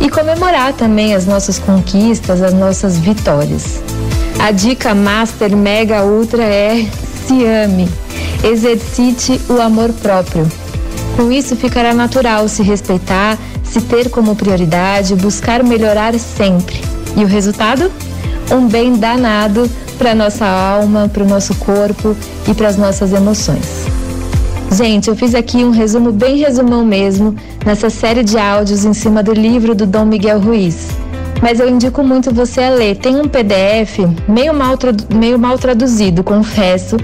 E 0.00 0.08
comemorar 0.08 0.74
também 0.74 1.14
as 1.14 1.26
nossas 1.26 1.58
conquistas, 1.58 2.42
as 2.42 2.52
nossas 2.52 2.98
vitórias. 2.98 3.82
A 4.38 4.52
dica 4.52 4.94
master 4.94 5.56
mega 5.56 6.04
ultra 6.04 6.44
é 6.44 6.86
se 7.26 7.44
ame. 7.44 7.88
Exercite 8.44 9.40
o 9.48 9.60
amor 9.60 9.92
próprio. 9.94 10.46
Com 11.16 11.32
isso 11.32 11.56
ficará 11.56 11.92
natural 11.92 12.46
se 12.46 12.62
respeitar, 12.62 13.36
se 13.64 13.80
ter 13.80 14.08
como 14.08 14.36
prioridade, 14.36 15.16
buscar 15.16 15.64
melhorar 15.64 16.16
sempre. 16.18 16.80
E 17.16 17.24
o 17.24 17.26
resultado? 17.26 17.90
Um 18.52 18.68
bem 18.68 18.94
danado 18.94 19.68
para 19.98 20.14
nossa 20.14 20.46
alma, 20.46 21.10
para 21.12 21.24
o 21.24 21.26
nosso 21.26 21.54
corpo 21.56 22.16
e 22.48 22.54
para 22.54 22.68
as 22.68 22.76
nossas 22.76 23.12
emoções. 23.12 23.77
Gente, 24.70 25.08
eu 25.08 25.16
fiz 25.16 25.34
aqui 25.34 25.64
um 25.64 25.70
resumo 25.70 26.12
bem 26.12 26.36
resumão 26.36 26.84
mesmo 26.84 27.34
nessa 27.64 27.88
série 27.88 28.22
de 28.22 28.38
áudios 28.38 28.84
em 28.84 28.92
cima 28.92 29.22
do 29.22 29.32
livro 29.32 29.74
do 29.74 29.86
Dom 29.86 30.04
Miguel 30.04 30.38
Ruiz. 30.38 30.88
Mas 31.40 31.58
eu 31.58 31.68
indico 31.68 32.02
muito 32.02 32.34
você 32.34 32.62
a 32.62 32.70
ler. 32.70 32.96
Tem 32.96 33.16
um 33.16 33.26
PDF 33.28 34.00
meio 34.28 34.52
mal, 34.52 34.76
meio 35.14 35.38
mal 35.38 35.58
traduzido, 35.58 36.22
confesso, 36.22 36.96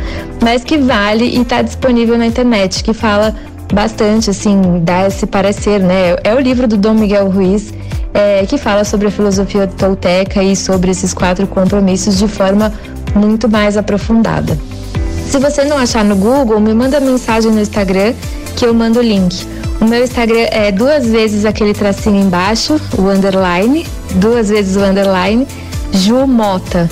mas 0.43 0.62
que 0.62 0.77
vale 0.77 1.25
e 1.25 1.41
está 1.41 1.62
disponível 1.62 2.19
na 2.19 2.27
internet, 2.27 2.85
que 2.85 2.93
fala 2.93 3.35
bastante, 3.73 4.31
assim, 4.31 4.83
dá 4.83 5.07
esse 5.07 5.27
parecer, 5.27 5.81
né? 5.81 6.17
É 6.23 6.35
o 6.35 6.41
livro 6.41 6.69
do 6.69 6.77
Dom 6.77 6.95
Miguel 6.95 7.31
Ruiz, 7.31 7.73
é, 8.12 8.45
que 8.47 8.59
fala 8.59 8.85
sobre 8.85 9.09
a 9.09 9.11
filosofia 9.11 9.67
tolteca 9.67 10.43
e 10.43 10.55
sobre 10.55 10.91
esses 10.91 11.15
quatro 11.15 11.47
compromissos 11.47 12.19
de 12.19 12.29
forma 12.29 12.73
muito 13.15 13.49
mais 13.49 13.77
aprofundada. 13.77 14.59
Se 15.29 15.39
você 15.39 15.64
não 15.64 15.77
achar 15.77 16.05
no 16.05 16.16
Google, 16.16 16.61
me 16.61 16.72
manda 16.72 17.01
mensagem 17.01 17.51
no 17.51 17.61
Instagram 17.61 18.14
que 18.57 18.64
eu 18.64 18.72
mando 18.72 19.01
o 19.01 19.03
link. 19.03 19.47
O 19.81 19.85
meu 19.85 20.03
Instagram 20.03 20.47
é 20.51 20.70
duas 20.70 21.07
vezes 21.07 21.45
aquele 21.45 21.75
tracinho 21.75 22.22
embaixo, 22.22 22.81
o 22.97 23.09
underline, 23.09 23.87
duas 24.14 24.49
vezes 24.49 24.77
o 24.77 24.81
underline, 24.81 25.47
Ju 25.93 26.27
Mota, 26.27 26.89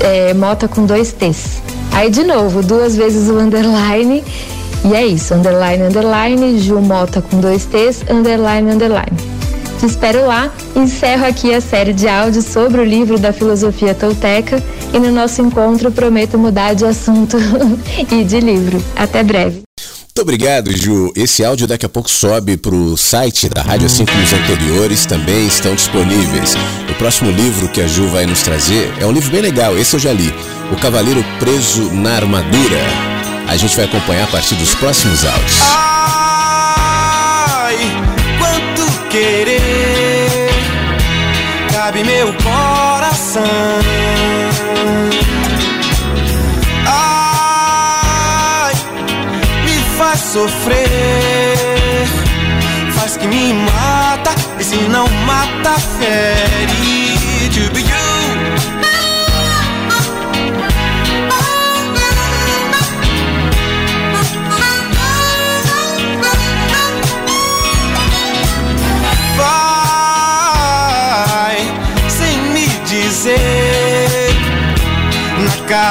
é, 0.00 0.34
Mota 0.34 0.66
com 0.68 0.84
dois 0.84 1.12
T's. 1.12 1.62
Aí 1.92 2.10
de 2.10 2.24
novo, 2.24 2.62
duas 2.62 2.96
vezes 2.96 3.28
o 3.30 3.38
underline, 3.38 4.24
e 4.84 4.94
é 4.94 5.06
isso, 5.06 5.34
underline, 5.34 5.84
underline, 5.84 6.58
Ju 6.58 6.80
Mota 6.80 7.22
com 7.22 7.40
dois 7.40 7.64
T's, 7.64 8.04
underline, 8.10 8.70
underline. 8.72 9.38
Te 9.78 9.86
espero 9.86 10.26
lá. 10.26 10.50
Encerro 10.74 11.24
aqui 11.26 11.54
a 11.54 11.60
série 11.60 11.92
de 11.92 12.08
áudios 12.08 12.46
sobre 12.46 12.80
o 12.80 12.84
livro 12.84 13.16
da 13.16 13.32
filosofia 13.32 13.94
tolteca 13.94 14.60
e 14.92 14.98
no 14.98 15.10
nosso 15.10 15.42
encontro 15.42 15.90
prometo 15.90 16.38
mudar 16.38 16.74
de 16.74 16.84
assunto 16.84 17.36
e 18.10 18.24
de 18.24 18.40
livro. 18.40 18.82
Até 18.96 19.22
breve. 19.22 19.62
Muito 20.18 20.22
obrigado, 20.22 20.76
Ju. 20.76 21.12
Esse 21.14 21.44
áudio 21.44 21.68
daqui 21.68 21.86
a 21.86 21.88
pouco 21.88 22.10
sobe 22.10 22.56
pro 22.56 22.96
site 22.96 23.48
da 23.48 23.62
rádio, 23.62 23.86
assim 23.86 24.04
como 24.04 24.20
os 24.20 24.32
anteriores 24.32 25.06
também 25.06 25.46
estão 25.46 25.76
disponíveis. 25.76 26.56
O 26.90 26.94
próximo 26.94 27.30
livro 27.30 27.68
que 27.68 27.80
a 27.80 27.86
Ju 27.86 28.08
vai 28.08 28.26
nos 28.26 28.42
trazer 28.42 28.92
é 28.98 29.06
um 29.06 29.12
livro 29.12 29.30
bem 29.30 29.42
legal, 29.42 29.78
esse 29.78 29.94
eu 29.94 30.00
já 30.00 30.12
li. 30.12 30.34
O 30.72 30.76
Cavaleiro 30.80 31.24
Preso 31.38 31.94
na 31.94 32.16
Armadura. 32.16 32.80
A 33.46 33.56
gente 33.56 33.76
vai 33.76 33.84
acompanhar 33.84 34.24
a 34.24 34.26
partir 34.26 34.56
dos 34.56 34.74
próximos 34.74 35.24
áudios. 35.24 35.60
Ai, 35.62 37.76
quanto 38.38 39.08
querer 39.08 40.18
cabe 41.88 42.04
meu 42.04 42.34
coração. 42.42 43.42
Ai, 46.86 48.74
me 49.64 49.76
faz 49.98 50.20
sofrer, 50.20 52.06
faz 52.92 53.16
que 53.16 53.26
me 53.26 53.52
mata 53.54 54.34
e 54.58 54.64
se 54.64 54.76
não 54.88 55.08
mata 55.26 55.78
fere. 55.98 57.07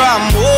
Amor 0.00 0.57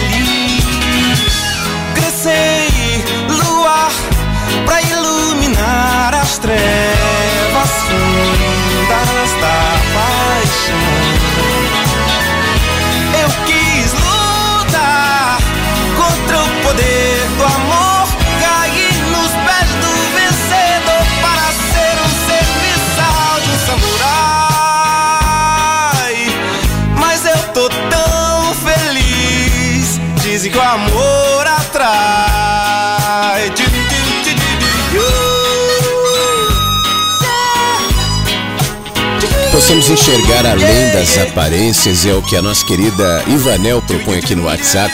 Possamos 39.71 39.89
enxergar 39.89 40.45
além 40.45 40.91
das 40.91 41.17
aparências, 41.17 42.05
é 42.05 42.13
o 42.13 42.21
que 42.21 42.35
a 42.35 42.41
nossa 42.41 42.65
querida 42.65 43.23
Ivanel 43.25 43.81
propõe 43.81 44.19
aqui 44.19 44.35
no 44.35 44.43
WhatsApp. 44.43 44.93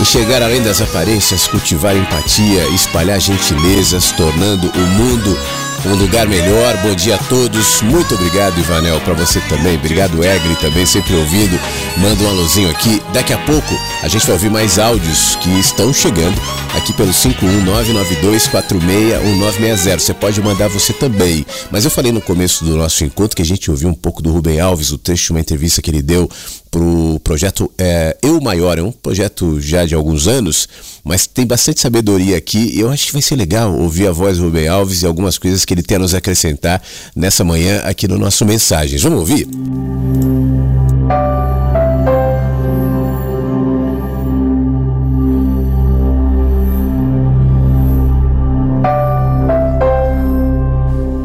Enxergar 0.00 0.40
além 0.40 0.62
das 0.62 0.80
aparências, 0.80 1.48
cultivar 1.48 1.96
empatia, 1.96 2.64
espalhar 2.68 3.20
gentilezas, 3.20 4.12
tornando 4.12 4.68
o 4.68 4.78
mundo 4.78 5.36
um 5.86 5.94
lugar 5.94 6.28
melhor. 6.28 6.76
Bom 6.78 6.94
dia 6.94 7.14
a 7.16 7.18
todos. 7.18 7.82
Muito 7.82 8.14
obrigado, 8.14 8.58
Ivanel, 8.58 8.98
para 9.00 9.12
você 9.14 9.40
também. 9.42 9.76
Obrigado, 9.76 10.24
Egri, 10.24 10.56
também 10.56 10.84
sempre 10.86 11.14
ouvindo. 11.14 11.60
Manda 11.96 12.24
um 12.24 12.28
alôzinho 12.28 12.70
aqui. 12.70 13.02
Daqui 13.12 13.32
a 13.32 13.38
pouco 13.38 13.74
a 14.02 14.08
gente 14.08 14.26
vai 14.26 14.34
ouvir 14.34 14.50
mais 14.50 14.78
áudios 14.78 15.36
que 15.36 15.48
estão 15.58 15.92
chegando 15.92 16.40
aqui 16.74 16.92
pelo 16.92 17.10
51992461960. 17.10 19.98
Você 19.98 20.14
pode 20.14 20.40
mandar 20.40 20.68
você 20.68 20.92
também. 20.92 21.44
Mas 21.70 21.84
eu 21.84 21.90
falei 21.90 22.12
no 22.12 22.20
começo 22.20 22.64
do 22.64 22.76
nosso 22.76 23.04
encontro 23.04 23.34
que 23.36 23.42
a 23.42 23.46
gente 23.46 23.68
ouviu 23.70 23.88
um 23.88 23.94
pouco 23.94 24.22
do 24.22 24.30
Rubem 24.30 24.60
Alves, 24.60 24.92
o 24.92 24.98
trecho 24.98 25.26
de 25.26 25.32
uma 25.32 25.40
entrevista 25.40 25.82
que 25.82 25.90
ele 25.90 26.02
deu 26.02 26.30
pro 26.72 27.20
projeto 27.22 27.70
é, 27.78 28.16
Eu 28.22 28.40
Maior. 28.40 28.78
É 28.78 28.82
um 28.82 28.90
projeto 28.90 29.60
já 29.60 29.84
de 29.84 29.94
alguns 29.94 30.26
anos, 30.26 30.66
mas 31.04 31.26
tem 31.26 31.46
bastante 31.46 31.80
sabedoria 31.80 32.36
aqui 32.36 32.72
e 32.74 32.80
eu 32.80 32.90
acho 32.90 33.06
que 33.06 33.12
vai 33.12 33.22
ser 33.22 33.36
legal 33.36 33.72
ouvir 33.78 34.08
a 34.08 34.12
voz 34.12 34.38
do 34.38 34.44
Rubem 34.44 34.66
Alves 34.66 35.02
e 35.02 35.06
algumas 35.06 35.36
coisas 35.36 35.64
que 35.64 35.74
ele 35.74 35.82
tem 35.82 35.96
a 35.96 36.00
nos 36.00 36.14
acrescentar 36.14 36.82
nessa 37.14 37.44
manhã 37.44 37.80
aqui 37.84 38.08
no 38.08 38.18
nosso 38.18 38.44
Mensagens. 38.46 39.02
Vamos 39.02 39.20
ouvir? 39.20 39.46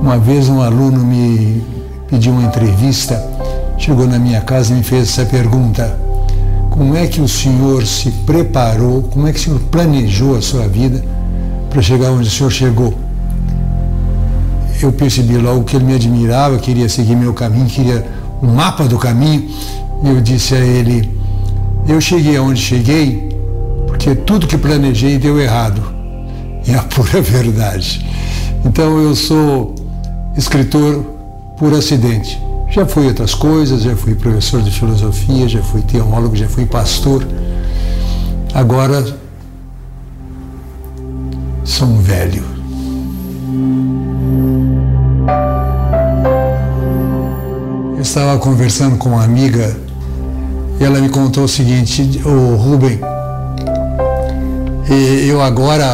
Uma 0.02 0.20
vez 0.20 0.50
um 0.50 0.62
aluno 0.62 1.06
me 1.06 1.64
pediu 2.10 2.34
uma 2.34 2.44
entrevista, 2.44 3.16
chegou 3.78 4.08
na 4.08 4.20
minha 4.20 4.42
casa 4.42 4.74
e 4.74 4.78
me 4.78 4.84
fez 4.84 5.04
essa 5.04 5.26
pergunta: 5.26 5.98
Como 6.70 6.96
é 6.96 7.08
que 7.08 7.22
o 7.22 7.28
senhor 7.28 7.86
se 7.86 8.12
preparou, 8.12 9.04
como 9.04 9.28
é 9.28 9.32
que 9.32 9.40
o 9.40 9.42
senhor 9.42 9.60
planejou 9.72 10.38
a 10.38 10.42
sua 10.42 10.68
vida 10.68 11.04
para 11.70 11.82
chegar 11.82 12.12
onde 12.12 12.28
o 12.28 12.32
senhor 12.32 12.52
chegou? 12.52 12.94
Eu 14.82 14.92
percebi 14.92 15.38
logo 15.38 15.64
que 15.64 15.76
ele 15.76 15.86
me 15.86 15.96
admirava, 15.96 16.58
queria 16.60 16.88
seguir 16.88 17.16
meu 17.16 17.34
caminho, 17.34 17.66
queria 17.66 18.06
um 18.42 18.48
mapa 18.48 18.86
do 18.86 18.98
caminho. 18.98 19.50
E 20.04 20.10
eu 20.10 20.22
disse 20.22 20.54
a 20.54 20.60
ele: 20.60 21.10
Eu 21.88 22.00
cheguei 22.00 22.38
aonde 22.38 22.62
cheguei 22.62 23.28
porque 23.88 24.14
tudo 24.14 24.46
que 24.46 24.58
planejei 24.58 25.18
deu 25.18 25.40
errado. 25.40 25.82
É 26.68 26.76
a 26.76 26.84
pura 26.84 27.22
verdade. 27.22 28.06
Então 28.64 29.00
eu 29.00 29.16
sou 29.16 29.74
escritor 30.36 31.04
por 31.58 31.74
acidente. 31.74 32.40
Já 32.70 32.86
fui 32.86 33.08
outras 33.08 33.34
coisas, 33.34 33.82
já 33.82 33.96
fui 33.96 34.14
professor 34.14 34.62
de 34.62 34.72
filosofia, 34.72 35.48
já 35.48 35.62
fui 35.64 35.82
teólogo, 35.82 36.36
já 36.36 36.48
fui 36.48 36.66
pastor. 36.66 37.26
Agora 38.54 39.04
sou 41.64 41.88
um 41.88 42.00
velho. 42.02 42.44
Eu 47.96 48.02
estava 48.02 48.38
conversando 48.38 48.98
com 48.98 49.10
uma 49.10 49.24
amiga 49.24 49.76
e 50.80 50.84
ela 50.84 51.00
me 51.00 51.10
contou 51.10 51.46
o 51.46 51.48
seguinte, 51.48 52.22
o 52.24 52.56
Rubem, 52.56 53.00
e 54.90 55.28
eu 55.28 55.42
agora, 55.42 55.86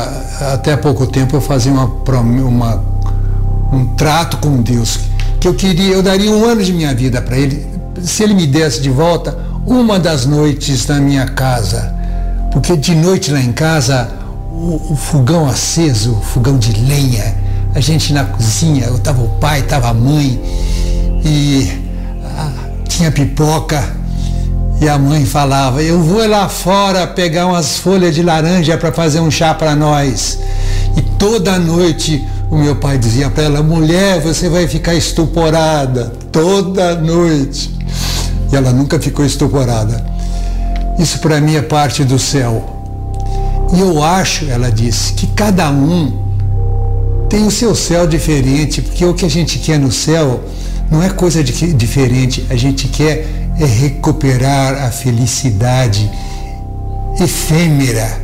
até 0.53 0.74
há 0.74 0.78
pouco 0.78 1.07
tempo, 1.07 1.36
eu 1.36 1.41
fazia 1.41 1.71
uma, 1.71 1.86
uma- 1.86 2.84
um 3.71 3.86
trato 3.95 4.38
com 4.38 4.61
Deus, 4.61 4.99
que 5.44 5.48
eu 5.50 5.54
queria, 5.54 5.94
eu 5.94 6.02
daria 6.02 6.32
um 6.32 6.46
ano 6.46 6.64
de 6.64 6.72
minha 6.72 6.96
vida 6.96 7.22
para 7.22 7.38
ele, 7.38 7.68
se 8.02 8.24
ele 8.24 8.34
me 8.34 8.48
desse 8.48 8.80
de 8.80 8.89
volta 8.89 9.38
uma 9.66 10.00
das 10.00 10.26
noites 10.26 10.88
na 10.88 11.02
minha 11.02 11.26
casa. 11.26 11.94
Porque 12.50 12.78
de 12.78 12.96
noite 12.96 13.30
lá 13.30 13.41
em 13.41 13.52
casa, 13.52 14.10
o, 14.54 14.94
o 14.94 14.96
fogão 14.96 15.46
aceso, 15.46 16.14
o 16.14 16.22
fogão 16.22 16.58
de 16.58 16.72
lenha, 16.84 17.36
a 17.76 17.82
gente 17.82 18.14
na 18.14 18.24
cozinha, 18.24 18.86
eu 18.86 18.98
tava 19.00 19.22
o 19.22 19.28
pai, 19.32 19.64
tava 19.64 19.89
a 19.89 19.94
mãe, 19.94 20.41
e 21.26 21.70
tinha 22.88 23.12
pipoca. 23.12 23.84
E 24.80 24.88
a 24.88 24.98
mãe 24.98 25.26
falava: 25.26 25.84
Eu 25.84 26.02
vou 26.02 26.26
lá 26.26 26.48
fora 26.48 27.06
pegar 27.06 27.48
umas 27.48 27.80
folhas 27.80 28.16
de 28.16 28.24
laranja 28.24 28.78
para 28.78 28.94
fazer 28.94 29.20
um 29.20 29.30
chá 29.30 29.54
para 29.54 29.76
nós. 29.76 30.39
E 30.96 31.02
toda 31.02 31.60
noite 31.60 32.26
o 32.54 32.58
meu 32.58 32.76
pai 32.76 32.97
dizia 32.97 33.30
para 33.30 33.43
ela: 33.43 33.64
Mulher, 33.64 34.22
você 34.22 34.47
vai 34.47 34.68
ficar 34.68 34.93
estuporada. 34.93 36.14
Toda 36.32 36.95
noite. 36.95 37.76
E 38.51 38.56
ela 38.56 38.72
nunca 38.72 38.99
ficou 38.99 39.26
estuporada. 39.26 40.06
Isso 40.99 41.20
para 41.20 41.41
mim 41.41 41.56
é 41.56 41.62
parte 41.62 42.04
do 42.04 42.20
céu. 42.20 42.70
E 43.76 43.80
eu 43.80 44.04
acho, 44.04 44.45
ela 44.49 44.72
disse, 44.72 45.14
que 45.14 45.26
cada 45.28 45.72
um 45.72 46.14
tem 47.28 47.47
o 47.47 47.51
seu 47.51 47.74
céu 47.74 48.06
diferente, 48.06 48.84
porque 48.84 49.04
o 49.04 49.16
que 49.16 49.26
a 49.26 49.30
gente 49.30 49.58
quer 49.58 49.80
no 49.80 49.91
céu 49.91 50.43
não 50.91 51.01
é 51.01 51.10
coisa 51.10 51.43
de 51.43 51.74
diferente, 51.74 52.45
a 52.51 52.56
gente 52.56 52.88
quer 52.88 53.26
é 53.60 53.66
recuperar 53.66 54.84
a 54.84 54.91
felicidade 54.91 56.10
efêmera 57.20 58.22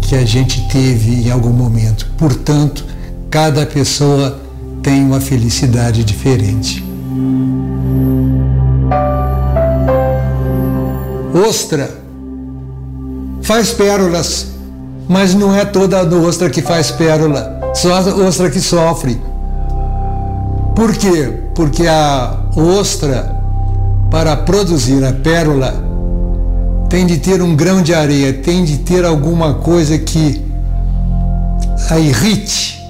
que 0.00 0.14
a 0.14 0.24
gente 0.24 0.66
teve 0.68 1.28
em 1.28 1.30
algum 1.30 1.52
momento. 1.52 2.10
Portanto, 2.16 2.93
cada 3.34 3.66
pessoa 3.66 4.38
tem 4.80 5.04
uma 5.04 5.20
felicidade 5.20 6.04
diferente. 6.04 6.84
Ostra 11.44 11.90
faz 13.42 13.72
pérolas, 13.72 14.46
mas 15.08 15.34
não 15.34 15.52
é 15.52 15.64
toda 15.64 15.98
a 15.98 16.04
ostra 16.04 16.48
que 16.48 16.62
faz 16.62 16.92
pérola, 16.92 17.72
só 17.74 17.94
a 17.94 18.14
ostra 18.24 18.48
que 18.48 18.60
sofre. 18.60 19.20
Por 20.76 20.96
quê? 20.96 21.32
Porque 21.56 21.88
a 21.88 22.38
ostra, 22.56 23.34
para 24.12 24.36
produzir 24.36 25.04
a 25.04 25.12
pérola, 25.12 25.74
tem 26.88 27.04
de 27.04 27.18
ter 27.18 27.42
um 27.42 27.56
grão 27.56 27.82
de 27.82 27.92
areia, 27.92 28.32
tem 28.32 28.64
de 28.64 28.78
ter 28.78 29.04
alguma 29.04 29.54
coisa 29.54 29.98
que 29.98 30.40
a 31.90 31.98
irrite 31.98 32.83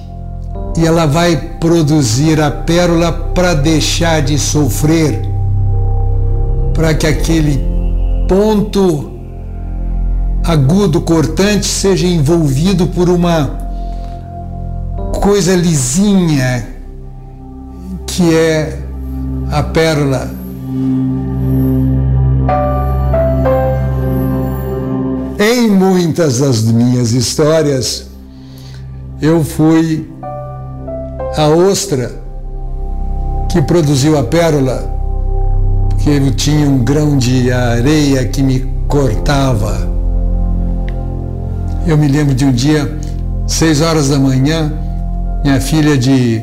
e 0.77 0.85
ela 0.85 1.05
vai 1.05 1.37
produzir 1.59 2.41
a 2.41 2.51
pérola 2.51 3.11
para 3.11 3.53
deixar 3.53 4.21
de 4.21 4.37
sofrer, 4.37 5.21
para 6.73 6.93
que 6.93 7.07
aquele 7.07 7.63
ponto 8.27 9.11
agudo 10.43 11.01
cortante 11.01 11.65
seja 11.65 12.05
envolvido 12.05 12.87
por 12.87 13.09
uma 13.09 13.57
coisa 15.21 15.55
lisinha 15.55 16.67
que 18.05 18.33
é 18.35 18.79
a 19.51 19.63
pérola. 19.63 20.29
Em 25.39 25.69
muitas 25.69 26.39
das 26.39 26.61
minhas 26.63 27.11
histórias, 27.11 28.07
eu 29.21 29.43
fui 29.43 30.07
a 31.37 31.47
ostra 31.47 32.11
que 33.49 33.61
produziu 33.61 34.17
a 34.17 34.23
pérola, 34.23 34.83
porque 35.89 36.09
eu 36.09 36.31
tinha 36.31 36.67
um 36.67 36.83
grão 36.83 37.17
de 37.17 37.51
areia 37.51 38.25
que 38.25 38.41
me 38.41 38.61
cortava. 38.87 39.89
Eu 41.85 41.97
me 41.97 42.07
lembro 42.07 42.33
de 42.33 42.45
um 42.45 42.51
dia, 42.51 42.97
seis 43.45 43.81
horas 43.81 44.09
da 44.09 44.17
manhã, 44.17 44.73
minha 45.43 45.59
filha 45.59 45.97
de 45.97 46.41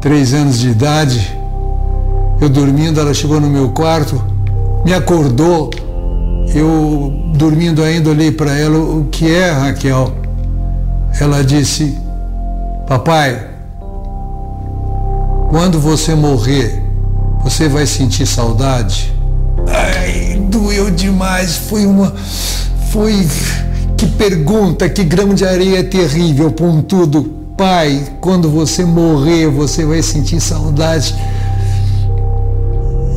três 0.00 0.34
anos 0.34 0.58
de 0.58 0.70
idade, 0.70 1.36
eu 2.40 2.48
dormindo, 2.48 3.00
ela 3.00 3.14
chegou 3.14 3.40
no 3.40 3.48
meu 3.48 3.70
quarto, 3.70 4.22
me 4.84 4.92
acordou, 4.92 5.70
eu 6.54 7.12
dormindo 7.36 7.82
ainda 7.82 8.10
olhei 8.10 8.32
para 8.32 8.56
ela, 8.56 8.78
o 8.78 9.06
que 9.10 9.30
é, 9.32 9.50
Raquel? 9.50 10.12
Ela 11.20 11.42
disse, 11.44 11.96
papai, 12.86 13.51
quando 15.52 15.78
você 15.78 16.14
morrer, 16.14 16.82
você 17.44 17.68
vai 17.68 17.86
sentir 17.86 18.26
saudade? 18.26 19.12
Ai, 19.68 20.40
doeu 20.48 20.90
demais, 20.90 21.56
foi 21.68 21.84
uma. 21.84 22.10
Foi. 22.90 23.28
Que 23.94 24.06
pergunta, 24.06 24.88
que 24.88 25.04
grão 25.04 25.34
de 25.34 25.44
areia 25.44 25.84
terrível, 25.84 26.50
pontudo. 26.50 27.22
Pai, 27.54 28.02
quando 28.18 28.48
você 28.48 28.82
morrer, 28.82 29.46
você 29.48 29.84
vai 29.84 30.02
sentir 30.02 30.40
saudade. 30.40 31.14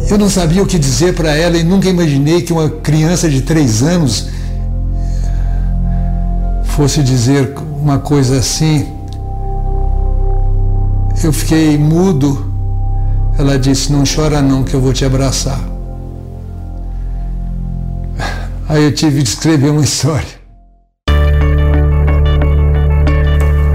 Eu 0.09 0.17
não 0.17 0.29
sabia 0.29 0.61
o 0.61 0.67
que 0.67 0.77
dizer 0.77 1.15
para 1.15 1.33
ela 1.37 1.57
e 1.57 1.63
nunca 1.63 1.87
imaginei 1.87 2.41
que 2.41 2.51
uma 2.51 2.69
criança 2.69 3.29
de 3.29 3.43
três 3.43 3.81
anos 3.81 4.27
fosse 6.65 7.01
dizer 7.01 7.55
uma 7.81 7.97
coisa 7.97 8.39
assim. 8.39 8.85
Eu 11.25 11.33
fiquei 11.33 11.75
mudo. 11.75 12.45
Ela 13.35 13.57
disse: 13.57 13.91
Não 13.91 14.03
chora, 14.03 14.43
não, 14.43 14.63
que 14.63 14.75
eu 14.75 14.79
vou 14.79 14.93
te 14.93 15.03
abraçar. 15.03 15.59
Aí 18.69 18.83
eu 18.83 18.93
tive 18.93 19.23
de 19.23 19.29
escrever 19.29 19.71
uma 19.71 19.83
história. 19.83 20.27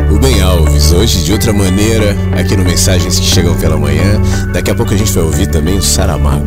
Rubem 0.09 0.41
Alves, 0.41 0.93
hoje 0.93 1.25
de 1.25 1.33
outra 1.33 1.53
maneira, 1.53 2.15
aqui 2.39 2.57
no 2.57 2.63
Mensagens 2.63 3.19
que 3.19 3.27
Chegam 3.27 3.57
pela 3.57 3.77
Manhã. 3.77 4.23
Daqui 4.53 4.71
a 4.71 4.75
pouco 4.77 4.95
a 4.95 4.97
gente 4.97 5.11
vai 5.11 5.25
ouvir 5.25 5.49
também 5.49 5.77
o 5.77 5.83
Saramago, 5.83 6.47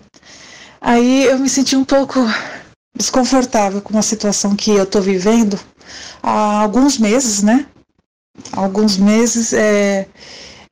aí 0.81 1.23
eu 1.25 1.39
me 1.39 1.47
senti 1.49 1.77
um 1.77 1.85
pouco 1.85 2.19
desconfortável 2.95 3.81
com 3.81 3.97
a 3.97 4.01
situação 4.01 4.55
que 4.55 4.71
eu 4.71 4.83
estou 4.83 5.01
vivendo 5.01 5.59
há 6.21 6.61
alguns 6.61 6.97
meses, 6.97 7.41
né? 7.41 7.65
Alguns 8.51 8.97
meses 8.97 9.53
é, 9.53 10.07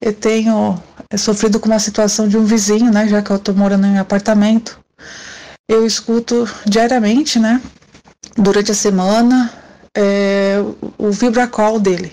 eu 0.02 0.14
tenho 0.14 0.82
é, 1.10 1.18
sofrido 1.18 1.60
com 1.60 1.68
uma 1.68 1.80
situação 1.80 2.28
de 2.28 2.38
um 2.38 2.44
vizinho, 2.44 2.92
né? 2.92 3.08
Já 3.08 3.22
que 3.22 3.32
eu 3.32 3.38
estou 3.38 3.56
morando 3.56 3.88
em 3.88 3.94
um 3.94 4.00
apartamento. 4.00 4.80
Eu 5.70 5.86
escuto 5.86 6.50
diariamente, 6.66 7.40
né? 7.40 7.62
Durante 8.36 8.72
a 8.72 8.76
semana, 8.76 9.61
é, 9.96 10.58
o 10.98 11.12
vibracol 11.12 11.80
dele. 11.80 12.12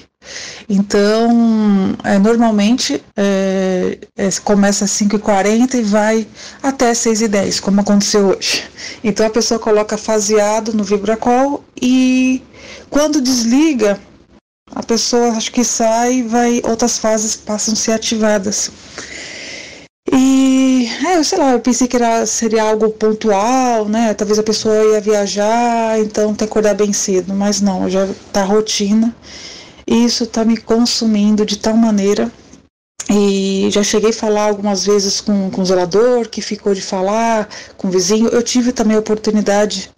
Então, 0.68 1.96
é, 2.04 2.18
normalmente 2.18 3.02
é, 3.16 3.98
é, 4.16 4.28
começa 4.44 4.84
às 4.84 4.90
5h40 4.90 5.74
e 5.74 5.82
vai 5.82 6.26
até 6.62 6.92
6h10, 6.92 7.60
como 7.60 7.80
aconteceu 7.80 8.26
hoje. 8.28 8.64
Então 9.02 9.26
a 9.26 9.30
pessoa 9.30 9.58
coloca 9.58 9.96
faseado 9.96 10.74
no 10.74 10.84
vibracol 10.84 11.64
e 11.80 12.42
quando 12.90 13.20
desliga, 13.20 13.98
a 14.74 14.82
pessoa 14.82 15.30
acho 15.30 15.50
que 15.52 15.64
sai 15.64 16.16
e 16.16 16.22
vai, 16.22 16.60
outras 16.64 16.98
fases 16.98 17.34
passam 17.34 17.72
a 17.72 17.76
ser 17.76 17.92
ativadas. 17.92 18.70
E 20.12 20.88
é, 21.06 21.16
eu 21.18 21.24
sei 21.24 21.38
lá, 21.38 21.52
eu 21.52 21.60
pensei 21.60 21.86
que 21.86 21.96
era, 21.96 22.24
seria 22.26 22.62
algo 22.62 22.90
pontual, 22.90 23.88
né? 23.88 24.14
Talvez 24.14 24.38
a 24.38 24.42
pessoa 24.42 24.74
ia 24.92 25.00
viajar, 25.00 25.98
então 26.00 26.28
tem 26.28 26.36
que 26.36 26.44
acordar 26.44 26.74
bem 26.74 26.92
cedo, 26.92 27.34
mas 27.34 27.60
não, 27.60 27.88
já 27.90 28.08
tá 28.32 28.42
rotina. 28.44 29.14
E 29.86 30.04
isso 30.04 30.26
tá 30.26 30.44
me 30.44 30.56
consumindo 30.56 31.46
de 31.46 31.58
tal 31.58 31.74
maneira. 31.74 32.30
E 33.10 33.68
já 33.70 33.82
cheguei 33.82 34.10
a 34.10 34.12
falar 34.12 34.44
algumas 34.44 34.84
vezes 34.84 35.20
com, 35.20 35.50
com 35.50 35.62
o 35.62 35.64
zelador, 35.64 36.28
que 36.28 36.42
ficou 36.42 36.74
de 36.74 36.82
falar, 36.82 37.48
com 37.76 37.88
o 37.88 37.90
vizinho. 37.90 38.28
Eu 38.28 38.42
tive 38.42 38.70
também 38.72 38.96
a 38.96 39.00
oportunidade, 39.00 39.90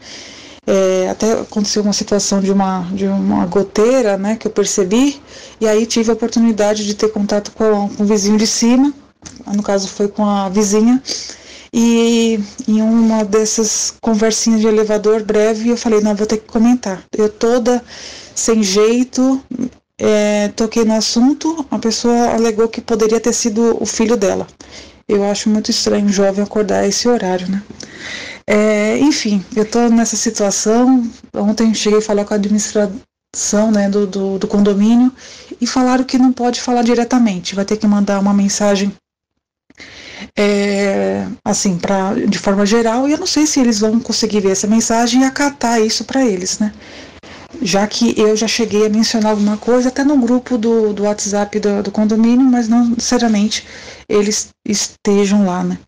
é, 0.67 1.09
até 1.11 1.33
aconteceu 1.33 1.83
uma 1.83 1.93
situação 1.93 2.41
de 2.41 2.53
uma, 2.53 2.83
de 2.93 3.07
uma 3.07 3.47
goteira, 3.47 4.17
né, 4.17 4.37
que 4.37 4.47
eu 4.47 4.51
percebi, 4.53 5.21
e 5.61 5.67
aí 5.67 5.87
tive 5.87 6.11
a 6.11 6.15
oportunidade 6.15 6.87
de 6.87 6.95
ter 6.95 7.09
contato 7.09 7.51
com, 7.53 7.89
com 7.89 8.03
o 8.05 8.07
vizinho 8.07 8.39
de 8.39 8.47
cima, 8.47 8.95
no 9.47 9.63
caso 9.63 9.89
foi 9.89 10.09
com 10.09 10.25
a 10.25 10.49
vizinha, 10.49 11.03
e 11.73 12.41
em 12.67 12.83
uma 12.83 13.25
dessas 13.25 13.95
conversinhas 14.01 14.61
de 14.61 14.67
elevador 14.67 15.23
breve 15.23 15.69
eu 15.69 15.77
falei, 15.77 16.01
não, 16.01 16.15
vou 16.15 16.27
ter 16.27 16.39
que 16.39 16.47
comentar. 16.47 17.05
Eu 17.17 17.29
toda 17.29 17.83
sem 18.35 18.63
jeito, 18.63 19.41
é, 19.99 20.49
toquei 20.49 20.85
no 20.85 20.95
assunto, 20.95 21.65
a 21.71 21.79
pessoa 21.79 22.31
alegou 22.35 22.69
que 22.69 22.81
poderia 22.81 23.21
ter 23.21 23.33
sido 23.33 23.77
o 23.81 23.87
filho 23.87 24.17
dela. 24.17 24.47
Eu 25.07 25.25
acho 25.25 25.51
muito 25.51 25.71
estranho 25.71 26.07
um 26.07 26.13
jovem 26.13 26.43
acordar 26.43 26.81
a 26.81 26.89
esse 26.89 27.09
horário, 27.09 27.49
né? 27.49 27.63
É, 28.47 28.99
enfim, 28.99 29.45
eu 29.55 29.65
tô 29.65 29.89
nessa 29.89 30.17
situação. 30.17 31.09
Ontem 31.35 31.75
cheguei 31.75 31.99
a 31.99 32.03
falar 32.03 32.25
com 32.25 32.35
a 32.35 32.37
administração 32.37 33.71
né, 33.73 33.89
do, 33.89 34.07
do, 34.07 34.39
do 34.39 34.49
condomínio 34.49 35.13
e 35.61 35.67
falaram 35.67 36.05
que 36.05 36.19
não 36.19 36.33
pode 36.33 36.61
falar 36.61 36.83
diretamente, 36.83 37.55
vai 37.55 37.65
ter 37.65 37.77
que 37.77 37.87
mandar 37.87 38.19
uma 38.19 38.33
mensagem 38.33 38.93
é, 40.37 41.27
assim, 41.45 41.77
pra, 41.79 42.15
de 42.15 42.39
forma 42.39 42.65
geral, 42.67 43.09
e 43.09 43.13
eu 43.13 43.19
não 43.19 43.27
sei 43.27 43.47
se 43.47 43.61
eles 43.61 43.81
vão 43.81 44.01
conseguir 44.01 44.41
ver 44.41 44.53
essa 44.53 44.67
mensagem 44.67 45.23
e 45.23 45.25
acatar 45.25 45.81
isso 45.81 46.05
para 46.05 46.25
eles, 46.25 46.59
né? 46.59 46.73
Já 47.63 47.87
que 47.87 48.19
eu 48.19 48.37
já 48.37 48.49
cheguei 48.49 48.87
a 48.87 48.91
mencionar 48.91 49.33
alguma 49.33 49.57
coisa, 49.57 49.89
até 49.89 50.05
no 50.05 50.17
grupo 50.17 50.57
do, 50.57 50.93
do 50.93 51.03
WhatsApp 51.03 51.59
do, 51.59 51.83
do 51.83 51.91
condomínio, 51.91 52.47
mas 52.47 52.69
não 52.69 52.87
necessariamente 52.91 53.67
eles 54.09 54.49
estejam 54.65 55.45
lá, 55.45 55.65
né? 55.65 55.79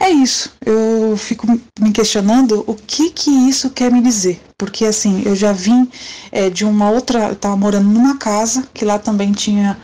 É 0.00 0.10
isso, 0.10 0.52
eu 0.64 1.16
fico 1.16 1.46
me 1.80 1.92
questionando 1.92 2.62
o 2.66 2.74
que 2.74 3.10
que 3.10 3.30
isso 3.30 3.70
quer 3.70 3.90
me 3.90 4.00
dizer, 4.00 4.40
porque 4.56 4.84
assim, 4.84 5.22
eu 5.26 5.34
já 5.34 5.52
vim 5.52 5.90
é, 6.30 6.48
de 6.48 6.64
uma 6.64 6.88
outra, 6.90 7.30
eu 7.30 7.36
tava 7.36 7.56
morando 7.56 7.88
numa 7.88 8.16
casa, 8.16 8.62
que 8.72 8.84
lá 8.84 8.98
também 8.98 9.32
tinha 9.32 9.76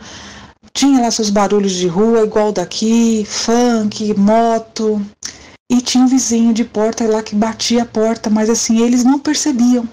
tinha 0.75 1.01
lá 1.01 1.09
seus 1.09 1.29
barulhos 1.29 1.71
de 1.71 1.87
rua, 1.87 2.25
igual 2.25 2.51
daqui, 2.51 3.25
funk, 3.25 4.13
moto. 4.13 5.01
E 5.71 5.81
tinha 5.81 6.03
um 6.03 6.07
vizinho 6.07 6.53
de 6.53 6.65
porta 6.65 7.07
lá 7.07 7.23
que 7.23 7.33
batia 7.33 7.83
a 7.83 7.85
porta, 7.85 8.29
mas 8.29 8.49
assim, 8.49 8.81
eles 8.81 9.03
não 9.03 9.17
percebiam 9.17 9.87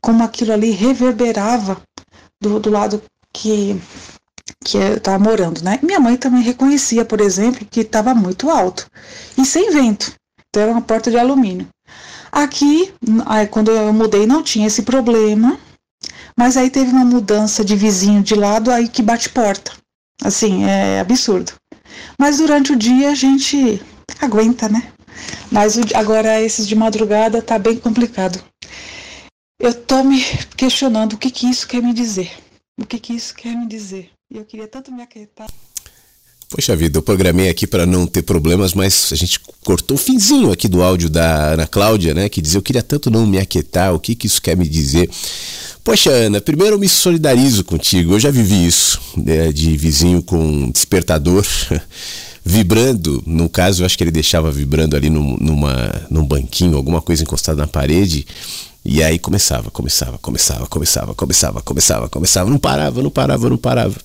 como 0.00 0.24
aquilo 0.24 0.52
ali 0.52 0.70
reverberava 0.70 1.80
do, 2.40 2.58
do 2.58 2.70
lado 2.70 3.02
que, 3.32 3.78
que 4.64 4.78
eu 4.78 4.96
estava 4.96 5.22
morando, 5.22 5.62
né? 5.62 5.78
Minha 5.82 6.00
mãe 6.00 6.16
também 6.16 6.42
reconhecia, 6.42 7.04
por 7.04 7.20
exemplo, 7.20 7.66
que 7.70 7.80
estava 7.80 8.14
muito 8.14 8.50
alto 8.50 8.86
e 9.36 9.44
sem 9.44 9.70
vento. 9.70 10.12
Então 10.48 10.62
era 10.62 10.72
uma 10.72 10.82
porta 10.82 11.10
de 11.10 11.18
alumínio. 11.18 11.68
Aqui, 12.32 12.92
aí, 13.26 13.46
quando 13.46 13.70
eu 13.70 13.92
mudei, 13.92 14.26
não 14.26 14.42
tinha 14.42 14.66
esse 14.66 14.82
problema, 14.82 15.58
mas 16.36 16.56
aí 16.56 16.70
teve 16.70 16.92
uma 16.92 17.04
mudança 17.04 17.64
de 17.64 17.76
vizinho 17.76 18.22
de 18.22 18.34
lado 18.34 18.70
aí 18.70 18.88
que 18.88 19.02
bate 19.02 19.28
porta. 19.28 19.72
Assim, 20.22 20.64
é 20.64 21.00
absurdo. 21.00 21.52
Mas 22.18 22.38
durante 22.38 22.72
o 22.72 22.76
dia 22.76 23.10
a 23.10 23.14
gente 23.14 23.80
aguenta, 24.20 24.68
né? 24.68 24.92
Mas 25.50 25.78
agora 25.94 26.40
esses 26.40 26.66
de 26.66 26.74
madrugada 26.74 27.40
tá 27.40 27.58
bem 27.58 27.76
complicado. 27.76 28.42
Eu 29.60 29.74
tô 29.74 30.04
me 30.04 30.22
questionando 30.56 31.14
o 31.14 31.18
que 31.18 31.30
que 31.30 31.48
isso 31.48 31.66
quer 31.66 31.82
me 31.82 31.92
dizer. 31.92 32.30
O 32.80 32.86
que 32.86 32.98
que 32.98 33.12
isso 33.12 33.34
quer 33.34 33.56
me 33.56 33.66
dizer. 33.66 34.10
E 34.32 34.36
eu 34.36 34.44
queria 34.44 34.68
tanto 34.68 34.92
me 34.92 35.02
aquietar. 35.02 35.48
Poxa 36.48 36.74
vida, 36.74 36.96
eu 36.98 37.02
programei 37.02 37.50
aqui 37.50 37.66
para 37.66 37.84
não 37.84 38.06
ter 38.06 38.22
problemas, 38.22 38.72
mas 38.72 39.10
a 39.12 39.16
gente 39.16 39.38
cortou 39.62 39.96
o 39.96 40.00
finzinho 40.00 40.50
aqui 40.50 40.66
do 40.66 40.82
áudio 40.82 41.10
da 41.10 41.52
Ana 41.52 41.66
Cláudia, 41.66 42.14
né? 42.14 42.28
Que 42.28 42.40
dizia, 42.40 42.56
eu 42.58 42.62
queria 42.62 42.82
tanto 42.82 43.10
não 43.10 43.26
me 43.26 43.38
aquietar, 43.38 43.92
o 43.92 44.00
que 44.00 44.14
que 44.14 44.26
isso 44.26 44.40
quer 44.40 44.56
me 44.56 44.66
dizer? 44.66 45.10
Poxa, 45.88 46.10
Ana, 46.10 46.38
primeiro 46.38 46.74
eu 46.74 46.78
me 46.78 46.86
solidarizo 46.86 47.64
contigo, 47.64 48.12
eu 48.12 48.20
já 48.20 48.30
vivi 48.30 48.66
isso, 48.66 49.00
né, 49.16 49.50
de 49.50 49.74
vizinho 49.74 50.22
com 50.22 50.70
despertador 50.70 51.46
vibrando, 52.44 53.22
no 53.24 53.48
caso 53.48 53.80
eu 53.80 53.86
acho 53.86 53.96
que 53.96 54.04
ele 54.04 54.10
deixava 54.10 54.52
vibrando 54.52 54.94
ali 54.94 55.08
num, 55.08 55.38
numa, 55.40 55.90
num 56.10 56.26
banquinho, 56.26 56.76
alguma 56.76 57.00
coisa 57.00 57.22
encostada 57.22 57.62
na 57.62 57.66
parede, 57.66 58.26
e 58.84 59.02
aí 59.02 59.18
começava, 59.18 59.70
começava, 59.70 60.18
começava, 60.18 60.68
começava, 60.68 61.14
começava, 61.14 61.62
começava, 61.62 62.08
começava, 62.10 62.50
não 62.50 62.58
parava, 62.58 63.02
não 63.02 63.10
parava, 63.10 63.48
não 63.48 63.56
parava. 63.56 63.96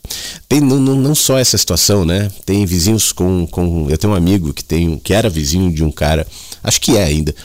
Tem 0.48 0.62
não, 0.62 0.80
não, 0.80 0.96
não 0.96 1.14
só 1.14 1.38
essa 1.38 1.58
situação, 1.58 2.06
né? 2.06 2.32
Tem 2.46 2.66
vizinhos 2.66 3.12
com, 3.12 3.46
com. 3.46 3.90
Eu 3.90 3.98
tenho 3.98 4.14
um 4.14 4.16
amigo 4.16 4.54
que 4.54 4.64
tem 4.64 4.98
que 4.98 5.14
era 5.14 5.30
vizinho 5.30 5.70
de 5.70 5.84
um 5.84 5.92
cara, 5.92 6.26
acho 6.64 6.80
que 6.80 6.96
é 6.96 7.04
ainda, 7.04 7.36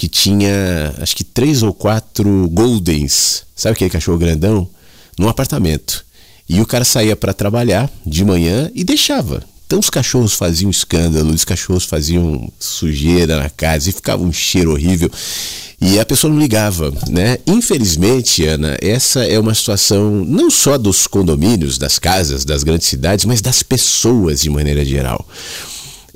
que 0.00 0.08
tinha 0.08 0.94
acho 0.96 1.14
que 1.14 1.22
três 1.22 1.62
ou 1.62 1.74
quatro 1.74 2.48
Goldens, 2.48 3.42
sabe 3.54 3.74
aquele 3.74 3.90
cachorro 3.90 4.16
grandão? 4.16 4.66
Num 5.18 5.28
apartamento. 5.28 6.06
E 6.48 6.58
o 6.58 6.64
cara 6.64 6.86
saía 6.86 7.14
para 7.14 7.34
trabalhar 7.34 7.90
de 8.06 8.24
manhã 8.24 8.70
e 8.74 8.82
deixava. 8.82 9.44
Então 9.66 9.78
os 9.78 9.90
cachorros 9.90 10.32
faziam 10.32 10.70
escândalo, 10.70 11.34
os 11.34 11.44
cachorros 11.44 11.84
faziam 11.84 12.50
sujeira 12.58 13.36
na 13.36 13.50
casa 13.50 13.90
e 13.90 13.92
ficava 13.92 14.22
um 14.22 14.32
cheiro 14.32 14.72
horrível. 14.72 15.10
E 15.78 16.00
a 16.00 16.06
pessoa 16.06 16.32
não 16.32 16.40
ligava, 16.40 16.90
né? 17.10 17.36
Infelizmente, 17.46 18.46
Ana, 18.46 18.78
essa 18.80 19.26
é 19.26 19.38
uma 19.38 19.54
situação 19.54 20.24
não 20.24 20.50
só 20.50 20.78
dos 20.78 21.06
condomínios, 21.06 21.76
das 21.76 21.98
casas, 21.98 22.42
das 22.46 22.62
grandes 22.62 22.88
cidades, 22.88 23.26
mas 23.26 23.42
das 23.42 23.62
pessoas 23.62 24.40
de 24.40 24.48
maneira 24.48 24.82
geral. 24.82 25.28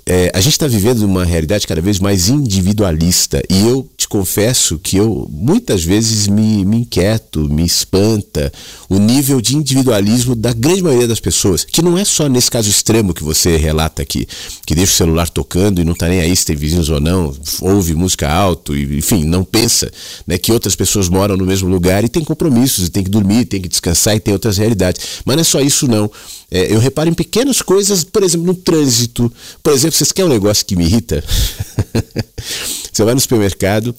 É, 0.07 0.31
a 0.35 0.41
gente 0.41 0.53
está 0.53 0.67
vivendo 0.67 1.03
uma 1.03 1.25
realidade 1.25 1.67
cada 1.67 1.81
vez 1.81 1.99
mais 1.99 2.29
individualista 2.29 3.43
e 3.49 3.67
eu 3.67 3.89
te 3.97 4.07
confesso 4.07 4.79
que 4.79 4.99
eu 4.99 5.27
muitas 5.33 5.83
vezes 5.83 6.27
me, 6.27 6.63
me 6.63 6.79
inquieto, 6.79 7.49
me 7.49 7.65
espanta 7.65 8.53
o 8.87 8.99
nível 8.99 9.41
de 9.41 9.57
individualismo 9.57 10.35
da 10.35 10.53
grande 10.53 10.83
maioria 10.83 11.09
das 11.09 11.21
pessoas, 11.21 11.65
que 11.65 11.81
não 11.81 11.97
é 11.97 12.05
só 12.05 12.29
nesse 12.29 12.51
caso 12.51 12.69
extremo 12.69 13.15
que 13.15 13.25
você 13.25 13.57
relata 13.57 14.03
aqui, 14.03 14.29
que 14.67 14.75
deixa 14.75 14.93
o 14.93 14.97
celular 14.97 15.31
tocando 15.31 15.81
e 15.81 15.85
não 15.85 15.95
está 15.95 16.07
nem 16.07 16.21
aí 16.21 16.37
se 16.37 16.45
tem 16.45 16.55
vizinhos 16.55 16.91
ou 16.91 17.01
não, 17.01 17.35
ouve 17.63 17.95
música 17.95 18.29
alto, 18.29 18.77
e, 18.77 18.99
enfim, 18.99 19.25
não 19.25 19.43
pensa 19.43 19.91
né, 20.27 20.37
que 20.37 20.53
outras 20.53 20.77
pessoas 20.77 21.09
moram 21.09 21.35
no 21.35 21.47
mesmo 21.47 21.69
lugar 21.69 22.05
e 22.05 22.11
tem 22.11 22.23
compromissos, 22.23 22.89
e 22.89 22.91
tem 22.91 23.03
que 23.03 23.11
dormir, 23.11 23.47
tem 23.47 23.61
que 23.61 23.69
descansar 23.69 24.15
e 24.15 24.21
tem 24.21 24.35
outras 24.35 24.59
realidades. 24.59 25.01
Mas 25.25 25.37
não 25.37 25.41
é 25.41 25.45
só 25.45 25.61
isso 25.61 25.89
não. 25.89 26.11
É, 26.51 26.73
eu 26.73 26.79
reparo 26.79 27.09
em 27.09 27.15
pequenas 27.15 27.63
coisas, 27.63 28.05
por 28.05 28.23
exemplo, 28.23 28.47
no 28.47 28.55
trânsito. 28.55 29.33
Por 29.63 29.73
exemplo, 29.73 29.97
vocês 29.97 30.13
querem 30.13 30.31
um 30.31 30.35
negócio 30.35 30.65
que 30.65 30.77
me 30.77 30.85
irrita? 30.85 31.23
Você 32.93 33.03
vai 33.03 33.15
no 33.15 33.21
supermercado, 33.21 33.95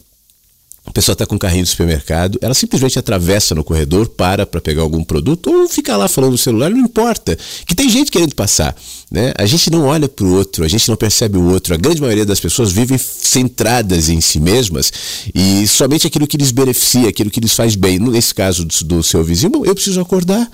a 0.86 0.92
pessoa 0.92 1.14
está 1.14 1.26
com 1.26 1.36
um 1.36 1.40
carrinho 1.40 1.64
do 1.64 1.68
supermercado, 1.68 2.38
ela 2.42 2.54
simplesmente 2.54 2.98
atravessa 3.00 3.56
no 3.56 3.64
corredor, 3.64 4.08
para 4.08 4.46
para 4.46 4.62
pegar 4.62 4.84
algum 4.84 5.04
produto 5.04 5.52
ou 5.52 5.68
fica 5.68 5.98
lá 5.98 6.08
falando 6.08 6.34
no 6.34 6.38
celular, 6.38 6.70
não 6.70 6.80
importa. 6.80 7.38
Que 7.66 7.76
tem 7.76 7.90
gente 7.90 8.12
querendo 8.12 8.36
passar. 8.36 8.76
Né? 9.10 9.34
A 9.38 9.46
gente 9.46 9.72
não 9.72 9.86
olha 9.86 10.08
para 10.08 10.26
o 10.26 10.34
outro, 10.36 10.64
a 10.64 10.68
gente 10.68 10.88
não 10.88 10.96
percebe 10.96 11.38
o 11.38 11.52
outro. 11.52 11.74
A 11.74 11.78
grande 11.78 12.00
maioria 12.00 12.26
das 12.26 12.40
pessoas 12.40 12.72
vivem 12.72 12.98
centradas 12.98 14.10
em 14.10 14.22
si 14.22 14.40
mesmas 14.40 14.94
e 15.34 15.68
somente 15.68 16.06
aquilo 16.06 16.28
que 16.28 16.38
lhes 16.38 16.52
beneficia, 16.52 17.10
aquilo 17.10 17.32
que 17.32 17.40
lhes 17.40 17.54
faz 17.54 17.76
bem. 17.76 17.98
Nesse 17.98 18.34
caso 18.34 18.64
do, 18.64 18.86
do 18.86 19.04
seu 19.04 19.24
vizinho, 19.24 19.52
bom, 19.52 19.66
eu 19.66 19.74
preciso 19.74 20.00
acordar. 20.00 20.50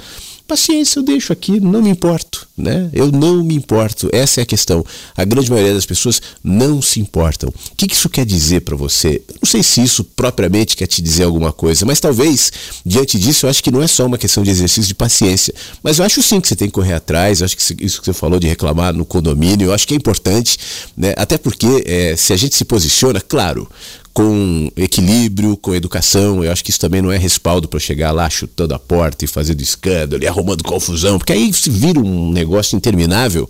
Paciência, 0.51 0.99
eu 0.99 1.03
deixo 1.03 1.31
aqui, 1.31 1.61
não 1.61 1.81
me 1.81 1.89
importo, 1.89 2.45
né? 2.57 2.89
Eu 2.91 3.09
não 3.09 3.41
me 3.41 3.55
importo. 3.55 4.09
Essa 4.11 4.41
é 4.41 4.43
a 4.43 4.45
questão. 4.45 4.85
A 5.15 5.23
grande 5.23 5.49
maioria 5.49 5.73
das 5.73 5.85
pessoas 5.85 6.21
não 6.43 6.81
se 6.81 6.99
importam. 6.99 7.47
O 7.47 7.75
que 7.77 7.89
isso 7.89 8.09
quer 8.09 8.25
dizer 8.25 8.59
para 8.59 8.75
você? 8.75 9.21
Não 9.41 9.49
sei 9.49 9.63
se 9.63 9.81
isso 9.81 10.03
propriamente 10.03 10.75
quer 10.75 10.87
te 10.87 11.01
dizer 11.01 11.23
alguma 11.23 11.53
coisa, 11.53 11.85
mas 11.85 12.01
talvez 12.01 12.51
diante 12.85 13.17
disso 13.17 13.45
eu 13.45 13.49
acho 13.49 13.63
que 13.63 13.71
não 13.71 13.81
é 13.81 13.87
só 13.87 14.05
uma 14.05 14.17
questão 14.17 14.43
de 14.43 14.49
exercício 14.49 14.89
de 14.89 14.93
paciência, 14.93 15.53
mas 15.81 15.99
eu 15.99 16.05
acho 16.05 16.21
sim 16.21 16.41
que 16.41 16.49
você 16.49 16.55
tem 16.57 16.67
que 16.67 16.73
correr 16.73 16.95
atrás. 16.95 17.39
Eu 17.39 17.45
acho 17.45 17.55
que 17.55 17.85
isso 17.85 18.01
que 18.01 18.05
você 18.05 18.11
falou 18.11 18.37
de 18.37 18.47
reclamar 18.47 18.93
no 18.93 19.05
condomínio, 19.05 19.67
eu 19.67 19.73
acho 19.73 19.87
que 19.87 19.93
é 19.93 19.97
importante, 19.97 20.57
né? 20.97 21.13
Até 21.15 21.37
porque 21.37 21.81
é, 21.85 22.17
se 22.17 22.33
a 22.33 22.35
gente 22.35 22.57
se 22.57 22.65
posiciona, 22.65 23.21
claro, 23.21 23.69
com 24.13 24.71
equilíbrio, 24.75 25.55
com 25.57 25.73
educação. 25.73 26.43
Eu 26.43 26.51
acho 26.51 26.63
que 26.63 26.69
isso 26.69 26.79
também 26.79 27.01
não 27.01 27.11
é 27.11 27.17
respaldo 27.17 27.67
para 27.67 27.79
chegar 27.79 28.11
lá 28.11 28.29
chutando 28.29 28.73
a 28.73 28.79
porta 28.79 29.25
e 29.25 29.27
fazendo 29.27 29.61
escândalo 29.61 30.23
e 30.23 30.27
arrumando 30.27 30.63
confusão, 30.63 31.17
porque 31.17 31.33
aí 31.33 31.51
se 31.53 31.69
vira 31.69 31.99
um 31.99 32.31
negócio 32.31 32.75
interminável 32.75 33.49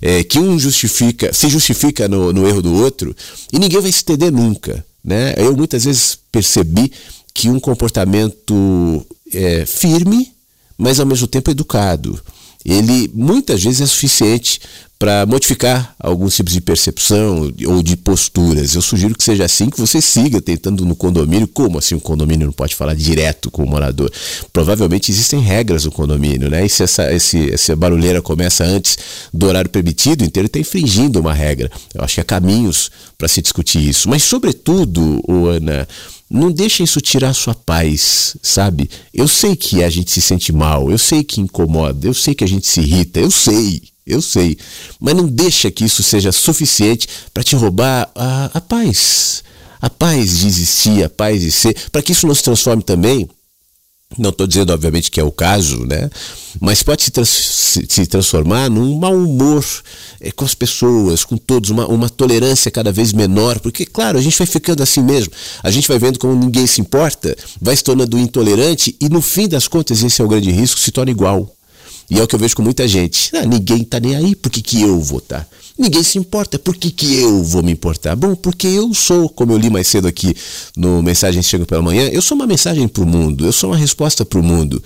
é, 0.00 0.22
que 0.24 0.38
um 0.38 0.58
justifica, 0.58 1.32
se 1.32 1.48
justifica 1.48 2.08
no, 2.08 2.32
no 2.32 2.46
erro 2.46 2.62
do 2.62 2.74
outro 2.74 3.14
e 3.52 3.58
ninguém 3.58 3.80
vai 3.80 3.92
se 3.92 4.02
entender 4.02 4.30
nunca. 4.30 4.84
Né? 5.04 5.34
Eu 5.36 5.56
muitas 5.56 5.84
vezes 5.84 6.18
percebi 6.30 6.92
que 7.32 7.48
um 7.48 7.58
comportamento 7.58 9.06
é, 9.32 9.64
firme, 9.64 10.32
mas 10.76 11.00
ao 11.00 11.06
mesmo 11.06 11.26
tempo 11.26 11.50
educado, 11.50 12.20
ele 12.64 13.10
muitas 13.14 13.62
vezes 13.62 13.80
é 13.80 13.86
suficiente 13.86 14.60
para 15.00 15.24
modificar 15.24 15.94
alguns 15.98 16.36
tipos 16.36 16.52
de 16.52 16.60
percepção 16.60 17.50
ou 17.66 17.82
de 17.82 17.96
posturas. 17.96 18.74
Eu 18.74 18.82
sugiro 18.82 19.14
que 19.14 19.24
seja 19.24 19.46
assim, 19.46 19.70
que 19.70 19.80
você 19.80 19.98
siga 19.98 20.42
tentando 20.42 20.84
no 20.84 20.94
condomínio. 20.94 21.48
Como 21.48 21.78
assim 21.78 21.94
um 21.94 21.98
condomínio 21.98 22.44
não 22.44 22.52
pode 22.52 22.74
falar 22.74 22.94
direto 22.94 23.50
com 23.50 23.64
o 23.64 23.66
morador? 23.66 24.12
Provavelmente 24.52 25.10
existem 25.10 25.40
regras 25.40 25.86
no 25.86 25.90
condomínio, 25.90 26.50
né? 26.50 26.66
E 26.66 26.68
se 26.68 26.82
essa, 26.82 27.10
esse, 27.14 27.50
essa 27.50 27.74
barulheira 27.74 28.20
começa 28.20 28.62
antes 28.62 28.98
do 29.32 29.46
horário 29.46 29.70
permitido, 29.70 30.22
então 30.22 30.38
ele 30.38 30.48
está 30.48 30.58
infringindo 30.58 31.18
uma 31.18 31.32
regra. 31.32 31.70
Eu 31.94 32.04
acho 32.04 32.16
que 32.16 32.20
há 32.20 32.24
caminhos 32.24 32.90
para 33.16 33.26
se 33.26 33.40
discutir 33.40 33.78
isso. 33.88 34.06
Mas, 34.06 34.22
sobretudo, 34.22 35.22
Ana, 35.48 35.88
não 36.28 36.52
deixa 36.52 36.82
isso 36.82 37.00
tirar 37.00 37.32
sua 37.32 37.54
paz, 37.54 38.36
sabe? 38.42 38.90
Eu 39.14 39.26
sei 39.26 39.56
que 39.56 39.82
a 39.82 39.88
gente 39.88 40.10
se 40.10 40.20
sente 40.20 40.52
mal, 40.52 40.90
eu 40.90 40.98
sei 40.98 41.24
que 41.24 41.40
incomoda, 41.40 42.06
eu 42.06 42.12
sei 42.12 42.34
que 42.34 42.44
a 42.44 42.46
gente 42.46 42.66
se 42.66 42.80
irrita, 42.80 43.18
eu 43.18 43.30
sei, 43.30 43.82
eu 44.10 44.22
sei. 44.22 44.56
Mas 45.00 45.14
não 45.14 45.26
deixa 45.26 45.70
que 45.70 45.84
isso 45.84 46.02
seja 46.02 46.32
suficiente 46.32 47.08
para 47.32 47.42
te 47.42 47.56
roubar 47.56 48.10
a, 48.14 48.50
a 48.54 48.60
paz. 48.60 49.42
A 49.80 49.88
paz 49.88 50.40
de 50.40 50.46
existir, 50.46 51.04
a 51.04 51.08
paz 51.08 51.40
de 51.40 51.50
ser, 51.50 51.74
para 51.90 52.02
que 52.02 52.12
isso 52.12 52.26
não 52.26 52.34
se 52.34 52.42
transforme 52.42 52.82
também 52.82 53.28
não 54.18 54.30
estou 54.30 54.46
dizendo, 54.46 54.72
obviamente, 54.72 55.10
que 55.10 55.20
é 55.20 55.22
o 55.24 55.30
caso, 55.30 55.86
né? 55.86 56.10
Mas 56.60 56.82
pode 56.82 57.04
se, 57.04 57.12
trans 57.12 57.28
se, 57.28 58.06
transformar 58.06 58.68
num 58.68 58.98
mau 58.98 59.14
humor 59.14 59.64
é, 60.20 60.32
com 60.32 60.44
as 60.44 60.52
pessoas, 60.52 61.22
com 61.22 61.36
todos, 61.36 61.70
uma, 61.70 61.86
uma 61.86 62.10
tolerância 62.10 62.72
cada 62.72 62.90
vez 62.90 63.12
menor, 63.12 63.60
porque, 63.60 63.86
claro, 63.86 64.18
a 64.18 64.20
gente 64.20 64.36
vai 64.36 64.48
ficando 64.48 64.82
assim 64.82 65.00
mesmo. 65.00 65.32
A 65.62 65.70
gente 65.70 65.86
vai 65.86 65.98
vendo 65.98 66.18
como 66.18 66.34
ninguém 66.34 66.66
se 66.66 66.80
importa, 66.80 67.36
vai 67.60 67.76
se 67.76 67.84
tornando 67.84 68.18
intolerante 68.18 68.96
e, 69.00 69.08
no 69.08 69.22
fim 69.22 69.46
das 69.46 69.68
contas, 69.68 70.02
esse 70.02 70.20
é 70.20 70.24
o 70.24 70.28
grande 70.28 70.50
risco, 70.50 70.80
se 70.80 70.90
torna 70.90 71.12
igual. 71.12 71.48
E 72.10 72.18
é 72.18 72.22
o 72.22 72.26
que 72.26 72.34
eu 72.34 72.38
vejo 72.38 72.56
com 72.56 72.62
muita 72.62 72.88
gente. 72.88 73.30
Ah, 73.36 73.46
ninguém 73.46 73.84
tá 73.84 74.00
nem 74.00 74.16
aí, 74.16 74.34
por 74.34 74.50
que, 74.50 74.60
que 74.60 74.82
eu 74.82 75.00
vou 75.00 75.18
estar? 75.18 75.44
Tá? 75.44 75.46
Ninguém 75.78 76.02
se 76.02 76.18
importa, 76.18 76.58
por 76.58 76.76
que, 76.76 76.90
que 76.90 77.20
eu 77.20 77.42
vou 77.42 77.62
me 77.62 77.72
importar? 77.72 78.14
Bom, 78.14 78.34
porque 78.34 78.66
eu 78.66 78.92
sou, 78.92 79.30
como 79.30 79.52
eu 79.52 79.56
li 79.56 79.70
mais 79.70 79.86
cedo 79.86 80.06
aqui 80.06 80.36
no 80.76 81.02
Mensagens 81.02 81.46
Chegam 81.46 81.64
pela 81.64 81.80
Manhã, 81.80 82.08
eu 82.08 82.20
sou 82.20 82.36
uma 82.36 82.46
mensagem 82.46 82.86
para 82.86 83.02
o 83.02 83.06
mundo, 83.06 83.46
eu 83.46 83.52
sou 83.52 83.70
uma 83.70 83.78
resposta 83.78 84.22
para 84.22 84.38
o 84.38 84.42
mundo. 84.42 84.82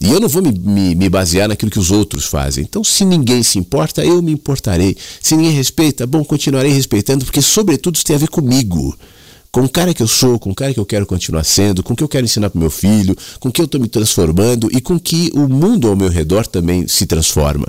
E 0.00 0.10
eu 0.10 0.18
não 0.18 0.26
vou 0.26 0.40
me, 0.40 0.50
me, 0.50 0.94
me, 0.94 1.08
basear 1.10 1.48
naquilo 1.48 1.70
que 1.70 1.78
os 1.78 1.90
outros 1.90 2.24
fazem. 2.24 2.64
Então, 2.64 2.82
se 2.82 3.04
ninguém 3.04 3.42
se 3.42 3.58
importa, 3.58 4.02
eu 4.02 4.22
me 4.22 4.32
importarei. 4.32 4.96
Se 5.20 5.36
ninguém 5.36 5.52
respeita, 5.52 6.06
bom, 6.06 6.24
continuarei 6.24 6.72
respeitando, 6.72 7.26
porque, 7.26 7.42
sobretudo, 7.42 7.96
isso 7.96 8.04
tem 8.06 8.16
a 8.16 8.18
ver 8.18 8.28
comigo 8.28 8.96
com 9.50 9.62
o 9.62 9.68
cara 9.68 9.94
que 9.94 10.02
eu 10.02 10.08
sou, 10.08 10.38
com 10.38 10.50
o 10.50 10.54
cara 10.54 10.72
que 10.74 10.80
eu 10.80 10.86
quero 10.86 11.06
continuar 11.06 11.44
sendo, 11.44 11.82
com 11.82 11.92
o 11.92 11.96
que 11.96 12.02
eu 12.02 12.08
quero 12.08 12.24
ensinar 12.24 12.50
para 12.50 12.60
meu 12.60 12.70
filho, 12.70 13.16
com 13.40 13.48
o 13.48 13.52
que 13.52 13.60
eu 13.60 13.64
estou 13.64 13.80
me 13.80 13.88
transformando 13.88 14.68
e 14.72 14.80
com 14.80 14.98
que 14.98 15.30
o 15.34 15.48
mundo 15.48 15.88
ao 15.88 15.96
meu 15.96 16.08
redor 16.08 16.46
também 16.46 16.86
se 16.86 17.06
transforma. 17.06 17.66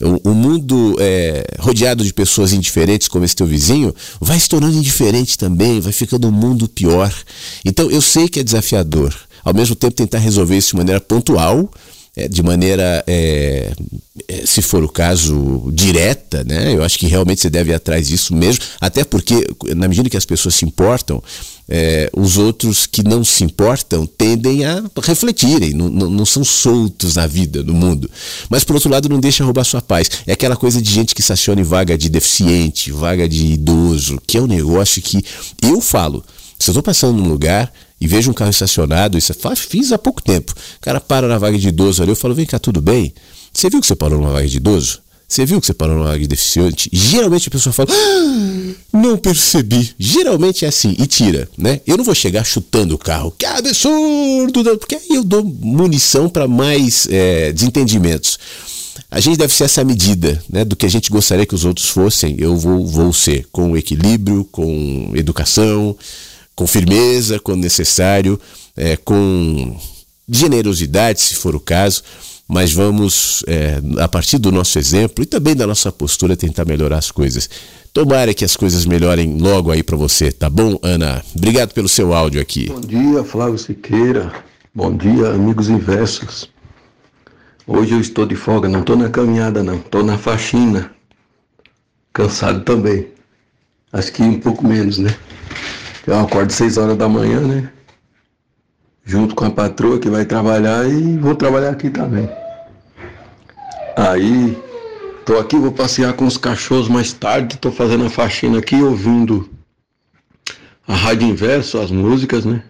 O, 0.00 0.30
o 0.30 0.34
mundo 0.34 0.96
é, 0.98 1.44
rodeado 1.58 2.04
de 2.04 2.12
pessoas 2.12 2.52
indiferentes, 2.52 3.08
como 3.08 3.24
esse 3.24 3.36
teu 3.36 3.46
vizinho, 3.46 3.94
vai 4.20 4.38
se 4.38 4.48
tornando 4.48 4.76
indiferente 4.76 5.36
também, 5.36 5.80
vai 5.80 5.92
ficando 5.92 6.28
um 6.28 6.32
mundo 6.32 6.68
pior. 6.68 7.12
Então 7.64 7.90
eu 7.90 8.00
sei 8.00 8.28
que 8.28 8.40
é 8.40 8.42
desafiador. 8.42 9.14
Ao 9.44 9.54
mesmo 9.54 9.74
tempo, 9.74 9.94
tentar 9.94 10.18
resolver 10.18 10.56
isso 10.56 10.70
de 10.70 10.76
maneira 10.76 11.00
pontual, 11.00 11.70
de 12.26 12.42
maneira, 12.42 13.04
é, 13.06 13.72
se 14.44 14.62
for 14.62 14.82
o 14.82 14.88
caso, 14.88 15.70
direta, 15.72 16.42
né? 16.42 16.74
Eu 16.74 16.82
acho 16.82 16.98
que 16.98 17.06
realmente 17.06 17.40
você 17.40 17.50
deve 17.50 17.70
ir 17.70 17.74
atrás 17.74 18.08
disso 18.08 18.34
mesmo, 18.34 18.64
até 18.80 19.04
porque, 19.04 19.46
na 19.76 19.86
medida 19.86 20.10
que 20.10 20.16
as 20.16 20.24
pessoas 20.24 20.54
se 20.54 20.64
importam, 20.64 21.22
é, 21.68 22.10
os 22.16 22.38
outros 22.38 22.86
que 22.86 23.02
não 23.02 23.22
se 23.22 23.44
importam 23.44 24.06
tendem 24.06 24.64
a 24.64 24.82
refletirem, 25.02 25.74
não, 25.74 25.90
não, 25.90 26.10
não, 26.10 26.26
são 26.26 26.42
soltos 26.42 27.16
na 27.16 27.26
vida, 27.26 27.62
no 27.62 27.74
mundo. 27.74 28.10
Mas, 28.48 28.64
por 28.64 28.74
outro 28.74 28.90
lado, 28.90 29.08
não 29.08 29.20
deixa 29.20 29.44
roubar 29.44 29.64
sua 29.64 29.82
paz. 29.82 30.10
É 30.26 30.32
aquela 30.32 30.56
coisa 30.56 30.80
de 30.80 30.90
gente 30.90 31.14
que 31.14 31.20
estaciona 31.20 31.60
em 31.60 31.64
vaga 31.64 31.98
de 31.98 32.08
deficiente, 32.08 32.90
vaga 32.90 33.28
de 33.28 33.52
idoso, 33.52 34.18
que 34.26 34.38
é 34.38 34.40
um 34.40 34.46
negócio 34.46 35.02
que 35.02 35.22
eu 35.60 35.80
falo. 35.80 36.24
Se 36.58 36.70
eu 36.70 36.72
estou 36.72 36.82
passando 36.82 37.16
num 37.18 37.28
lugar 37.28 37.72
e 38.00 38.06
vejo 38.06 38.30
um 38.30 38.34
carro 38.34 38.50
estacionado, 38.50 39.16
isso 39.16 39.32
eu 39.32 39.56
fiz 39.56 39.92
há 39.92 39.98
pouco 39.98 40.22
tempo. 40.22 40.52
O 40.52 40.80
cara 40.80 41.00
para 41.00 41.28
na 41.28 41.38
vaga 41.38 41.58
de 41.58 41.68
idoso 41.68 42.02
ali, 42.02 42.12
eu 42.12 42.16
falo, 42.16 42.34
vem 42.34 42.46
cá, 42.46 42.58
tudo 42.58 42.80
bem? 42.80 43.12
Você 43.52 43.70
viu 43.70 43.80
que 43.80 43.86
você 43.86 43.94
parou 43.94 44.18
numa 44.18 44.32
vaga 44.32 44.48
de 44.48 44.56
idoso? 44.56 45.00
Você 45.26 45.44
viu 45.44 45.60
que 45.60 45.66
você 45.66 45.74
parou 45.74 45.94
numa 45.94 46.06
vaga 46.06 46.20
de 46.20 46.26
deficiente? 46.26 46.88
Geralmente 46.92 47.48
a 47.48 47.50
pessoa 47.50 47.72
fala, 47.72 47.90
ah, 47.92 48.74
não 48.92 49.16
percebi. 49.18 49.94
Geralmente 49.98 50.64
é 50.64 50.68
assim, 50.68 50.96
e 50.98 51.06
tira, 51.06 51.48
né? 51.56 51.80
Eu 51.86 51.96
não 51.96 52.04
vou 52.04 52.14
chegar 52.14 52.44
chutando 52.44 52.94
o 52.94 52.98
carro, 52.98 53.30
que 53.36 53.44
absurdo, 53.44 54.78
porque 54.78 54.96
aí 54.96 55.16
eu 55.16 55.22
dou 55.22 55.44
munição 55.44 56.28
para 56.28 56.48
mais 56.48 57.06
é, 57.10 57.52
desentendimentos. 57.52 58.38
A 59.10 59.20
gente 59.20 59.38
deve 59.38 59.54
ser 59.54 59.64
essa 59.64 59.84
medida 59.84 60.42
né, 60.50 60.64
do 60.64 60.76
que 60.76 60.84
a 60.84 60.88
gente 60.88 61.10
gostaria 61.10 61.46
que 61.46 61.54
os 61.54 61.64
outros 61.64 61.88
fossem, 61.88 62.36
eu 62.38 62.56
vou, 62.56 62.86
vou 62.86 63.12
ser, 63.12 63.46
com 63.50 63.76
equilíbrio, 63.76 64.44
com 64.50 65.12
educação, 65.14 65.96
com 66.58 66.66
firmeza 66.66 67.38
quando 67.38 67.62
necessário, 67.62 68.36
é, 68.76 68.96
com 68.96 69.78
generosidade, 70.28 71.20
se 71.20 71.36
for 71.36 71.54
o 71.54 71.60
caso, 71.60 72.02
mas 72.48 72.72
vamos, 72.72 73.44
é, 73.46 73.80
a 74.00 74.08
partir 74.08 74.38
do 74.38 74.50
nosso 74.50 74.76
exemplo 74.76 75.22
e 75.22 75.26
também 75.26 75.54
da 75.54 75.68
nossa 75.68 75.92
postura, 75.92 76.36
tentar 76.36 76.64
melhorar 76.64 76.98
as 76.98 77.12
coisas. 77.12 77.48
Tomara 77.92 78.34
que 78.34 78.44
as 78.44 78.56
coisas 78.56 78.84
melhorem 78.86 79.38
logo 79.38 79.70
aí 79.70 79.84
para 79.84 79.96
você, 79.96 80.32
tá 80.32 80.50
bom, 80.50 80.76
Ana? 80.82 81.22
Obrigado 81.36 81.72
pelo 81.72 81.88
seu 81.88 82.12
áudio 82.12 82.40
aqui. 82.40 82.66
Bom 82.66 82.80
dia, 82.80 83.22
Flávio 83.22 83.56
Siqueira. 83.56 84.32
Bom 84.74 84.96
dia, 84.96 85.28
amigos 85.28 85.68
inversos. 85.68 86.50
Hoje 87.68 87.92
eu 87.92 88.00
estou 88.00 88.26
de 88.26 88.34
folga, 88.34 88.68
não 88.68 88.80
estou 88.80 88.96
na 88.96 89.08
caminhada, 89.08 89.62
não, 89.62 89.76
estou 89.76 90.02
na 90.02 90.18
faxina. 90.18 90.90
Cansado 92.12 92.64
também. 92.64 93.06
Acho 93.92 94.12
que 94.12 94.22
um 94.24 94.40
pouco 94.40 94.66
menos, 94.66 94.98
né? 94.98 95.16
Eu 96.08 96.20
acordo 96.20 96.50
6 96.50 96.78
horas 96.78 96.96
da 96.96 97.06
manhã, 97.06 97.38
né? 97.42 97.70
Junto 99.04 99.34
com 99.34 99.44
a 99.44 99.50
patroa 99.50 99.98
que 99.98 100.08
vai 100.08 100.24
trabalhar 100.24 100.88
e 100.88 101.18
vou 101.18 101.34
trabalhar 101.34 101.68
aqui 101.68 101.90
também. 101.90 102.26
Aí, 103.94 104.56
tô 105.26 105.36
aqui, 105.36 105.58
vou 105.58 105.70
passear 105.70 106.14
com 106.14 106.26
os 106.26 106.38
cachorros 106.38 106.88
mais 106.88 107.12
tarde, 107.12 107.58
tô 107.58 107.70
fazendo 107.70 108.06
a 108.06 108.08
faxina 108.08 108.58
aqui, 108.58 108.76
ouvindo 108.76 109.50
a 110.86 110.94
rádio 110.94 111.28
inverso, 111.28 111.78
as 111.78 111.90
músicas, 111.90 112.46
né? 112.46 112.62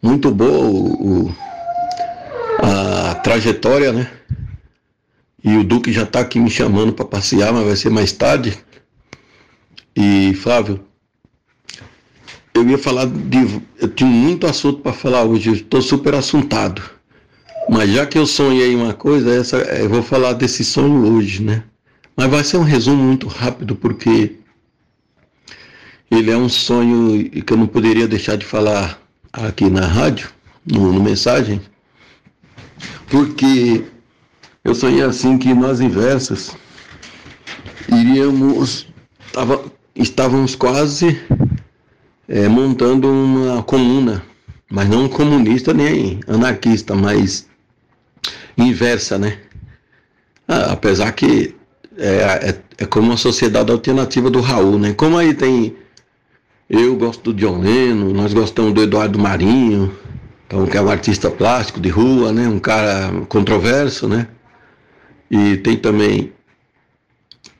Muito 0.00 0.30
boa 0.30 0.64
o, 0.66 1.26
o 1.26 1.36
a 2.62 3.16
trajetória, 3.16 3.92
né? 3.92 4.10
E 5.44 5.58
o 5.58 5.64
Duque 5.64 5.92
já 5.92 6.06
tá 6.06 6.20
aqui 6.20 6.40
me 6.40 6.48
chamando 6.48 6.94
para 6.94 7.04
passear, 7.04 7.52
mas 7.52 7.66
vai 7.66 7.76
ser 7.76 7.90
mais 7.90 8.12
tarde. 8.12 8.58
E 9.94 10.32
Flávio, 10.36 10.88
eu 12.60 12.68
ia 12.68 12.78
falar 12.78 13.06
de. 13.06 13.60
Eu 13.78 13.88
tinha 13.88 14.08
muito 14.08 14.46
assunto 14.46 14.80
para 14.80 14.92
falar 14.92 15.24
hoje, 15.24 15.52
estou 15.52 15.80
super 15.80 16.14
assuntado. 16.14 16.82
Mas 17.68 17.90
já 17.90 18.06
que 18.06 18.18
eu 18.18 18.26
sonhei 18.26 18.74
uma 18.74 18.92
coisa, 18.92 19.32
essa, 19.32 19.56
eu 19.56 19.88
vou 19.88 20.02
falar 20.02 20.34
desse 20.34 20.64
sonho 20.64 21.14
hoje, 21.14 21.42
né? 21.42 21.62
Mas 22.16 22.30
vai 22.30 22.44
ser 22.44 22.56
um 22.58 22.62
resumo 22.62 23.02
muito 23.02 23.28
rápido, 23.28 23.76
porque 23.76 24.36
ele 26.10 26.30
é 26.30 26.36
um 26.36 26.48
sonho 26.48 27.30
que 27.30 27.52
eu 27.52 27.56
não 27.56 27.66
poderia 27.66 28.06
deixar 28.06 28.36
de 28.36 28.44
falar 28.44 29.00
aqui 29.32 29.70
na 29.70 29.86
rádio, 29.86 30.28
no, 30.66 30.92
no 30.92 31.02
mensagem, 31.02 31.60
porque 33.08 33.84
eu 34.64 34.74
sonhei 34.74 35.02
assim 35.02 35.38
que 35.38 35.54
nós 35.54 35.80
inversas 35.80 36.56
iríamos, 37.88 38.86
tava, 39.32 39.64
estávamos 39.94 40.54
quase 40.54 41.20
é, 42.30 42.46
montando 42.48 43.08
uma 43.08 43.60
comuna, 43.60 44.22
mas 44.70 44.88
não 44.88 45.08
comunista 45.08 45.74
nem 45.74 46.20
anarquista, 46.28 46.94
mas 46.94 47.48
inversa, 48.56 49.18
né? 49.18 49.38
Ah, 50.46 50.72
apesar 50.72 51.10
que 51.10 51.56
é, 51.98 52.06
é, 52.08 52.58
é, 52.78 52.86
como 52.86 53.08
uma 53.08 53.16
sociedade 53.16 53.72
alternativa 53.72 54.30
do 54.30 54.40
Raul, 54.40 54.78
né? 54.78 54.94
Como 54.94 55.18
aí 55.18 55.34
tem. 55.34 55.74
Eu 56.68 56.94
gosto 56.94 57.32
do 57.32 57.34
John 57.34 57.58
Lennon, 57.58 58.12
nós 58.12 58.32
gostamos 58.32 58.72
do 58.72 58.82
Eduardo 58.84 59.18
Marinho, 59.18 59.92
então, 60.46 60.64
que 60.66 60.76
é 60.76 60.80
um 60.80 60.88
artista 60.88 61.28
plástico 61.28 61.80
de 61.80 61.88
rua, 61.88 62.32
né? 62.32 62.46
Um 62.46 62.60
cara 62.60 63.10
controverso, 63.28 64.06
né? 64.06 64.28
E 65.28 65.56
tem 65.56 65.76
também 65.76 66.32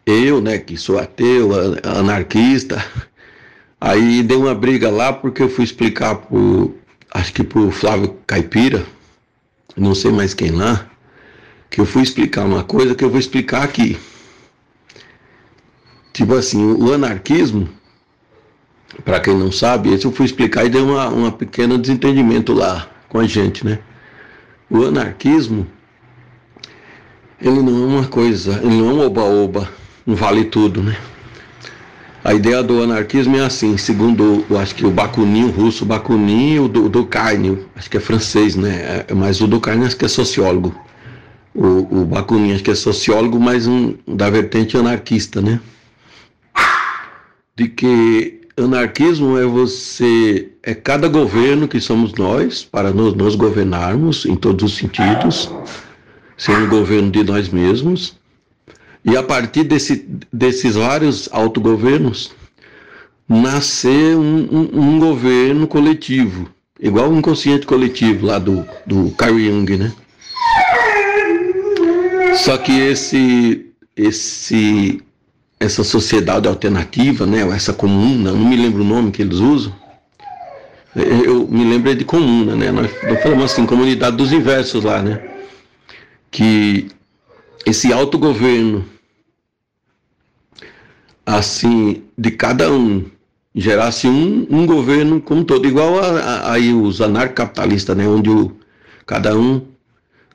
eu, 0.07 0.41
né? 0.41 0.59
Que 0.59 0.77
sou 0.77 0.97
ateu, 0.97 1.51
anarquista 1.83 2.85
Aí 3.81 4.23
deu 4.23 4.43
uma 4.43 4.55
briga 4.55 4.91
lá 4.91 5.11
porque 5.11 5.43
eu 5.43 5.49
fui 5.49 5.65
explicar 5.65 6.15
pro, 6.15 6.75
acho 7.13 7.33
que 7.33 7.43
pro 7.43 7.71
Flávio 7.71 8.15
Caipira, 8.27 8.85
não 9.75 9.95
sei 9.95 10.13
mais 10.13 10.35
quem 10.35 10.51
lá, 10.51 10.87
que 11.71 11.81
eu 11.81 11.87
fui 11.87 12.03
explicar 12.03 12.45
uma 12.45 12.63
coisa 12.63 12.95
que 12.95 13.03
eu 13.03 13.09
vou 13.09 13.19
explicar 13.19 13.63
aqui. 13.63 13.99
Tipo 16.13 16.35
assim, 16.35 16.63
o 16.63 16.93
anarquismo, 16.93 17.69
para 19.05 19.21
quem 19.21 19.35
não 19.35 19.51
sabe, 19.51 19.95
esse 19.95 20.05
eu 20.05 20.13
fui 20.13 20.27
explicar 20.27 20.67
e 20.67 20.69
deu 20.69 20.85
uma, 20.85 21.09
uma 21.09 21.33
pequeno 21.33 21.79
desentendimento 21.79 22.53
lá 22.53 22.87
com 23.09 23.19
a 23.19 23.27
gente, 23.27 23.65
né? 23.65 23.79
O 24.69 24.85
anarquismo, 24.85 25.67
ele 27.41 27.63
não 27.63 27.83
é 27.83 27.87
uma 27.87 28.07
coisa, 28.07 28.61
ele 28.63 28.77
não 28.77 28.91
é 28.91 28.93
um 28.93 29.07
oba-oba, 29.07 29.71
um 30.07 30.15
vale 30.15 30.45
tudo, 30.45 30.83
né? 30.83 30.99
A 32.23 32.35
ideia 32.35 32.63
do 32.63 32.83
anarquismo 32.83 33.37
é 33.37 33.41
assim, 33.41 33.79
segundo, 33.79 34.45
eu 34.51 34.59
acho 34.59 34.75
que 34.75 34.85
o 34.85 34.91
Bakunin, 34.91 35.45
o 35.45 35.51
russo 35.51 35.87
Bakunin, 35.87 36.59
o 36.59 36.69
do, 36.69 36.89
do 36.89 37.07
Carne, 37.07 37.59
acho 37.75 37.89
que 37.89 37.97
é 37.97 38.01
francês, 38.01 38.55
né? 38.57 39.05
É, 39.09 39.15
Mas 39.15 39.41
o 39.41 39.47
do 39.47 39.59
Carne 39.59 39.87
acho 39.87 39.97
que 39.97 40.05
é 40.05 40.09
sociólogo. 40.09 40.75
O, 41.55 42.03
o 42.03 42.05
Bakunin 42.05 42.53
acho 42.53 42.63
que 42.63 42.71
é 42.71 42.75
sociólogo, 42.75 43.41
mas 43.41 43.67
um, 43.67 43.95
da 44.07 44.29
vertente 44.29 44.77
anarquista, 44.77 45.41
né? 45.41 45.61
De 47.57 47.69
que 47.69 48.43
anarquismo 48.55 49.39
é 49.39 49.47
você, 49.47 50.51
é 50.63 50.75
cada 50.75 51.09
governo 51.09 51.67
que 51.67 51.81
somos 51.81 52.13
nós, 52.15 52.63
para 52.63 52.91
nos, 52.91 53.15
nos 53.15 53.35
governarmos 53.35 54.27
em 54.27 54.37
todos 54.37 54.73
os 54.73 54.77
sentidos, 54.77 55.51
ser 56.37 56.53
um 56.53 56.69
governo 56.69 57.11
de 57.11 57.25
nós 57.25 57.49
mesmos, 57.49 58.20
e 59.05 59.17
a 59.17 59.23
partir 59.23 59.65
desse, 59.65 60.07
desses 60.33 60.75
vários 60.75 61.29
autogovernos, 61.33 62.33
nascer 63.29 64.17
um, 64.17 64.49
um, 64.51 64.81
um 64.81 64.99
governo 64.99 65.67
coletivo, 65.67 66.51
igual 66.79 67.11
o 67.11 67.17
inconsciente 67.17 67.67
coletivo 67.67 68.27
lá 68.27 68.39
do, 68.39 68.67
do 68.87 69.11
Carl 69.13 69.39
Jung, 69.39 69.77
né? 69.77 69.93
Só 72.37 72.57
que 72.59 72.73
esse, 72.73 73.67
esse, 73.97 75.03
essa 75.59 75.85
sociedade 75.85 76.49
alternativa, 76.49 77.27
né, 77.27 77.41
essa 77.55 77.73
comuna, 77.73 78.33
não 78.33 78.49
me 78.49 78.57
lembro 78.57 78.83
o 78.83 78.87
nome 78.87 79.11
que 79.11 79.23
eles 79.23 79.39
usam, 79.39 79.75
eu 80.95 81.47
me 81.47 81.65
lembro 81.65 81.95
de 81.95 82.05
comuna, 82.05 82.57
né? 82.57 82.73
Nós 82.73 83.23
falamos 83.23 83.45
assim, 83.45 83.65
comunidade 83.65 84.17
dos 84.17 84.33
inversos 84.33 84.83
lá, 84.83 85.01
né? 85.01 85.23
Que 86.31 86.89
esse 87.67 87.93
autogoverno, 87.93 88.85
assim, 91.25 92.03
de 92.17 92.31
cada 92.31 92.73
um, 92.73 93.05
gerasse 93.55 94.07
um, 94.09 94.47
um 94.51 94.67
governo 94.67 95.21
como 95.21 95.45
todo, 95.45 95.67
igual 95.67 95.95
aí 96.45 96.73
os 96.73 97.01
anarcapitalistas, 97.01 97.97
né? 97.97 98.07
Onde 98.09 98.31
o, 98.31 98.53
cada 99.07 99.37
um 99.37 99.63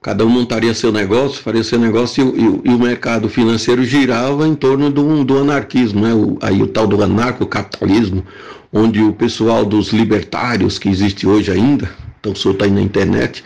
cada 0.01 0.23
um 0.23 0.29
montaria 0.29 0.73
seu 0.75 0.91
negócio, 0.91 1.41
faria 1.41 1.63
seu 1.63 1.79
negócio 1.79 2.31
e, 2.37 2.47
o- 2.47 2.61
e 2.63 2.69
o 2.69 2.79
mercado 2.79 3.27
financeiro 3.27 3.83
girava 3.83 4.47
em 4.47 4.53
torno 4.53 4.91
do, 4.91 5.23
do 5.23 5.39
anarquismo, 5.39 6.01
né? 6.01 6.13
O, 6.13 6.37
aí 6.41 6.61
o 6.61 6.67
tal 6.67 6.85
do 6.87 7.01
anarcocapitalismo, 7.03 8.23
onde 8.71 9.01
o 9.01 9.13
pessoal 9.13 9.65
dos 9.65 9.89
libertários 9.89 10.77
que 10.77 10.89
existe 10.89 11.27
hoje 11.27 11.51
ainda, 11.51 11.89
estão 12.17 12.35
soltos 12.35 12.67
aí 12.67 12.71
na 12.73 12.81
internet, 12.81 13.43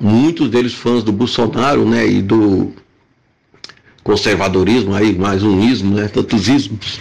muitos 0.00 0.48
deles 0.48 0.74
fãs 0.74 1.02
do 1.02 1.10
Bolsonaro, 1.12 1.84
né? 1.84 2.06
E 2.06 2.22
do 2.22 2.72
conservadorismo, 4.06 4.94
aí 4.94 5.18
mais 5.18 5.42
um 5.42 5.60
ismo, 5.68 5.96
né? 5.96 6.06
Tantos 6.06 6.46
ismos. 6.46 7.00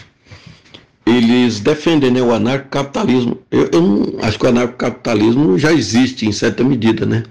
Eles 1.05 1.59
defendem 1.59 2.09
né, 2.09 2.19
o 2.19 2.33
anarcocapitalismo. 2.33 3.37
Eu, 3.51 3.69
eu 3.71 4.19
acho 4.23 4.39
que 4.39 4.45
o 4.45 4.49
anarcocapitalismo 4.49 5.55
já 5.59 5.71
existe 5.71 6.25
em 6.25 6.31
certa 6.31 6.63
medida, 6.63 7.05
né? 7.05 7.21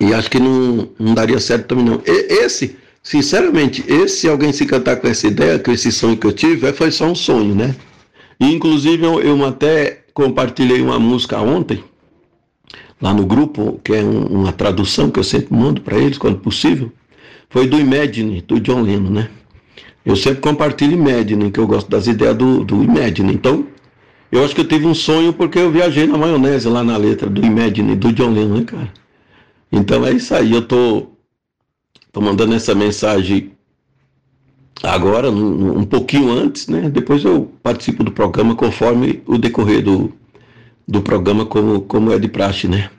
E 0.00 0.12
acho 0.12 0.28
que 0.28 0.40
não, 0.40 0.88
não 0.98 1.14
daria 1.14 1.38
certo 1.38 1.66
também 1.68 1.84
não. 1.84 2.02
E- 2.04 2.44
esse, 2.44 2.76
sinceramente, 3.04 3.84
esse, 3.86 4.22
se 4.22 4.28
alguém 4.28 4.52
se 4.52 4.66
cantar 4.66 4.96
com 4.96 5.06
essa 5.06 5.28
ideia, 5.28 5.56
com 5.60 5.70
esse 5.70 5.92
sonho 5.92 6.16
que 6.16 6.26
eu 6.26 6.32
tive, 6.32 6.66
é, 6.66 6.72
foi 6.72 6.90
só 6.90 7.04
um 7.06 7.14
sonho, 7.14 7.54
né? 7.54 7.76
E, 8.40 8.46
inclusive, 8.52 9.04
eu, 9.06 9.20
eu 9.20 9.44
até 9.46 10.00
compartilhei 10.12 10.80
uma 10.80 10.98
música 10.98 11.40
ontem, 11.40 11.84
lá 13.00 13.14
no 13.14 13.24
grupo, 13.24 13.80
que 13.84 13.92
é 13.92 14.02
um- 14.02 14.26
uma 14.40 14.52
tradução 14.52 15.08
que 15.08 15.20
eu 15.20 15.24
sempre 15.24 15.54
mando 15.56 15.80
para 15.82 15.96
eles, 15.96 16.18
quando 16.18 16.38
possível, 16.40 16.90
foi 17.50 17.66
do 17.66 17.78
Imagine, 17.78 18.40
do 18.40 18.58
John 18.60 18.82
Lennon, 18.82 19.10
né? 19.10 19.30
Eu 20.06 20.16
sempre 20.16 20.40
compartilho 20.40 20.94
Imagine, 20.94 21.50
que 21.50 21.60
eu 21.60 21.66
gosto 21.66 21.90
das 21.90 22.06
ideias 22.06 22.36
do, 22.36 22.64
do 22.64 22.82
Imagine. 22.82 23.34
Então, 23.34 23.66
eu 24.32 24.44
acho 24.44 24.54
que 24.54 24.60
eu 24.60 24.68
tive 24.68 24.86
um 24.86 24.94
sonho 24.94 25.32
porque 25.32 25.58
eu 25.58 25.70
viajei 25.70 26.06
na 26.06 26.16
maionese 26.16 26.68
lá 26.68 26.82
na 26.82 26.96
letra 26.96 27.28
do 27.28 27.44
Imagine, 27.44 27.96
do 27.96 28.12
John 28.12 28.30
Lennon, 28.30 28.58
né, 28.58 28.64
cara? 28.64 28.92
Então 29.70 30.06
é 30.06 30.12
isso 30.12 30.34
aí, 30.34 30.52
eu 30.52 30.62
tô, 30.62 31.08
tô 32.12 32.20
mandando 32.20 32.54
essa 32.54 32.74
mensagem 32.74 33.52
agora, 34.82 35.30
um, 35.30 35.80
um 35.80 35.84
pouquinho 35.84 36.30
antes, 36.30 36.68
né? 36.68 36.88
Depois 36.88 37.24
eu 37.24 37.52
participo 37.62 38.02
do 38.02 38.12
programa 38.12 38.54
conforme 38.54 39.22
o 39.26 39.36
decorrer 39.36 39.82
do, 39.82 40.12
do 40.86 41.02
programa, 41.02 41.44
como, 41.44 41.82
como 41.82 42.12
é 42.12 42.18
de 42.18 42.28
praxe, 42.28 42.66
né? 42.66 42.90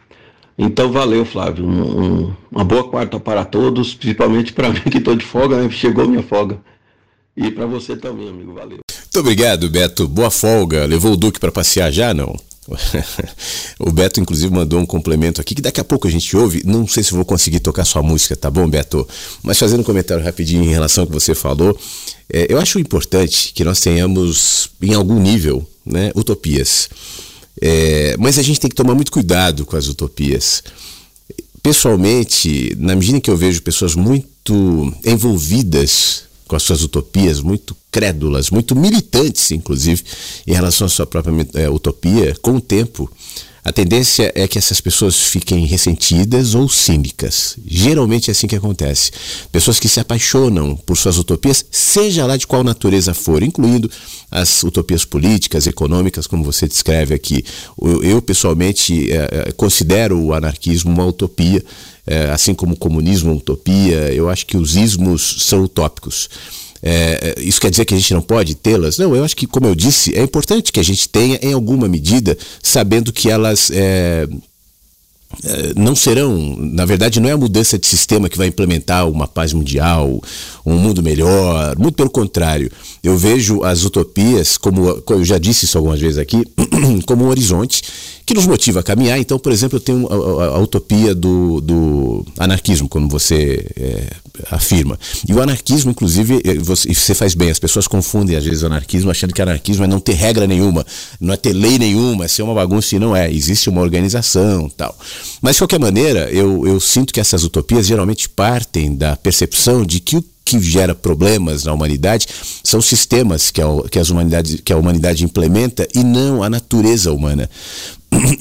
Então 0.57 0.91
valeu, 0.91 1.25
Flávio. 1.25 1.65
Um- 1.65 2.03
um- 2.25 2.33
uma 2.51 2.63
boa 2.63 2.87
quarta 2.87 3.19
para 3.19 3.43
todos, 3.45 3.93
principalmente 3.95 4.53
para 4.53 4.69
mim 4.73 4.81
que 4.81 4.97
estou 4.97 5.15
de 5.15 5.25
folga, 5.25 5.57
né? 5.61 5.69
Chegou 5.69 6.07
minha 6.07 6.23
folga. 6.23 6.59
E 7.35 7.49
para 7.49 7.65
você 7.65 7.95
também, 7.95 8.29
amigo. 8.29 8.53
Valeu. 8.53 8.79
Muito 8.91 9.19
obrigado, 9.19 9.69
Beto. 9.69 10.07
Boa 10.07 10.29
folga. 10.29 10.85
Levou 10.85 11.13
o 11.13 11.17
Duque 11.17 11.39
para 11.39 11.51
passear 11.51 11.91
já, 11.91 12.13
não? 12.13 12.35
o 13.79 13.91
Beto, 13.91 14.19
inclusive, 14.19 14.53
mandou 14.53 14.79
um 14.79 14.85
complemento 14.85 15.41
aqui 15.41 15.55
que 15.55 15.61
daqui 15.61 15.79
a 15.79 15.83
pouco 15.83 16.07
a 16.07 16.11
gente 16.11 16.35
ouve. 16.37 16.61
Não 16.65 16.87
sei 16.87 17.03
se 17.03 17.11
vou 17.13 17.25
conseguir 17.25 17.59
tocar 17.59 17.85
sua 17.85 18.03
música, 18.03 18.35
tá 18.35 18.49
bom, 18.51 18.69
Beto? 18.69 19.07
Mas 19.41 19.57
fazendo 19.57 19.79
um 19.79 19.83
comentário 19.83 20.23
rapidinho 20.23 20.63
em 20.63 20.69
relação 20.69 21.03
ao 21.03 21.07
que 21.07 21.13
você 21.13 21.33
falou, 21.33 21.77
é, 22.31 22.47
eu 22.49 22.59
acho 22.59 22.77
importante 22.79 23.51
que 23.53 23.63
nós 23.63 23.79
tenhamos, 23.79 24.69
em 24.81 24.93
algum 24.93 25.19
nível, 25.19 25.67
né, 25.85 26.11
utopias. 26.15 26.89
É, 27.59 28.15
mas 28.17 28.37
a 28.37 28.41
gente 28.41 28.59
tem 28.59 28.69
que 28.69 28.75
tomar 28.75 28.93
muito 28.93 29.11
cuidado 29.11 29.65
com 29.65 29.75
as 29.75 29.87
utopias. 29.87 30.63
Pessoalmente, 31.63 32.75
na 32.79 32.95
medida 32.95 33.17
em 33.17 33.21
que 33.21 33.29
eu 33.29 33.37
vejo 33.37 33.61
pessoas 33.61 33.95
muito 33.95 34.93
envolvidas 35.05 36.23
com 36.47 36.55
as 36.55 36.63
suas 36.63 36.83
utopias, 36.83 37.39
muito 37.39 37.75
crédulas, 37.91 38.49
muito 38.49 38.75
militantes, 38.75 39.51
inclusive, 39.51 40.03
em 40.45 40.53
relação 40.53 40.85
à 40.85 40.89
sua 40.89 41.05
própria 41.05 41.47
eh, 41.53 41.69
utopia, 41.69 42.35
com 42.41 42.55
o 42.55 42.61
tempo, 42.61 43.09
a 43.63 43.71
tendência 43.71 44.31
é 44.35 44.47
que 44.47 44.57
essas 44.57 44.81
pessoas 44.81 45.15
fiquem 45.15 45.65
ressentidas 45.65 46.55
ou 46.55 46.67
cínicas. 46.67 47.57
Geralmente 47.63 48.29
é 48.29 48.31
assim 48.31 48.47
que 48.47 48.55
acontece. 48.55 49.11
Pessoas 49.51 49.79
que 49.79 49.87
se 49.87 49.99
apaixonam 49.99 50.75
por 50.75 50.97
suas 50.97 51.17
utopias, 51.19 51.63
seja 51.69 52.25
lá 52.25 52.37
de 52.37 52.47
qual 52.47 52.63
natureza 52.63 53.13
for, 53.13 53.43
incluindo 53.43 53.89
as 54.31 54.63
utopias 54.63 55.05
políticas, 55.05 55.67
econômicas, 55.67 56.25
como 56.25 56.43
você 56.43 56.67
descreve 56.67 57.13
aqui. 57.13 57.45
Eu, 57.79 58.03
eu, 58.03 58.21
pessoalmente, 58.21 59.11
eh, 59.11 59.29
eh, 59.31 59.51
considero 59.51 60.17
o 60.19 60.33
anarquismo 60.33 60.91
uma 60.91 61.05
utopia, 61.05 61.63
eh, 62.07 62.31
assim 62.31 62.55
como 62.55 62.73
o 62.73 62.77
comunismo 62.77 63.29
uma 63.29 63.37
utopia. 63.37 64.11
Eu 64.11 64.27
acho 64.27 64.47
que 64.47 64.57
os 64.57 64.75
ismos 64.75 65.45
são 65.45 65.63
utópicos. 65.63 66.29
É, 66.83 67.35
é, 67.37 67.41
isso 67.41 67.61
quer 67.61 67.69
dizer 67.69 67.85
que 67.85 67.93
a 67.93 67.97
gente 67.97 68.13
não 68.13 68.21
pode 68.21 68.55
tê-las? 68.55 68.97
Não, 68.97 69.15
eu 69.15 69.23
acho 69.23 69.35
que, 69.35 69.45
como 69.45 69.67
eu 69.67 69.75
disse, 69.75 70.15
é 70.15 70.23
importante 70.23 70.71
que 70.71 70.79
a 70.79 70.83
gente 70.83 71.07
tenha, 71.07 71.39
em 71.41 71.53
alguma 71.53 71.87
medida, 71.87 72.37
sabendo 72.61 73.13
que 73.13 73.29
elas 73.29 73.69
é, 73.71 74.27
é, 75.43 75.73
não 75.75 75.95
serão, 75.95 76.55
na 76.57 76.85
verdade, 76.85 77.19
não 77.19 77.29
é 77.29 77.31
a 77.31 77.37
mudança 77.37 77.77
de 77.77 77.87
sistema 77.87 78.27
que 78.27 78.37
vai 78.37 78.47
implementar 78.47 79.07
uma 79.07 79.27
paz 79.27 79.53
mundial, 79.53 80.21
um 80.65 80.77
mundo 80.77 81.01
melhor, 81.01 81.77
muito 81.77 81.95
pelo 81.95 82.09
contrário. 82.09 82.71
Eu 83.03 83.17
vejo 83.17 83.63
as 83.63 83.83
utopias, 83.83 84.57
como, 84.57 85.01
eu 85.09 85.25
já 85.25 85.39
disse 85.39 85.65
isso 85.65 85.75
algumas 85.77 85.99
vezes 85.99 86.19
aqui, 86.19 86.43
como 87.07 87.25
um 87.25 87.29
horizonte 87.29 87.81
que 88.25 88.33
nos 88.35 88.45
motiva 88.45 88.81
a 88.81 88.83
caminhar. 88.83 89.17
Então, 89.19 89.39
por 89.39 89.51
exemplo, 89.51 89.77
eu 89.77 89.81
tenho 89.81 90.07
a, 90.07 90.43
a- 90.43 90.47
a 90.57 90.59
utopia 90.59 91.15
do, 91.15 91.59
do 91.61 92.25
anarquismo, 92.37 92.87
como 92.87 93.09
você 93.09 93.65
é, 93.75 94.03
afirma. 94.51 94.99
E 95.27 95.33
o 95.33 95.41
anarquismo, 95.41 95.89
inclusive, 95.89 96.41
eh, 96.45 96.53
você, 96.59 96.93
você 96.93 97.15
faz 97.15 97.33
bem, 97.33 97.49
as 97.49 97.57
pessoas 97.57 97.87
confundem 97.87 98.35
às 98.37 98.45
vezes 98.45 98.61
o 98.61 98.67
anarquismo 98.67 99.09
achando 99.09 99.33
que 99.33 99.41
anarquismo 99.41 99.83
é 99.83 99.87
não 99.87 99.99
ter 99.99 100.13
regra 100.13 100.45
nenhuma, 100.45 100.85
não 101.19 101.33
é 101.33 101.37
ter 101.37 101.53
lei 101.53 101.79
nenhuma, 101.79 102.25
é 102.25 102.27
ser 102.27 102.43
uma 102.43 102.53
bagunça 102.53 102.95
e 102.95 102.99
não 102.99 103.15
é. 103.15 103.31
Existe 103.33 103.67
uma 103.67 103.81
organização 103.81 104.69
tal. 104.69 104.95
Mas, 105.41 105.55
de 105.55 105.61
qualquer 105.63 105.79
maneira, 105.79 106.29
eu, 106.31 106.67
eu 106.67 106.79
sinto 106.79 107.11
que 107.11 107.19
essas 107.19 107.43
utopias 107.43 107.87
geralmente 107.87 108.29
partem 108.29 108.95
da 108.95 109.15
percepção 109.17 109.83
de 109.83 109.99
que 109.99 110.17
o 110.17 110.23
que 110.59 110.69
gera 110.69 110.93
problemas 110.93 111.63
na 111.63 111.73
humanidade 111.73 112.27
são 112.63 112.81
sistemas 112.81 113.51
que 113.51 113.61
a, 113.61 113.67
que, 113.89 113.99
as 113.99 114.09
humanidades, 114.09 114.61
que 114.63 114.73
a 114.73 114.77
humanidade 114.77 115.23
implementa 115.23 115.87
e 115.93 116.03
não 116.03 116.43
a 116.43 116.49
natureza 116.49 117.11
humana. 117.11 117.49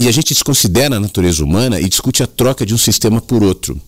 E 0.00 0.08
a 0.08 0.12
gente 0.12 0.34
desconsidera 0.34 0.96
a 0.96 1.00
natureza 1.00 1.44
humana 1.44 1.80
e 1.80 1.88
discute 1.88 2.24
a 2.24 2.26
troca 2.26 2.66
de 2.66 2.74
um 2.74 2.78
sistema 2.78 3.20
por 3.20 3.42
outro. 3.42 3.80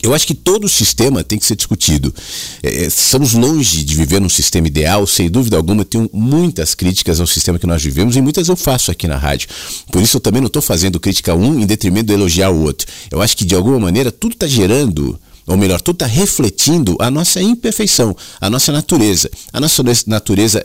Eu 0.00 0.14
acho 0.14 0.26
que 0.26 0.34
todo 0.34 0.68
sistema 0.68 1.24
tem 1.24 1.38
que 1.38 1.46
ser 1.46 1.56
discutido. 1.56 2.14
É, 2.62 2.68
é, 2.68 2.86
estamos 2.86 3.32
longe 3.32 3.82
de 3.82 3.94
viver 3.96 4.20
num 4.20 4.28
sistema 4.28 4.68
ideal, 4.68 5.06
sem 5.06 5.28
dúvida 5.28 5.56
alguma. 5.56 5.84
Tenho 5.84 6.08
muitas 6.12 6.74
críticas 6.74 7.20
ao 7.20 7.26
sistema 7.26 7.58
que 7.58 7.66
nós 7.66 7.82
vivemos 7.82 8.14
e 8.16 8.20
muitas 8.20 8.48
eu 8.48 8.56
faço 8.56 8.90
aqui 8.90 9.08
na 9.08 9.16
rádio. 9.16 9.48
Por 9.90 10.00
isso 10.00 10.16
eu 10.16 10.20
também 10.20 10.40
não 10.40 10.46
estou 10.46 10.62
fazendo 10.62 11.00
crítica 11.00 11.32
a 11.32 11.34
um 11.34 11.58
em 11.58 11.66
detrimento 11.66 12.06
de 12.06 12.12
elogiar 12.12 12.50
o 12.50 12.62
outro. 12.62 12.86
Eu 13.10 13.20
acho 13.20 13.36
que 13.36 13.44
de 13.44 13.54
alguma 13.54 13.80
maneira 13.80 14.12
tudo 14.12 14.34
está 14.34 14.46
gerando 14.46 15.18
ou 15.48 15.56
melhor, 15.56 15.80
tudo 15.80 15.96
está 15.96 16.06
refletindo 16.06 16.94
a 17.00 17.10
nossa 17.10 17.40
imperfeição, 17.40 18.14
a 18.38 18.50
nossa 18.50 18.70
natureza. 18.70 19.30
A 19.50 19.58
nossa 19.58 19.82
natureza 20.06 20.64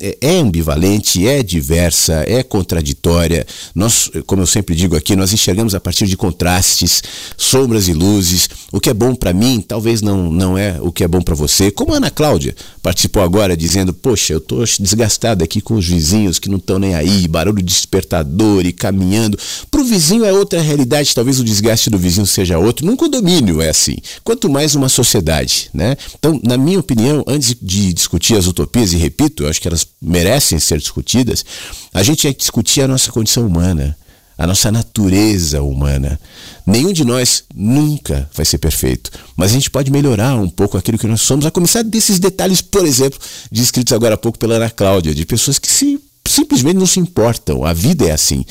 é- 0.00 0.16
é 0.20 0.38
ambivalente, 0.38 1.26
é 1.26 1.42
diversa, 1.42 2.24
é 2.26 2.42
contraditória. 2.42 3.46
Nós, 3.74 4.10
como 4.26 4.42
eu 4.42 4.46
sempre 4.46 4.74
digo 4.74 4.96
aqui, 4.96 5.16
nós 5.16 5.32
enxergamos 5.32 5.74
a 5.74 5.80
partir 5.80 6.06
de 6.06 6.16
contrastes, 6.16 7.02
sombras 7.36 7.88
e 7.88 7.92
luzes. 7.92 8.48
O 8.72 8.80
que 8.80 8.90
é 8.90 8.94
bom 8.94 9.14
para 9.14 9.32
mim, 9.32 9.60
talvez 9.66 10.02
não, 10.02 10.30
não 10.30 10.56
é 10.58 10.78
o 10.80 10.92
que 10.92 11.04
é 11.04 11.08
bom 11.08 11.20
para 11.20 11.34
você. 11.34 11.70
Como 11.70 11.94
a 11.94 11.96
Ana 11.96 12.10
Cláudia 12.10 12.54
participou 12.82 13.22
agora 13.22 13.56
dizendo: 13.56 13.92
Poxa, 13.92 14.32
eu 14.32 14.38
estou 14.38 14.64
desgastada 14.80 15.44
aqui 15.44 15.60
com 15.60 15.74
os 15.74 15.86
vizinhos 15.86 16.38
que 16.38 16.48
não 16.48 16.58
estão 16.58 16.78
nem 16.78 16.94
aí, 16.94 17.26
barulho 17.28 17.58
de 17.58 17.62
despertador 17.64 18.66
e 18.66 18.72
caminhando. 18.72 19.38
Para 19.70 19.80
o 19.80 19.84
vizinho 19.84 20.24
é 20.24 20.32
outra 20.32 20.60
realidade, 20.60 21.14
talvez 21.14 21.40
o 21.40 21.44
desgaste 21.44 21.90
do 21.90 21.98
vizinho 21.98 22.26
seja 22.26 22.58
outro. 22.58 22.84
Num 22.86 22.96
condomínio 22.96 23.60
é 23.60 23.70
assim. 23.70 23.96
Quanto 24.22 24.48
mais 24.50 24.74
uma 24.74 24.88
sociedade, 24.88 25.68
né? 25.72 25.96
Então, 26.18 26.40
na 26.42 26.56
minha 26.56 26.78
opinião, 26.78 27.24
antes 27.26 27.56
de 27.60 27.92
discutir 27.92 28.36
as 28.36 28.46
utopias, 28.46 28.92
e 28.92 28.96
repito, 28.96 29.44
eu 29.44 29.48
acho 29.48 29.60
que 29.60 29.63
elas 29.68 29.86
merecem 30.00 30.58
ser 30.58 30.78
discutidas, 30.78 31.44
a 31.92 32.02
gente 32.02 32.32
que 32.32 32.40
discutir 32.40 32.82
a 32.82 32.88
nossa 32.88 33.10
condição 33.10 33.46
humana, 33.46 33.96
a 34.36 34.46
nossa 34.46 34.70
natureza 34.72 35.62
humana. 35.62 36.18
Nenhum 36.66 36.92
de 36.92 37.04
nós 37.04 37.44
nunca 37.54 38.28
vai 38.34 38.44
ser 38.44 38.58
perfeito, 38.58 39.10
mas 39.36 39.50
a 39.50 39.54
gente 39.54 39.70
pode 39.70 39.90
melhorar 39.90 40.34
um 40.36 40.48
pouco 40.48 40.76
aquilo 40.76 40.98
que 40.98 41.06
nós 41.06 41.22
somos, 41.22 41.46
a 41.46 41.50
começar 41.50 41.82
desses 41.82 42.18
detalhes, 42.18 42.60
por 42.60 42.84
exemplo, 42.84 43.18
descritos 43.50 43.92
agora 43.92 44.14
há 44.14 44.18
pouco 44.18 44.38
pela 44.38 44.56
Ana 44.56 44.70
Cláudia, 44.70 45.14
de 45.14 45.24
pessoas 45.24 45.58
que 45.58 45.70
se 45.70 46.00
simplesmente 46.26 46.76
não 46.76 46.86
se 46.86 46.98
importam. 46.98 47.64
A 47.64 47.72
vida 47.72 48.06
é 48.06 48.12
assim. 48.12 48.44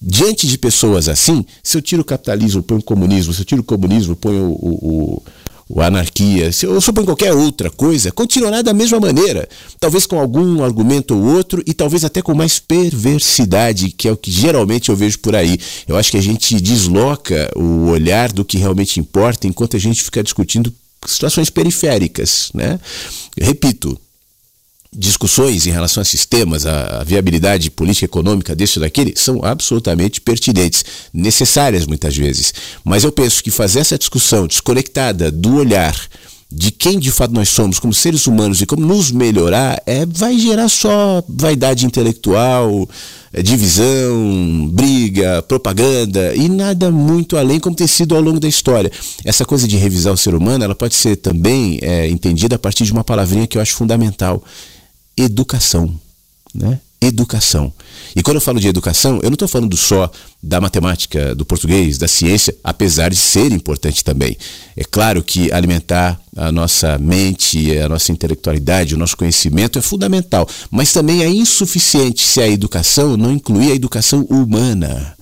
Diante 0.00 0.46
de 0.46 0.56
pessoas 0.56 1.08
assim, 1.08 1.44
se 1.62 1.76
eu 1.76 1.82
tiro 1.82 2.02
o 2.02 2.04
capitalismo, 2.04 2.62
ponho 2.62 2.80
o 2.80 2.84
comunismo, 2.84 3.34
se 3.34 3.40
eu 3.40 3.44
tiro 3.44 3.62
o 3.62 3.64
comunismo, 3.64 4.14
ponho 4.14 4.44
o, 4.44 5.14
o 5.16 5.22
anarquia, 5.76 6.50
se 6.50 6.64
eu 6.66 6.80
suponho 6.80 7.06
qualquer 7.06 7.32
outra 7.32 7.70
coisa, 7.70 8.10
continuará 8.10 8.62
da 8.62 8.72
mesma 8.72 8.98
maneira. 8.98 9.48
Talvez 9.78 10.06
com 10.06 10.18
algum 10.18 10.64
argumento 10.64 11.14
ou 11.14 11.22
outro 11.36 11.62
e 11.66 11.74
talvez 11.74 12.04
até 12.04 12.22
com 12.22 12.34
mais 12.34 12.58
perversidade, 12.58 13.90
que 13.90 14.08
é 14.08 14.12
o 14.12 14.16
que 14.16 14.30
geralmente 14.30 14.88
eu 14.88 14.96
vejo 14.96 15.18
por 15.18 15.36
aí. 15.36 15.58
Eu 15.86 15.96
acho 15.96 16.10
que 16.10 16.16
a 16.16 16.22
gente 16.22 16.58
desloca 16.60 17.50
o 17.54 17.88
olhar 17.88 18.32
do 18.32 18.44
que 18.44 18.56
realmente 18.56 18.98
importa 18.98 19.46
enquanto 19.46 19.76
a 19.76 19.80
gente 19.80 20.02
fica 20.02 20.22
discutindo 20.22 20.72
situações 21.06 21.50
periféricas, 21.50 22.50
né? 22.54 22.80
Repito, 23.38 24.00
discussões 24.92 25.66
em 25.66 25.70
relação 25.70 26.00
a 26.00 26.04
sistemas, 26.04 26.66
a, 26.66 27.04
viabilidade 27.04 27.70
política 27.70 28.06
econômica 28.06 28.54
desse 28.54 28.78
ou 28.78 28.82
daquele, 28.82 29.14
são 29.16 29.44
absolutamente 29.44 30.20
pertinentes, 30.20 30.84
necessárias 31.12 31.86
muitas 31.86 32.16
vezes. 32.16 32.52
Mas 32.84 33.04
eu 33.04 33.12
penso 33.12 33.42
que 33.42 33.50
fazer 33.50 33.80
essa 33.80 33.98
discussão 33.98 34.46
desconectada 34.46 35.30
do 35.30 35.56
olhar 35.56 35.94
de 36.50 36.70
quem 36.70 36.98
de 36.98 37.10
fato 37.10 37.34
nós 37.34 37.50
somos 37.50 37.78
como 37.78 37.92
seres 37.92 38.26
humanos 38.26 38.62
e 38.62 38.66
como 38.66 38.84
nos 38.84 39.10
melhorar, 39.10 39.82
é, 39.84 40.06
vai 40.06 40.38
gerar 40.38 40.68
só 40.70 41.22
vaidade 41.28 41.84
intelectual, 41.84 42.88
é, 43.34 43.42
divisão, 43.42 44.70
briga, 44.72 45.42
propaganda 45.42 46.34
e 46.34 46.48
nada 46.48 46.90
muito 46.90 47.36
além 47.36 47.60
como 47.60 47.76
tem 47.76 47.86
sido 47.86 48.16
ao 48.16 48.22
longo 48.22 48.40
da 48.40 48.48
história. 48.48 48.90
Essa 49.26 49.44
coisa 49.44 49.68
de 49.68 49.76
revisar 49.76 50.12
o 50.12 50.16
ser 50.16 50.34
humano, 50.34 50.64
ela 50.64 50.74
pode 50.74 50.94
ser 50.94 51.16
também 51.16 51.78
é, 51.82 52.08
entendida 52.08 52.56
a 52.56 52.58
partir 52.58 52.84
de 52.84 52.92
uma 52.92 53.04
palavrinha 53.04 53.46
que 53.46 53.58
eu 53.58 53.62
acho 53.62 53.74
fundamental, 53.74 54.42
educação, 55.18 55.94
né? 56.54 56.80
Educação. 57.00 57.72
E 58.16 58.22
quando 58.24 58.36
eu 58.36 58.40
falo 58.40 58.58
de 58.58 58.66
educação, 58.66 59.20
eu 59.22 59.30
não 59.30 59.34
estou 59.34 59.46
falando 59.46 59.76
só 59.76 60.10
da 60.42 60.60
matemática, 60.60 61.32
do 61.32 61.44
português, 61.44 61.96
da 61.96 62.08
ciência, 62.08 62.56
apesar 62.64 63.10
de 63.10 63.16
ser 63.16 63.52
importante 63.52 64.02
também. 64.02 64.36
É 64.76 64.82
claro 64.82 65.22
que 65.22 65.52
alimentar 65.52 66.20
a 66.36 66.50
nossa 66.50 66.98
mente, 66.98 67.78
a 67.78 67.88
nossa 67.88 68.10
intelectualidade, 68.10 68.96
o 68.96 68.98
nosso 68.98 69.16
conhecimento 69.16 69.78
é 69.78 69.82
fundamental, 69.82 70.48
mas 70.72 70.92
também 70.92 71.22
é 71.22 71.28
insuficiente 71.28 72.26
se 72.26 72.40
a 72.40 72.48
educação 72.48 73.16
não 73.16 73.30
incluir 73.30 73.70
a 73.70 73.76
educação 73.76 74.22
humana 74.28 75.16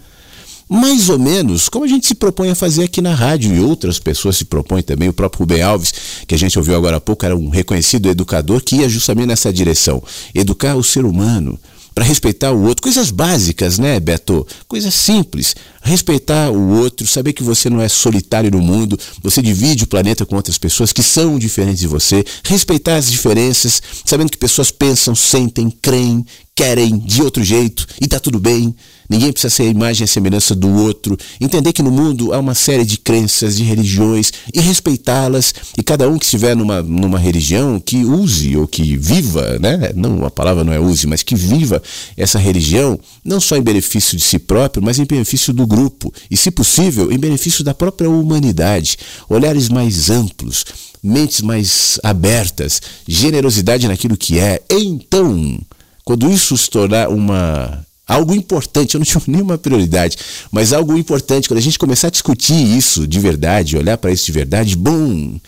mais 0.69 1.09
ou 1.09 1.19
menos 1.19 1.69
como 1.69 1.85
a 1.85 1.89
gente 1.89 2.07
se 2.07 2.15
propõe 2.15 2.51
a 2.51 2.55
fazer 2.55 2.85
aqui 2.85 3.01
na 3.01 3.15
rádio 3.15 3.55
e 3.55 3.61
outras 3.61 3.99
pessoas 3.99 4.37
se 4.37 4.45
propõem 4.45 4.83
também. 4.83 5.09
O 5.09 5.13
próprio 5.13 5.41
Rubem 5.41 5.63
Alves, 5.63 5.93
que 6.27 6.35
a 6.35 6.39
gente 6.39 6.59
ouviu 6.59 6.77
agora 6.77 6.97
há 6.97 7.01
pouco, 7.01 7.25
era 7.25 7.37
um 7.37 7.49
reconhecido 7.49 8.09
educador 8.09 8.61
que 8.61 8.77
ia 8.77 8.89
justamente 8.89 9.29
nessa 9.29 9.53
direção 9.53 10.03
educar 10.35 10.75
o 10.75 10.83
ser 10.83 11.05
humano 11.05 11.59
para 11.97 12.05
respeitar 12.05 12.53
o 12.53 12.63
outro. 12.63 12.83
Coisas 12.83 13.11
básicas, 13.11 13.79
né, 13.79 13.99
Beto? 13.99 14.47
Coisas 14.69 14.93
simples. 14.93 15.57
Respeitar 15.81 16.51
o 16.51 16.77
outro, 16.77 17.07
saber 17.07 17.33
que 17.33 17.43
você 17.43 17.71
não 17.71 17.81
é 17.81 17.89
solitário 17.89 18.51
no 18.51 18.61
mundo, 18.61 18.99
você 19.23 19.41
divide 19.41 19.85
o 19.85 19.87
planeta 19.87 20.27
com 20.27 20.37
outras 20.37 20.59
pessoas 20.59 20.93
que 20.93 21.03
são 21.03 21.39
diferentes 21.39 21.81
de 21.81 21.87
você. 21.87 22.23
Respeitar 22.45 22.97
as 22.97 23.11
diferenças, 23.11 23.81
sabendo 24.05 24.31
que 24.31 24.37
pessoas 24.37 24.71
pensam, 24.71 25.15
sentem, 25.15 25.71
creem, 25.71 26.27
querem 26.57 26.99
de 26.99 27.23
outro 27.23 27.45
jeito 27.45 27.87
e 28.01 28.09
tá 28.09 28.19
tudo 28.19 28.41
bem. 28.41 28.75
Ninguém 29.09 29.31
precisa 29.31 29.55
ser 29.55 29.65
a 29.65 29.67
imagem 29.67 30.03
e 30.03 30.05
a 30.05 30.09
semelhança 30.09 30.55
do 30.55 30.69
outro. 30.69 31.17
Entender 31.41 31.73
que 31.73 31.83
no 31.83 31.93
mundo 31.93 32.33
há 32.33 32.39
uma 32.39 32.55
série 32.55 32.85
de 32.85 32.97
crenças, 32.99 33.57
de 33.57 33.63
religiões 33.63 34.33
e 34.53 34.61
respeitá-las. 34.61 35.55
E 35.79 35.83
cada 35.83 36.09
um 36.09 36.19
que 36.19 36.25
estiver 36.25 36.57
numa, 36.57 36.83
numa 36.83 37.19
religião 37.19 37.79
que 37.79 38.05
use 38.05 38.57
ou 38.57 38.67
que 38.67 38.97
viva, 38.97 39.59
né? 39.61 39.93
Não, 39.95 40.25
a 40.25 40.31
palavra 40.31 40.65
não 40.65 40.73
é 40.73 40.81
use, 40.81 41.07
mas 41.07 41.23
que 41.23 41.37
viva 41.37 41.81
essa 42.17 42.39
religião, 42.39 42.99
não 43.25 43.39
só 43.39 43.57
em 43.57 43.63
benefício 43.63 44.17
de 44.17 44.25
si 44.25 44.39
próprio, 44.39 44.83
mas 44.83 44.99
em 44.99 45.05
benefício 45.05 45.53
do 45.53 45.67
grupo. 45.67 46.13
E, 46.31 46.37
se 46.37 46.51
possível, 46.51 47.13
em 47.13 47.19
benefício 47.19 47.63
da 47.63 47.75
própria 47.75 48.09
humanidade. 48.09 48.97
Olhares 49.29 49.69
mais 49.69 50.11
amplos, 50.11 50.65
mentes 51.03 51.43
mais 51.43 52.01
abertas, 52.03 52.81
generosidade 53.07 53.87
naquilo 53.87 54.17
que 54.17 54.39
é. 54.39 54.61
Então, 54.71 55.61
quando 56.07 56.31
isso 56.31 56.57
se 56.57 56.71
tornar 56.71 57.09
uma 57.09 57.85
algo 58.07 58.33
importante, 58.33 58.95
eu 58.95 59.01
não 59.01 59.05
chamo 59.05 59.25
nenhuma 59.27 59.59
prioridade, 59.59 60.17
mas 60.53 60.73
algo 60.73 60.97
importante, 60.97 61.49
quando 61.49 61.59
a 61.59 61.63
gente 61.63 61.77
começar 61.77 62.07
a 62.07 62.11
discutir 62.11 62.55
isso 62.55 63.09
de 63.09 63.19
verdade, 63.19 63.77
olhar 63.77 63.99
para 63.99 64.13
isso 64.13 64.25
de 64.25 64.31
verdade, 64.31 64.77
bom. 64.77 65.41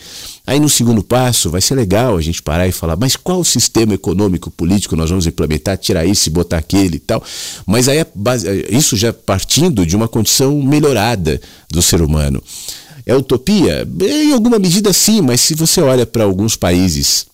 Aí 0.44 0.58
no 0.58 0.68
segundo 0.68 1.00
passo 1.00 1.48
vai 1.48 1.60
ser 1.60 1.76
legal 1.76 2.16
a 2.16 2.20
gente 2.20 2.42
parar 2.42 2.66
e 2.66 2.72
falar, 2.72 2.96
mas 2.96 3.14
qual 3.14 3.44
sistema 3.44 3.94
econômico, 3.94 4.50
político 4.50 4.96
nós 4.96 5.10
vamos 5.10 5.28
implementar, 5.28 5.78
tirar 5.78 6.04
isso 6.04 6.28
e 6.28 6.32
botar 6.32 6.58
aquele 6.58 6.96
e 6.96 7.00
tal. 7.00 7.22
Mas 7.64 7.88
aí 7.88 7.98
é 7.98 8.06
base, 8.12 8.66
isso 8.68 8.96
já 8.96 9.12
partindo 9.12 9.86
de 9.86 9.94
uma 9.94 10.08
condição 10.08 10.60
melhorada 10.60 11.40
do 11.70 11.80
ser 11.80 12.02
humano. 12.02 12.42
É 13.06 13.14
utopia? 13.14 13.86
Em 14.02 14.32
alguma 14.32 14.58
medida 14.58 14.92
sim, 14.92 15.20
mas 15.20 15.40
se 15.40 15.54
você 15.54 15.80
olha 15.80 16.04
para 16.04 16.24
alguns 16.24 16.56
países 16.56 17.28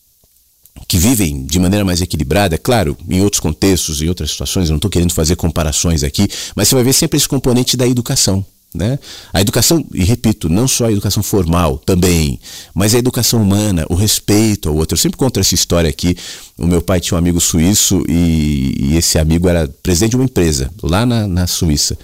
que 0.88 0.98
vivem 0.98 1.44
de 1.44 1.58
maneira 1.58 1.84
mais 1.84 2.00
equilibrada, 2.00 2.58
claro, 2.58 2.96
em 3.08 3.20
outros 3.22 3.40
contextos, 3.40 4.02
em 4.02 4.08
outras 4.08 4.30
situações, 4.30 4.68
eu 4.68 4.72
não 4.72 4.78
estou 4.78 4.90
querendo 4.90 5.12
fazer 5.12 5.36
comparações 5.36 6.02
aqui, 6.02 6.28
mas 6.54 6.68
você 6.68 6.74
vai 6.74 6.84
ver 6.84 6.92
sempre 6.92 7.16
esse 7.16 7.28
componente 7.28 7.76
da 7.76 7.86
educação. 7.86 8.44
Né? 8.74 8.98
A 9.32 9.40
educação, 9.40 9.86
e 9.94 10.02
repito, 10.02 10.48
não 10.48 10.66
só 10.66 10.86
a 10.86 10.92
educação 10.92 11.22
formal 11.22 11.78
também, 11.78 12.40
mas 12.74 12.92
a 12.92 12.98
educação 12.98 13.40
humana, 13.40 13.86
o 13.88 13.94
respeito 13.94 14.68
ao 14.68 14.74
outro. 14.74 14.94
Eu 14.94 14.98
sempre 14.98 15.16
conto 15.16 15.38
essa 15.38 15.54
história 15.54 15.88
aqui. 15.88 16.16
O 16.58 16.66
meu 16.66 16.82
pai 16.82 17.00
tinha 17.00 17.14
um 17.14 17.18
amigo 17.18 17.40
suíço 17.40 18.02
e, 18.08 18.74
e 18.76 18.96
esse 18.96 19.16
amigo 19.16 19.48
era 19.48 19.68
presidente 19.80 20.10
de 20.10 20.16
uma 20.16 20.24
empresa 20.24 20.72
lá 20.82 21.06
na, 21.06 21.28
na 21.28 21.46
Suíça. 21.46 21.96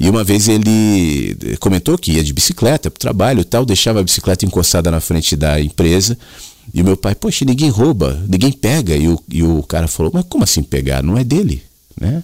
E 0.00 0.08
uma 0.08 0.24
vez 0.24 0.48
ele 0.48 1.36
comentou 1.58 1.98
que 1.98 2.12
ia 2.12 2.24
de 2.24 2.32
bicicleta 2.32 2.90
para 2.90 2.96
o 2.96 3.00
trabalho 3.00 3.40
e 3.40 3.44
tal, 3.44 3.66
deixava 3.66 4.00
a 4.00 4.02
bicicleta 4.02 4.46
encostada 4.46 4.90
na 4.90 5.00
frente 5.00 5.36
da 5.36 5.60
empresa. 5.60 6.16
E 6.72 6.82
o 6.82 6.84
meu 6.84 6.96
pai, 6.96 7.14
poxa, 7.14 7.44
ninguém 7.44 7.70
rouba, 7.70 8.22
ninguém 8.28 8.52
pega. 8.52 8.96
E 8.96 9.08
o, 9.08 9.20
e 9.28 9.42
o 9.42 9.62
cara 9.62 9.88
falou, 9.88 10.12
mas 10.14 10.24
como 10.28 10.44
assim 10.44 10.62
pegar? 10.62 11.02
Não 11.02 11.16
é 11.16 11.24
dele, 11.24 11.62
né? 12.00 12.22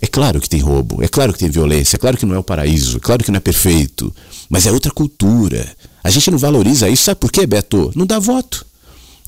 É 0.00 0.06
claro 0.06 0.40
que 0.40 0.48
tem 0.48 0.60
roubo, 0.60 1.02
é 1.02 1.08
claro 1.08 1.32
que 1.32 1.38
tem 1.40 1.48
violência, 1.48 1.96
é 1.96 1.98
claro 1.98 2.16
que 2.16 2.24
não 2.24 2.34
é 2.34 2.38
o 2.38 2.44
paraíso, 2.44 2.98
é 2.98 3.00
claro 3.00 3.24
que 3.24 3.30
não 3.30 3.38
é 3.38 3.40
perfeito, 3.40 4.14
mas 4.48 4.64
é 4.66 4.70
outra 4.70 4.92
cultura. 4.92 5.66
A 6.04 6.10
gente 6.10 6.30
não 6.30 6.38
valoriza 6.38 6.88
isso, 6.88 7.04
sabe 7.04 7.18
por 7.18 7.32
quê, 7.32 7.44
Beto? 7.46 7.90
Não 7.96 8.06
dá 8.06 8.18
voto. 8.18 8.64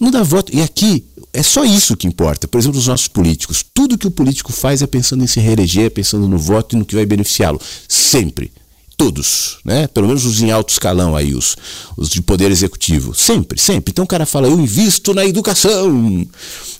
Não 0.00 0.10
dá 0.10 0.22
voto. 0.22 0.54
E 0.54 0.62
aqui 0.62 1.04
é 1.32 1.42
só 1.42 1.64
isso 1.64 1.96
que 1.96 2.06
importa. 2.06 2.48
Por 2.48 2.58
exemplo, 2.58 2.78
os 2.78 2.86
nossos 2.86 3.08
políticos. 3.08 3.64
Tudo 3.74 3.98
que 3.98 4.06
o 4.06 4.10
político 4.10 4.52
faz 4.52 4.82
é 4.82 4.86
pensando 4.86 5.22
em 5.22 5.26
se 5.26 5.40
reeleger, 5.40 5.86
é 5.86 5.90
pensando 5.90 6.28
no 6.28 6.38
voto 6.38 6.74
e 6.74 6.78
no 6.78 6.84
que 6.84 6.94
vai 6.94 7.06
beneficiá-lo. 7.06 7.60
Sempre. 7.88 8.52
Todos, 8.96 9.58
né? 9.64 9.86
Pelo 9.88 10.06
menos 10.06 10.24
os 10.24 10.40
em 10.40 10.50
alto 10.50 10.70
escalão 10.70 11.16
aí, 11.16 11.34
os, 11.34 11.56
os 11.96 12.08
de 12.08 12.22
poder 12.22 12.50
executivo. 12.50 13.14
Sempre, 13.14 13.58
sempre. 13.58 13.90
Então 13.90 14.04
o 14.04 14.08
cara 14.08 14.26
fala, 14.26 14.48
eu 14.48 14.60
invisto 14.60 15.12
na 15.14 15.24
educação. 15.24 16.26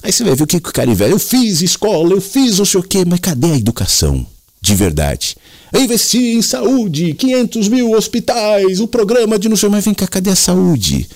Aí 0.02 0.12
você 0.12 0.22
vai 0.22 0.34
ver 0.34 0.44
o 0.44 0.46
que, 0.46 0.60
que 0.60 0.68
o 0.68 0.72
cara 0.72 0.90
investe. 0.90 1.12
Eu 1.12 1.18
fiz 1.18 1.62
escola, 1.62 2.12
eu 2.12 2.20
fiz 2.20 2.58
não 2.58 2.64
sei 2.64 2.80
o 2.80 2.82
quê, 2.82 3.04
mas 3.04 3.20
cadê 3.20 3.52
a 3.52 3.56
educação? 3.56 4.26
de 4.62 4.76
verdade. 4.76 5.36
Investir 5.74 6.36
em 6.36 6.40
saúde, 6.40 7.14
500 7.14 7.68
mil 7.68 7.92
hospitais, 7.92 8.78
o 8.78 8.86
programa 8.86 9.38
de 9.38 9.48
não 9.48 9.56
sei, 9.56 9.68
mas 9.68 9.84
vem 9.84 9.92
cá, 9.92 10.06
cadê 10.06 10.30
a 10.30 10.36
saúde? 10.36 11.08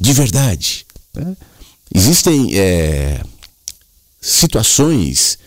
De 0.00 0.12
verdade. 0.12 0.86
né? 1.14 1.36
Existem 1.94 2.58
é, 2.58 3.20
situações 4.20 5.38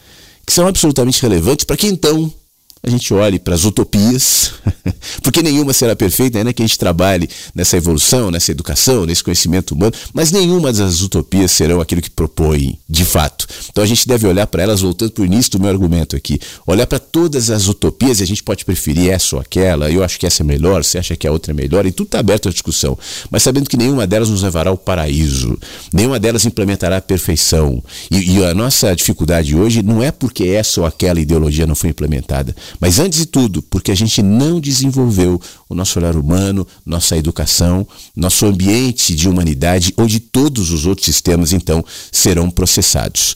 que 0.46 0.54
são 0.54 0.68
absolutamente 0.68 1.22
relevantes 1.22 1.66
para 1.66 1.76
que 1.76 1.88
então 1.88 2.32
a 2.82 2.90
gente 2.90 3.14
olhe 3.14 3.38
para 3.38 3.54
as 3.54 3.66
utopias, 3.66 4.54
porque 5.22 5.44
nenhuma 5.44 5.74
será 5.74 5.96
perfeita, 5.96 6.38
ainda 6.38 6.54
que 6.54 6.64
a 6.64 6.66
gente 6.66 6.78
trabalhe 6.78 7.30
nessa 7.54 7.76
evolução, 7.76 8.32
nessa 8.32 8.52
educação, 8.52 9.06
nesse 9.06 9.24
conhecimento 9.24 9.74
humano, 9.74 9.92
mas 10.14 10.32
nenhuma 10.32 10.72
das 10.72 11.02
utopias 11.02 11.52
serão 11.52 11.82
aquilo 11.82 12.02
que 12.02 12.10
propõem 12.10 12.80
de 12.90 13.04
fato. 13.04 13.48
Então 13.70 13.84
a 13.84 13.88
gente 13.88 14.08
deve 14.08 14.26
olhar 14.26 14.48
para 14.48 14.64
elas, 14.64 14.82
voltando 14.82 15.12
para 15.12 15.22
o 15.22 15.26
início 15.26 15.52
do 15.52 15.60
meu 15.60 15.70
argumento 15.70 16.16
aqui, 16.16 16.40
olhar 16.66 16.88
para 16.88 17.00
todas 17.00 17.50
as 17.50 17.68
utopias 17.68 18.20
e 18.20 18.24
a 18.24 18.28
gente 18.28 18.44
pode 18.44 18.64
preferir 18.64 19.12
essa 19.12 19.36
ou 19.36 19.42
aquela, 19.42 19.92
eu 19.92 20.04
acho 20.04 20.18
que 20.18 20.26
essa 20.26 20.42
é 20.42 20.46
melhor, 20.46 20.84
você 20.84 20.98
acha 20.98 21.18
que 21.18 21.28
a 21.28 21.32
outra 21.32 21.52
é 21.52 21.56
melhor, 21.56 21.86
e 21.86 21.92
tudo 21.92 22.08
está 22.08 22.20
aberto 22.20 22.48
à 22.48 22.52
discussão, 22.52 22.98
mas 23.30 23.44
sabendo 23.44 23.70
que 23.70 23.78
nenhuma 23.78 24.08
delas 24.08 24.30
nos 24.30 24.44
levará 24.44 24.70
ao 24.70 24.78
paraíso, 24.78 25.58
nenhuma 25.92 26.20
delas 26.20 26.46
implementará 26.46 26.98
a 26.98 27.02
perfeição. 27.02 27.84
E, 28.10 28.38
e 28.38 28.46
a 28.46 28.54
nossa 28.54 28.96
dificuldade 28.96 29.56
hoje 29.56 29.84
não 29.84 30.02
é 30.02 30.12
porque 30.12 30.46
essa 30.46 30.82
ou 30.82 30.88
aquela 30.88 31.20
ideologia 31.20 31.68
não 31.68 31.76
foi 31.76 31.90
implementada, 31.90 32.56
mas 32.80 33.00
antes 33.00 33.20
de 33.20 33.26
tudo, 33.26 33.62
porque 33.62 33.92
a 33.92 33.96
gente 33.96 34.22
não 34.22 34.60
desenvolveu 34.60 35.40
o 35.68 35.76
nosso 35.76 36.00
olhar 36.00 36.16
humano, 36.16 36.68
nossa 36.86 37.18
educação, 37.18 37.88
nosso 38.16 38.46
ambiente 38.46 39.16
de 39.16 39.30
humanidade, 39.30 39.94
onde 39.98 40.20
todos 40.20 40.72
os 40.72 40.86
outros 40.86 41.06
sistemas 41.06 41.54
então 41.54 41.84
serão 42.12 42.50
processados. 42.50 43.36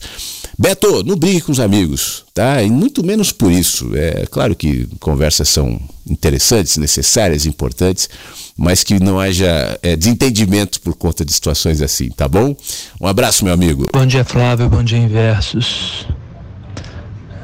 Beto, 0.58 1.02
não 1.02 1.16
brigue 1.16 1.40
com 1.40 1.50
os 1.50 1.58
amigos, 1.58 2.24
tá? 2.32 2.62
E 2.62 2.70
muito 2.70 3.04
menos 3.04 3.32
por 3.32 3.50
isso. 3.50 3.90
É 3.96 4.24
claro 4.30 4.54
que 4.54 4.86
conversas 5.00 5.48
são 5.48 5.80
interessantes, 6.08 6.76
necessárias, 6.76 7.44
importantes, 7.44 8.08
mas 8.56 8.84
que 8.84 9.00
não 9.00 9.18
haja 9.18 9.78
é, 9.82 9.96
desentendimento 9.96 10.80
por 10.80 10.94
conta 10.94 11.24
de 11.24 11.32
situações 11.32 11.82
assim, 11.82 12.08
tá 12.10 12.28
bom? 12.28 12.54
Um 13.00 13.06
abraço, 13.06 13.44
meu 13.44 13.52
amigo. 13.52 13.86
Bom 13.92 14.06
dia, 14.06 14.24
Flávio. 14.24 14.68
Bom 14.68 14.84
dia, 14.84 14.98
Inversos. 14.98 16.06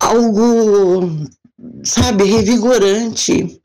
algo 0.00 1.28
sabe 1.84 2.24
revigorante 2.24 3.60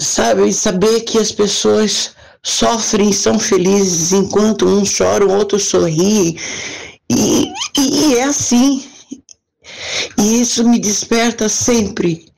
sabe? 0.00 0.52
Saber 0.52 1.00
que 1.02 1.18
as 1.18 1.32
pessoas 1.32 2.13
sofrem 2.44 3.10
são 3.12 3.38
felizes 3.38 4.12
enquanto 4.12 4.66
uns 4.66 4.90
choram, 4.90 5.28
outros 5.28 5.64
sorriem. 5.64 6.38
E, 7.10 7.52
e 7.78 8.14
é 8.16 8.24
assim. 8.24 8.88
E 10.18 10.42
isso 10.42 10.68
me 10.68 10.78
desperta 10.78 11.48
sempre 11.48 12.30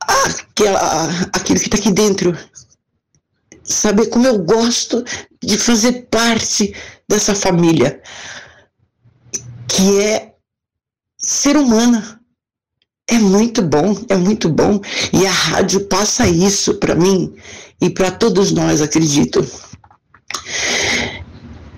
aquela, 0.00 1.08
aquilo 1.32 1.60
que 1.60 1.66
está 1.66 1.76
aqui 1.76 1.92
dentro. 1.92 2.36
Saber 3.62 4.08
como 4.08 4.26
eu 4.26 4.38
gosto 4.38 5.04
de 5.40 5.56
fazer 5.56 6.08
parte 6.10 6.74
dessa 7.08 7.34
família, 7.34 8.02
que 9.68 10.00
é 10.00 10.34
ser 11.16 11.56
humana. 11.56 12.19
É 13.10 13.18
muito 13.18 13.60
bom, 13.60 13.96
é 14.08 14.16
muito 14.16 14.48
bom. 14.48 14.80
E 15.12 15.26
a 15.26 15.32
rádio 15.32 15.80
passa 15.86 16.28
isso 16.28 16.74
para 16.74 16.94
mim 16.94 17.34
e 17.80 17.90
para 17.90 18.12
todos 18.12 18.52
nós, 18.52 18.80
acredito. 18.80 19.44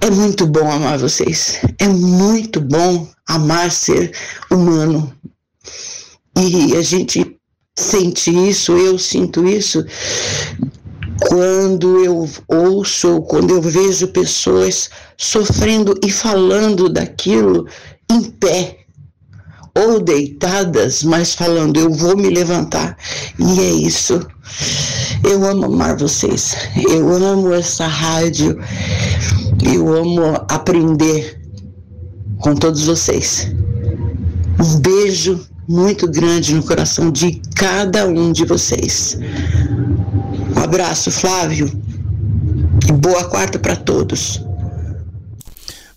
É 0.02 0.10
muito 0.10 0.46
bom 0.46 0.70
amar 0.70 0.98
vocês. 0.98 1.58
É 1.78 1.88
muito 1.88 2.60
bom 2.60 3.08
amar 3.26 3.70
ser 3.70 4.12
humano. 4.50 5.10
E 6.36 6.76
a 6.76 6.82
gente 6.82 7.38
sente 7.78 8.30
isso, 8.30 8.72
eu 8.72 8.98
sinto 8.98 9.46
isso 9.48 9.82
quando 11.28 12.04
eu 12.04 12.28
ouço, 12.48 13.22
quando 13.22 13.54
eu 13.54 13.62
vejo 13.62 14.08
pessoas 14.08 14.90
sofrendo 15.16 15.94
e 16.04 16.10
falando 16.10 16.88
daquilo 16.88 17.66
em 18.10 18.22
pé 18.22 18.81
ou 19.74 20.00
deitadas, 20.00 21.02
mas 21.02 21.34
falando, 21.34 21.78
eu 21.78 21.90
vou 21.90 22.16
me 22.16 22.28
levantar. 22.28 22.96
E 23.38 23.60
é 23.60 23.70
isso. 23.70 24.20
Eu 25.24 25.44
amo 25.44 25.66
amar 25.66 25.96
vocês. 25.96 26.54
Eu 26.76 27.10
amo 27.10 27.52
essa 27.52 27.86
rádio. 27.86 28.58
Eu 29.64 29.92
amo 29.94 30.34
aprender 30.48 31.40
com 32.38 32.54
todos 32.54 32.84
vocês. 32.84 33.50
Um 34.60 34.78
beijo 34.80 35.40
muito 35.68 36.06
grande 36.08 36.54
no 36.54 36.62
coração 36.62 37.10
de 37.10 37.40
cada 37.54 38.06
um 38.06 38.32
de 38.32 38.44
vocês. 38.44 39.18
Um 40.54 40.60
abraço, 40.60 41.10
Flávio. 41.10 41.70
E 42.88 42.92
boa 42.92 43.24
quarta 43.24 43.58
para 43.58 43.76
todos. 43.76 44.44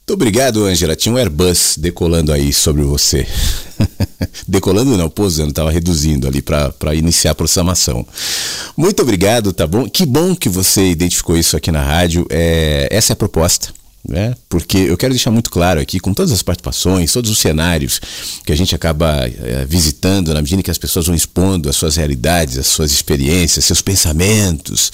Muito 0.08 0.22
obrigado, 0.22 0.64
Ângela. 0.64 0.96
Tinha 0.96 1.16
um 1.16 1.18
Airbus 1.18 1.78
decolando 1.80 2.32
aí 2.32 2.54
sobre 2.54 2.84
você. 2.84 3.26
decolando 4.48 4.96
não, 4.96 5.10
pousando, 5.10 5.50
estava 5.50 5.72
reduzindo 5.72 6.28
ali 6.28 6.44
para 6.44 6.94
iniciar 6.94 7.32
a 7.32 7.34
aproximação. 7.34 8.06
Muito 8.78 9.02
obrigado, 9.02 9.52
tá 9.52 9.66
bom? 9.66 9.90
Que 9.90 10.06
bom 10.06 10.36
que 10.36 10.48
você 10.48 10.92
identificou 10.92 11.36
isso 11.36 11.58
aqui 11.58 11.72
na 11.72 11.82
rádio. 11.82 12.24
É, 12.30 12.88
essa 12.92 13.14
é 13.14 13.16
a 13.16 13.18
proposta. 13.18 13.74
Né? 14.08 14.36
Porque 14.48 14.78
eu 14.78 14.96
quero 14.96 15.12
deixar 15.12 15.32
muito 15.32 15.50
claro 15.50 15.80
aqui, 15.80 16.00
com 16.00 16.14
todas 16.14 16.32
as 16.32 16.44
participações, 16.44 17.12
todos 17.12 17.32
os 17.32 17.40
cenários 17.40 18.00
que 18.46 18.54
a 18.54 18.56
gente 18.56 18.76
acaba 18.76 19.28
é, 19.28 19.66
visitando, 19.68 20.36
na 20.36 20.42
medida 20.44 20.62
que 20.62 20.70
as 20.70 20.78
pessoas 20.78 21.08
vão 21.08 21.16
expondo 21.16 21.68
as 21.68 21.76
suas 21.76 21.96
realidades, 21.96 22.60
as 22.60 22.68
suas 22.68 22.92
experiências, 22.92 23.66
seus 23.66 23.82
pensamentos, 23.82 24.92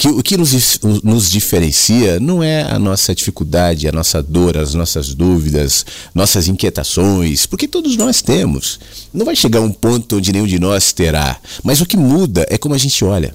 que 0.00 0.08
o 0.08 0.22
que 0.22 0.38
nos, 0.38 0.80
nos 1.04 1.30
diferencia 1.30 2.18
não 2.18 2.42
é 2.42 2.62
a 2.62 2.78
nossa 2.78 3.14
dificuldade, 3.14 3.86
a 3.86 3.92
nossa 3.92 4.22
dor, 4.22 4.56
as 4.56 4.72
nossas 4.72 5.12
dúvidas, 5.12 5.84
nossas 6.14 6.48
inquietações, 6.48 7.44
porque 7.44 7.68
todos 7.68 7.98
nós 7.98 8.22
temos. 8.22 8.80
Não 9.12 9.26
vai 9.26 9.36
chegar 9.36 9.60
um 9.60 9.70
ponto 9.70 10.16
onde 10.16 10.32
nenhum 10.32 10.46
de 10.46 10.58
nós 10.58 10.94
terá, 10.94 11.38
mas 11.62 11.82
o 11.82 11.86
que 11.86 11.98
muda 11.98 12.46
é 12.48 12.56
como 12.56 12.74
a 12.74 12.78
gente 12.78 13.04
olha. 13.04 13.34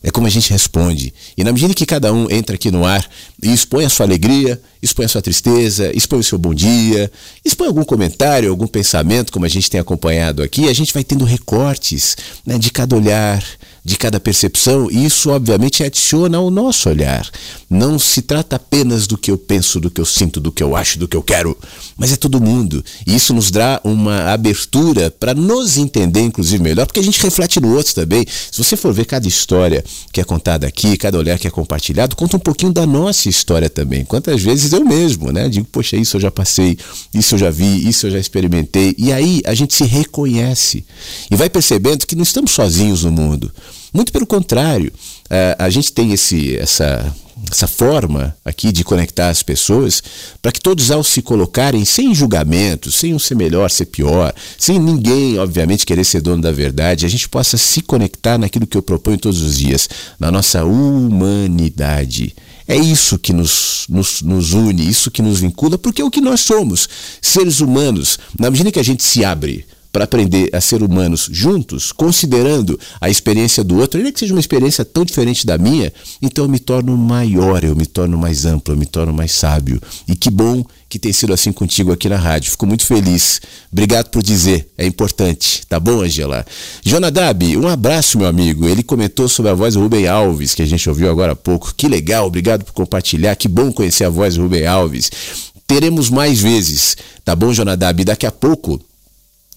É 0.00 0.10
como 0.12 0.28
a 0.28 0.30
gente 0.30 0.50
responde. 0.50 1.12
E 1.36 1.42
na 1.42 1.52
medida 1.52 1.74
que 1.74 1.84
cada 1.84 2.12
um 2.12 2.30
entra 2.30 2.54
aqui 2.54 2.70
no 2.70 2.84
ar 2.84 3.04
e 3.42 3.52
expõe 3.52 3.84
a 3.84 3.88
sua 3.88 4.06
alegria, 4.06 4.60
expõe 4.80 5.06
a 5.06 5.08
sua 5.08 5.20
tristeza, 5.20 5.90
expõe 5.92 6.20
o 6.20 6.22
seu 6.22 6.38
bom 6.38 6.54
dia, 6.54 7.10
expõe 7.44 7.66
algum 7.66 7.82
comentário, 7.82 8.48
algum 8.48 8.68
pensamento, 8.68 9.32
como 9.32 9.44
a 9.44 9.48
gente 9.48 9.68
tem 9.68 9.80
acompanhado 9.80 10.44
aqui, 10.44 10.68
a 10.68 10.72
gente 10.72 10.94
vai 10.94 11.02
tendo 11.02 11.24
recortes 11.24 12.16
né, 12.46 12.56
de 12.56 12.70
cada 12.70 12.94
olhar, 12.94 13.42
de 13.86 13.96
cada 13.96 14.18
percepção, 14.18 14.90
e 14.90 15.04
isso 15.04 15.30
obviamente 15.30 15.84
adiciona 15.84 16.38
ao 16.38 16.50
nosso 16.50 16.88
olhar. 16.88 17.24
Não 17.70 18.00
se 18.00 18.20
trata 18.20 18.56
apenas 18.56 19.06
do 19.06 19.16
que 19.16 19.30
eu 19.30 19.38
penso, 19.38 19.78
do 19.78 19.88
que 19.88 20.00
eu 20.00 20.04
sinto, 20.04 20.40
do 20.40 20.50
que 20.50 20.60
eu 20.60 20.74
acho, 20.74 20.98
do 20.98 21.06
que 21.06 21.16
eu 21.16 21.22
quero, 21.22 21.56
mas 21.96 22.12
é 22.12 22.16
todo 22.16 22.40
mundo. 22.40 22.84
E 23.06 23.14
isso 23.14 23.32
nos 23.32 23.48
dá 23.48 23.80
uma 23.84 24.32
abertura 24.32 25.08
para 25.08 25.34
nos 25.34 25.76
entender, 25.76 26.22
inclusive, 26.22 26.60
melhor, 26.60 26.84
porque 26.84 26.98
a 26.98 27.02
gente 27.02 27.22
reflete 27.22 27.60
no 27.60 27.76
outro 27.76 27.94
também. 27.94 28.26
Se 28.26 28.58
você 28.58 28.76
for 28.76 28.92
ver 28.92 29.04
cada 29.04 29.28
história 29.28 29.84
que 30.12 30.20
é 30.20 30.24
contada 30.24 30.66
aqui, 30.66 30.96
cada 30.96 31.16
olhar 31.16 31.38
que 31.38 31.46
é 31.46 31.50
compartilhado, 31.50 32.16
conta 32.16 32.36
um 32.38 32.40
pouquinho 32.40 32.72
da 32.72 32.84
nossa 32.84 33.28
história 33.28 33.70
também. 33.70 34.04
Quantas 34.04 34.42
vezes 34.42 34.72
eu 34.72 34.84
mesmo, 34.84 35.30
né? 35.30 35.48
Digo, 35.48 35.68
poxa, 35.70 35.96
isso 35.96 36.16
eu 36.16 36.20
já 36.20 36.30
passei, 36.32 36.76
isso 37.14 37.36
eu 37.36 37.38
já 37.38 37.50
vi, 37.50 37.88
isso 37.88 38.08
eu 38.08 38.10
já 38.10 38.18
experimentei. 38.18 38.96
E 38.98 39.12
aí 39.12 39.42
a 39.46 39.54
gente 39.54 39.74
se 39.74 39.84
reconhece 39.84 40.84
e 41.30 41.36
vai 41.36 41.48
percebendo 41.48 42.04
que 42.04 42.16
não 42.16 42.24
estamos 42.24 42.50
sozinhos 42.50 43.04
no 43.04 43.12
mundo. 43.12 43.52
Muito 43.96 44.12
pelo 44.12 44.26
contrário, 44.26 44.92
eh, 45.30 45.56
a 45.58 45.70
gente 45.70 45.90
tem 45.90 46.12
esse, 46.12 46.54
essa, 46.58 47.10
essa 47.50 47.66
forma 47.66 48.36
aqui 48.44 48.70
de 48.70 48.84
conectar 48.84 49.30
as 49.30 49.42
pessoas 49.42 50.02
para 50.42 50.52
que 50.52 50.60
todos, 50.60 50.90
ao 50.90 51.02
se 51.02 51.22
colocarem 51.22 51.82
sem 51.82 52.14
julgamento, 52.14 52.92
sem 52.92 53.14
um 53.14 53.18
ser 53.18 53.36
melhor, 53.36 53.70
ser 53.70 53.86
pior, 53.86 54.34
sem 54.58 54.78
ninguém, 54.78 55.38
obviamente, 55.38 55.86
querer 55.86 56.04
ser 56.04 56.20
dono 56.20 56.42
da 56.42 56.52
verdade, 56.52 57.06
a 57.06 57.08
gente 57.08 57.26
possa 57.26 57.56
se 57.56 57.80
conectar 57.80 58.36
naquilo 58.36 58.66
que 58.66 58.76
eu 58.76 58.82
proponho 58.82 59.16
todos 59.16 59.40
os 59.40 59.56
dias, 59.56 59.88
na 60.20 60.30
nossa 60.30 60.62
humanidade. 60.62 62.36
É 62.68 62.76
isso 62.76 63.18
que 63.18 63.32
nos, 63.32 63.86
nos, 63.88 64.20
nos 64.20 64.52
une, 64.52 64.86
isso 64.86 65.10
que 65.10 65.22
nos 65.22 65.40
vincula, 65.40 65.78
porque 65.78 66.02
é 66.02 66.04
o 66.04 66.10
que 66.10 66.20
nós 66.20 66.42
somos, 66.42 66.86
seres 67.22 67.60
humanos. 67.60 68.18
Na 68.38 68.50
medida 68.50 68.70
que 68.70 68.78
a 68.78 68.84
gente 68.84 69.02
se 69.02 69.24
abre 69.24 69.64
para 69.96 70.04
aprender 70.04 70.50
a 70.52 70.60
ser 70.60 70.82
humanos 70.82 71.26
juntos, 71.32 71.90
considerando 71.90 72.78
a 73.00 73.08
experiência 73.08 73.64
do 73.64 73.78
outro, 73.78 73.96
ainda 73.96 74.12
que 74.12 74.20
seja 74.20 74.34
uma 74.34 74.40
experiência 74.40 74.84
tão 74.84 75.06
diferente 75.06 75.46
da 75.46 75.56
minha, 75.56 75.90
então 76.20 76.44
eu 76.44 76.50
me 76.50 76.58
torno 76.58 76.94
maior, 76.98 77.64
eu 77.64 77.74
me 77.74 77.86
torno 77.86 78.18
mais 78.18 78.44
amplo, 78.44 78.74
eu 78.74 78.78
me 78.78 78.84
torno 78.84 79.10
mais 79.10 79.32
sábio. 79.32 79.80
E 80.06 80.14
que 80.14 80.28
bom 80.28 80.62
que 80.86 80.98
tem 80.98 81.14
sido 81.14 81.32
assim 81.32 81.50
contigo 81.50 81.92
aqui 81.92 82.10
na 82.10 82.18
rádio. 82.18 82.50
Fico 82.50 82.66
muito 82.66 82.84
feliz. 82.84 83.40
Obrigado 83.72 84.10
por 84.10 84.22
dizer, 84.22 84.70
é 84.76 84.84
importante. 84.84 85.66
Tá 85.66 85.80
bom, 85.80 86.02
Angela? 86.02 86.44
Jonadab, 86.84 87.56
um 87.56 87.66
abraço, 87.66 88.18
meu 88.18 88.28
amigo. 88.28 88.68
Ele 88.68 88.82
comentou 88.82 89.30
sobre 89.30 89.50
a 89.50 89.54
voz 89.54 89.72
do 89.72 89.80
Rubem 89.80 90.06
Alves, 90.06 90.54
que 90.54 90.60
a 90.60 90.66
gente 90.66 90.86
ouviu 90.90 91.10
agora 91.10 91.32
há 91.32 91.36
pouco. 91.36 91.72
Que 91.74 91.88
legal, 91.88 92.26
obrigado 92.26 92.66
por 92.66 92.74
compartilhar. 92.74 93.34
Que 93.34 93.48
bom 93.48 93.72
conhecer 93.72 94.04
a 94.04 94.10
voz 94.10 94.34
do 94.34 94.42
Rubem 94.42 94.66
Alves. 94.66 95.10
Teremos 95.66 96.10
mais 96.10 96.38
vezes, 96.38 96.98
tá 97.24 97.34
bom, 97.34 97.50
Jonadab? 97.50 98.04
Daqui 98.04 98.26
a 98.26 98.30
pouco 98.30 98.78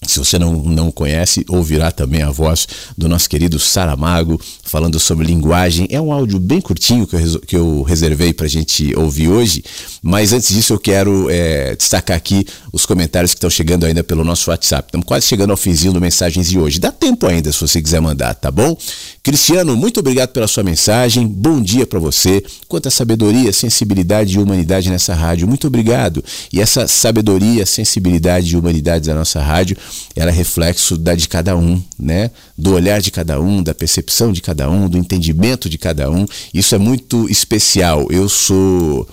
se 0.08 0.18
você 0.18 0.40
não, 0.40 0.56
não 0.64 0.92
conhece, 0.92 1.46
ouvirá 1.48 1.92
também 1.92 2.22
a 2.22 2.32
voz 2.32 2.68
do 2.98 3.10
nosso 3.10 3.30
querido 3.30 3.60
Saramago 3.60 4.40
falando 4.64 5.00
sobre 5.00 5.28
linguagem. 5.28 5.88
É 5.90 6.00
um 6.00 6.12
áudio 6.12 6.40
bem 6.40 6.62
curtinho 6.62 7.06
que 7.06 7.16
eu, 7.16 7.40
que 7.42 7.56
eu 7.56 7.82
reservei 7.84 8.34
para 8.34 8.46
a 8.46 8.50
gente 8.50 8.96
ouvir 8.96 9.28
hoje, 9.28 9.64
mas 10.02 10.32
antes 10.32 10.50
disso 10.50 10.74
eu 10.74 10.80
quero 10.80 11.30
é, 11.30 11.76
destacar 11.76 12.16
aqui 12.16 12.46
os 12.72 12.86
comentários 12.86 13.34
que 13.34 13.38
estão 13.38 13.50
chegando 13.50 13.86
ainda 13.86 14.04
pelo 14.04 14.24
nosso 14.24 14.50
WhatsApp. 14.50 14.88
Estamos 14.88 15.06
quase 15.06 15.26
chegando 15.28 15.52
ao 15.52 15.58
finzinho 15.58 15.94
do 15.94 16.00
Mensagens 16.00 16.48
de 16.48 16.58
hoje. 16.58 16.80
Dá 16.80 16.92
tempo 16.92 17.28
ainda 17.28 17.52
se 17.52 17.60
você 17.60 17.82
quiser 17.82 18.00
mandar, 18.00 18.34
tá 18.36 18.50
bom? 18.50 18.78
Cristiano, 19.22 19.76
muito 19.76 20.00
obrigado 20.00 20.30
pela 20.30 20.48
sua 20.48 20.64
mensagem. 20.64 21.28
Bom 21.28 21.62
dia 21.62 21.86
para 21.86 22.00
você. 22.00 22.44
Quanta 22.68 22.90
sabedoria, 22.90 23.52
sensibilidade 23.52 24.36
e 24.36 24.40
humanidade 24.40 24.90
nessa 24.90 25.14
rádio. 25.14 25.48
Muito 25.48 25.68
obrigado. 25.68 26.24
E 26.54 26.62
essa 26.62 26.88
sabedoria, 26.88 27.66
sensibilidade 27.66 28.54
e 28.54 28.58
humanidade 28.58 29.08
da 29.08 29.14
nossa 29.14 29.42
rádio, 29.42 29.78
ela 30.16 30.32
é 30.32 30.34
reflexo 30.34 30.98
da 30.98 31.16
de 31.16 31.28
cada 31.28 31.56
um, 31.56 31.82
né? 31.98 32.32
Do 32.58 32.74
olhar 32.74 33.02
de 33.02 33.12
cada 33.12 33.40
um, 33.40 33.62
da 33.64 33.74
percepção 33.74 34.32
de 34.32 34.42
cada 34.42 34.70
um, 34.70 34.90
do 34.90 34.98
entendimento 34.98 35.70
de 35.70 35.78
cada 35.78 36.10
um. 36.10 36.26
Isso 36.54 36.76
é 36.76 36.78
muito 36.78 37.30
especial. 37.30 38.08
Eu 38.10 38.28
sou 38.28 39.08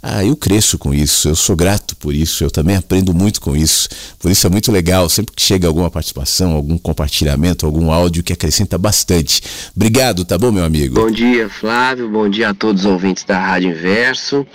ah, 0.00 0.24
eu 0.24 0.36
cresço 0.36 0.78
com 0.78 0.94
isso, 0.94 1.28
eu 1.28 1.34
sou 1.34 1.56
grato 1.56 1.96
por 1.96 2.14
isso, 2.14 2.44
eu 2.44 2.50
também 2.50 2.76
aprendo 2.76 3.12
muito 3.12 3.40
com 3.40 3.56
isso. 3.56 3.88
Por 4.18 4.30
isso 4.30 4.46
é 4.46 4.50
muito 4.50 4.70
legal, 4.70 5.08
sempre 5.08 5.34
que 5.34 5.42
chega 5.42 5.66
alguma 5.66 5.90
participação, 5.90 6.52
algum 6.52 6.78
compartilhamento, 6.78 7.66
algum 7.66 7.90
áudio 7.90 8.22
que 8.22 8.32
acrescenta 8.32 8.78
bastante. 8.78 9.42
Obrigado, 9.74 10.24
tá 10.24 10.38
bom, 10.38 10.52
meu 10.52 10.64
amigo? 10.64 10.94
Bom 10.94 11.10
dia, 11.10 11.48
Flávio. 11.48 12.08
Bom 12.08 12.28
dia 12.28 12.50
a 12.50 12.54
todos 12.54 12.84
os 12.84 12.90
ouvintes 12.90 13.24
da 13.24 13.38
Rádio 13.40 13.70
Inverso. 13.70 14.46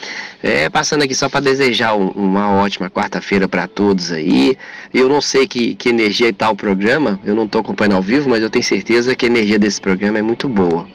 É, 0.42 0.70
passando 0.70 1.04
aqui 1.04 1.14
só 1.16 1.28
para 1.28 1.42
desejar 1.42 1.94
um- 1.96 2.10
uma 2.12 2.50
ótima 2.52 2.90
quarta-feira 2.90 3.48
para 3.48 3.68
todos 3.68 4.12
aí. 4.12 4.58
Eu 4.94 5.10
não 5.10 5.22
sei 5.22 5.46
que, 5.48 5.76
que 5.76 5.90
energia 5.90 6.30
está 6.30 6.50
o 6.50 6.56
programa, 6.56 7.20
eu 7.24 7.36
não 7.36 7.46
estou 7.46 7.62
acompanhando 7.62 7.96
ao 7.96 8.02
vivo, 8.02 8.30
mas 8.30 8.42
eu 8.42 8.50
tenho 8.50 8.64
certeza 8.64 9.16
que 9.16 9.26
a 9.26 9.30
energia 9.30 9.60
desse 9.60 9.80
programa 9.82 10.20
é 10.20 10.22
muito 10.22 10.48
boa. 10.48 10.88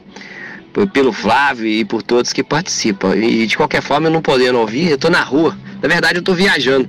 Pelo 0.86 1.12
Flávio 1.12 1.66
e 1.66 1.84
por 1.84 2.02
todos 2.02 2.32
que 2.32 2.42
participam. 2.42 3.14
E 3.16 3.46
de 3.46 3.56
qualquer 3.56 3.82
forma, 3.82 4.08
eu 4.08 4.12
não 4.12 4.22
podendo 4.22 4.58
ouvir, 4.58 4.88
eu 4.88 4.94
estou 4.94 5.10
na 5.10 5.22
rua. 5.22 5.56
Na 5.82 5.88
verdade, 5.88 6.16
eu 6.16 6.20
estou 6.20 6.34
viajando. 6.34 6.88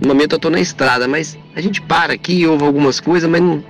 No 0.00 0.08
momento, 0.08 0.32
eu 0.32 0.36
estou 0.36 0.50
na 0.50 0.60
estrada, 0.60 1.08
mas 1.08 1.36
a 1.54 1.60
gente 1.60 1.80
para 1.82 2.12
aqui, 2.12 2.46
ouve 2.46 2.64
algumas 2.64 3.00
coisas, 3.00 3.28
mas 3.28 3.40
não, 3.40 3.62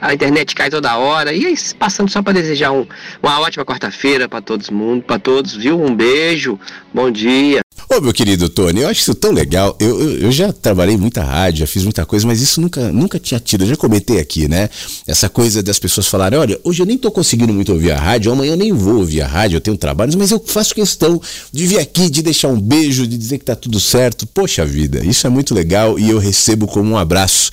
a 0.00 0.14
internet 0.14 0.54
cai 0.54 0.70
toda 0.70 0.96
hora. 0.96 1.32
E 1.32 1.44
aí, 1.46 1.54
passando 1.78 2.10
só 2.10 2.22
para 2.22 2.32
desejar 2.34 2.72
um- 2.72 2.86
uma 3.22 3.40
ótima 3.40 3.64
quarta-feira 3.64 4.28
para 4.28 4.40
todos 4.40 4.70
mundo, 4.70 5.02
para 5.02 5.18
todos, 5.18 5.54
viu? 5.54 5.80
Um 5.80 5.94
beijo, 5.94 6.58
bom 6.92 7.10
dia. 7.10 7.60
Ô, 7.90 8.00
meu 8.02 8.12
querido 8.12 8.50
Tony, 8.50 8.80
eu 8.82 8.88
acho 8.88 9.00
isso 9.00 9.14
tão 9.14 9.32
legal. 9.32 9.74
Eu, 9.80 9.98
eu, 10.00 10.18
eu 10.22 10.32
já 10.32 10.52
trabalhei 10.52 10.96
muita 10.98 11.22
rádio, 11.22 11.60
já 11.60 11.66
fiz 11.66 11.84
muita 11.84 12.04
coisa, 12.04 12.26
mas 12.26 12.42
isso 12.42 12.60
nunca, 12.60 12.92
nunca 12.92 13.18
tinha 13.18 13.40
tido. 13.40 13.64
Eu 13.64 13.68
já 13.68 13.76
comentei 13.76 14.18
aqui, 14.20 14.46
né? 14.46 14.68
Essa 15.06 15.28
coisa 15.28 15.62
das 15.62 15.78
pessoas 15.78 16.06
falarem: 16.06 16.38
olha, 16.38 16.60
hoje 16.64 16.82
eu 16.82 16.86
nem 16.86 16.98
tô 16.98 17.10
conseguindo 17.10 17.52
muito 17.54 17.72
ouvir 17.72 17.92
a 17.92 17.98
rádio, 17.98 18.30
amanhã 18.30 18.52
eu 18.52 18.56
nem 18.58 18.72
vou 18.72 18.96
ouvir 18.98 19.22
a 19.22 19.26
rádio, 19.26 19.56
eu 19.56 19.60
tenho 19.60 19.76
trabalhos, 19.78 20.14
mas 20.16 20.30
eu 20.30 20.42
faço 20.44 20.74
questão 20.74 21.20
de 21.50 21.66
vir 21.66 21.78
aqui, 21.78 22.10
de 22.10 22.20
deixar 22.20 22.48
um 22.48 22.60
beijo, 22.60 23.06
de 23.06 23.16
dizer 23.16 23.38
que 23.38 23.44
tá 23.46 23.56
tudo 23.56 23.80
certo. 23.80 24.26
Poxa 24.26 24.66
vida, 24.66 25.02
isso 25.04 25.26
é 25.26 25.30
muito 25.30 25.54
legal 25.54 25.98
e 25.98 26.10
eu 26.10 26.18
recebo 26.18 26.66
como 26.66 26.90
um 26.90 26.98
abraço. 26.98 27.50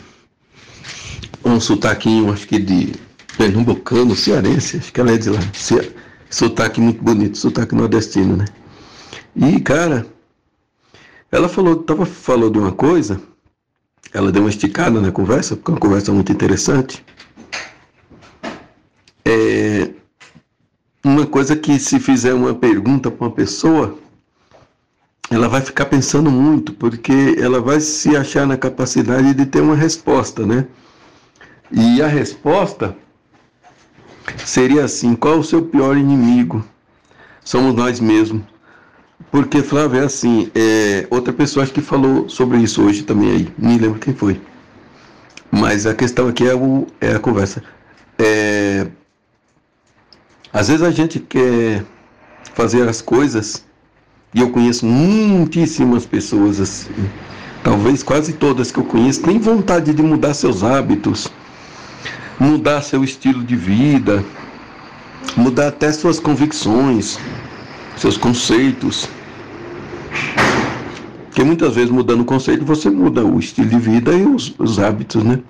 um 1.44 1.60
sotaquinho, 1.60 2.32
acho 2.32 2.48
que 2.48 2.58
de 2.58 2.92
pernambucano, 3.38 4.16
cearense, 4.16 4.78
acho 4.78 4.92
que 4.92 5.00
ela 5.00 5.12
é 5.12 5.16
de 5.16 5.30
lá. 5.30 5.40
Sotaque 6.28 6.80
muito 6.80 7.02
bonito, 7.02 7.38
sotaque 7.38 7.74
nordestino, 7.74 8.36
né? 8.36 8.44
E, 9.34 9.60
cara, 9.60 10.06
ela 11.30 11.48
falou, 11.48 11.76
tava, 11.76 12.04
falou 12.04 12.50
de 12.50 12.58
uma 12.58 12.72
coisa, 12.72 13.20
ela 14.12 14.32
deu 14.32 14.42
uma 14.42 14.50
esticada 14.50 15.00
na 15.00 15.12
conversa, 15.12 15.56
porque 15.56 15.70
é 15.70 15.74
uma 15.74 15.80
conversa 15.80 16.12
muito 16.12 16.32
interessante. 16.32 17.04
É, 19.24 19.90
uma 21.04 21.26
coisa 21.26 21.56
que 21.56 21.78
se 21.78 22.00
fizer 22.00 22.34
uma 22.34 22.54
pergunta 22.54 23.10
para 23.10 23.26
uma 23.26 23.32
pessoa, 23.32 23.96
ela 25.30 25.48
vai 25.48 25.60
ficar 25.60 25.86
pensando 25.86 26.30
muito, 26.30 26.72
porque 26.72 27.36
ela 27.38 27.60
vai 27.60 27.80
se 27.80 28.16
achar 28.16 28.46
na 28.46 28.56
capacidade 28.56 29.32
de 29.32 29.46
ter 29.46 29.60
uma 29.60 29.76
resposta, 29.76 30.44
né? 30.44 30.66
E 31.70 32.02
a 32.02 32.08
resposta 32.08 32.96
seria 34.44 34.84
assim: 34.84 35.14
qual 35.14 35.38
o 35.38 35.44
seu 35.44 35.62
pior 35.62 35.96
inimigo? 35.96 36.64
Somos 37.44 37.74
nós 37.74 38.00
mesmos. 38.00 38.42
Porque, 39.30 39.62
Flávio, 39.62 40.00
é 40.00 40.04
assim: 40.04 40.50
é, 40.52 41.06
outra 41.10 41.32
pessoa 41.32 41.62
acho 41.62 41.72
que 41.72 41.80
falou 41.80 42.28
sobre 42.28 42.58
isso 42.58 42.82
hoje 42.82 43.04
também 43.04 43.30
aí, 43.30 43.54
nem 43.56 43.78
lembro 43.78 44.00
quem 44.00 44.12
foi. 44.12 44.40
Mas 45.50 45.86
a 45.86 45.94
questão 45.94 46.26
aqui 46.26 46.48
é, 46.48 46.54
o, 46.54 46.86
é 47.00 47.14
a 47.14 47.18
conversa. 47.20 47.62
É, 48.18 48.88
às 50.52 50.66
vezes 50.68 50.82
a 50.82 50.90
gente 50.90 51.20
quer 51.20 51.84
fazer 52.54 52.88
as 52.88 53.00
coisas, 53.00 53.64
e 54.34 54.40
eu 54.40 54.50
conheço 54.50 54.86
muitíssimas 54.86 56.06
pessoas 56.06 56.60
assim, 56.60 56.90
talvez 57.64 58.02
quase 58.02 58.32
todas 58.34 58.70
que 58.70 58.78
eu 58.78 58.84
conheço, 58.84 59.22
têm 59.22 59.38
vontade 59.38 59.92
de 59.92 60.02
mudar 60.02 60.34
seus 60.34 60.62
hábitos, 60.62 61.28
mudar 62.38 62.82
seu 62.82 63.02
estilo 63.02 63.42
de 63.42 63.56
vida, 63.56 64.24
mudar 65.36 65.68
até 65.68 65.92
suas 65.92 66.20
convicções, 66.20 67.18
seus 67.96 68.16
conceitos. 68.16 69.08
Porque 71.26 71.44
muitas 71.44 71.74
vezes 71.74 71.90
mudando 71.90 72.22
o 72.22 72.24
conceito 72.24 72.64
você 72.64 72.90
muda 72.90 73.24
o 73.24 73.38
estilo 73.38 73.68
de 73.68 73.78
vida 73.78 74.12
e 74.12 74.26
os, 74.26 74.54
os 74.58 74.78
hábitos, 74.78 75.22
né? 75.22 75.40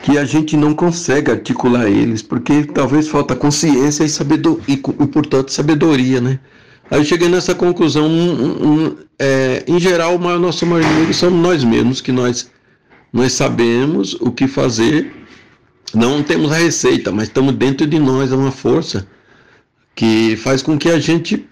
Que 0.00 0.18
a 0.18 0.24
gente 0.26 0.56
não 0.56 0.74
consegue 0.74 1.30
articular 1.30 1.88
eles, 1.88 2.20
porque 2.20 2.64
talvez 2.64 3.08
falta 3.08 3.34
consciência 3.34 4.04
e, 4.04 4.08
sabedor, 4.08 4.60
co- 4.82 4.94
e 5.00 5.06
portanto, 5.06 5.50
sabedoria, 5.50 6.20
né? 6.20 6.38
Aí 6.90 7.00
eu 7.00 7.04
cheguei 7.04 7.28
nessa 7.28 7.54
conclusão, 7.54 8.06
um- 8.06 8.68
um- 8.86 8.96
é, 9.18 9.64
em 9.66 9.78
geral, 9.80 10.16
o 10.16 10.18
maior, 10.20 10.38
nosso 10.38 10.66
maior 10.66 10.84
inimigo 10.88 11.14
somos 11.14 11.40
nós 11.40 11.64
mesmos, 11.64 12.00
que 12.00 12.12
nós, 12.12 12.50
nós 13.12 13.32
sabemos 13.32 14.14
o 14.20 14.30
que 14.30 14.46
fazer, 14.46 15.10
não 15.94 16.22
temos 16.22 16.52
a 16.52 16.56
receita, 16.56 17.10
mas 17.10 17.24
estamos 17.28 17.54
dentro 17.54 17.86
de 17.86 17.98
nós, 17.98 18.30
é 18.32 18.36
uma 18.36 18.50
força 18.52 19.06
que 19.94 20.36
faz 20.36 20.62
com 20.62 20.76
que 20.76 20.88
a 20.90 20.98
gente 20.98 21.46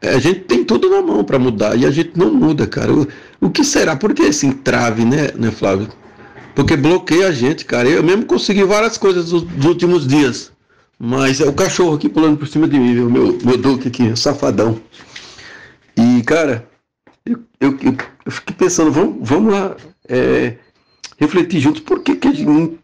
a 0.00 0.18
gente 0.20 0.40
tem 0.42 0.62
tudo 0.64 0.88
na 0.88 1.02
mão 1.02 1.24
para 1.24 1.40
mudar 1.40 1.76
e 1.76 1.84
a 1.84 1.90
gente 1.90 2.12
não 2.14 2.32
muda, 2.32 2.68
cara. 2.68 2.92
O, 2.92 3.04
o 3.40 3.50
que 3.50 3.64
será? 3.64 3.96
Por 3.96 4.14
que 4.14 4.22
esse 4.22 4.46
entrave, 4.46 5.04
né, 5.04 5.32
né, 5.34 5.50
Flávio? 5.50 5.88
Porque 6.54 6.76
bloqueia 6.76 7.26
a 7.26 7.32
gente, 7.32 7.64
cara. 7.64 7.88
Eu 7.88 8.04
mesmo 8.04 8.24
consegui 8.24 8.62
várias 8.62 8.96
coisas 8.96 9.30
dos, 9.30 9.42
dos 9.42 9.64
últimos 9.64 10.06
dias, 10.06 10.52
mas 10.98 11.40
é 11.40 11.46
o 11.46 11.52
cachorro 11.52 11.94
aqui 11.94 12.08
pulando 12.08 12.38
por 12.38 12.48
cima 12.48 12.66
de 12.66 12.78
mim? 12.78 12.94
Meu, 12.94 13.38
meu 13.44 13.56
Duque 13.56 13.88
aqui, 13.88 14.16
safadão. 14.16 14.80
E, 15.96 16.22
cara, 16.22 16.66
eu, 17.24 17.38
eu, 17.60 17.78
eu, 18.26 18.32
fiquei 18.32 18.56
pensando, 18.56 18.90
vamos, 18.90 19.16
vamos 19.28 19.52
lá 19.52 19.76
é, 20.08 20.56
refletir 21.18 21.60
juntos. 21.60 21.82
Por 21.82 22.02
que, 22.02 22.16
que 22.16 22.28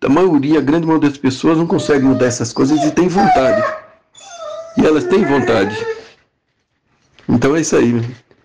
a, 0.01 0.09
maioria, 0.09 0.59
a 0.59 0.63
grande 0.63 0.87
maioria 0.87 1.09
das 1.09 1.19
pessoas 1.19 1.59
não 1.59 1.67
consegue 1.67 2.05
mudar 2.05 2.27
essas 2.27 2.53
coisas 2.53 2.83
e 2.85 2.91
tem 2.93 3.09
vontade? 3.09 3.65
E 4.79 4.87
elas 4.87 5.05
têm 5.05 5.25
vontade. 5.25 5.77
Então 7.29 7.57
é 7.57 7.61
isso 7.61 7.77
aí. 7.77 8.01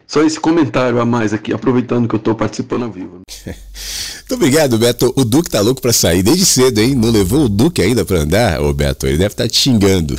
Só 0.08 0.24
esse 0.24 0.40
comentário 0.40 1.00
a 1.00 1.06
mais 1.06 1.34
aqui, 1.34 1.54
aproveitando 1.54 2.08
que 2.08 2.16
eu 2.16 2.20
estou 2.20 2.34
participando 2.34 2.86
ao 2.86 2.92
vivo. 2.92 3.22
Muito 4.30 4.44
obrigado, 4.44 4.78
Beto. 4.78 5.12
O 5.16 5.26
Duque 5.26 5.50
tá 5.50 5.60
louco 5.60 5.82
pra 5.82 5.92
sair 5.92 6.22
desde 6.22 6.46
cedo, 6.46 6.80
hein? 6.80 6.94
Não 6.94 7.10
levou 7.10 7.46
o 7.46 7.50
Duque 7.50 7.82
ainda 7.82 8.06
pra 8.06 8.20
andar, 8.20 8.62
ô 8.62 8.72
Beto? 8.72 9.08
Ele 9.08 9.18
deve 9.18 9.34
estar 9.34 9.50
te 9.50 9.58
xingando. 9.58 10.16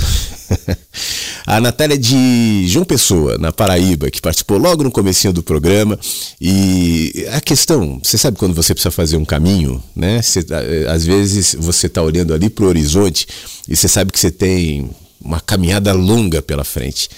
A 1.46 1.60
Natália 1.60 1.96
de 1.96 2.66
João 2.66 2.84
Pessoa, 2.84 3.38
na 3.38 3.52
Paraíba, 3.52 4.10
que 4.10 4.20
participou 4.20 4.58
logo 4.58 4.82
no 4.82 4.90
comecinho 4.90 5.32
do 5.32 5.44
programa. 5.44 5.96
E 6.40 7.24
a 7.30 7.40
questão, 7.40 8.00
você 8.02 8.18
sabe 8.18 8.36
quando 8.36 8.52
você 8.52 8.74
precisa 8.74 8.90
fazer 8.90 9.16
um 9.16 9.24
caminho, 9.24 9.80
né? 9.94 10.20
Você, 10.20 10.40
eh, 10.40 10.86
às 10.90 11.04
vezes 11.06 11.54
você 11.56 11.88
tá 11.88 12.02
olhando 12.02 12.34
ali 12.34 12.50
pro 12.50 12.66
horizonte 12.66 13.28
e 13.68 13.76
você 13.76 13.86
sabe 13.86 14.10
que 14.10 14.18
você 14.18 14.32
tem 14.32 14.90
uma 15.20 15.40
caminhada 15.40 15.92
longa 15.92 16.40
pela 16.40 16.64
frente. 16.64 17.09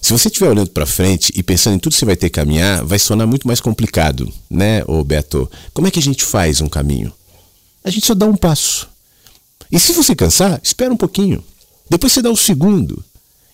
Se 0.00 0.12
você 0.12 0.28
estiver 0.28 0.48
olhando 0.48 0.70
para 0.70 0.86
frente 0.86 1.32
e 1.36 1.42
pensando 1.42 1.76
em 1.76 1.78
tudo 1.78 1.92
que 1.92 1.98
você 1.98 2.04
vai 2.04 2.16
ter 2.16 2.30
que 2.30 2.40
caminhar, 2.40 2.84
vai 2.84 2.98
sonar 2.98 3.26
muito 3.26 3.46
mais 3.46 3.60
complicado, 3.60 4.32
né, 4.48 4.82
ô 4.86 5.04
Beto? 5.04 5.50
Como 5.74 5.86
é 5.86 5.90
que 5.90 5.98
a 5.98 6.02
gente 6.02 6.24
faz 6.24 6.60
um 6.60 6.68
caminho? 6.68 7.12
A 7.84 7.90
gente 7.90 8.06
só 8.06 8.14
dá 8.14 8.26
um 8.26 8.36
passo. 8.36 8.88
E 9.70 9.78
se 9.78 9.92
você 9.92 10.14
cansar, 10.14 10.60
espera 10.62 10.92
um 10.92 10.96
pouquinho. 10.96 11.44
Depois 11.88 12.12
você 12.12 12.22
dá 12.22 12.30
o 12.30 12.36
segundo. 12.36 13.04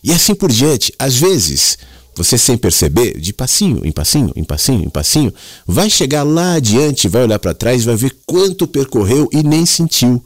E 0.03 0.13
assim 0.13 0.35
por 0.35 0.51
diante. 0.51 0.93
Às 0.99 1.17
vezes, 1.17 1.77
você 2.15 2.39
sem 2.39 2.57
perceber, 2.57 3.21
de 3.21 3.33
passinho 3.33 3.83
em 3.85 3.93
passinho, 3.93 4.33
em 4.35 4.43
passinho, 4.43 4.85
em 4.85 4.89
passinho, 4.89 5.35
vai 5.67 5.91
chegar 5.91 6.23
lá 6.23 6.55
adiante, 6.55 7.09
vai 7.09 7.23
olhar 7.23 7.39
para 7.39 7.55
trás, 7.55 7.85
vai 7.85 7.95
ver 7.95 8.17
quanto 8.25 8.67
percorreu 8.67 9.29
e 9.33 9.43
nem 9.43 9.67
sentiu. 9.67 10.25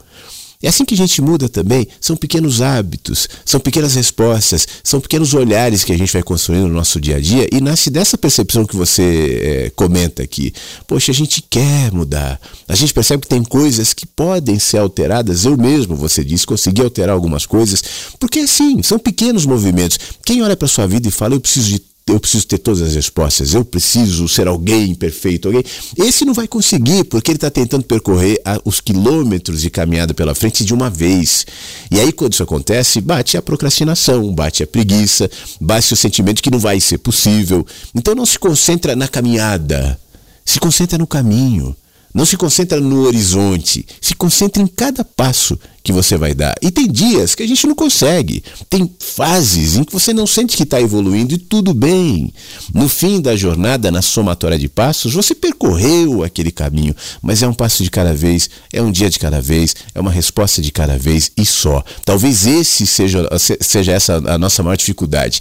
É 0.62 0.68
assim 0.68 0.84
que 0.84 0.92
a 0.92 0.96
gente 0.96 1.22
muda 1.22 1.48
também. 1.48 1.88
São 2.00 2.14
pequenos 2.14 2.60
hábitos, 2.60 3.28
são 3.46 3.58
pequenas 3.58 3.94
respostas, 3.94 4.68
são 4.84 5.00
pequenos 5.00 5.32
olhares 5.32 5.84
que 5.84 5.92
a 5.92 5.96
gente 5.96 6.12
vai 6.12 6.22
construindo 6.22 6.68
no 6.68 6.74
nosso 6.74 7.00
dia 7.00 7.16
a 7.16 7.20
dia 7.20 7.48
e 7.50 7.62
nasce 7.62 7.88
dessa 7.88 8.18
percepção 8.18 8.66
que 8.66 8.76
você 8.76 9.40
eh, 9.42 9.72
comenta 9.74 10.22
aqui. 10.22 10.52
Poxa, 10.86 11.12
a 11.12 11.14
gente 11.14 11.42
quer 11.48 11.90
mudar. 11.92 12.38
A 12.68 12.74
gente 12.74 12.92
percebe 12.92 13.22
que 13.22 13.28
tem 13.28 13.42
coisas 13.42 13.94
que 13.94 14.06
podem 14.06 14.58
ser 14.58 14.78
alteradas. 14.78 15.46
Eu 15.46 15.56
mesmo, 15.56 15.96
você 15.96 16.22
disse, 16.22 16.46
consegui 16.46 16.82
alterar 16.82 17.14
algumas 17.14 17.46
coisas. 17.46 17.82
Porque 18.18 18.40
assim, 18.40 18.82
são 18.82 18.98
pequenos 18.98 19.46
movimentos. 19.46 19.98
Quem 20.24 20.42
olha 20.42 20.56
para 20.56 20.68
sua 20.68 20.86
vida 20.86 21.08
e 21.08 21.10
fala, 21.10 21.34
eu 21.34 21.40
preciso 21.40 21.70
de 21.70 21.89
eu 22.06 22.18
preciso 22.18 22.46
ter 22.46 22.58
todas 22.58 22.82
as 22.82 22.94
respostas, 22.94 23.54
eu 23.54 23.64
preciso 23.64 24.28
ser 24.28 24.48
alguém 24.48 24.94
perfeito, 24.94 25.48
alguém. 25.48 25.62
Esse 25.96 26.24
não 26.24 26.34
vai 26.34 26.48
conseguir, 26.48 27.04
porque 27.04 27.30
ele 27.30 27.36
está 27.36 27.50
tentando 27.50 27.84
percorrer 27.84 28.40
os 28.64 28.80
quilômetros 28.80 29.62
de 29.62 29.70
caminhada 29.70 30.12
pela 30.12 30.34
frente 30.34 30.64
de 30.64 30.74
uma 30.74 30.90
vez. 30.90 31.46
E 31.90 32.00
aí, 32.00 32.12
quando 32.12 32.32
isso 32.32 32.42
acontece, 32.42 33.00
bate 33.00 33.36
a 33.36 33.42
procrastinação, 33.42 34.34
bate 34.34 34.62
a 34.62 34.66
preguiça, 34.66 35.30
bate 35.60 35.92
o 35.92 35.96
sentimento 35.96 36.42
que 36.42 36.50
não 36.50 36.58
vai 36.58 36.80
ser 36.80 36.98
possível. 36.98 37.64
Então 37.94 38.14
não 38.14 38.26
se 38.26 38.38
concentra 38.38 38.96
na 38.96 39.06
caminhada, 39.06 39.98
se 40.44 40.58
concentra 40.58 40.98
no 40.98 41.06
caminho. 41.06 41.76
Não 42.12 42.24
se 42.24 42.36
concentra 42.36 42.80
no 42.80 43.02
horizonte, 43.06 43.86
se 44.00 44.14
concentra 44.14 44.60
em 44.60 44.66
cada 44.66 45.04
passo 45.04 45.58
que 45.82 45.92
você 45.92 46.16
vai 46.16 46.34
dar. 46.34 46.54
E 46.60 46.70
tem 46.70 46.86
dias 46.86 47.34
que 47.34 47.42
a 47.42 47.46
gente 47.46 47.66
não 47.66 47.74
consegue. 47.74 48.42
Tem 48.68 48.90
fases 48.98 49.76
em 49.76 49.84
que 49.84 49.92
você 49.92 50.12
não 50.12 50.26
sente 50.26 50.56
que 50.56 50.64
está 50.64 50.80
evoluindo 50.80 51.34
e 51.34 51.38
tudo 51.38 51.72
bem. 51.72 52.32
No 52.74 52.88
fim 52.88 53.20
da 53.20 53.36
jornada, 53.36 53.90
na 53.90 54.02
somatória 54.02 54.58
de 54.58 54.68
passos, 54.68 55.14
você 55.14 55.34
percorreu 55.34 56.24
aquele 56.24 56.50
caminho, 56.50 56.94
mas 57.22 57.42
é 57.42 57.48
um 57.48 57.54
passo 57.54 57.82
de 57.82 57.90
cada 57.90 58.12
vez, 58.12 58.50
é 58.72 58.82
um 58.82 58.90
dia 58.90 59.08
de 59.08 59.18
cada 59.18 59.40
vez, 59.40 59.74
é 59.94 60.00
uma 60.00 60.10
resposta 60.10 60.60
de 60.60 60.72
cada 60.72 60.98
vez 60.98 61.30
e 61.36 61.46
só. 61.46 61.82
Talvez 62.04 62.46
esse 62.46 62.86
seja, 62.86 63.28
seja 63.38 63.92
essa 63.92 64.16
a 64.16 64.36
nossa 64.36 64.62
maior 64.62 64.76
dificuldade 64.76 65.40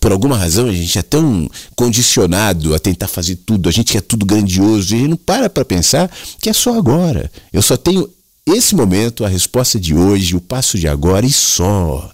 por 0.00 0.12
alguma 0.12 0.36
razão 0.36 0.68
a 0.68 0.72
gente 0.72 0.98
é 0.98 1.02
tão 1.02 1.48
condicionado 1.74 2.74
a 2.74 2.78
tentar 2.78 3.08
fazer 3.08 3.36
tudo, 3.36 3.68
a 3.68 3.72
gente 3.72 3.92
quer 3.92 4.00
tudo 4.00 4.26
grandioso, 4.26 4.92
e 4.92 4.96
a 4.96 4.98
gente 4.98 5.10
não 5.10 5.16
para 5.16 5.50
para 5.50 5.64
pensar 5.64 6.10
que 6.40 6.48
é 6.48 6.52
só 6.52 6.76
agora. 6.76 7.30
Eu 7.52 7.62
só 7.62 7.76
tenho 7.76 8.08
esse 8.46 8.74
momento, 8.74 9.24
a 9.24 9.28
resposta 9.28 9.80
de 9.80 9.94
hoje, 9.94 10.36
o 10.36 10.40
passo 10.40 10.78
de 10.78 10.86
agora 10.86 11.24
e 11.24 11.32
só. 11.32 12.10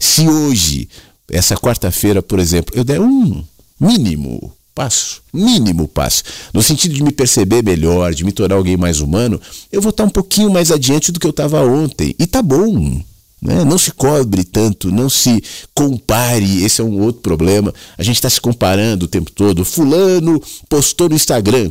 Se 0.00 0.26
hoje, 0.28 0.88
essa 1.30 1.54
quarta-feira, 1.54 2.22
por 2.22 2.38
exemplo, 2.38 2.74
eu 2.76 2.82
der 2.82 3.00
um 3.00 3.44
mínimo, 3.78 4.52
passo, 4.74 5.22
mínimo 5.32 5.86
passo, 5.86 6.22
no 6.52 6.62
sentido 6.62 6.94
de 6.94 7.02
me 7.02 7.12
perceber 7.12 7.62
melhor, 7.62 8.14
de 8.14 8.24
me 8.24 8.32
tornar 8.32 8.56
alguém 8.56 8.76
mais 8.76 9.00
humano, 9.00 9.40
eu 9.70 9.82
vou 9.82 9.90
estar 9.90 10.04
um 10.04 10.10
pouquinho 10.10 10.50
mais 10.50 10.70
adiante 10.70 11.12
do 11.12 11.20
que 11.20 11.26
eu 11.26 11.30
estava 11.30 11.62
ontem. 11.62 12.14
E 12.18 12.26
tá 12.26 12.40
bom. 12.42 13.02
Né? 13.46 13.64
Não 13.64 13.78
se 13.78 13.92
cobre 13.92 14.42
tanto, 14.42 14.90
não 14.90 15.08
se 15.08 15.40
compare, 15.72 16.64
esse 16.64 16.80
é 16.80 16.84
um 16.84 17.00
outro 17.00 17.22
problema. 17.22 17.72
A 17.96 18.02
gente 18.02 18.16
está 18.16 18.28
se 18.28 18.40
comparando 18.40 19.04
o 19.04 19.08
tempo 19.08 19.30
todo. 19.30 19.64
Fulano 19.64 20.42
postou 20.68 21.08
no 21.08 21.14
Instagram 21.14 21.70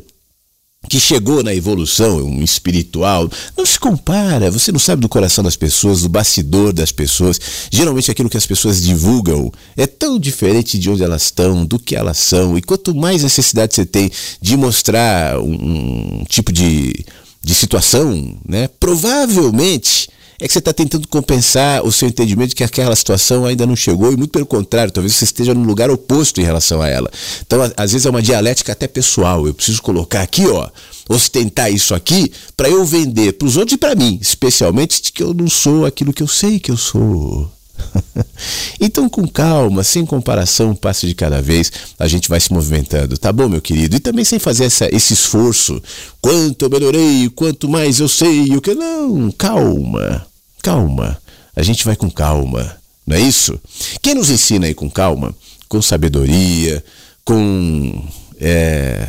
que 0.88 1.00
chegou 1.00 1.44
na 1.44 1.54
evolução 1.54 2.20
um 2.20 2.44
espiritual, 2.44 3.28
não 3.58 3.66
se 3.66 3.80
compara, 3.80 4.52
você 4.52 4.72
não 4.72 4.78
sabe 4.78 5.02
do 5.02 5.10
coração 5.10 5.44
das 5.44 5.56
pessoas, 5.56 6.04
do 6.04 6.10
bastidor 6.10 6.72
das 6.72 6.92
pessoas. 6.92 7.40
Geralmente 7.72 8.12
aquilo 8.12 8.30
que 8.30 8.38
as 8.38 8.46
pessoas 8.46 8.82
divulgam 8.82 9.52
é 9.76 9.88
tão 9.88 10.20
diferente 10.20 10.78
de 10.78 10.90
onde 10.90 11.04
elas 11.04 11.24
estão, 11.24 11.66
do 11.66 11.80
que 11.80 11.96
elas 11.96 12.20
são. 12.20 12.58
E 12.58 12.62
quanto 12.62 12.96
mais 12.96 13.24
necessidade 13.24 13.74
você 13.74 13.86
tem 13.86 14.10
de 14.40 14.56
mostrar 14.56 15.40
um, 15.40 16.22
um 16.22 16.24
tipo 16.30 16.54
de, 16.54 17.04
de 17.44 17.56
situação, 17.56 18.38
né, 18.48 18.70
provavelmente 18.80 20.08
é 20.40 20.48
que 20.48 20.54
você 20.54 20.60
está 20.60 20.74
tentando 20.74 21.08
compensar 21.08 21.84
o 21.86 21.92
seu 21.92 22.08
entendimento 22.08 22.50
de 22.50 22.56
que 22.56 22.64
aquela 22.64 22.96
situação 22.96 23.46
ainda 23.46 23.66
não 23.66 23.76
chegou 23.76 24.12
e 24.12 24.18
muito 24.18 24.32
pelo 24.32 24.46
contrário, 24.46 24.92
talvez 24.92 25.16
você 25.16 25.26
esteja 25.26 25.54
no 25.54 25.64
lugar 25.64 25.90
oposto 25.90 26.42
em 26.42 26.44
relação 26.44 26.82
a 26.82 26.88
ela. 26.88 27.10
Então, 27.46 27.62
às 27.78 27.92
vezes 27.92 28.06
é 28.06 28.10
uma 28.10 28.22
dialética 28.22 28.72
até 28.72 28.88
pessoal. 28.88 29.48
Eu 29.48 29.54
preciso 29.54 29.82
colocar 29.82 30.22
aqui, 30.22 30.46
ó, 30.48 30.70
ostentar 31.08 31.72
isso 31.72 31.94
aqui 31.96 32.32
para 32.58 32.70
eu 32.70 32.84
vender 32.86 33.34
para 33.34 33.48
os 33.48 33.58
outros 33.58 33.76
e 33.76 33.78
para 33.78 33.96
mim, 33.96 34.20
especialmente 34.22 35.02
de 35.02 35.12
que 35.12 35.24
eu 35.24 35.34
não 35.34 35.48
sou 35.48 35.86
aquilo 35.86 36.14
que 36.14 36.24
eu 36.24 36.28
sei 36.28 36.60
que 36.60 36.72
eu 36.72 36.78
sou. 36.78 37.55
então, 38.80 39.08
com 39.10 39.28
calma, 39.28 39.84
sem 39.84 40.06
comparação, 40.06 40.72
um 40.72 40.76
passo 40.76 41.08
de 41.08 41.16
cada 41.16 41.42
vez, 41.42 41.72
a 42.00 42.08
gente 42.08 42.30
vai 42.30 42.40
se 42.40 42.52
movimentando, 42.54 43.18
tá 43.18 43.32
bom, 43.32 43.48
meu 43.50 43.62
querido? 43.62 43.96
E 43.96 44.00
também 44.00 44.26
sem 44.26 44.40
fazer 44.40 44.66
essa- 44.66 44.94
esse 44.96 45.14
esforço. 45.14 45.82
Quanto 46.22 46.64
eu 46.66 46.70
melhorei, 46.70 47.30
quanto 47.30 47.68
mais 47.70 48.00
eu 48.00 48.08
sei, 48.08 48.56
o 48.56 48.62
que 48.62 48.74
não. 48.74 49.32
Calma, 49.32 50.26
calma. 50.62 51.18
A 51.56 51.64
gente 51.64 51.86
vai 51.86 51.96
com 51.96 52.10
calma, 52.10 52.76
não 53.08 53.16
é 53.16 53.22
isso? 53.22 53.60
Quem 54.02 54.14
nos 54.16 54.30
ensina 54.30 54.68
aí 54.68 54.74
com 54.74 54.90
calma, 54.90 55.34
com 55.70 55.82
sabedoria, 55.82 56.84
com 57.24 58.04
é, 58.40 59.08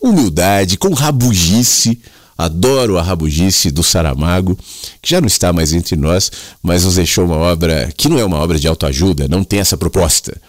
humildade, 0.00 0.76
com 0.78 0.92
rabugice. 0.94 2.00
Adoro 2.40 2.96
a 2.96 3.02
rabugice 3.02 3.70
do 3.70 3.82
Saramago, 3.82 4.58
que 5.02 5.10
já 5.10 5.20
não 5.20 5.26
está 5.26 5.52
mais 5.52 5.74
entre 5.74 5.94
nós, 5.94 6.32
mas 6.62 6.84
nos 6.86 6.94
deixou 6.94 7.26
uma 7.26 7.36
obra 7.36 7.92
que 7.94 8.08
não 8.08 8.18
é 8.18 8.24
uma 8.24 8.38
obra 8.38 8.58
de 8.58 8.66
autoajuda, 8.66 9.28
não 9.28 9.44
tem 9.44 9.60
essa 9.60 9.76
proposta. 9.76 10.40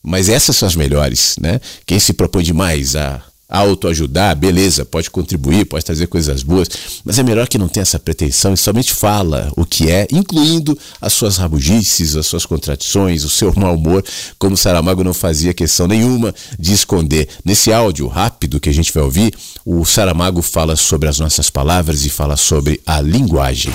Mas 0.00 0.28
essas 0.28 0.56
são 0.56 0.68
as 0.68 0.76
melhores, 0.76 1.34
né? 1.40 1.60
Quem 1.84 1.98
se 1.98 2.12
propõe 2.12 2.44
demais 2.44 2.94
a 2.94 3.20
autoajudar, 3.50 4.36
beleza, 4.36 4.84
pode 4.84 5.10
contribuir, 5.10 5.64
pode 5.64 5.84
trazer 5.84 6.06
coisas 6.06 6.42
boas, 6.42 6.68
mas 7.04 7.18
é 7.18 7.22
melhor 7.22 7.48
que 7.48 7.58
não 7.58 7.68
tenha 7.68 7.82
essa 7.82 7.98
pretensão 7.98 8.54
e 8.54 8.56
somente 8.56 8.92
fala 8.92 9.52
o 9.56 9.66
que 9.66 9.90
é, 9.90 10.06
incluindo 10.12 10.78
as 11.00 11.12
suas 11.12 11.36
rabugices, 11.36 12.14
as 12.14 12.26
suas 12.26 12.46
contradições, 12.46 13.24
o 13.24 13.28
seu 13.28 13.52
mau 13.56 13.74
humor, 13.74 14.04
como 14.38 14.56
Saramago 14.56 15.02
não 15.02 15.12
fazia 15.12 15.52
questão 15.52 15.88
nenhuma 15.88 16.34
de 16.58 16.72
esconder. 16.72 17.28
Nesse 17.44 17.72
áudio 17.72 18.06
rápido 18.06 18.60
que 18.60 18.68
a 18.68 18.74
gente 18.74 18.92
vai 18.92 19.02
ouvir, 19.02 19.34
o 19.64 19.84
Saramago 19.84 20.42
fala 20.42 20.76
sobre 20.76 21.08
as 21.08 21.18
nossas 21.18 21.50
palavras 21.50 22.04
e 22.04 22.10
fala 22.10 22.36
sobre 22.36 22.80
a 22.86 23.00
linguagem. 23.00 23.72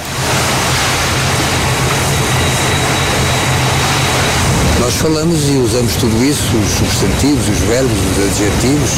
Nós 4.80 4.94
falamos 4.96 5.40
e 5.50 5.58
usamos 5.58 5.96
tudo 5.96 6.24
isso, 6.24 6.56
os 6.58 6.72
substantivos, 6.78 7.50
os 7.50 7.60
verbos, 7.68 7.92
os 7.92 8.24
adjetivos, 8.24 8.92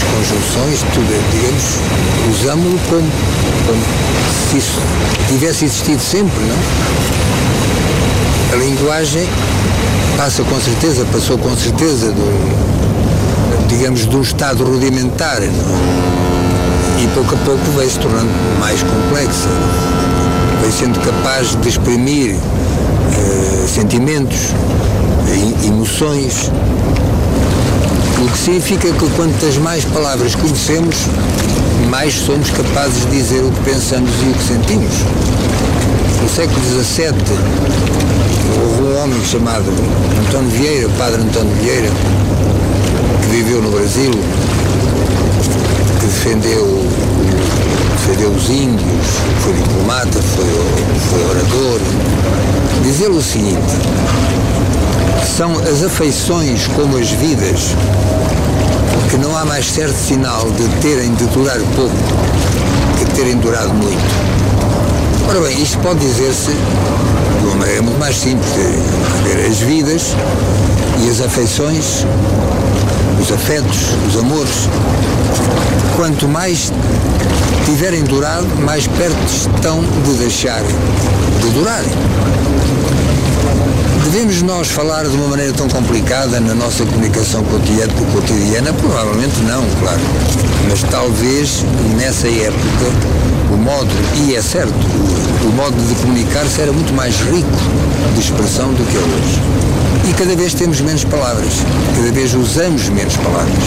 as 0.00 0.02
conjunções, 0.02 0.82
tudo, 0.94 1.12
é, 1.12 1.20
digamos, 1.30 1.64
usamos-lo 2.30 2.80
como, 2.88 3.10
como 3.66 3.82
se 4.50 4.58
isso 4.58 4.80
tivesse 5.28 5.66
existido 5.66 6.00
sempre, 6.00 6.40
não? 6.44 6.56
A 8.52 8.56
linguagem 8.56 9.28
passa 10.16 10.42
com 10.42 10.60
certeza, 10.60 11.04
passou 11.12 11.38
com 11.38 11.54
certeza 11.56 12.12
do, 12.12 13.68
digamos, 13.68 14.06
um 14.06 14.22
estado 14.22 14.64
rudimentar, 14.64 15.40
não? 15.40 16.00
E 17.02 17.06
pouco 17.14 17.34
a 17.34 17.38
pouco 17.38 17.70
vai 17.72 17.88
se 17.88 17.98
tornando 17.98 18.30
mais 18.58 18.82
complexa, 18.82 19.48
vai 20.60 20.70
sendo 20.70 21.00
capaz 21.00 21.56
de 21.56 21.68
exprimir 21.68 22.36
eh, 22.36 23.66
sentimentos, 23.66 24.54
emoções, 25.64 26.50
o 28.22 28.30
que 28.30 28.38
significa 28.38 28.92
que 28.92 29.10
quantas 29.16 29.56
mais 29.56 29.84
palavras 29.84 30.34
conhecemos, 30.34 30.94
mais 31.88 32.14
somos 32.14 32.50
capazes 32.50 33.04
de 33.06 33.10
dizer 33.12 33.42
o 33.42 33.50
que 33.50 33.60
pensamos 33.70 34.10
e 34.22 34.30
o 34.30 34.34
que 34.34 34.42
sentimos. 34.42 34.94
No 36.22 36.28
século 36.28 36.60
XVII, 36.60 37.14
houve 38.62 38.82
um 38.82 39.02
homem 39.02 39.24
chamado 39.24 39.64
António 40.26 40.50
Vieira, 40.50 40.88
Padre 40.98 41.22
António 41.22 41.54
Vieira, 41.56 41.88
que 43.22 43.28
viveu 43.28 43.62
no 43.62 43.70
Brasil, 43.70 44.10
que 46.00 46.06
defendeu, 46.06 46.86
defendeu 47.96 48.30
os 48.30 48.50
índios, 48.50 49.06
foi 49.40 49.54
diplomata, 49.54 50.20
foi, 50.36 50.46
foi 51.08 51.24
orador. 51.24 51.80
Dizer 52.82 53.10
o 53.10 53.22
seguinte, 53.22 53.60
são 55.26 55.52
as 55.58 55.82
afeições 55.82 56.66
como 56.68 56.96
as 56.96 57.10
vidas, 57.10 57.74
que 59.10 59.16
não 59.16 59.36
há 59.36 59.44
mais 59.44 59.66
certo 59.66 59.96
sinal 59.96 60.50
de 60.50 60.68
terem 60.80 61.14
de 61.14 61.24
durar 61.26 61.58
pouco 61.74 61.94
que 62.98 63.04
de 63.04 63.10
terem 63.12 63.36
durado 63.36 63.72
muito. 63.74 64.00
Ora 65.28 65.40
bem, 65.40 65.62
isto 65.62 65.78
pode 65.78 66.00
dizer-se 66.00 66.50
de 66.50 67.46
uma 67.46 67.56
maneira 67.56 67.82
muito 67.82 67.98
mais 67.98 68.16
simples. 68.16 68.50
Dizer, 68.52 69.46
As 69.48 69.58
vidas 69.58 70.14
e 71.04 71.08
as 71.08 71.20
afeições, 71.20 72.04
os 73.20 73.32
afetos, 73.32 73.78
os 74.08 74.18
amores, 74.18 74.68
quanto 75.96 76.28
mais 76.28 76.72
tiverem 77.64 78.02
durado, 78.04 78.48
mais 78.64 78.86
perto 78.86 79.16
estão 79.26 79.82
de 80.04 80.14
deixar 80.14 80.62
de 80.62 81.50
durarem. 81.50 82.49
Devemos 84.12 84.42
nós 84.42 84.68
falar 84.68 85.04
de 85.04 85.14
uma 85.14 85.28
maneira 85.28 85.52
tão 85.52 85.68
complicada 85.68 86.40
na 86.40 86.52
nossa 86.52 86.84
comunicação 86.84 87.44
cotidiana? 87.44 88.72
Provavelmente 88.72 89.40
não, 89.42 89.64
claro. 89.78 90.00
Mas 90.68 90.82
talvez 90.90 91.64
nessa 91.96 92.26
época 92.26 92.86
o 93.52 93.56
modo, 93.56 93.88
e 94.16 94.34
é 94.34 94.42
certo, 94.42 94.74
o, 94.74 95.48
o 95.48 95.52
modo 95.52 95.76
de 95.86 95.94
comunicar-se 95.94 96.60
era 96.60 96.72
muito 96.72 96.92
mais 96.92 97.14
rico 97.20 97.48
de 98.12 98.20
expressão 98.20 98.74
do 98.74 98.84
que 98.90 98.96
é 98.96 99.00
hoje. 99.00 100.10
E 100.10 100.12
cada 100.14 100.34
vez 100.34 100.54
temos 100.54 100.80
menos 100.80 101.04
palavras, 101.04 101.52
cada 101.94 102.10
vez 102.10 102.34
usamos 102.34 102.88
menos 102.88 103.16
palavras. 103.16 103.64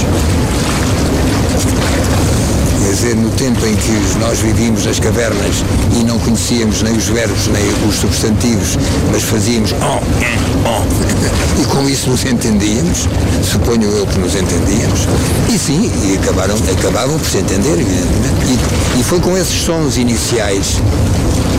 Dizer, 2.93 3.15
no 3.15 3.31
tempo 3.31 3.65
em 3.65 3.75
que 3.75 4.19
nós 4.19 4.37
vivíamos 4.37 4.85
nas 4.85 4.99
cavernas 4.99 5.63
e 5.99 6.03
não 6.03 6.19
conhecíamos 6.19 6.83
nem 6.83 6.95
os 6.95 7.07
verbos 7.07 7.47
nem 7.47 7.89
os 7.89 7.95
substantivos, 7.95 8.77
mas 9.11 9.23
fazíamos 9.23 9.73
oh, 9.81 9.97
eh, 10.23 10.37
oh, 10.63 10.83
e 11.59 11.65
com 11.65 11.89
isso 11.89 12.11
nos 12.11 12.23
entendíamos, 12.23 13.07
suponho 13.43 13.89
eu 13.89 14.05
que 14.05 14.19
nos 14.19 14.35
entendíamos, 14.35 15.07
e 15.49 15.57
sim, 15.57 15.91
e 16.03 16.19
acabaram, 16.21 16.53
acabavam 16.55 17.17
por 17.17 17.27
se 17.27 17.39
entender, 17.39 17.73
evidentemente. 17.73 18.45
E, 18.45 18.59
e 18.99 19.03
foi 19.03 19.19
com 19.19 19.37
esses 19.37 19.61
sons 19.63 19.97
iniciais 19.97 20.79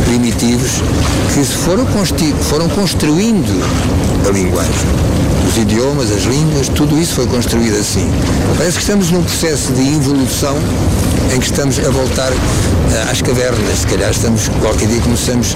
primitivos 0.06 0.70
que 1.32 1.44
se 1.44 1.52
foram, 1.55 1.86
foram 2.43 2.69
construindo 2.69 3.65
a 4.27 4.31
linguagem. 4.31 4.73
Os 5.48 5.56
idiomas, 5.59 6.11
as 6.11 6.23
línguas, 6.24 6.69
tudo 6.69 6.98
isso 6.98 7.15
foi 7.15 7.27
construído 7.27 7.77
assim. 7.78 8.11
Parece 8.56 8.77
que 8.77 8.82
estamos 8.82 9.11
num 9.11 9.23
processo 9.23 9.73
de 9.73 9.82
involução 9.82 10.56
em 11.35 11.39
que 11.39 11.47
estamos 11.47 11.78
a 11.78 11.90
voltar 11.90 12.32
eh, 12.32 13.11
às 13.11 13.20
cavernas. 13.23 13.78
Se 13.81 13.86
calhar 13.86 14.11
estamos, 14.11 14.48
qualquer 14.61 14.89
dia 14.89 15.01
começamos, 15.01 15.55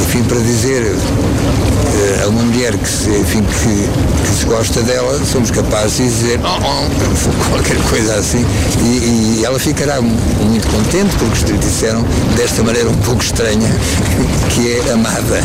enfim, 0.00 0.22
para 0.24 0.38
dizer 0.40 0.82
eh, 0.84 2.22
a 2.24 2.28
uma 2.28 2.42
mulher 2.42 2.76
que 2.78 2.88
se, 2.88 3.08
enfim, 3.10 3.42
que, 3.42 3.88
que 4.28 4.38
se 4.38 4.44
gosta 4.46 4.80
dela, 4.82 5.20
somos 5.30 5.50
capazes 5.50 5.96
de 5.96 6.04
dizer 6.04 6.40
oh, 6.42 6.58
oh, 6.62 7.50
qualquer 7.50 7.76
coisa 7.90 8.14
assim. 8.14 8.44
E, 8.82 9.38
e 9.40 9.44
ela 9.44 9.58
ficará 9.58 10.00
mu- 10.00 10.16
muito 10.44 10.66
contente 10.68 11.05
porque 11.18 11.52
lhe 11.52 11.58
disseram 11.58 12.02
desta 12.36 12.62
maneira 12.62 12.88
um 12.88 12.96
pouco 12.96 13.22
estranha 13.22 13.68
que 14.54 14.72
é 14.72 14.92
amada. 14.92 15.40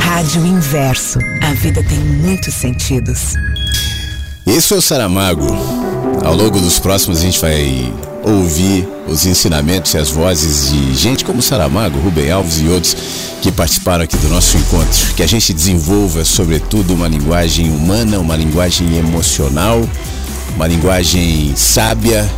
Rádio 0.00 0.46
Inverso. 0.46 1.18
A 1.42 1.52
vida 1.54 1.82
tem 1.82 1.98
muitos 1.98 2.54
sentidos. 2.54 3.34
Esse 4.46 4.68
foi 4.68 4.78
o 4.78 4.82
Saramago. 4.82 5.46
Ao 6.24 6.34
longo 6.34 6.60
dos 6.60 6.78
próximos 6.78 7.18
a 7.18 7.22
gente 7.22 7.40
vai 7.40 7.92
ouvir 8.22 8.88
os 9.06 9.24
ensinamentos 9.24 9.94
e 9.94 9.98
as 9.98 10.10
vozes 10.10 10.70
de 10.70 10.94
gente 10.94 11.24
como 11.24 11.40
Saramago, 11.40 11.98
Rubem 12.00 12.30
Alves 12.30 12.60
e 12.60 12.66
outros 12.66 12.96
que 13.40 13.52
participaram 13.52 14.04
aqui 14.04 14.16
do 14.16 14.28
nosso 14.28 14.56
encontro. 14.56 15.14
Que 15.14 15.22
a 15.22 15.26
gente 15.26 15.52
desenvolva, 15.52 16.24
sobretudo, 16.24 16.94
uma 16.94 17.06
linguagem 17.06 17.70
humana, 17.70 18.18
uma 18.18 18.36
linguagem 18.36 18.96
emocional, 18.96 19.88
uma 20.56 20.66
linguagem 20.66 21.52
sábia, 21.54 22.28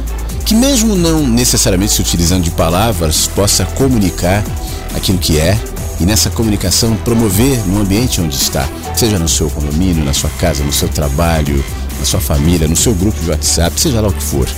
que 0.48 0.54
mesmo 0.54 0.96
não 0.96 1.26
necessariamente 1.26 1.92
se 1.92 2.00
utilizando 2.00 2.42
de 2.42 2.50
palavras, 2.50 3.26
possa 3.26 3.66
comunicar 3.66 4.42
aquilo 4.96 5.18
que 5.18 5.38
é 5.38 5.60
e 6.00 6.06
nessa 6.06 6.30
comunicação 6.30 6.96
promover 7.04 7.58
no 7.66 7.82
ambiente 7.82 8.18
onde 8.18 8.34
está, 8.34 8.66
seja 8.96 9.18
no 9.18 9.28
seu 9.28 9.50
condomínio, 9.50 10.02
na 10.02 10.14
sua 10.14 10.30
casa, 10.30 10.64
no 10.64 10.72
seu 10.72 10.88
trabalho, 10.88 11.62
na 11.98 12.06
sua 12.06 12.18
família, 12.18 12.66
no 12.66 12.76
seu 12.76 12.94
grupo 12.94 13.20
de 13.20 13.28
WhatsApp, 13.28 13.78
seja 13.78 14.00
lá 14.00 14.08
o 14.08 14.12
que 14.12 14.22
for. 14.22 14.48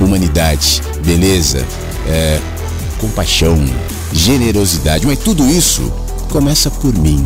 Humanidade, 0.00 0.82
beleza, 1.04 1.64
é, 2.08 2.40
compaixão, 2.98 3.56
generosidade, 4.12 5.06
mas 5.06 5.20
tudo 5.20 5.48
isso 5.48 5.92
começa 6.28 6.72
por 6.72 6.92
mim. 6.92 7.24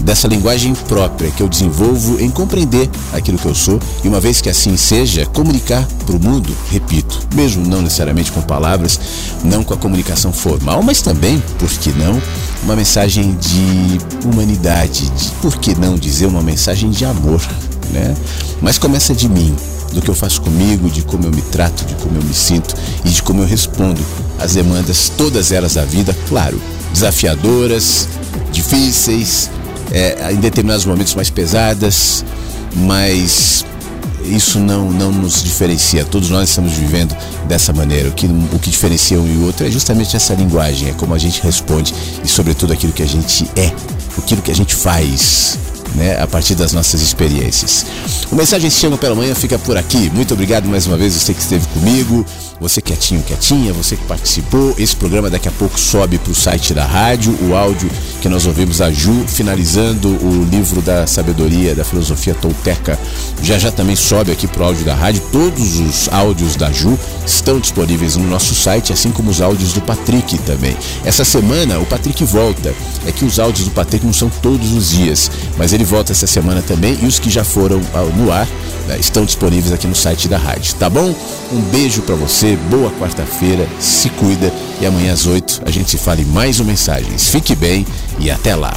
Dessa 0.00 0.26
linguagem 0.26 0.74
própria 0.74 1.30
que 1.30 1.42
eu 1.42 1.48
desenvolvo 1.48 2.20
em 2.20 2.30
compreender 2.30 2.88
aquilo 3.12 3.38
que 3.38 3.46
eu 3.46 3.54
sou 3.54 3.78
e, 4.02 4.08
uma 4.08 4.18
vez 4.18 4.40
que 4.40 4.48
assim 4.48 4.76
seja, 4.76 5.26
comunicar 5.26 5.86
para 6.06 6.16
o 6.16 6.20
mundo, 6.20 6.56
repito, 6.70 7.20
mesmo 7.34 7.66
não 7.66 7.82
necessariamente 7.82 8.32
com 8.32 8.40
palavras, 8.40 8.98
não 9.44 9.62
com 9.62 9.74
a 9.74 9.76
comunicação 9.76 10.32
formal, 10.32 10.82
mas 10.82 11.02
também, 11.02 11.42
por 11.58 11.68
que 11.68 11.90
não, 11.92 12.20
uma 12.62 12.74
mensagem 12.74 13.36
de 13.36 13.98
humanidade, 14.26 15.08
de, 15.10 15.28
por 15.42 15.56
que 15.58 15.74
não 15.74 15.96
dizer 15.96 16.26
uma 16.26 16.42
mensagem 16.42 16.90
de 16.90 17.04
amor, 17.04 17.40
né? 17.92 18.16
Mas 18.62 18.78
começa 18.78 19.14
de 19.14 19.28
mim, 19.28 19.54
do 19.92 20.00
que 20.00 20.08
eu 20.08 20.14
faço 20.14 20.40
comigo, 20.40 20.88
de 20.88 21.02
como 21.02 21.24
eu 21.24 21.30
me 21.30 21.42
trato, 21.42 21.84
de 21.84 21.94
como 21.96 22.16
eu 22.16 22.22
me 22.22 22.34
sinto 22.34 22.74
e 23.04 23.10
de 23.10 23.22
como 23.22 23.42
eu 23.42 23.46
respondo 23.46 24.00
às 24.38 24.54
demandas, 24.54 25.12
todas 25.16 25.52
elas 25.52 25.74
da 25.74 25.84
vida, 25.84 26.16
claro, 26.28 26.60
desafiadoras, 26.92 28.08
difíceis, 28.52 29.50
é, 29.90 30.32
em 30.32 30.36
determinados 30.36 30.84
momentos 30.84 31.14
mais 31.14 31.30
pesadas, 31.30 32.24
mas 32.74 33.64
isso 34.24 34.58
não, 34.58 34.90
não 34.90 35.10
nos 35.10 35.42
diferencia. 35.42 36.04
Todos 36.04 36.30
nós 36.30 36.48
estamos 36.48 36.72
vivendo 36.72 37.16
dessa 37.46 37.72
maneira. 37.72 38.08
O 38.08 38.12
que, 38.12 38.26
o 38.26 38.58
que 38.58 38.70
diferencia 38.70 39.20
um 39.20 39.26
e 39.26 39.44
outro 39.44 39.66
é 39.66 39.70
justamente 39.70 40.16
essa 40.16 40.34
linguagem, 40.34 40.90
é 40.90 40.92
como 40.92 41.14
a 41.14 41.18
gente 41.18 41.40
responde 41.42 41.94
e, 42.22 42.28
sobretudo, 42.28 42.72
aquilo 42.72 42.92
que 42.92 43.02
a 43.02 43.08
gente 43.08 43.48
é, 43.56 43.72
aquilo 44.18 44.42
que 44.42 44.50
a 44.50 44.54
gente 44.54 44.74
faz. 44.74 45.58
Né, 45.94 46.16
a 46.20 46.26
partir 46.26 46.54
das 46.54 46.72
nossas 46.72 47.02
experiências. 47.02 47.84
O 48.30 48.36
Mensagem 48.36 48.70
Chama 48.70 48.96
pela 48.96 49.14
Manhã 49.14 49.34
fica 49.34 49.58
por 49.58 49.76
aqui. 49.76 50.08
Muito 50.14 50.34
obrigado 50.34 50.68
mais 50.68 50.86
uma 50.86 50.96
vez, 50.96 51.14
você 51.14 51.34
que 51.34 51.40
esteve 51.40 51.66
comigo, 51.68 52.24
você 52.60 52.82
quietinho, 52.82 53.22
quietinha, 53.22 53.72
você 53.72 53.96
que 53.96 54.04
participou. 54.04 54.74
Esse 54.78 54.94
programa 54.94 55.30
daqui 55.30 55.48
a 55.48 55.52
pouco 55.52 55.80
sobe 55.80 56.18
para 56.18 56.30
o 56.30 56.34
site 56.34 56.74
da 56.74 56.84
rádio, 56.84 57.36
o 57.42 57.56
áudio 57.56 57.90
que 58.20 58.28
nós 58.28 58.44
ouvimos 58.44 58.82
a 58.82 58.90
Ju, 58.90 59.24
finalizando 59.26 60.08
o 60.08 60.46
livro 60.50 60.82
da 60.82 61.06
sabedoria, 61.06 61.74
da 61.74 61.84
filosofia 61.84 62.34
tolteca. 62.34 62.98
Já 63.42 63.58
já 63.58 63.72
também 63.72 63.96
sobe 63.96 64.30
aqui 64.30 64.46
para 64.46 64.62
o 64.62 64.66
áudio 64.66 64.84
da 64.84 64.94
rádio. 64.94 65.22
Todos 65.32 65.80
os 65.80 66.08
áudios 66.12 66.54
da 66.54 66.70
Ju 66.70 66.98
estão 67.26 67.58
disponíveis 67.58 68.16
no 68.16 68.28
nosso 68.28 68.54
site, 68.54 68.92
assim 68.92 69.10
como 69.10 69.30
os 69.30 69.40
áudios 69.40 69.72
do 69.72 69.80
Patrick 69.80 70.36
também. 70.40 70.76
Essa 71.02 71.24
semana 71.24 71.78
o 71.78 71.86
Patrick 71.86 72.22
volta. 72.24 72.74
É 73.06 73.12
que 73.12 73.24
os 73.24 73.38
áudios 73.38 73.66
do 73.66 73.70
Patrick 73.70 74.04
não 74.04 74.12
são 74.12 74.28
todos 74.28 74.72
os 74.72 74.90
dias, 74.90 75.30
mas 75.56 75.72
ele 75.80 75.84
volta 75.86 76.12
essa 76.12 76.26
semana 76.26 76.60
também 76.60 76.98
e 77.00 77.06
os 77.06 77.18
que 77.18 77.30
já 77.30 77.42
foram 77.42 77.80
no 78.14 78.30
ar 78.30 78.46
né, 78.86 78.98
estão 78.98 79.24
disponíveis 79.24 79.72
aqui 79.72 79.86
no 79.86 79.94
site 79.94 80.28
da 80.28 80.36
rádio, 80.36 80.74
tá 80.74 80.90
bom? 80.90 81.14
Um 81.50 81.60
beijo 81.70 82.02
para 82.02 82.14
você, 82.14 82.56
boa 82.68 82.90
quarta-feira, 83.00 83.66
se 83.78 84.10
cuida 84.10 84.52
e 84.78 84.86
amanhã 84.86 85.14
às 85.14 85.26
8 85.26 85.62
a 85.64 85.70
gente 85.70 85.90
se 85.90 85.96
fala 85.96 86.20
em 86.20 86.26
mais 86.26 86.60
um 86.60 86.64
Mensagens. 86.64 87.30
Fique 87.30 87.54
bem 87.54 87.86
e 88.18 88.30
até 88.30 88.54
lá. 88.54 88.74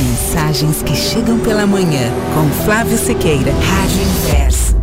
Mensagens 0.00 0.82
que 0.82 0.96
chegam 0.96 1.38
pela 1.40 1.66
manhã 1.66 2.10
com 2.34 2.64
Flávio 2.64 2.96
Sequeira, 2.96 3.52
Rádio 3.52 4.02
Inverso. 4.02 4.75